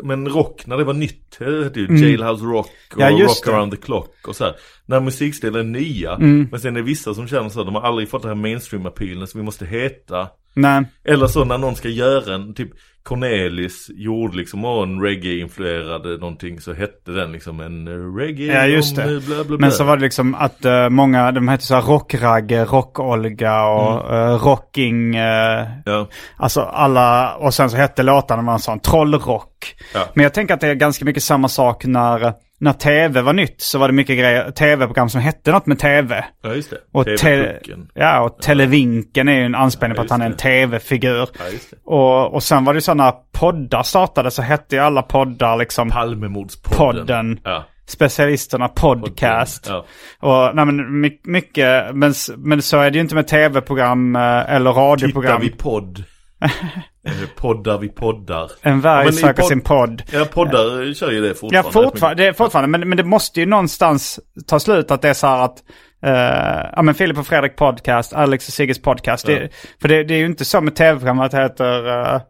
men 0.03 0.29
rock 0.29 0.67
när 0.67 0.77
det 0.77 0.85
var 0.85 0.95
nytt, 0.95 1.37
det 1.39 1.77
ju 1.77 1.87
Jailhouse 2.07 2.45
Rock 2.45 2.71
och 2.95 3.01
Mm. 3.01 3.17
Ja, 3.19 3.25
Rock 3.25 3.45
det. 3.45 3.53
around 3.53 3.73
the 3.73 3.77
clock 3.79 4.15
och 4.29 4.37
så 4.37 4.45
här. 4.45 4.55
När 4.87 5.01
musikstilar 5.01 5.61
är 5.61 5.65
nya, 5.65 6.15
Mm. 6.15 6.49
men 6.51 6.61
sen 6.61 6.77
är 6.77 6.81
det 6.81 6.87
vissa 6.87 7.15
som 7.15 7.29
känner 7.29 7.49
så 7.49 7.61
att 7.61 7.67
de 7.67 7.75
har 7.75 7.83
aldrig 7.83 8.09
fått 8.09 8.23
den 8.23 8.29
här 8.37 8.43
mainstream-appealen 8.43 9.27
som 9.27 9.41
vi 9.41 9.45
måste 9.45 9.67
heta. 9.67 10.29
Nej. 10.55 10.85
Eller 11.05 11.27
så 11.27 11.45
när 11.45 11.59
någon 11.59 11.77
ska 11.77 11.89
göra 11.89 12.35
en, 12.35 12.55
typ 12.55 12.71
Cornelis 13.11 13.87
gjorde 13.95 14.37
liksom 14.37 14.65
och 14.65 14.83
en 14.83 15.01
reggae-influerad 15.03 16.21
någonting 16.21 16.61
så 16.61 16.73
hette 16.73 17.11
den 17.11 17.33
liksom 17.33 17.61
en 17.61 17.89
eh, 17.89 18.17
reggae 18.17 18.47
Ja, 18.55 18.67
just 18.67 18.97
det. 18.97 19.03
eh, 19.03 19.09
Bla, 19.09 19.35
bla, 19.37 19.45
bla. 19.45 19.57
Men 19.59 19.73
så 19.73 19.85
var 19.85 19.97
det 19.97 20.03
liksom 20.03 20.35
att 20.35 20.65
eh, 20.65 20.89
många, 20.89 21.33
de 21.33 21.49
hette 21.49 21.65
så 21.65 21.75
här 21.75 21.83
Rockragge, 21.83 22.65
Rock-Olga 22.65 23.65
och 23.67 24.11
Mm. 24.15 24.31
eh, 24.33 24.39
Rocking. 24.39 25.17
eh, 25.17 25.67
Ja, 25.85 26.09
alltså 26.37 26.61
alla, 26.61 27.35
och 27.37 27.55
sen 27.55 27.71
så 27.71 27.77
hette 27.77 28.03
låtarna 28.03 28.43
var 28.43 28.53
en 28.53 28.59
sån 28.59 28.81
trollrock. 28.81 29.75
Ja. 29.95 30.01
Men 30.15 30.23
jag 30.23 30.35
tänker 30.35 30.55
att 30.55 30.61
det 30.61 30.69
är 30.69 30.75
ganska 30.75 31.05
mycket 31.05 31.23
samma 31.23 31.49
sak 31.49 31.85
när, 31.85 32.33
när 32.61 32.73
tv 32.73 33.21
var 33.23 33.33
nytt 33.33 33.61
så 33.61 33.79
var 33.79 33.89
det 33.89 33.95
mycket 33.95 34.19
grejer, 34.19 34.51
tv-program 34.51 35.09
som 35.09 35.21
hette 35.21 35.53
något 35.53 35.67
med 35.67 35.79
tv. 35.79 36.25
ja 36.43 36.55
just 36.55 36.71
det. 36.71 36.77
Och, 36.93 37.05
te- 37.05 37.17
TV-pucken. 37.17 37.89
ja, 37.95 38.21
och 38.21 38.39
Televinken 38.43 39.29
är 39.29 39.33
ju 39.39 39.45
en 39.45 39.55
anspelning 39.55 39.97
Ja, 39.97 40.01
på 40.03 40.05
att 40.05 40.11
han 40.11 40.23
är 40.23 40.27
en 40.27 40.37
tv-figur. 40.37 41.29
Ja. 41.39 41.45
Och, 41.85 42.35
och 42.35 42.43
sen 42.43 42.65
var 42.65 42.73
det 42.73 42.77
ju 42.77 42.81
så 42.81 42.95
när 42.95 43.13
poddar 43.33 43.83
startade 43.83 44.31
så 44.31 44.43
hette 44.43 44.77
ju 44.77 44.83
alla 44.83 45.03
poddar 45.03 45.57
liksom 45.57 45.91
Palmemordspodden. 45.91 47.01
Podden. 47.07 47.41
Ja. 47.45 47.65
Specialisterna 47.87 48.69
podcast. 48.69 49.67
Ja. 49.69 49.85
Och 50.21 50.57
nej 50.57 50.65
men 50.65 51.01
my- 51.01 51.21
mycket, 51.25 51.95
men, 51.95 52.13
men 52.37 52.63
så 52.63 52.79
är 52.79 52.91
det 52.91 52.95
ju 52.95 53.01
inte 53.03 53.15
med 53.15 53.29
tv-program 53.29 54.17
eh, 54.17 54.23
eller 54.55 54.71
Tittar 54.71 54.81
radioprogram. 54.83 55.41
vi 55.41 55.51
podd. 55.51 56.05
Poddar 57.37 57.79
vi 57.79 57.89
poddar. 57.89 58.51
En 58.63 58.75
Ja, 58.75 58.81
varg 58.81 59.09
i 59.09 59.13
söker 59.13 59.43
podd- 59.43 59.49
sin 59.49 59.61
podd. 59.61 60.03
Ja, 60.13 60.25
poddar 60.25 60.95
kör 60.95 61.11
ju 61.11 61.21
det 61.21 61.29
Ja, 61.29 61.35
fortfarande. 61.35 61.73
fortfarande, 61.73 62.23
det 62.23 62.29
är 62.29 62.33
fortfarande. 62.33 62.79
Men, 62.79 62.89
men 62.89 62.97
det 62.99 63.05
måste 63.05 63.41
ju 63.41 63.47
någonstans 63.47 64.21
ta 64.47 64.61
slut 64.61 64.91
att 64.91 65.03
det 65.03 65.09
är 65.09 65.15
så 65.15 65.27
här 65.27 65.45
att 65.45 65.59
eh, 66.03 66.71
ja 66.77 66.83
men 66.83 66.95
Filip 66.95 67.19
och 67.19 67.27
Fredrik 67.27 67.57
podcast, 67.57 68.13
Alex 68.13 68.49
och 68.49 68.55
Sigges 68.55 68.83
podcast. 68.83 69.27
Det, 69.27 69.49
för 69.81 69.89
det, 69.89 70.05
det 70.05 70.15
är 70.15 70.19
ju 70.19 70.27
inte 70.27 70.45
så 70.45 70.61
med 70.61 70.75
tv-program 70.77 71.19
att 71.21 71.31
det 71.31 71.43
heter 71.43 71.89
eh, 71.89 72.21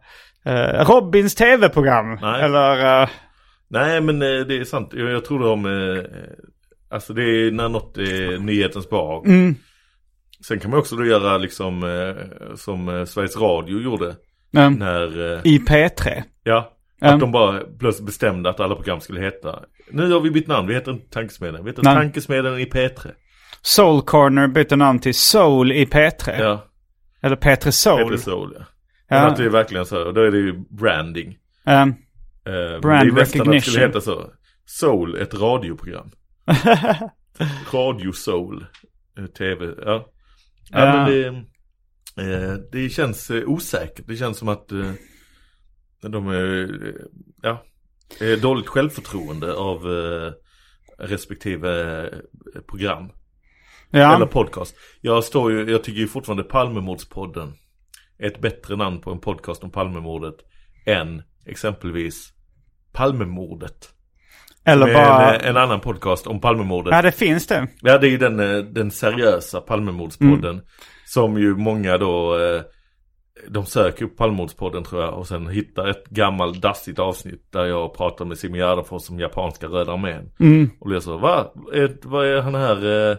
eh, 0.45 0.85
Robins 0.85 1.35
tv-program. 1.35 2.17
Eller, 2.23 3.09
Nej, 3.69 4.01
men 4.01 4.19
det 4.19 4.27
är 4.57 4.63
sant. 4.63 4.89
Jag, 4.93 5.11
jag 5.11 5.25
tror 5.25 5.39
de, 5.39 5.65
eh, 5.65 6.03
alltså 6.95 7.13
det 7.13 7.21
är 7.23 7.51
när 7.51 7.69
något 7.69 7.97
är 7.97 8.37
nyhetens 8.39 8.89
behag. 8.89 9.27
mm, 9.27 9.55
Sen 10.47 10.59
kan 10.59 10.71
man 10.71 10.79
också 10.79 10.95
då 10.95 11.05
göra 11.05 11.37
liksom 11.37 11.81
som 12.55 13.05
Sveriges 13.07 13.37
Radio 13.37 13.79
gjorde. 13.81 14.15
Eh, 14.57 14.69
När, 14.69 15.33
eh, 15.33 15.41
i 15.43 15.59
P3. 15.59 16.23
ja, 16.43 16.77
Mm. 17.01 17.13
att 17.13 17.19
de 17.19 17.31
bara 17.31 17.59
plötsligt 17.79 18.05
bestämde 18.05 18.49
att 18.49 18.59
alla 18.59 18.75
program 18.75 18.99
skulle 19.01 19.21
heta. 19.21 19.59
Nu 19.91 20.11
har 20.11 20.19
vi 20.19 20.31
bytt 20.31 20.47
namn, 20.47 20.67
vi 20.67 20.73
heter 20.73 20.91
inte 20.91 21.09
Tankesmedjan. 21.09 21.63
Vi 21.63 21.69
heter 21.69 21.83
Nej. 21.83 21.95
Tankesmedjan 21.95 22.59
i 22.59 22.65
P3. 22.65 23.11
Soul 23.61 24.01
Corner 24.01 24.47
bytte 24.47 24.75
namn 24.75 24.99
till 24.99 25.15
Soul 25.15 25.71
i 25.71 25.85
P3. 25.85 26.39
Ja, 26.41 26.65
Eller 27.21 27.35
P3 27.35 27.71
Soul. 27.71 28.13
P3 28.13 28.17
Soul 28.17 28.55
ja. 28.59 28.65
Ja. 29.07 29.21
Men 29.21 29.31
att 29.31 29.37
det 29.37 29.43
är 29.45 29.49
verkligen 29.49 29.85
så, 29.85 30.03
och 30.07 30.13
då 30.13 30.21
är 30.21 30.31
det 30.31 30.37
ju 30.37 30.59
branding. 30.69 31.27
Eh, 31.27 31.35
men 31.65 31.95
Brand 32.81 33.15
det 33.15 33.21
att 33.21 33.31
det 33.33 33.39
recognition. 33.39 33.61
skulle 33.61 33.85
heta 33.85 34.01
så. 34.01 34.31
Soul, 34.65 35.15
ett 35.21 35.33
radioprogram. 35.33 36.11
Radio 37.73 38.11
Soul. 38.11 38.65
eh, 39.17 39.25
TV, 39.25 39.65
ja. 39.65 39.75
Ja, 39.85 40.05
Ja. 40.71 40.85
men 40.95 41.05
det, 41.11 41.43
eh, 42.17 42.53
det 42.71 42.89
känns 42.89 43.29
eh, 43.29 43.49
osäkert. 43.49 44.07
Det 44.07 44.15
känns 44.15 44.37
som 44.37 44.47
att 44.47 44.71
eh, 44.71 44.91
de 46.01 46.27
är, 46.27 46.69
ja, 47.41 47.63
är 48.19 48.37
dåligt 48.37 48.67
självförtroende 48.67 49.53
av 49.53 49.85
respektive 50.97 52.09
program. 52.67 53.09
Ja. 53.89 54.15
Eller 54.15 54.25
podcast. 54.25 54.75
Jag 55.01 55.23
står 55.23 55.51
ju, 55.51 55.71
jag 55.71 55.83
tycker 55.83 55.99
ju 55.99 56.07
fortfarande 56.07 56.43
Palmemordspodden 56.43 57.53
är 58.19 58.27
ett 58.27 58.41
bättre 58.41 58.75
namn 58.75 59.01
på 59.01 59.11
en 59.11 59.19
podcast 59.19 59.63
om 59.63 59.71
Palmemordet 59.71 60.35
än 60.85 61.23
exempelvis 61.45 62.33
Palmemordet. 62.93 63.89
Eller 64.65 64.93
bara... 64.93 65.35
en, 65.35 65.45
en 65.45 65.57
annan 65.57 65.79
podcast 65.79 66.27
om 66.27 66.41
Palmemordet. 66.41 66.91
Ja, 66.91 67.01
det 67.01 67.11
finns 67.11 67.47
det. 67.47 67.67
Ja, 67.81 67.97
det 67.97 68.07
är 68.07 68.11
ju 68.11 68.17
den, 68.17 68.37
den 68.73 68.91
seriösa 68.91 69.61
Palmemordspodden. 69.61 70.55
Mm. 70.55 70.65
Som 71.13 71.37
ju 71.37 71.55
många 71.55 71.97
då, 71.97 72.39
eh, 72.39 72.61
de 73.49 73.65
söker 73.65 74.05
upp 74.05 74.17
Palmemordspodden 74.17 74.83
tror 74.83 75.01
jag. 75.01 75.13
Och 75.13 75.27
sen 75.27 75.47
hittar 75.47 75.87
ett 75.87 76.05
gammalt 76.09 76.61
dassigt 76.61 76.99
avsnitt 76.99 77.51
där 77.51 77.65
jag 77.65 77.93
pratar 77.97 78.25
med 78.25 78.37
Simi 78.37 78.57
Gärdenfors 78.57 79.09
om 79.09 79.19
japanska 79.19 79.67
Röda 79.67 79.93
armén. 79.93 80.31
Mm. 80.39 80.69
Och 80.79 81.03
så, 81.03 81.17
va? 81.17 81.51
Vad 82.03 82.25
är 82.27 82.41
han 82.41 82.55
här, 82.55 83.09
eh, 83.11 83.17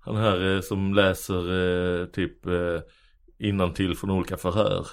han 0.00 0.16
här 0.16 0.54
eh, 0.54 0.60
som 0.60 0.94
läser 0.94 2.06
typ 2.12 2.46
eh, 2.46 3.70
till 3.74 3.96
från 3.96 4.10
olika 4.10 4.36
förhör? 4.36 4.86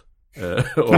Och, 0.78 0.95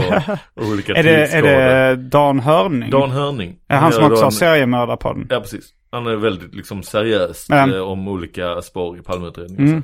och 0.54 0.68
olika 0.72 0.92
Är 0.96 1.02
det, 1.02 1.26
är 1.26 1.42
det 1.42 1.96
Dan 1.96 2.40
Hörning? 2.40 2.90
Dan 2.90 3.10
Hörning. 3.10 3.58
är 3.68 3.76
han 3.76 3.92
som 3.92 4.04
också 4.04 4.14
då 4.14 4.20
har 4.20 4.26
en- 4.26 4.32
seriemördarpodden? 4.32 5.26
Ja 5.30 5.40
precis. 5.40 5.74
Han 5.90 6.06
är 6.06 6.16
väldigt 6.16 6.54
liksom 6.54 6.82
seriös 6.82 7.50
eh, 7.50 7.78
om 7.78 8.08
olika 8.08 8.62
spår 8.62 8.98
i 8.98 9.02
Palmeutredningen. 9.02 9.68
Mm. 9.68 9.82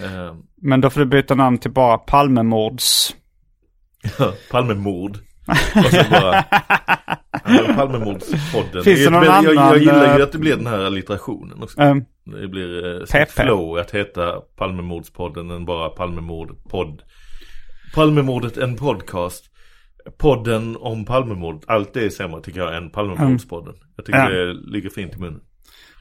Eh, 0.00 0.34
Men 0.62 0.80
då 0.80 0.90
får 0.90 1.00
du 1.00 1.06
byta 1.06 1.34
namn 1.34 1.58
till 1.58 1.70
bara 1.70 1.98
Palmemords. 1.98 3.16
Palmemord. 4.50 5.18
Och 5.76 5.84
så 5.90 6.10
bara, 6.10 6.44
ja, 7.44 7.74
Palmemordspodden. 7.76 8.84
Finns 8.84 8.98
det 8.98 9.02
Jag- 9.04 9.12
någon 9.12 9.24
jag, 9.24 9.44
jag, 9.44 9.56
annan, 9.58 9.78
gillar 9.80 10.14
ju 10.14 10.20
eh, 10.20 10.24
att 10.24 10.32
det 10.32 10.38
blir 10.38 10.56
den 10.56 10.66
här 10.66 10.78
allitterationen 10.78 11.62
också. 11.62 11.80
Ehm, 11.80 12.04
Det 12.40 12.48
blir 12.48 13.00
eh, 13.16 13.26
flow 13.28 13.78
att 13.78 13.90
heta 13.90 14.32
Palmemordspodden 14.56 15.50
än 15.50 15.64
bara 15.64 15.88
Palmemordpodd. 15.88 17.02
Palmemordet 17.94 18.56
en 18.56 18.76
podcast. 18.76 19.44
Podden 20.18 20.76
om 20.80 21.04
Palmemord. 21.04 21.64
Allt 21.66 21.94
det 21.94 22.04
är 22.04 22.10
sämre 22.10 22.40
tycker 22.42 22.60
jag 22.60 22.76
än 22.76 22.90
Palmemordspodden. 22.90 23.74
Jag 23.96 24.06
tycker 24.06 24.18
Ja. 24.30 24.44
det 24.46 24.52
ligger 24.54 24.90
fint 24.90 25.14
i 25.14 25.18
munnen. 25.18 25.40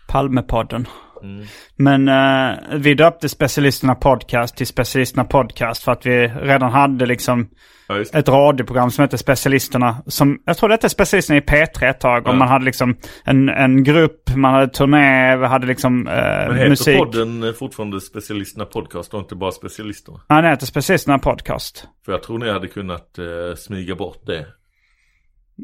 Palmepodden. 0.07 0.87
Mm. 1.23 1.45
Men 1.75 2.07
eh, 2.07 2.57
vi 2.77 2.93
döpte 2.93 3.29
Specialisterna 3.29 3.95
Podcast 3.95 4.57
till 4.57 4.67
Specialisterna 4.67 5.23
Podcast 5.23 5.83
för 5.83 5.91
att 5.91 6.05
vi 6.05 6.27
redan 6.27 6.71
hade 6.71 7.05
liksom 7.05 7.49
Ja, 7.87 8.01
ett 8.13 8.29
radioprogram 8.29 8.91
som 8.91 9.01
hette 9.01 9.17
Specialisterna. 9.17 9.97
Som, 10.07 10.39
jag 10.45 10.57
tror 10.57 10.69
det 10.69 10.73
hette 10.73 10.89
Specialisterna 10.89 11.37
i 11.37 11.41
P3 11.41 11.89
ett 11.89 11.99
tag. 11.99 12.27
Och 12.27 12.33
Ja. 12.33 12.37
man 12.37 12.47
hade 12.47 12.65
liksom 12.65 12.97
en, 13.23 13.49
en 13.49 13.83
grupp, 13.83 14.35
man 14.35 14.53
hade 14.53 14.67
turné, 14.67 15.37
vi 15.37 15.45
hade 15.45 15.67
liksom 15.67 16.07
eh, 16.07 16.13
Men 16.13 16.55
heter 16.55 16.69
musik. 16.69 16.97
podden 16.97 17.43
eh, 17.43 17.53
fortfarande 17.53 18.01
Specialisterna 18.01 18.65
Podcast 18.65 19.13
och 19.13 19.19
inte 19.19 19.35
bara 19.35 19.51
Specialisterna? 19.51 20.19
Ja, 20.27 20.41
den 20.41 20.51
heter 20.51 20.65
Specialisterna 20.65 21.19
Podcast. 21.19 21.87
För 22.05 22.11
jag 22.11 22.23
tror 22.23 22.39
ni 22.39 22.51
hade 22.51 22.67
kunnat 22.67 23.17
eh, 23.17 23.55
smyga 23.57 23.95
bort 23.95 24.25
det. 24.25 24.45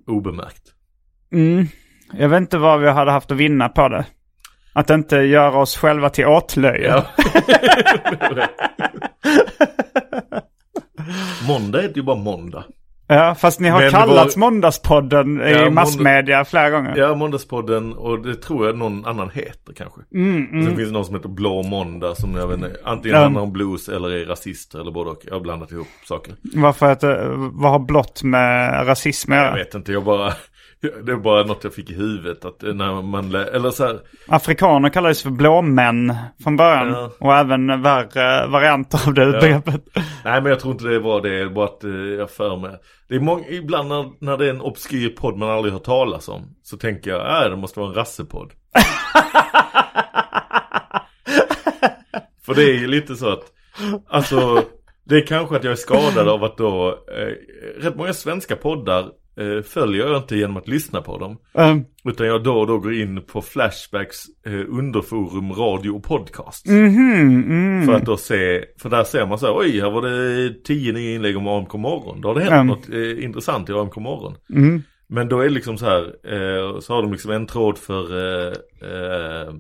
Obemärkt. 0.08 0.64
Mm. 1.34 1.68
Jag 2.14 2.30
vet 2.30 2.38
inte 2.38 2.58
vad 2.58 2.80
vi 2.82 2.90
hade 2.90 3.12
haft 3.12 3.32
att 3.32 3.38
vinna 3.38 3.70
på 3.70 3.90
det. 3.90 4.06
Att 4.80 4.90
inte 4.90 5.16
göra 5.18 5.58
oss 5.58 5.78
själva 5.78 6.10
till 6.10 6.26
åtlöje. 6.26 6.88
Ja. 6.88 7.06
måndag 11.48 11.82
heter 11.82 11.96
ju 11.96 12.04
bara 12.04 12.16
måndag. 12.16 12.64
Ja, 13.12 13.36
fast 13.36 13.60
ni 13.60 13.70
har 13.70 13.82
Men 13.82 13.92
kallats 13.92 14.38
var- 14.38 14.40
Måndagspodden 14.40 15.38
Ja, 15.40 15.48
i 15.50 15.54
måndag- 15.54 15.70
massmedia 15.70 16.46
flera 16.46 16.70
gånger. 16.70 16.94
Ja, 16.98 17.16
Måndagspodden 17.16 17.94
och 17.94 18.20
det 18.26 18.36
tror 18.36 18.66
jag 18.66 18.78
någon 18.78 19.06
annan 19.06 19.30
heter 19.34 19.74
kanske. 19.78 20.02
Mm, 20.14 20.44
Och 20.60 20.66
Sen 20.66 20.76
finns 20.76 20.88
det 20.90 20.94
någon 20.94 21.06
som 21.06 21.16
heter 21.16 21.30
Blå 21.30 21.64
Måndag 21.64 22.16
som 22.16 22.36
jag 22.36 22.48
vet 22.48 22.58
inte, 22.58 22.76
antingen 22.86 23.18
Ja. 23.18 23.24
handlar 23.24 23.42
om 23.42 23.52
blues 23.54 23.90
eller 23.90 24.10
är 24.12 24.26
rasister 24.26 24.80
eller 24.80 24.92
både 24.92 25.10
och. 25.10 25.22
Jag 25.26 25.34
har 25.34 25.40
blandat 25.42 25.72
ihop 25.72 25.88
saker. 26.08 26.34
Varför 26.56 26.92
att, 26.92 27.04
eh, 27.04 27.16
vad 27.52 27.72
har 27.72 27.80
blått 27.80 28.24
med 28.24 28.88
rasism 28.88 29.32
att 29.32 29.38
Jag 29.38 29.46
göra? 29.46 29.56
vet 29.56 29.76
inte, 29.76 29.92
jag 29.92 30.04
bara, 30.04 30.34
det 31.06 31.12
är 31.12 31.18
bara 31.18 31.44
något 31.44 31.64
jag 31.64 31.74
fick 31.74 31.90
i 31.90 31.94
huvudet 31.94 32.46
att 32.46 32.62
när 32.62 33.02
man, 33.02 33.36
eller 33.36 33.72
så 33.72 33.86
här, 33.86 34.00
Afrikaner 34.28 34.90
kallades 34.90 35.24
för 35.24 35.30
blåmän 35.30 36.16
från 36.44 36.58
början. 36.58 36.90
Ja. 36.90 37.12
Och 37.20 37.36
även 37.36 37.82
värre 37.82 38.48
varianter 38.48 39.08
av 39.08 39.14
det 39.14 39.32
begreppet. 39.32 39.84
Nej 40.24 40.42
men 40.42 40.46
jag 40.46 40.60
tror 40.60 40.74
inte 40.74 40.88
det 40.88 41.00
var 41.00 41.22
det, 41.22 41.50
bara 41.50 41.66
att 41.66 41.84
eh, 41.84 41.92
jag 41.92 42.32
för 42.32 42.58
mig. 42.58 42.78
Det 43.10 43.16
är 43.16 43.20
många, 43.20 43.48
ibland 43.48 43.90
när, 43.90 44.12
när 44.20 44.38
det 44.38 44.46
är 44.46 44.50
en 44.50 44.62
obskyr 44.62 45.10
podd 45.10 45.38
man 45.38 45.50
aldrig 45.50 45.74
hört 45.74 45.84
talas 45.84 46.30
om. 46.30 46.56
Så 46.64 46.78
tänker 46.78 47.12
jag, 47.12 47.46
äh 47.46 47.50
det 47.50 47.58
måste 47.58 47.80
vara 47.80 47.90
en 47.90 47.96
rassepodd. 47.96 48.52
För 52.46 52.56
det 52.56 52.64
är 52.64 52.74
ju 52.74 52.88
lite 52.88 53.16
så 53.16 53.30
att, 53.30 53.44
alltså, 54.10 54.64
det 55.04 55.16
är 55.16 55.28
kanske 55.28 55.56
att 55.56 55.64
jag 55.64 55.72
är 55.72 55.76
skadad 55.76 56.30
av 56.30 56.44
att 56.44 56.58
då, 56.58 56.90
eh, 56.90 57.34
rätt 57.84 57.96
många 57.96 58.14
svenska 58.14 58.56
poddar 58.56 59.10
eh, 59.40 59.62
följer 59.64 60.08
jag 60.08 60.18
inte 60.18 60.36
genom 60.36 60.58
att 60.58 60.68
lyssna 60.68 61.02
på 61.02 61.18
dem. 61.18 61.38
Um, 61.54 61.86
Utan 62.04 62.28
jag 62.28 62.44
då 62.44 62.54
och 62.60 62.68
då 62.68 62.80
går 62.80 62.94
in 62.94 63.22
på 63.22 63.42
Flashbacks 63.42 64.24
eh, 64.46 64.54
underforum 64.54 65.52
radio 65.54 65.90
och 65.92 66.04
podcast. 66.04 66.66
mhm, 66.68 67.44
mm. 67.48 67.86
För 67.86 67.94
att 67.94 68.06
då 68.06 68.18
se, 68.18 68.64
för 68.82 68.90
där 68.90 69.04
ser 69.04 69.26
man 69.26 69.40
så 69.40 69.46
här, 69.46 69.58
oj 69.58 69.80
här 69.82 69.90
var 69.92 70.02
det 70.02 70.54
tio 70.64 70.94
nya 70.94 71.16
inlägg 71.16 71.38
om 71.38 71.48
AMK 71.48 71.74
morgon. 71.74 72.22
Då 72.22 72.28
har 72.28 72.36
det 72.36 72.42
hänt 72.42 72.54
Mm. 72.54 72.68
något 72.68 72.90
eh, 72.90 73.24
intressant 73.24 73.70
i 73.70 73.74
AMK 73.74 73.96
morgon. 73.96 74.36
Mm. 74.56 74.82
Men 75.12 75.30
då 75.30 75.40
är 75.40 75.44
det 75.44 75.50
liksom 75.50 75.78
så 75.78 75.86
här, 75.86 76.02
eh, 76.04 76.80
så 76.80 76.94
har 76.94 77.02
de 77.02 77.12
liksom 77.12 77.32
en 77.32 77.48
tråd 77.48 77.78
för 77.78 78.04
eh, 78.18 78.54
eh, 78.82 79.54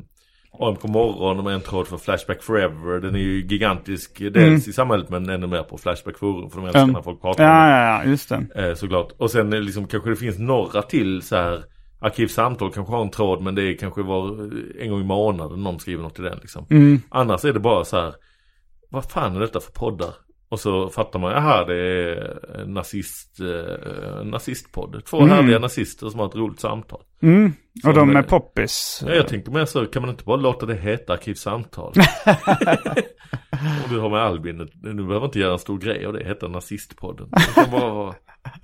AMK 0.60 0.84
morgon 0.84 1.40
och 1.40 1.52
en 1.52 1.62
tråd 1.62 1.88
för 1.88 1.98
Flashback 1.98 2.44
Forever. 2.44 3.00
Den 3.00 3.16
är 3.16 3.20
ju 3.20 3.42
gigantisk, 3.46 4.20
dels 4.34 4.68
i 4.68 4.74
samhället 4.74 5.10
men 5.10 5.30
ännu 5.30 5.48
mer 5.48 5.64
på 5.64 5.78
Flashback 5.78 6.18
forum. 6.18 6.50
För 6.50 6.58
de 6.58 6.66
älskar 6.66 6.82
Mm. 6.84 6.94
när 6.94 7.02
folk 7.02 7.22
pratar 7.22 7.44
om 7.44 7.50
det. 7.50 7.56
Ja, 7.56 7.70
ja, 7.70 8.04
ja, 8.04 8.10
just 8.10 8.30
det. 8.30 8.46
Eh, 8.70 8.74
såklart. 8.76 9.12
Och 9.18 9.32
sen 9.32 9.54
eh, 9.54 9.62
liksom 9.62 9.88
kanske 9.88 10.10
det 10.10 10.16
finns 10.16 10.40
några 10.40 10.82
till 10.82 11.22
så 11.22 11.36
här 11.36 11.64
Arkivsamtal 12.02 12.72
kanske 12.74 12.94
har 12.94 13.02
en 13.02 13.10
tråd 13.10 13.42
men 13.42 13.56
det 13.56 13.64
är 13.64 13.78
kanske 13.78 14.02
var 14.02 14.28
eh, 14.28 14.84
en 14.86 14.90
gång 14.92 15.02
i 15.02 15.04
månaden 15.04 15.64
någon 15.64 15.80
skriver 15.80 16.04
något 16.04 16.20
i 16.20 16.22
den 16.22 16.38
liksom. 16.42 16.66
Mm. 16.70 17.02
Annars 17.10 17.46
är 17.46 17.54
det 17.54 17.60
bara 17.60 17.86
så 17.86 17.98
här 17.98 18.14
Vad 18.90 19.06
fan 19.06 19.36
är 19.36 19.40
detta 19.40 19.60
för 19.60 19.72
poddar? 19.72 20.14
Och 20.50 20.60
så 20.60 20.90
fattar 20.90 21.20
man, 21.20 21.34
aha 21.34 21.64
det 21.66 21.76
är 21.76 22.66
nazist, 22.66 23.40
eh, 23.40 24.24
nazistpodd. 24.24 25.06
Två 25.06 25.18
Mm. 25.18 25.30
härliga 25.30 25.60
nazister 25.60 26.10
som 26.10 26.20
har 26.20 26.28
ett 26.28 26.36
roligt 26.36 26.60
samtal. 26.60 27.02
Mm. 27.22 27.54
Och 27.86 27.94
de 27.94 28.16
är 28.16 28.22
poppis. 28.24 29.04
Ja, 29.08 29.14
jag 29.14 29.28
tänkte 29.28 29.52
mer 29.52 29.66
så, 29.66 29.86
kan 29.86 30.02
man 30.02 30.10
inte 30.12 30.24
bara 30.24 30.38
låta 30.38 30.66
det 30.66 30.76
heta 30.76 31.14
Arkivsamtal? 31.14 31.94
Om 33.52 33.90
du 33.94 34.00
har 34.00 34.10
med 34.10 34.20
Albin, 34.20 34.70
du 34.74 35.08
behöver 35.08 35.26
inte 35.26 35.40
göra 35.40 35.54
en 35.54 35.60
stor 35.60 35.78
grej 35.80 36.06
av 36.06 36.14
det, 36.14 36.24
heta 36.26 36.48
nazistpodden. 36.48 37.30
Kan 37.56 37.72
bara. 37.72 38.06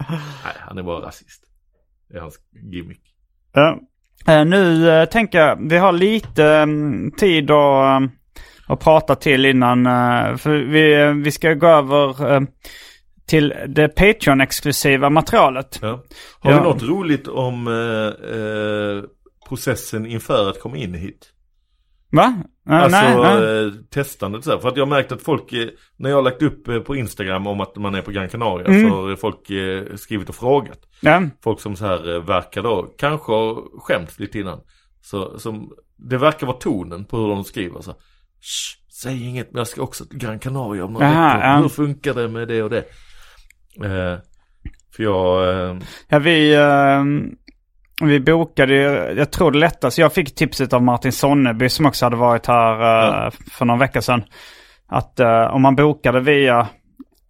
Nej, 0.09 0.53
han 0.59 0.77
är 0.77 0.83
bara 0.83 1.07
rasist. 1.07 1.43
Det 2.09 2.17
är 2.17 2.21
hans 2.21 2.39
gimmick. 2.71 3.01
Ja. 3.53 3.79
Eh, 4.27 4.45
nu 4.45 4.89
eh, 4.89 5.05
tänker 5.09 5.39
jag, 5.39 5.69
vi 5.69 5.77
har 5.77 5.91
lite 5.91 6.45
mm, 6.45 7.11
tid 7.11 7.51
att, 7.51 8.01
att 8.67 8.79
prata 8.79 9.15
till 9.15 9.45
innan. 9.45 9.85
eh, 9.85 10.35
för 10.37 10.51
vi, 10.57 11.13
vi 11.23 11.31
ska 11.31 11.53
gå 11.53 11.67
över 11.67 12.33
eh, 12.35 12.41
till 13.27 13.53
det 13.67 13.87
Patreon-exklusiva 13.87 15.09
materialet. 15.09 15.79
Ja. 15.81 16.03
Har 16.39 16.51
Ja. 16.51 16.57
vi 16.57 16.63
något 16.63 16.83
roligt 16.83 17.27
om 17.27 17.67
eh, 17.67 19.09
processen 19.49 20.05
inför 20.05 20.49
att 20.49 20.59
komma 20.61 20.77
in 20.77 20.93
hit? 20.93 21.31
Va? 22.11 22.35
Eh, 22.69 22.75
Alltså 22.75 23.01
nej, 23.01 23.15
nej. 23.17 23.65
eh, 23.65 23.71
testandet 23.93 24.43
så 24.43 24.51
här. 24.51 24.57
För 24.57 24.69
att 24.69 24.77
jag 24.77 24.85
har 24.85 24.89
märkt 24.89 25.11
att 25.11 25.21
folk, 25.21 25.53
eh, 25.53 25.67
när 25.97 26.09
jag 26.09 26.17
har 26.17 26.23
lagt 26.23 26.41
upp 26.41 26.67
eh, 26.67 26.79
på 26.79 26.95
Instagram 26.95 27.47
om 27.47 27.61
att 27.61 27.75
man 27.75 27.95
är 27.95 28.01
på 28.01 28.11
Gran 28.11 28.29
Canaria 28.29 28.67
Mm. 28.67 28.89
så 28.89 28.95
har 28.95 29.15
folk 29.15 29.39
skrivit 29.99 30.29
och 30.29 30.35
frågat. 30.35 30.79
Ja. 31.01 31.21
Folk 31.43 31.59
som 31.59 31.75
så 31.75 31.85
här 31.85 32.19
verkar 32.19 32.63
då, 32.63 32.83
kanske 32.97 33.31
har 33.31 33.79
skämts 33.79 34.19
lite 34.19 34.39
innan. 34.39 34.59
Så 35.01 35.39
som, 35.39 35.71
det 35.97 36.17
verkar 36.17 36.47
vara 36.47 36.57
tonen 36.57 37.05
på 37.05 37.17
hur 37.17 37.27
de 37.27 37.43
skriver 37.43 37.81
så. 37.81 37.91
här, 37.91 37.99
Shh, 38.45 38.77
säg 39.01 39.27
inget 39.29 39.51
men 39.51 39.57
jag 39.57 39.67
ska 39.67 39.81
också 39.81 40.05
till 40.05 40.17
Gran 40.19 40.39
Canaria 40.39 40.85
om 40.85 40.93
några 40.93 41.07
veckor. 41.07 41.43
ja. 41.49 41.57
Hur 41.57 41.69
funkar 41.69 42.13
det 42.13 42.27
med 42.27 42.47
det 42.47 42.63
och 42.63 42.69
det? 42.69 42.83
Eh, 43.83 44.17
för 44.95 45.03
jag, 45.03 45.49
eh, 45.69 45.77
Ja, 46.07 46.19
vi, 46.19 46.53
eh, 46.55 47.03
vi 48.07 48.19
bokade 48.19 48.73
jag 49.13 49.31
tror 49.31 49.51
det 49.51 49.57
lättaste, 49.59 50.01
jag 50.01 50.13
fick 50.13 50.35
tipset 50.35 50.73
av 50.73 50.83
Martin 50.83 51.11
Sonneby 51.11 51.69
som 51.69 51.85
också 51.85 52.05
hade 52.05 52.15
varit 52.15 52.45
här 52.47 52.79
Ja. 52.81 53.31
för 53.51 53.65
någon 53.65 53.79
vecka 53.79 54.01
sedan. 54.01 54.23
Att 54.87 55.19
eh, 55.19 55.41
om 55.45 55.61
man 55.61 55.75
bokade 55.75 56.19
via 56.19 56.67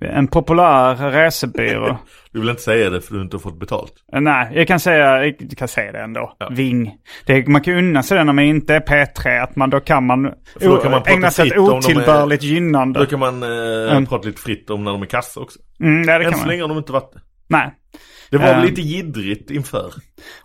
en 0.02 0.28
populär 0.28 0.96
resebyrå. 1.12 1.98
du 2.32 2.40
vill 2.40 2.50
inte 2.50 2.62
säga 2.62 2.90
det 2.90 3.02
för 3.02 3.16
du 3.16 3.22
inte 3.22 3.36
har 3.36 3.42
fått 3.42 3.60
betalt. 3.60 3.94
Eh, 4.14 4.22
Nej, 4.22 4.52
jag 4.56 4.68
kan 4.68 4.80
säga, 4.80 5.26
jag 5.26 5.58
kan 5.58 5.68
säga 5.68 5.92
det 5.92 6.00
ändå. 6.00 6.36
Ja. 6.40 6.50
Ving. 6.52 6.94
Det, 7.26 7.48
man 7.48 7.62
kan 7.62 7.74
unna 7.74 8.04
sig 8.04 8.18
det 8.18 8.24
när 8.24 8.34
man 8.34 8.44
inte 8.46 8.76
är 8.76 8.80
P3, 8.80 9.44
att 9.44 9.56
man 9.56 9.70
då 9.70 9.80
kan 9.80 10.06
man, 10.06 10.32
För 10.60 10.70
då 10.70 10.78
kan 10.78 10.92
man 10.92 11.02
ägna 11.06 11.32
sig 11.32 11.60
åt 11.60 11.68
de 11.70 11.72
är- 11.72 11.78
otillbörligt 11.78 12.44
gynnande. 12.44 13.00
Då 13.00 13.06
kan 13.06 13.20
man 13.20 13.44
eh, 13.44 13.92
Mm. 13.92 14.06
prata 14.06 14.28
lite 14.28 14.42
fritt 14.42 14.70
om 14.70 14.84
när 14.84 14.92
de 14.92 15.02
är 15.02 15.06
kassa 15.06 15.40
också. 15.40 15.60
Mm, 15.80 16.04
ja, 16.10 16.20
det 16.20 16.26
Än 16.26 16.34
så 16.34 16.48
länge 16.48 16.62
har 16.62 16.70
de 16.70 16.78
inte 16.78 16.92
varit 16.92 17.14
det. 17.14 17.20
Nej. 17.48 17.72
Det 18.32 18.38
var 18.38 18.46
väl 18.46 18.62
lite 18.66 18.82
jiddrigt 18.82 19.52
inför. 19.52 19.94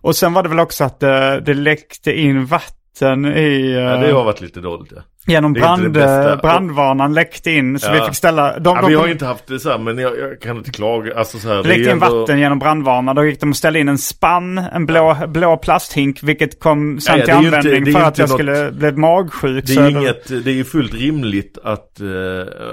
Och 0.00 0.16
sen 0.16 0.32
var 0.32 0.42
det 0.42 0.48
väl 0.48 0.60
också 0.60 0.84
att 0.84 1.00
det, 1.00 1.40
det 1.40 1.54
läckte 1.54 2.12
in 2.20 2.46
vatten 2.46 3.24
i... 3.26 3.70
eh, 3.72 3.80
Ja, 3.80 3.96
det 3.96 4.12
har 4.12 4.24
varit 4.24 4.40
lite 4.40 4.60
dåligt 4.60 4.92
ja. 4.96 5.02
Genom 5.26 5.52
Det 5.52 5.58
inte 5.58 5.68
brand, 5.90 5.94
det 5.94 6.38
brandvarnaren 6.42 7.14
läckte 7.14 7.50
in 7.50 7.78
så 7.78 7.86
Ja. 7.86 7.92
vi 7.92 8.00
fick 8.00 8.14
ställa... 8.16 8.58
De, 8.58 8.76
Ja, 8.76 8.82
de, 8.82 8.88
vi 8.88 8.94
har 8.94 9.08
inte 9.08 9.26
haft 9.26 9.46
det 9.46 9.60
så 9.60 9.70
här, 9.70 9.78
men 9.78 9.98
jag, 9.98 10.18
jag 10.18 10.40
kan 10.40 10.56
inte 10.56 10.70
klaga. 10.70 11.18
Alltså 11.18 11.38
så 11.38 11.48
här, 11.48 11.56
Det 11.56 11.62
det 11.62 11.68
läckte 11.68 11.82
in 11.84 11.88
ändå- 11.90 12.18
vatten 12.20 12.38
genom 12.38 12.58
brandvarnaren. 12.58 13.16
Då 13.16 13.24
gick 13.24 13.40
de 13.40 13.50
och 13.50 13.56
ställde 13.56 13.78
in 13.80 13.88
en 13.88 13.98
spann, 13.98 14.58
en 14.58 14.86
blå, 14.86 15.16
blå 15.28 15.56
plasthink, 15.56 16.22
vilket 16.22 16.60
kom 16.60 17.00
sen 17.00 17.18
Ja, 17.18 17.24
till 17.24 17.34
det 17.34 17.40
ju 17.40 17.46
inte- 17.46 17.56
användning 17.58 17.84
det 17.84 17.90
är 17.90 17.92
för 17.92 18.00
ju 18.00 18.06
att 18.06 18.18
jag 18.18 18.24
inte 18.26 18.34
skulle 18.34 18.72
bli 18.72 18.92
magsjuk. 18.92 19.66
Det 19.66 19.72
är, 19.72 19.90
då- 19.90 20.00
inget, 20.00 20.44
det 20.44 20.50
är 20.50 20.54
ju 20.54 20.64
fullt 20.64 20.94
rimligt 20.94 21.58
att, 21.64 22.00
eh, 22.00 22.06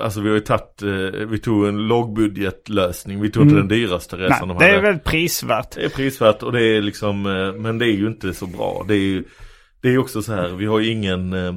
alltså 0.03 0.21
vi 0.21 0.27
har 0.29 0.35
ju 0.35 0.41
tagit, 0.41 0.81
eh, 0.83 0.89
vi 1.27 1.39
tog 1.39 1.67
en 1.67 1.77
lågbudgetlösning. 1.87 3.21
Vi 3.21 3.31
tog 3.31 3.43
inte 3.43 3.55
den 3.55 3.67
dyraste 3.67 4.15
resan 4.15 4.43
Mm. 4.43 4.47
Nej, 4.47 4.57
de 4.57 4.65
det 4.65 4.65
hade. 4.71 4.77
är 4.77 4.81
väldigt 4.91 5.03
prisvärt. 5.03 5.71
Det 5.75 5.85
är 5.85 5.89
prisvärt 5.89 6.43
och 6.43 6.51
det 6.51 6.63
är 6.63 6.81
liksom, 6.81 7.25
eh, 7.25 7.61
men 7.61 7.77
det 7.77 7.85
är 7.85 7.97
ju 7.97 8.07
inte 8.07 8.33
så 8.33 8.45
bra. 8.45 8.85
Det 8.87 8.93
är 8.93 8.97
ju, 8.99 9.23
det 9.81 9.87
är 9.87 9.91
ju 9.91 9.97
också 9.97 10.21
så 10.21 10.33
här, 10.33 10.47
vi 10.49 10.65
har 10.65 10.79
ju 10.79 10.91
ingen, 10.91 11.33
eh, 11.33 11.53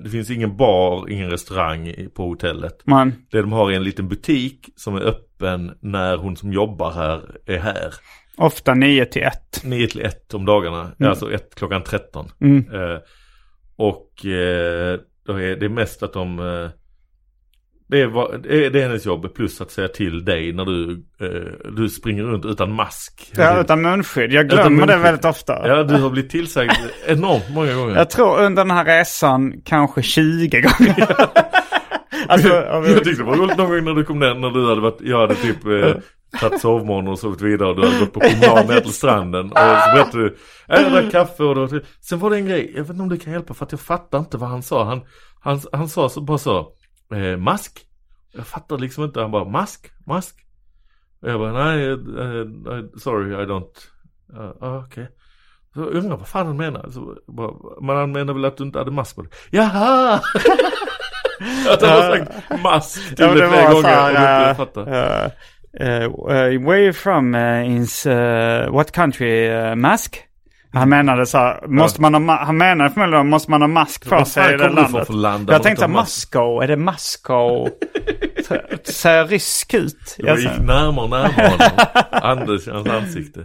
det 0.00 0.10
finns 0.10 0.30
ingen 0.30 0.56
bar, 0.56 1.10
ingen 1.10 1.30
restaurang 1.30 2.08
på 2.14 2.22
hotellet. 2.28 2.82
Man, 2.84 3.12
Det 3.30 3.40
de 3.40 3.52
har 3.52 3.70
är 3.70 3.76
en 3.76 3.84
liten 3.84 4.08
butik 4.08 4.68
som 4.76 4.96
är 4.96 5.00
öppen 5.00 5.72
när 5.80 6.16
hon 6.16 6.36
som 6.36 6.52
jobbar 6.52 6.90
här 6.90 7.20
är 7.46 7.58
här. 7.58 7.94
ofta 8.36 8.74
9 8.74 9.04
till 9.04 9.22
1. 9.22 9.32
9 9.64 9.86
till 9.86 10.00
1 10.00 10.34
om 10.34 10.44
dagarna, 10.44 10.92
alltså 11.00 11.32
1 11.32 11.54
klockan 11.54 11.82
13. 11.82 12.28
Mm. 12.40 12.64
Eh, 12.74 12.98
och 13.76 14.26
eh, 14.26 14.98
då 15.26 15.40
är 15.40 15.56
det 15.56 15.68
mest 15.68 16.02
att 16.02 16.12
de 16.12 16.38
eh, 16.38 16.68
det, 17.88 18.00
är, 18.00 18.06
vad- 18.06 18.42
det, 18.42 18.66
är, 18.66 18.70
det 18.70 18.80
hennes 18.82 19.06
jobb 19.06 19.34
plus 19.34 19.60
att 19.60 19.70
säga 19.70 19.88
till 19.88 20.24
dig 20.24 20.52
när 20.52 20.64
du, 20.64 20.90
eh, 21.20 21.70
du 21.76 21.88
springer 21.88 22.22
runt 22.22 22.44
utan 22.44 22.72
mask. 22.72 23.30
Ja, 23.36 23.60
utan 23.60 23.82
munskydd. 23.82 24.32
Jag 24.32 24.48
glömmer 24.48 24.86
det 24.86 24.96
väldigt 24.96 25.24
ofta. 25.24 25.68
Ja, 25.68 25.82
du 25.82 25.94
har 25.94 26.10
blivit 26.10 26.30
tillsagd 26.30 26.70
enormt 27.06 27.44
många 27.50 27.74
gånger. 27.74 27.96
Jag 27.96 28.10
tror 28.10 28.40
under 28.40 28.64
den 28.64 28.70
här 28.70 28.84
resan 28.84 29.52
kanske 29.64 30.02
20 30.02 30.48
gånger. 30.60 31.06
alltså, 32.28 32.48
jag 32.48 33.04
tyckte 33.04 33.22
det 33.22 33.28
var 33.30 33.36
roligt 33.36 33.56
någon 33.58 33.68
gång 33.70 33.84
när 33.84 33.94
du 33.94 34.04
kom 34.04 34.18
ner 34.18 34.34
när 34.34 34.50
du 34.50 34.68
hade 34.68 34.80
varit, 34.80 34.98
jag 35.00 35.20
hade 35.20 35.34
typ 35.34 35.66
eh, 35.66 35.94
tagit 36.40 36.60
sovmorgon 36.60 37.08
och 37.08 37.18
sovit 37.18 37.40
vidare 37.40 37.68
och 37.68 37.76
du 37.76 37.86
hade 37.86 37.98
gått 38.00 38.12
på 38.12 38.20
promenad 38.20 38.68
ner 38.68 38.80
till 38.80 38.92
stranden. 38.92 39.44
Och 39.52 39.58
så 39.58 39.94
berättade 39.94 40.22
du, 40.24 40.36
"Ja, 40.68 40.80
jag 40.80 40.92
drack 40.92 41.12
kaffe 41.12 41.42
och 41.44 41.54
då, 41.54 41.68
sen 42.00 42.18
var 42.18 42.30
det 42.30 42.36
en 42.36 42.46
grej, 42.46 42.72
jag 42.74 42.82
vet 42.82 42.90
inte 42.90 43.02
om 43.02 43.08
du 43.08 43.16
kan 43.18 43.32
hjälpa 43.32 43.54
för 43.54 43.64
att 43.64 43.72
jag 43.72 43.80
fattar 43.80 44.18
inte 44.18 44.36
vad 44.38 44.48
han 44.50 44.62
sa. 44.62 44.84
Han, 44.84 45.00
han, 45.40 45.60
han 45.72 45.88
sa 45.88 46.08
så, 46.08 46.20
bara 46.20 46.38
så, 46.38 46.66
eh, 47.12 47.36
mask? 47.36 47.86
Jag 48.32 48.46
fattar 48.46 48.78
liksom 48.78 49.04
inte, 49.04 49.20
han 49.20 49.30
bara 49.30 49.44
mask, 49.44 49.90
mask. 50.06 50.46
Och 51.20 51.30
jag 51.30 51.40
bara, 51.40 51.52
nej, 51.52 51.86
eh, 51.86 52.78
eh, 52.78 52.84
sorry 52.98 53.42
I 53.42 53.46
don't, 53.46 53.76
uh, 54.32 54.68
uh, 54.68 54.84
okej. 54.84 55.08
Så 55.74 55.80
jag 55.80 55.88
undrar 55.88 56.16
vad 56.16 56.28
fan 56.28 56.46
han 56.46 56.56
menar. 56.56 56.90
Så, 56.90 57.16
bara, 57.26 57.52
men 57.80 57.96
han 57.96 58.12
menar 58.12 58.34
väl 58.34 58.44
att 58.44 58.56
du 58.56 58.64
inte 58.64 58.78
hade 58.78 58.90
mask 58.90 59.16
på 59.16 59.22
dig? 59.22 59.30
Jaha! 59.50 60.14
att 61.70 61.82
han 61.82 61.90
har 61.90 62.16
sagt 62.16 62.62
mask 62.62 63.16
till 63.16 63.24
Ja, 63.24 63.34
det 63.34 63.48
flera 63.48 63.72
gånger 63.72 63.72
så 63.72 63.78
och 63.78 63.84
här... 63.84 64.50
inte 64.50 64.56
fattar. 64.56 64.82
Uh, 64.82 65.30
uh, 65.80 66.26
where 66.26 66.72
are 66.72 66.84
you 66.84 66.92
from? 66.92 67.34
Uh, 67.34 67.66
in 67.66 67.86
uh, 68.12 68.72
what 68.72 68.92
country? 68.92 69.50
Uh, 69.50 69.74
mask? 69.74 70.25
Han 70.76 70.88
menade 70.88 71.26
så 71.26 71.38
här, 71.38 71.66
måste 71.66 72.00
man 72.00 72.14
ha, 72.28 72.44
han 72.44 72.56
menade 72.56 72.90
förmodligen 72.90 73.28
måste 73.28 73.50
man 73.50 73.60
ha 73.60 73.68
mask 73.68 74.06
Vad 74.10 74.28
sig 74.28 74.54
i 74.54 74.56
det 74.56 74.68
landet. 74.68 75.08
land 75.08 75.50
Jag 75.50 75.62
tänkte 75.62 75.62
så 75.62 75.68
inte 75.70 75.80
här, 75.82 75.88
har 75.88 75.94
mask? 75.94 76.26
Moskau, 76.34 76.60
är 76.60 76.68
det? 76.68 76.76
Så- 78.48 78.92
Ser 78.92 79.12
jag 79.12 79.32
rysk 79.32 79.74
ut? 79.74 80.14
Jag 80.18 80.38
gick 80.38 80.48
sa- 80.48 80.62
närmare 80.62 81.04
och 81.04 81.10
närmare 81.10 81.48
honom. 81.48 81.70
Anders, 82.10 82.68
hans 82.68 82.88
ansikte. 82.88 83.40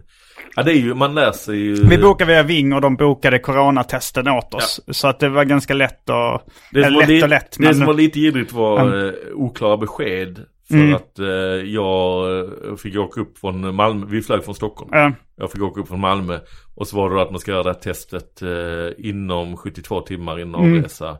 Ja 0.55 0.63
det 0.63 0.71
är 0.71 0.75
ju, 0.75 0.93
man 0.93 1.15
läser 1.15 1.53
ju. 1.53 1.75
Vi 1.87 1.97
bokade 1.97 2.31
via 2.33 2.43
Ving 2.43 2.73
och 2.73 2.81
de 2.81 2.95
bokade 2.95 3.39
coronatesten 3.39 4.27
åt 4.27 4.53
oss. 4.53 4.81
Så 4.91 5.07
att 5.07 5.19
det 5.19 5.29
var 5.29 5.43
ganska 5.43 5.73
lätt 5.73 6.09
och... 6.09 6.41
Det 6.71 6.83
som, 6.83 6.87
eller 6.87 6.95
var, 6.95 7.01
lätt 7.01 7.09
li- 7.09 7.27
lätt. 7.27 7.51
det 7.57 7.63
men- 7.63 7.75
som 7.75 7.85
var 7.85 7.93
lite 7.93 8.19
jiddrigt 8.19 8.51
var 8.53 9.05
eh, 9.07 9.13
oklara 9.35 9.77
besked. 9.77 10.39
För 10.71 10.77
Mm. 10.77 10.95
att 10.95 11.19
eh, 11.19 11.25
jag 11.71 12.79
fick 12.79 12.97
åka 12.97 13.21
upp 13.21 13.37
från 13.37 13.75
Malmö, 13.75 14.05
vi 14.09 14.21
flög 14.21 14.43
från 14.45 14.55
Stockholm. 14.55 14.89
Ja. 14.93 15.11
Jag 15.35 15.51
fick 15.51 15.61
åka 15.61 15.81
upp 15.81 15.87
från 15.87 15.99
Malmö. 15.99 16.39
Och 16.75 16.87
så 16.87 16.97
var 16.97 17.09
det 17.09 17.15
då 17.15 17.21
att 17.21 17.31
man 17.31 17.39
ska 17.39 17.51
göra 17.51 17.63
det 17.63 17.69
här 17.69 17.79
testet 17.79 18.41
eh, 18.41 19.07
inom 19.09 19.57
72 19.57 20.01
timmar 20.01 20.39
innan 20.39 20.61
Mm. 20.63 20.77
avresa. 20.77 21.17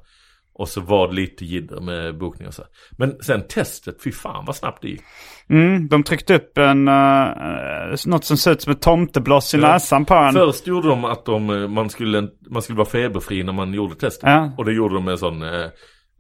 Och 0.54 0.68
så 0.70 0.82
var 0.82 1.08
det 1.08 1.14
lite 1.14 1.46
jidder 1.46 1.82
med 1.82 2.18
bokning 2.18 2.48
och 2.48 2.54
så. 2.54 2.64
Men 2.98 3.16
sen 3.24 3.42
testet, 3.48 4.04
fy 4.04 4.12
fan 4.12 4.46
vad 4.46 4.56
snabbt 4.56 4.82
det 4.82 4.88
gick. 4.88 5.02
Mm, 5.50 5.88
de 5.88 6.04
tryckte 6.04 6.36
upp 6.36 6.58
en, 6.58 6.88
uh, 6.88 7.96
något 8.06 8.26
som 8.26 8.38
ser 8.38 8.52
ut 8.52 8.62
som 8.62 8.72
ett 8.74 8.82
tomtebloss 8.82 9.54
i 9.54 9.58
Ja. 9.58 9.68
näsan 9.68 10.06
på 10.06 10.14
en. 10.14 10.34
Först 10.34 10.68
gjorde 10.68 10.88
de 10.88 11.06
att 11.06 11.26
de, 11.26 11.50
eh, 11.50 11.68
man, 11.68 11.90
skulle, 11.90 12.28
man 12.50 12.62
skulle 12.62 12.78
vara 12.78 12.88
feberfri 12.90 13.44
när 13.44 13.54
man 13.54 13.74
gjorde 13.74 13.96
testet. 13.96 14.24
Ja. 14.30 14.52
Och 14.58 14.66
det 14.66 14.74
gjorde 14.74 14.94
de 14.96 15.06
med 15.06 15.12
en 15.12 15.18
sån 15.18 15.42
eh, 15.44 15.66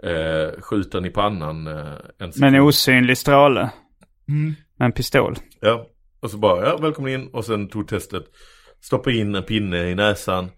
eh, 0.04 0.62
skjuten 0.62 1.06
i 1.06 1.10
pannan. 1.10 1.68
Eh, 1.68 1.74
en 1.74 1.78
Med 1.78 1.96
en 2.28 2.34
sekund. 2.34 2.60
osynlig 2.60 3.18
stråle. 3.18 3.70
Mm. 4.30 4.56
Med 4.80 4.86
en 4.86 4.92
pistol. 4.92 5.36
Ja, 5.60 5.86
och 6.22 6.32
så 6.32 6.38
bara, 6.38 6.66
ja 6.70 6.78
välkommen 6.78 7.14
in. 7.14 7.28
Och 7.34 7.46
sen 7.46 7.68
tog 7.70 7.88
testet. 7.88 8.24
Stoppa 8.84 9.12
in 9.12 9.36
en 9.36 9.44
pinne 9.44 9.90
i 9.90 9.96
näsan. 9.96 10.50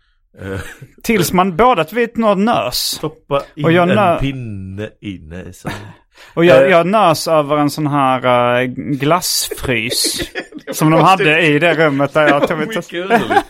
Eh, 0.42 0.60
Tills 1.04 1.34
man 1.34 1.56
båda 1.58 1.84
något 2.16 2.38
nös. 2.38 2.76
stoppa 2.76 3.42
in 3.56 3.66
Och 3.66 3.72
jag 3.72 3.90
en 3.90 3.96
nö- 3.98 4.20
pinne 4.20 4.90
i 5.02 5.20
näsan. 5.20 5.72
Och 6.34 6.46
jag, 6.46 6.64
Eh. 6.64 6.70
jag 6.72 6.88
nös 6.88 7.28
över 7.28 7.58
en 7.58 7.70
sån 7.70 7.88
här 7.88 8.62
uh, 8.62 8.68
glassfrys. 8.76 10.32
som 10.72 10.92
de 10.92 11.02
hade 11.02 11.42
i 11.42 11.60
det 11.60 11.74
rummet 11.88 12.14
där 12.14 12.28
jag 12.28 12.42
Det 12.42 12.48
tog 12.48 12.58
var 12.58 12.66
mitt 12.66 12.76
mycket 12.76 12.94
underligt. 13.04 13.44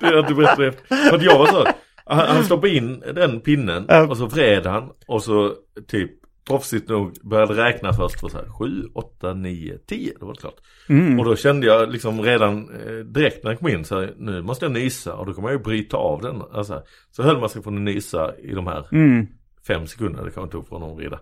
Det 0.00 0.06
är 0.06 0.16
att 0.16 0.28
du 0.28 0.34
berättar 0.34 0.62
efter. 0.62 0.96
För 1.08 1.16
att 1.16 1.22
jag 1.22 1.38
var 1.38 1.46
så. 1.46 1.66
Han, 2.08 2.28
han 2.28 2.44
stoppade 2.44 2.74
in 2.74 3.00
den 3.14 3.40
pinnen 3.40 3.86
och 4.10 4.16
så 4.16 4.26
vred 4.26 4.66
han 4.66 4.90
och 5.06 5.22
så 5.22 5.54
typ 5.86 6.10
proffsigt 6.48 6.88
nog 6.88 7.12
började 7.22 7.54
räkna 7.64 7.92
först 7.92 8.20
för 8.20 8.28
så 8.28 8.36
här 8.38 8.48
7, 8.58 8.82
8, 8.94 9.34
9, 9.34 9.78
10. 9.86 10.12
Det 10.20 10.24
var 10.26 10.34
klart. 10.34 10.54
Mm. 10.88 11.18
Och 11.18 11.24
då 11.24 11.36
kände 11.36 11.66
jag 11.66 11.92
liksom 11.92 12.22
redan 12.22 12.70
eh, 12.74 12.94
direkt 13.04 13.44
när 13.44 13.50
jag 13.50 13.58
kom 13.58 13.68
in 13.68 13.84
så 13.84 14.00
här, 14.00 14.14
nu 14.18 14.42
måste 14.42 14.64
jag 14.64 14.72
nysa 14.72 15.14
och 15.14 15.26
då 15.26 15.32
kommer 15.34 15.48
jag 15.48 15.58
ju 15.58 15.62
bryta 15.64 15.96
av 15.96 16.22
den. 16.22 16.42
Alltså, 16.52 16.82
så 17.10 17.22
höll 17.22 17.40
man 17.40 17.48
sig 17.48 17.62
från 17.62 17.76
att 17.76 17.82
nysa 17.82 18.36
i 18.38 18.54
de 18.54 18.66
här 18.66 18.86
Mm. 18.92 19.26
fem 19.66 19.86
sekunder 19.86 20.24
det 20.24 20.30
kanske 20.30 20.52
tog 20.52 20.68
från 20.68 20.82
att 20.82 20.96
vrida. 20.96 21.20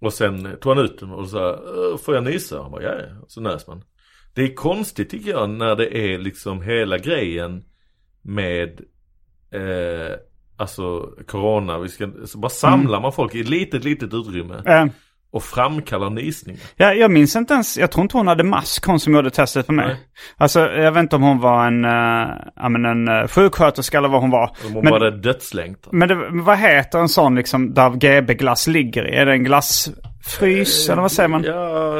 Och 0.00 0.12
sen 0.12 0.48
tog 0.60 0.76
han 0.76 0.84
ut 0.84 0.98
den 1.00 1.10
och 1.10 1.28
sa, 1.28 1.50
"Äh, 1.52 1.98
får 1.98 2.14
jag 2.14 2.24
nysa? 2.24 2.62
Han 2.62 2.70
bara, 2.70 2.82
ja. 2.82 2.92
Så 3.28 3.40
nös 3.40 3.66
man. 3.66 3.82
Det 4.34 4.42
är 4.42 4.54
konstigt 4.54 5.10
tycker 5.10 5.30
jag 5.30 5.50
när 5.50 5.76
det 5.76 5.98
är 5.98 6.18
liksom 6.18 6.62
hela 6.62 6.98
grejen 6.98 7.64
med 8.22 8.80
eh, 9.54 10.16
alltså 10.56 11.08
corona. 11.26 11.78
Vi 11.78 11.88
ska, 11.88 12.10
så 12.26 12.38
bara 12.38 12.48
samlar 12.48 13.00
man 13.00 13.12
folk 13.12 13.34
i 13.34 13.40
ett 13.40 13.48
litet, 13.48 13.84
litet 13.84 14.14
utrymme 14.14 14.62
Eh, 14.66 14.86
och 15.32 15.42
framkallar 15.42 16.10
nysningar. 16.10 16.60
jag, 16.76 16.98
jag 16.98 17.10
minns 17.10 17.36
inte 17.36 17.54
ens, 17.54 17.78
jag 17.78 17.90
tror 17.90 18.02
inte 18.02 18.16
hon 18.16 18.26
hade 18.26 18.44
mask 18.44 18.86
hon 18.86 19.00
som 19.00 19.14
gjorde 19.14 19.30
testet 19.30 19.66
på 19.66 19.72
mig. 19.72 19.86
Nej. 19.86 19.96
Alltså 20.36 20.60
jag 20.60 20.92
vet 20.92 21.00
inte 21.00 21.16
om 21.16 21.22
hon 21.22 21.38
var 21.40 21.66
en, 21.66 21.82
ja, 22.56 22.68
men 22.68 22.84
en 22.84 23.08
uh, 23.08 23.26
sjuksköterska 23.26 23.98
eller 23.98 24.08
vad 24.08 24.20
hon 24.20 24.30
var. 24.30 24.50
Om 24.66 24.72
hon 24.74 24.84
Men- 24.84 24.92
hade 24.92 25.10
dödslängtan. 25.10 25.90
Men 25.98 26.08
det, 26.08 26.28
vad 26.30 26.58
heter 26.58 26.98
en 26.98 27.08
sån 27.08 27.34
liksom 27.34 27.74
där 27.74 27.90
GB-glass 27.90 28.66
ligger 28.66 29.08
i? 29.08 29.16
Är 29.16 29.26
det 29.26 29.32
en 29.32 29.44
glassfrys 30.24 30.88
eller 30.88 31.02
vad 31.02 31.12
säger 31.12 31.28
man? 31.28 31.42
Ja, 31.44 31.94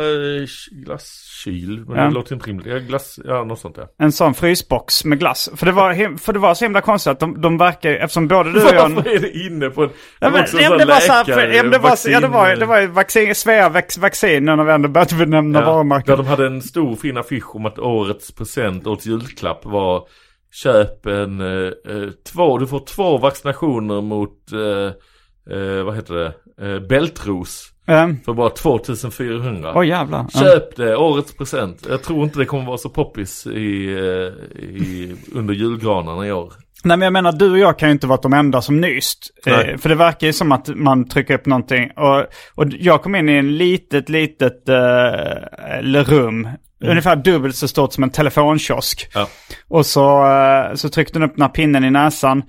glasskyl. 0.85 1.85
Men 1.87 1.99
Ja. 1.99 2.05
det 2.05 2.11
låter 2.11 2.35
inte 2.35 2.51
rimligt. 2.51 2.67
Ja, 2.67 2.79
glass, 2.79 3.19
ja 3.25 3.45
något 3.45 3.59
sånt 3.59 3.77
ja. 3.79 3.89
En 3.99 4.13
sån 4.13 4.35
frysbox 4.35 5.05
med 5.05 5.19
glass. 5.19 5.51
För 5.57 5.67
det 5.67 5.73
var, 5.73 6.19
för 6.19 6.33
det 6.33 6.39
var 6.39 6.55
så 6.55 6.65
himla 6.65 6.81
konstigt 6.81 7.11
att 7.11 7.21
de, 7.21 7.41
de 7.41 7.59
verkar, 7.59 7.91
eftersom 7.91 8.29
både 8.29 8.53
du 8.53 8.63
och 8.65 8.75
jag... 8.75 8.89
Varför 8.89 9.11
är 9.11 9.21
det 9.21 9.39
inne 9.39 9.71
på 9.71 9.83
en... 9.83 9.91
Ja, 10.21 10.31
men, 10.31 10.45
ja, 10.53 10.77
det 10.77 10.85
var 10.85 11.01
så 11.01 11.13
här, 11.13 11.25
för, 11.25 11.47
ja, 11.47 11.63
det 11.63 11.79
var, 11.79 11.97
ja, 12.09 12.21
det 12.21 12.29
var, 12.29 12.57
det 12.57 12.67
var 12.67 12.87
vaccin, 12.87 13.35
Svea 13.35 13.69
vaccin 14.01 14.45
när 14.45 14.65
vi 14.65 14.73
ändå 14.73 14.89
börjat 14.89 15.19
benämna 15.19 15.61
Ja, 15.61 15.67
varumärken. 15.73 16.07
där 16.07 16.17
de 16.17 16.27
hade 16.27 16.47
en 16.47 16.63
stor 16.63 16.97
fin 16.97 17.17
affisch 17.17 17.57
om 17.57 17.67
att 17.67 17.79
årets 17.79 18.33
present, 18.35 18.87
årets 18.87 19.07
julklapp 19.07 19.65
var 19.65 20.09
Köp 20.53 21.07
en, 21.07 21.41
eh, 21.41 21.47
eh, 21.89 22.09
två, 22.33 22.59
du 22.59 22.67
får 22.67 22.85
två 22.87 23.19
vaccinationer 23.19 24.01
mot, 24.01 24.53
eh, 24.53 25.57
eh, 25.57 25.83
vad 25.85 25.97
heter 25.97 26.15
det, 26.15 26.33
eh, 26.67 26.81
bältros 26.81 27.69
Ja. 27.91 28.11
för 28.25 28.33
bara 28.33 28.51
2400. 28.51 29.73
Åh 29.75 29.87
jävlar. 29.87 30.27
Köp 30.29 30.77
det, 30.77 30.97
årets 30.97 31.35
present. 31.35 31.87
Jag 31.89 32.03
tror 32.03 32.25
inte 32.25 32.39
det 32.39 32.45
kommer 32.45 32.65
vara 32.65 32.79
så 32.79 32.89
poppis 32.89 33.47
i, 33.47 33.87
eh, 33.87 34.59
i, 34.65 35.17
under 35.33 35.55
julgranarna 35.55 36.27
i 36.27 36.33
år. 36.33 36.53
Nej 36.85 36.97
men 36.97 37.07
jag 37.07 37.13
menar 37.13 37.33
du 37.33 37.51
och 37.51 37.59
jag 37.59 37.79
kan 37.79 37.89
ju 37.89 37.93
inte 37.93 38.07
vara 38.07 38.21
de 38.21 38.33
enda 38.33 38.63
som 38.63 38.81
nyst. 38.81 39.31
Eh, 39.47 39.77
för 39.77 39.89
det 39.89 39.95
verkar 39.95 40.27
ju 40.27 40.33
som 40.33 40.53
att 40.53 40.69
man 40.69 41.09
trycker 41.09 41.35
upp 41.35 41.47
någonting. 41.47 41.91
Och, 41.97 42.19
och 42.55 42.67
jag 42.71 43.03
kom 43.03 43.15
in 43.15 43.29
i 43.29 43.33
en 43.33 43.57
litet, 43.57 44.09
litet 44.09 44.69
eh, 44.69 46.05
rum. 46.05 46.49
Ungefär 46.85 47.17
dubbelt 47.17 47.57
så 47.57 47.69
stort 47.69 47.93
som 47.93 48.05
en 48.05 48.11
telefonkiosk. 48.11 49.11
Ja. 49.15 49.29
Och 49.69 49.87
så, 49.87 50.27
eh, 50.27 50.75
så 50.75 50.89
tryckte 50.89 51.19
den 51.19 51.31
upp 51.31 51.37
den 51.37 51.43
här 51.43 51.49
pinnen 51.49 51.85
i 51.85 51.91
näsan. 51.91 52.43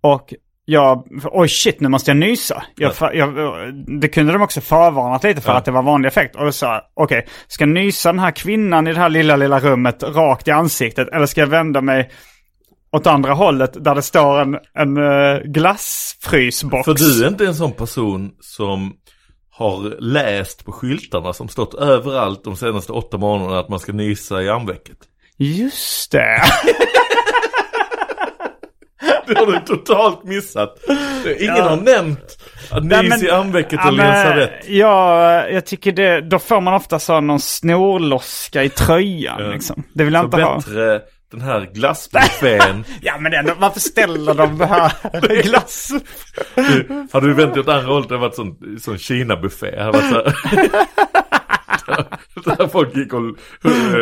Och 0.00 0.34
jag, 0.64 1.06
oj 1.24 1.48
shit 1.48 1.80
nu 1.80 1.88
måste 1.88 2.10
jag 2.10 2.16
nysa. 2.16 2.62
Jag, 2.76 2.92
jag, 3.14 3.34
det 4.00 4.08
kunde 4.08 4.32
de 4.32 4.42
också 4.42 4.60
förvarnat 4.60 5.24
lite 5.24 5.40
för 5.40 5.52
Ja. 5.52 5.58
att 5.58 5.64
det 5.64 5.70
var 5.70 5.82
vanlig 5.82 6.08
effekt. 6.08 6.36
Och 6.36 6.52
jag, 6.62 6.82
okej, 6.94 7.26
ska 7.48 7.62
jag 7.64 7.68
nysa 7.68 8.12
den 8.12 8.18
här 8.18 8.30
kvinnan 8.30 8.86
i 8.86 8.92
det 8.92 8.98
här 9.00 9.08
lilla, 9.08 9.36
lilla 9.36 9.60
rummet 9.60 10.02
rakt 10.02 10.48
i 10.48 10.50
ansiktet? 10.50 11.08
Eller 11.08 11.26
ska 11.26 11.40
jag 11.40 11.46
vända 11.48 11.80
mig 11.80 12.10
åt 12.92 13.06
andra 13.06 13.32
hållet 13.32 13.84
där 13.84 13.94
det 13.94 14.02
står 14.02 14.40
en, 14.40 14.58
en 14.74 14.96
uh, 14.98 15.38
glassfrysbox. 15.44 16.84
För 16.84 16.94
du 16.94 17.24
är 17.24 17.28
inte 17.28 17.46
en 17.46 17.54
sån 17.54 17.72
person 17.72 18.30
som 18.40 18.92
har 19.50 20.00
läst 20.00 20.64
på 20.64 20.72
skyltarna 20.72 21.32
som 21.32 21.48
stått 21.48 21.74
överallt 21.74 22.44
de 22.44 22.56
senaste 22.56 22.92
åtta 22.92 23.18
månaderna 23.18 23.58
att 23.60 23.68
man 23.68 23.80
ska 23.80 23.92
nysa 23.92 24.42
i 24.42 24.48
armvecket. 24.48 24.96
Just 25.38 26.12
det. 26.12 26.42
Det 29.26 29.38
har 29.38 29.46
du 29.46 29.58
totalt 29.66 30.24
missat. 30.24 30.78
Ingen 31.40 31.56
Ja. 31.56 31.68
har 31.68 31.76
nämnt 31.76 32.38
att 32.70 32.84
Nej, 32.84 33.02
nys 33.02 33.10
men- 33.10 33.24
i 33.24 33.30
armvecket 33.30 33.72
Ja, 33.82 33.88
och 33.88 33.94
men, 33.94 34.06
lensa 34.06 34.36
rätt. 34.36 34.68
Ja, 34.68 35.48
jag 35.48 35.66
tycker 35.66 35.92
det, 35.92 36.20
då 36.20 36.38
får 36.38 36.60
man 36.60 36.74
ofta 36.74 36.98
så 36.98 37.20
någon 37.20 37.40
snorloska 37.40 38.62
i 38.64 38.68
tröjan 38.68 39.36
Ja. 39.42 39.50
liksom. 39.50 39.82
Det 39.94 40.04
vill 40.04 40.14
jag 40.14 40.22
Så 40.22 40.24
inte 40.26 40.42
ha. 40.42 40.56
bättre 40.56 41.00
den 41.30 41.40
här 41.40 41.70
glassbuffén. 41.74 42.84
Ja 43.02 43.18
men 43.20 43.32
ändå, 43.34 43.52
varför 43.58 43.80
ställer 43.80 44.34
de 44.34 44.60
här 44.60 44.92
glass? 45.42 45.88
Du, 46.54 47.06
hade 47.12 47.26
du 47.26 47.34
vänt 47.34 47.56
åt 47.56 47.68
andra 47.68 47.92
hållet 47.92 48.08
det 48.08 48.14
hade 48.14 48.26
varit 48.26 48.34
sån, 48.36 48.56
sån 48.80 48.98
Kina-buffé. 48.98 49.70
Det 49.70 49.82
hade 49.82 49.98
varit 49.98 50.10
så 50.10 50.48
här. 50.48 50.64
Där 52.56 52.68
folk 52.68 52.96
gick 52.96 53.12
och 53.12 53.20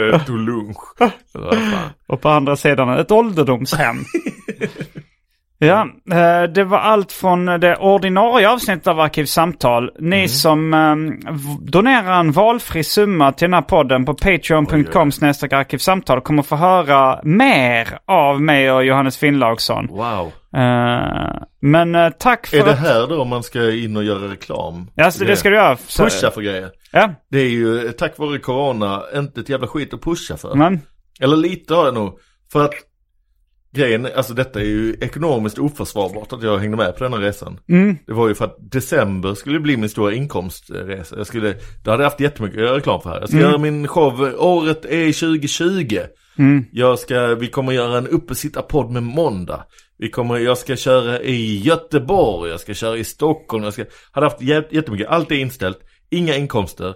eh, 0.08 0.24
tog 0.26 0.38
lunch. 0.38 0.78
Och 2.08 2.20
på 2.20 2.28
andra 2.28 2.56
sidan 2.56 2.98
ett 2.98 3.10
ålderdomshem. 3.10 4.04
Ja, 5.66 5.86
eh, 6.12 6.42
det 6.52 6.64
var 6.64 6.78
allt 6.78 7.12
från 7.12 7.44
det 7.46 7.76
ordinarie 7.76 8.50
avsnittet 8.50 8.86
av 8.86 9.00
Arkivsamtal. 9.00 9.90
Ni 9.98 10.28
som 10.28 10.74
eh, 10.74 10.94
v- 11.32 11.58
donerar 11.60 12.20
en 12.20 12.32
valfri 12.32 12.84
summa 12.84 13.32
till 13.32 13.44
den 13.44 13.54
här 13.54 13.62
podden 13.62 14.04
på 14.04 14.14
patreon.com 14.14 15.10
arkivsamtal 15.50 16.20
kommer 16.20 16.42
få 16.42 16.56
höra 16.56 17.20
mer 17.22 17.98
av 18.06 18.40
mig 18.40 18.72
och 18.72 18.84
Johannes 18.84 19.16
Finnlaugsson. 19.16 19.86
Wow. 19.86 20.32
Eh, 20.56 21.42
Men 21.60 21.94
eh, 21.94 22.08
tack 22.18 22.46
för 22.46 22.56
Är 22.56 22.64
det 22.64 22.74
här 22.74 23.06
då 23.06 23.24
man 23.24 23.42
ska 23.42 23.70
in 23.72 23.96
och 23.96 24.04
göra 24.04 24.32
reklam? 24.32 24.90
Ja, 24.94 25.10
så 25.10 25.24
det 25.24 25.36
ska 25.36 25.50
du 25.50 25.56
göra. 25.56 25.76
Pusha 25.76 26.30
för 26.30 26.40
grejer. 26.40 26.70
Ja, 26.92 27.10
Det 27.30 27.38
är 27.40 27.48
ju 27.50 27.92
tack 27.92 28.18
vare 28.18 28.38
corona 28.38 29.02
inte 29.16 29.40
ett 29.40 29.48
jävla 29.48 29.66
skit 29.66 29.94
att 29.94 30.02
pusha 30.02 30.36
för. 30.36 30.54
men... 30.54 30.80
Eller 31.20 31.36
lite 31.36 31.74
har 31.74 31.84
jag 31.84 31.94
nog. 31.94 32.18
För 32.52 32.64
att 32.64 32.72
grejen, 33.74 34.08
alltså 34.16 34.34
detta 34.34 34.60
är 34.60 34.64
ju 34.64 34.94
ekonomiskt 35.00 35.58
oförsvarbart 35.58 36.32
att 36.32 36.42
jag 36.42 36.58
hängde 36.58 36.76
med 36.76 36.96
på 36.96 37.04
den 37.04 37.12
här 37.12 37.20
resan. 37.20 37.58
Mm. 37.68 37.96
Det 38.06 38.12
var 38.12 38.28
ju 38.28 38.34
för 38.34 38.44
att 38.44 38.56
december 38.70 39.34
skulle 39.34 39.60
bli 39.60 39.76
min 39.76 39.88
stora 39.88 40.12
inkomstresa. 40.14 41.16
Jag 41.16 41.26
skulle, 41.26 41.54
det 41.84 41.90
hade 41.90 42.02
jag 42.02 42.10
haft 42.10 42.20
jättemycket 42.20 42.60
göra 42.60 42.76
reklam 42.76 43.00
för 43.00 43.10
här. 43.10 43.20
Jag 43.20 43.28
ska 43.28 43.38
göra 43.40 43.58
min 43.58 43.88
show, 43.88 44.34
året 44.38 44.84
är 44.84 45.12
2020. 45.12 45.98
Jag 46.72 46.98
ska, 46.98 47.34
vi 47.34 47.48
kommer 47.48 47.72
göra 47.72 47.98
en 47.98 48.08
uppesittarpodd 48.08 48.90
med 48.90 49.02
måndag. 49.02 49.64
Vi 49.98 50.10
kommer, 50.10 50.38
jag 50.38 50.58
ska 50.58 50.76
köra 50.76 51.20
i 51.20 51.56
Göteborg, 51.58 52.50
jag 52.50 52.60
ska 52.60 52.74
köra 52.74 52.96
i 52.96 53.04
Stockholm, 53.04 53.64
jag 53.64 53.72
ska, 53.72 53.84
hade 54.12 54.26
haft 54.26 54.40
jät- 54.40 54.68
jättemycket, 54.70 55.06
allt 55.08 55.30
är 55.32 55.36
inställt, 55.36 55.78
inga 56.10 56.36
inkomster. 56.36 56.94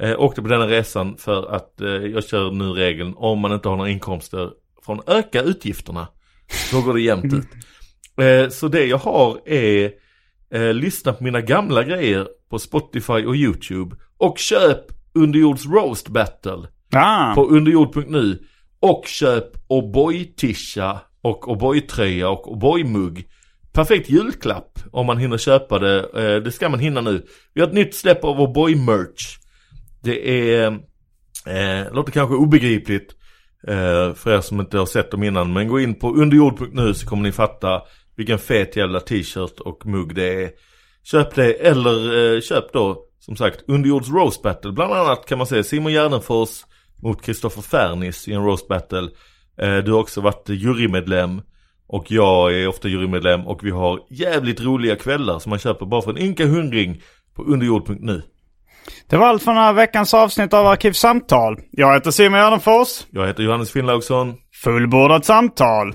Eh, 0.00 0.20
åkte 0.20 0.42
på 0.42 0.48
denna 0.48 0.66
resan 0.66 1.16
för 1.16 1.54
att 1.54 1.80
eh, 1.80 1.88
jag 1.88 2.24
kör 2.24 2.50
nu 2.50 2.64
regeln, 2.64 3.14
om 3.16 3.38
man 3.38 3.52
inte 3.52 3.68
har 3.68 3.76
några 3.76 3.90
inkomster, 3.90 4.50
från 4.86 5.00
öka 5.06 5.42
utgifterna. 5.42 6.08
Då 6.72 6.80
går 6.82 6.94
det 6.94 7.00
jämnt 7.00 7.32
ut. 7.34 7.46
Eh, 8.20 8.48
så 8.50 8.68
det 8.68 8.84
jag 8.86 8.98
har 8.98 9.48
är 9.48 9.90
eh, 10.54 10.72
lyssna 10.74 11.12
på 11.12 11.24
mina 11.24 11.40
gamla 11.40 11.82
grejer 11.84 12.26
på 12.50 12.58
Spotify 12.58 13.12
och 13.26 13.36
YouTube. 13.36 13.96
Och 14.18 14.38
köp 14.38 14.80
Underjords 15.14 15.66
Roast 15.66 16.08
Battle 16.08 16.68
Ah. 16.94 17.34
på 17.34 17.44
underjord.nu. 17.46 18.42
Och 18.80 19.04
köp 19.06 19.44
O'boy-tisha 19.68 20.98
och 21.22 21.44
O'boy-tröja 21.48 22.26
och 22.28 22.46
O'boy-mugg. 22.56 23.24
Perfekt 23.72 24.10
julklapp 24.10 24.78
om 24.92 25.06
man 25.06 25.18
hinner 25.18 25.38
köpa 25.38 25.78
det. 25.78 25.98
Eh, 26.14 26.42
det 26.42 26.52
ska 26.52 26.68
man 26.68 26.80
hinna 26.80 27.00
nu. 27.00 27.26
Vi 27.54 27.60
har 27.60 27.68
ett 27.68 27.74
nytt 27.74 27.94
släpp 27.94 28.24
av 28.24 28.36
O'boy-merch. 28.36 29.38
Det 30.02 30.50
är, 30.54 30.66
eh, 31.46 31.92
låter 31.92 32.12
kanske 32.12 32.34
obegripligt 32.34 33.14
eh, 33.66 34.14
för 34.14 34.36
er 34.36 34.40
som 34.40 34.60
inte 34.60 34.78
har 34.78 34.86
sett 34.86 35.10
dem 35.10 35.22
innan. 35.22 35.52
Men 35.52 35.68
gå 35.68 35.80
in 35.80 35.94
på 35.94 36.14
underjord.nu 36.14 36.94
så 36.94 37.06
kommer 37.06 37.22
ni 37.22 37.32
fatta 37.32 37.82
vilken 38.16 38.38
fet 38.38 38.76
jävla 38.76 39.00
t-shirt 39.00 39.60
och 39.60 39.86
mugg 39.86 40.14
det 40.14 40.42
är. 40.44 40.50
Köp 41.04 41.34
det 41.34 41.52
eller 41.52 42.34
eh, 42.34 42.40
köp 42.40 42.72
då 42.72 43.04
som 43.20 43.36
sagt 43.36 43.64
Underjords 43.66 44.10
Roast 44.10 44.42
Battle. 44.42 44.72
Bland 44.72 44.92
annat 44.92 45.26
kan 45.26 45.38
man 45.38 45.46
säga 45.46 45.62
Simon 45.62 45.92
Gärdenfors 45.92 46.64
mot 47.02 47.22
Kristoffer 47.22 47.62
Fernis 47.62 48.28
i 48.28 48.32
en 48.32 48.44
Roast 48.44 48.68
Battle. 48.68 49.08
Eh, 49.58 49.76
du 49.76 49.92
har 49.92 50.00
också 50.00 50.20
varit 50.20 50.48
jurymedlem. 50.48 51.40
Och 51.86 52.10
jag 52.10 52.54
är 52.54 52.68
ofta 52.68 52.88
jurymedlem 52.88 53.46
och 53.46 53.64
vi 53.64 53.70
har 53.70 54.00
jävligt 54.10 54.60
roliga 54.60 54.96
kvällar 54.96 55.38
som 55.38 55.50
man 55.50 55.58
köper 55.58 55.86
bara 55.86 56.02
för 56.02 56.10
en 56.10 56.18
ynka 56.18 56.46
hundring 56.46 57.02
på 57.34 57.42
underjord.nu. 57.42 58.22
Det 59.10 59.16
var 59.16 59.26
allt 59.26 59.42
från 59.42 59.54
den 59.54 59.64
här 59.64 59.72
veckans 59.72 60.14
avsnitt 60.14 60.54
av 60.54 60.66
Arkivsamtal. 60.66 61.56
Jag 61.70 61.94
heter 61.94 62.10
Simon 62.10 62.38
Gärdenfors. 62.40 62.88
Jag 63.10 63.26
heter 63.26 63.42
Johannes 63.42 63.72
Finnlaugsson. 63.72 64.34
Fullbordat 64.64 65.24
samtal. 65.24 65.94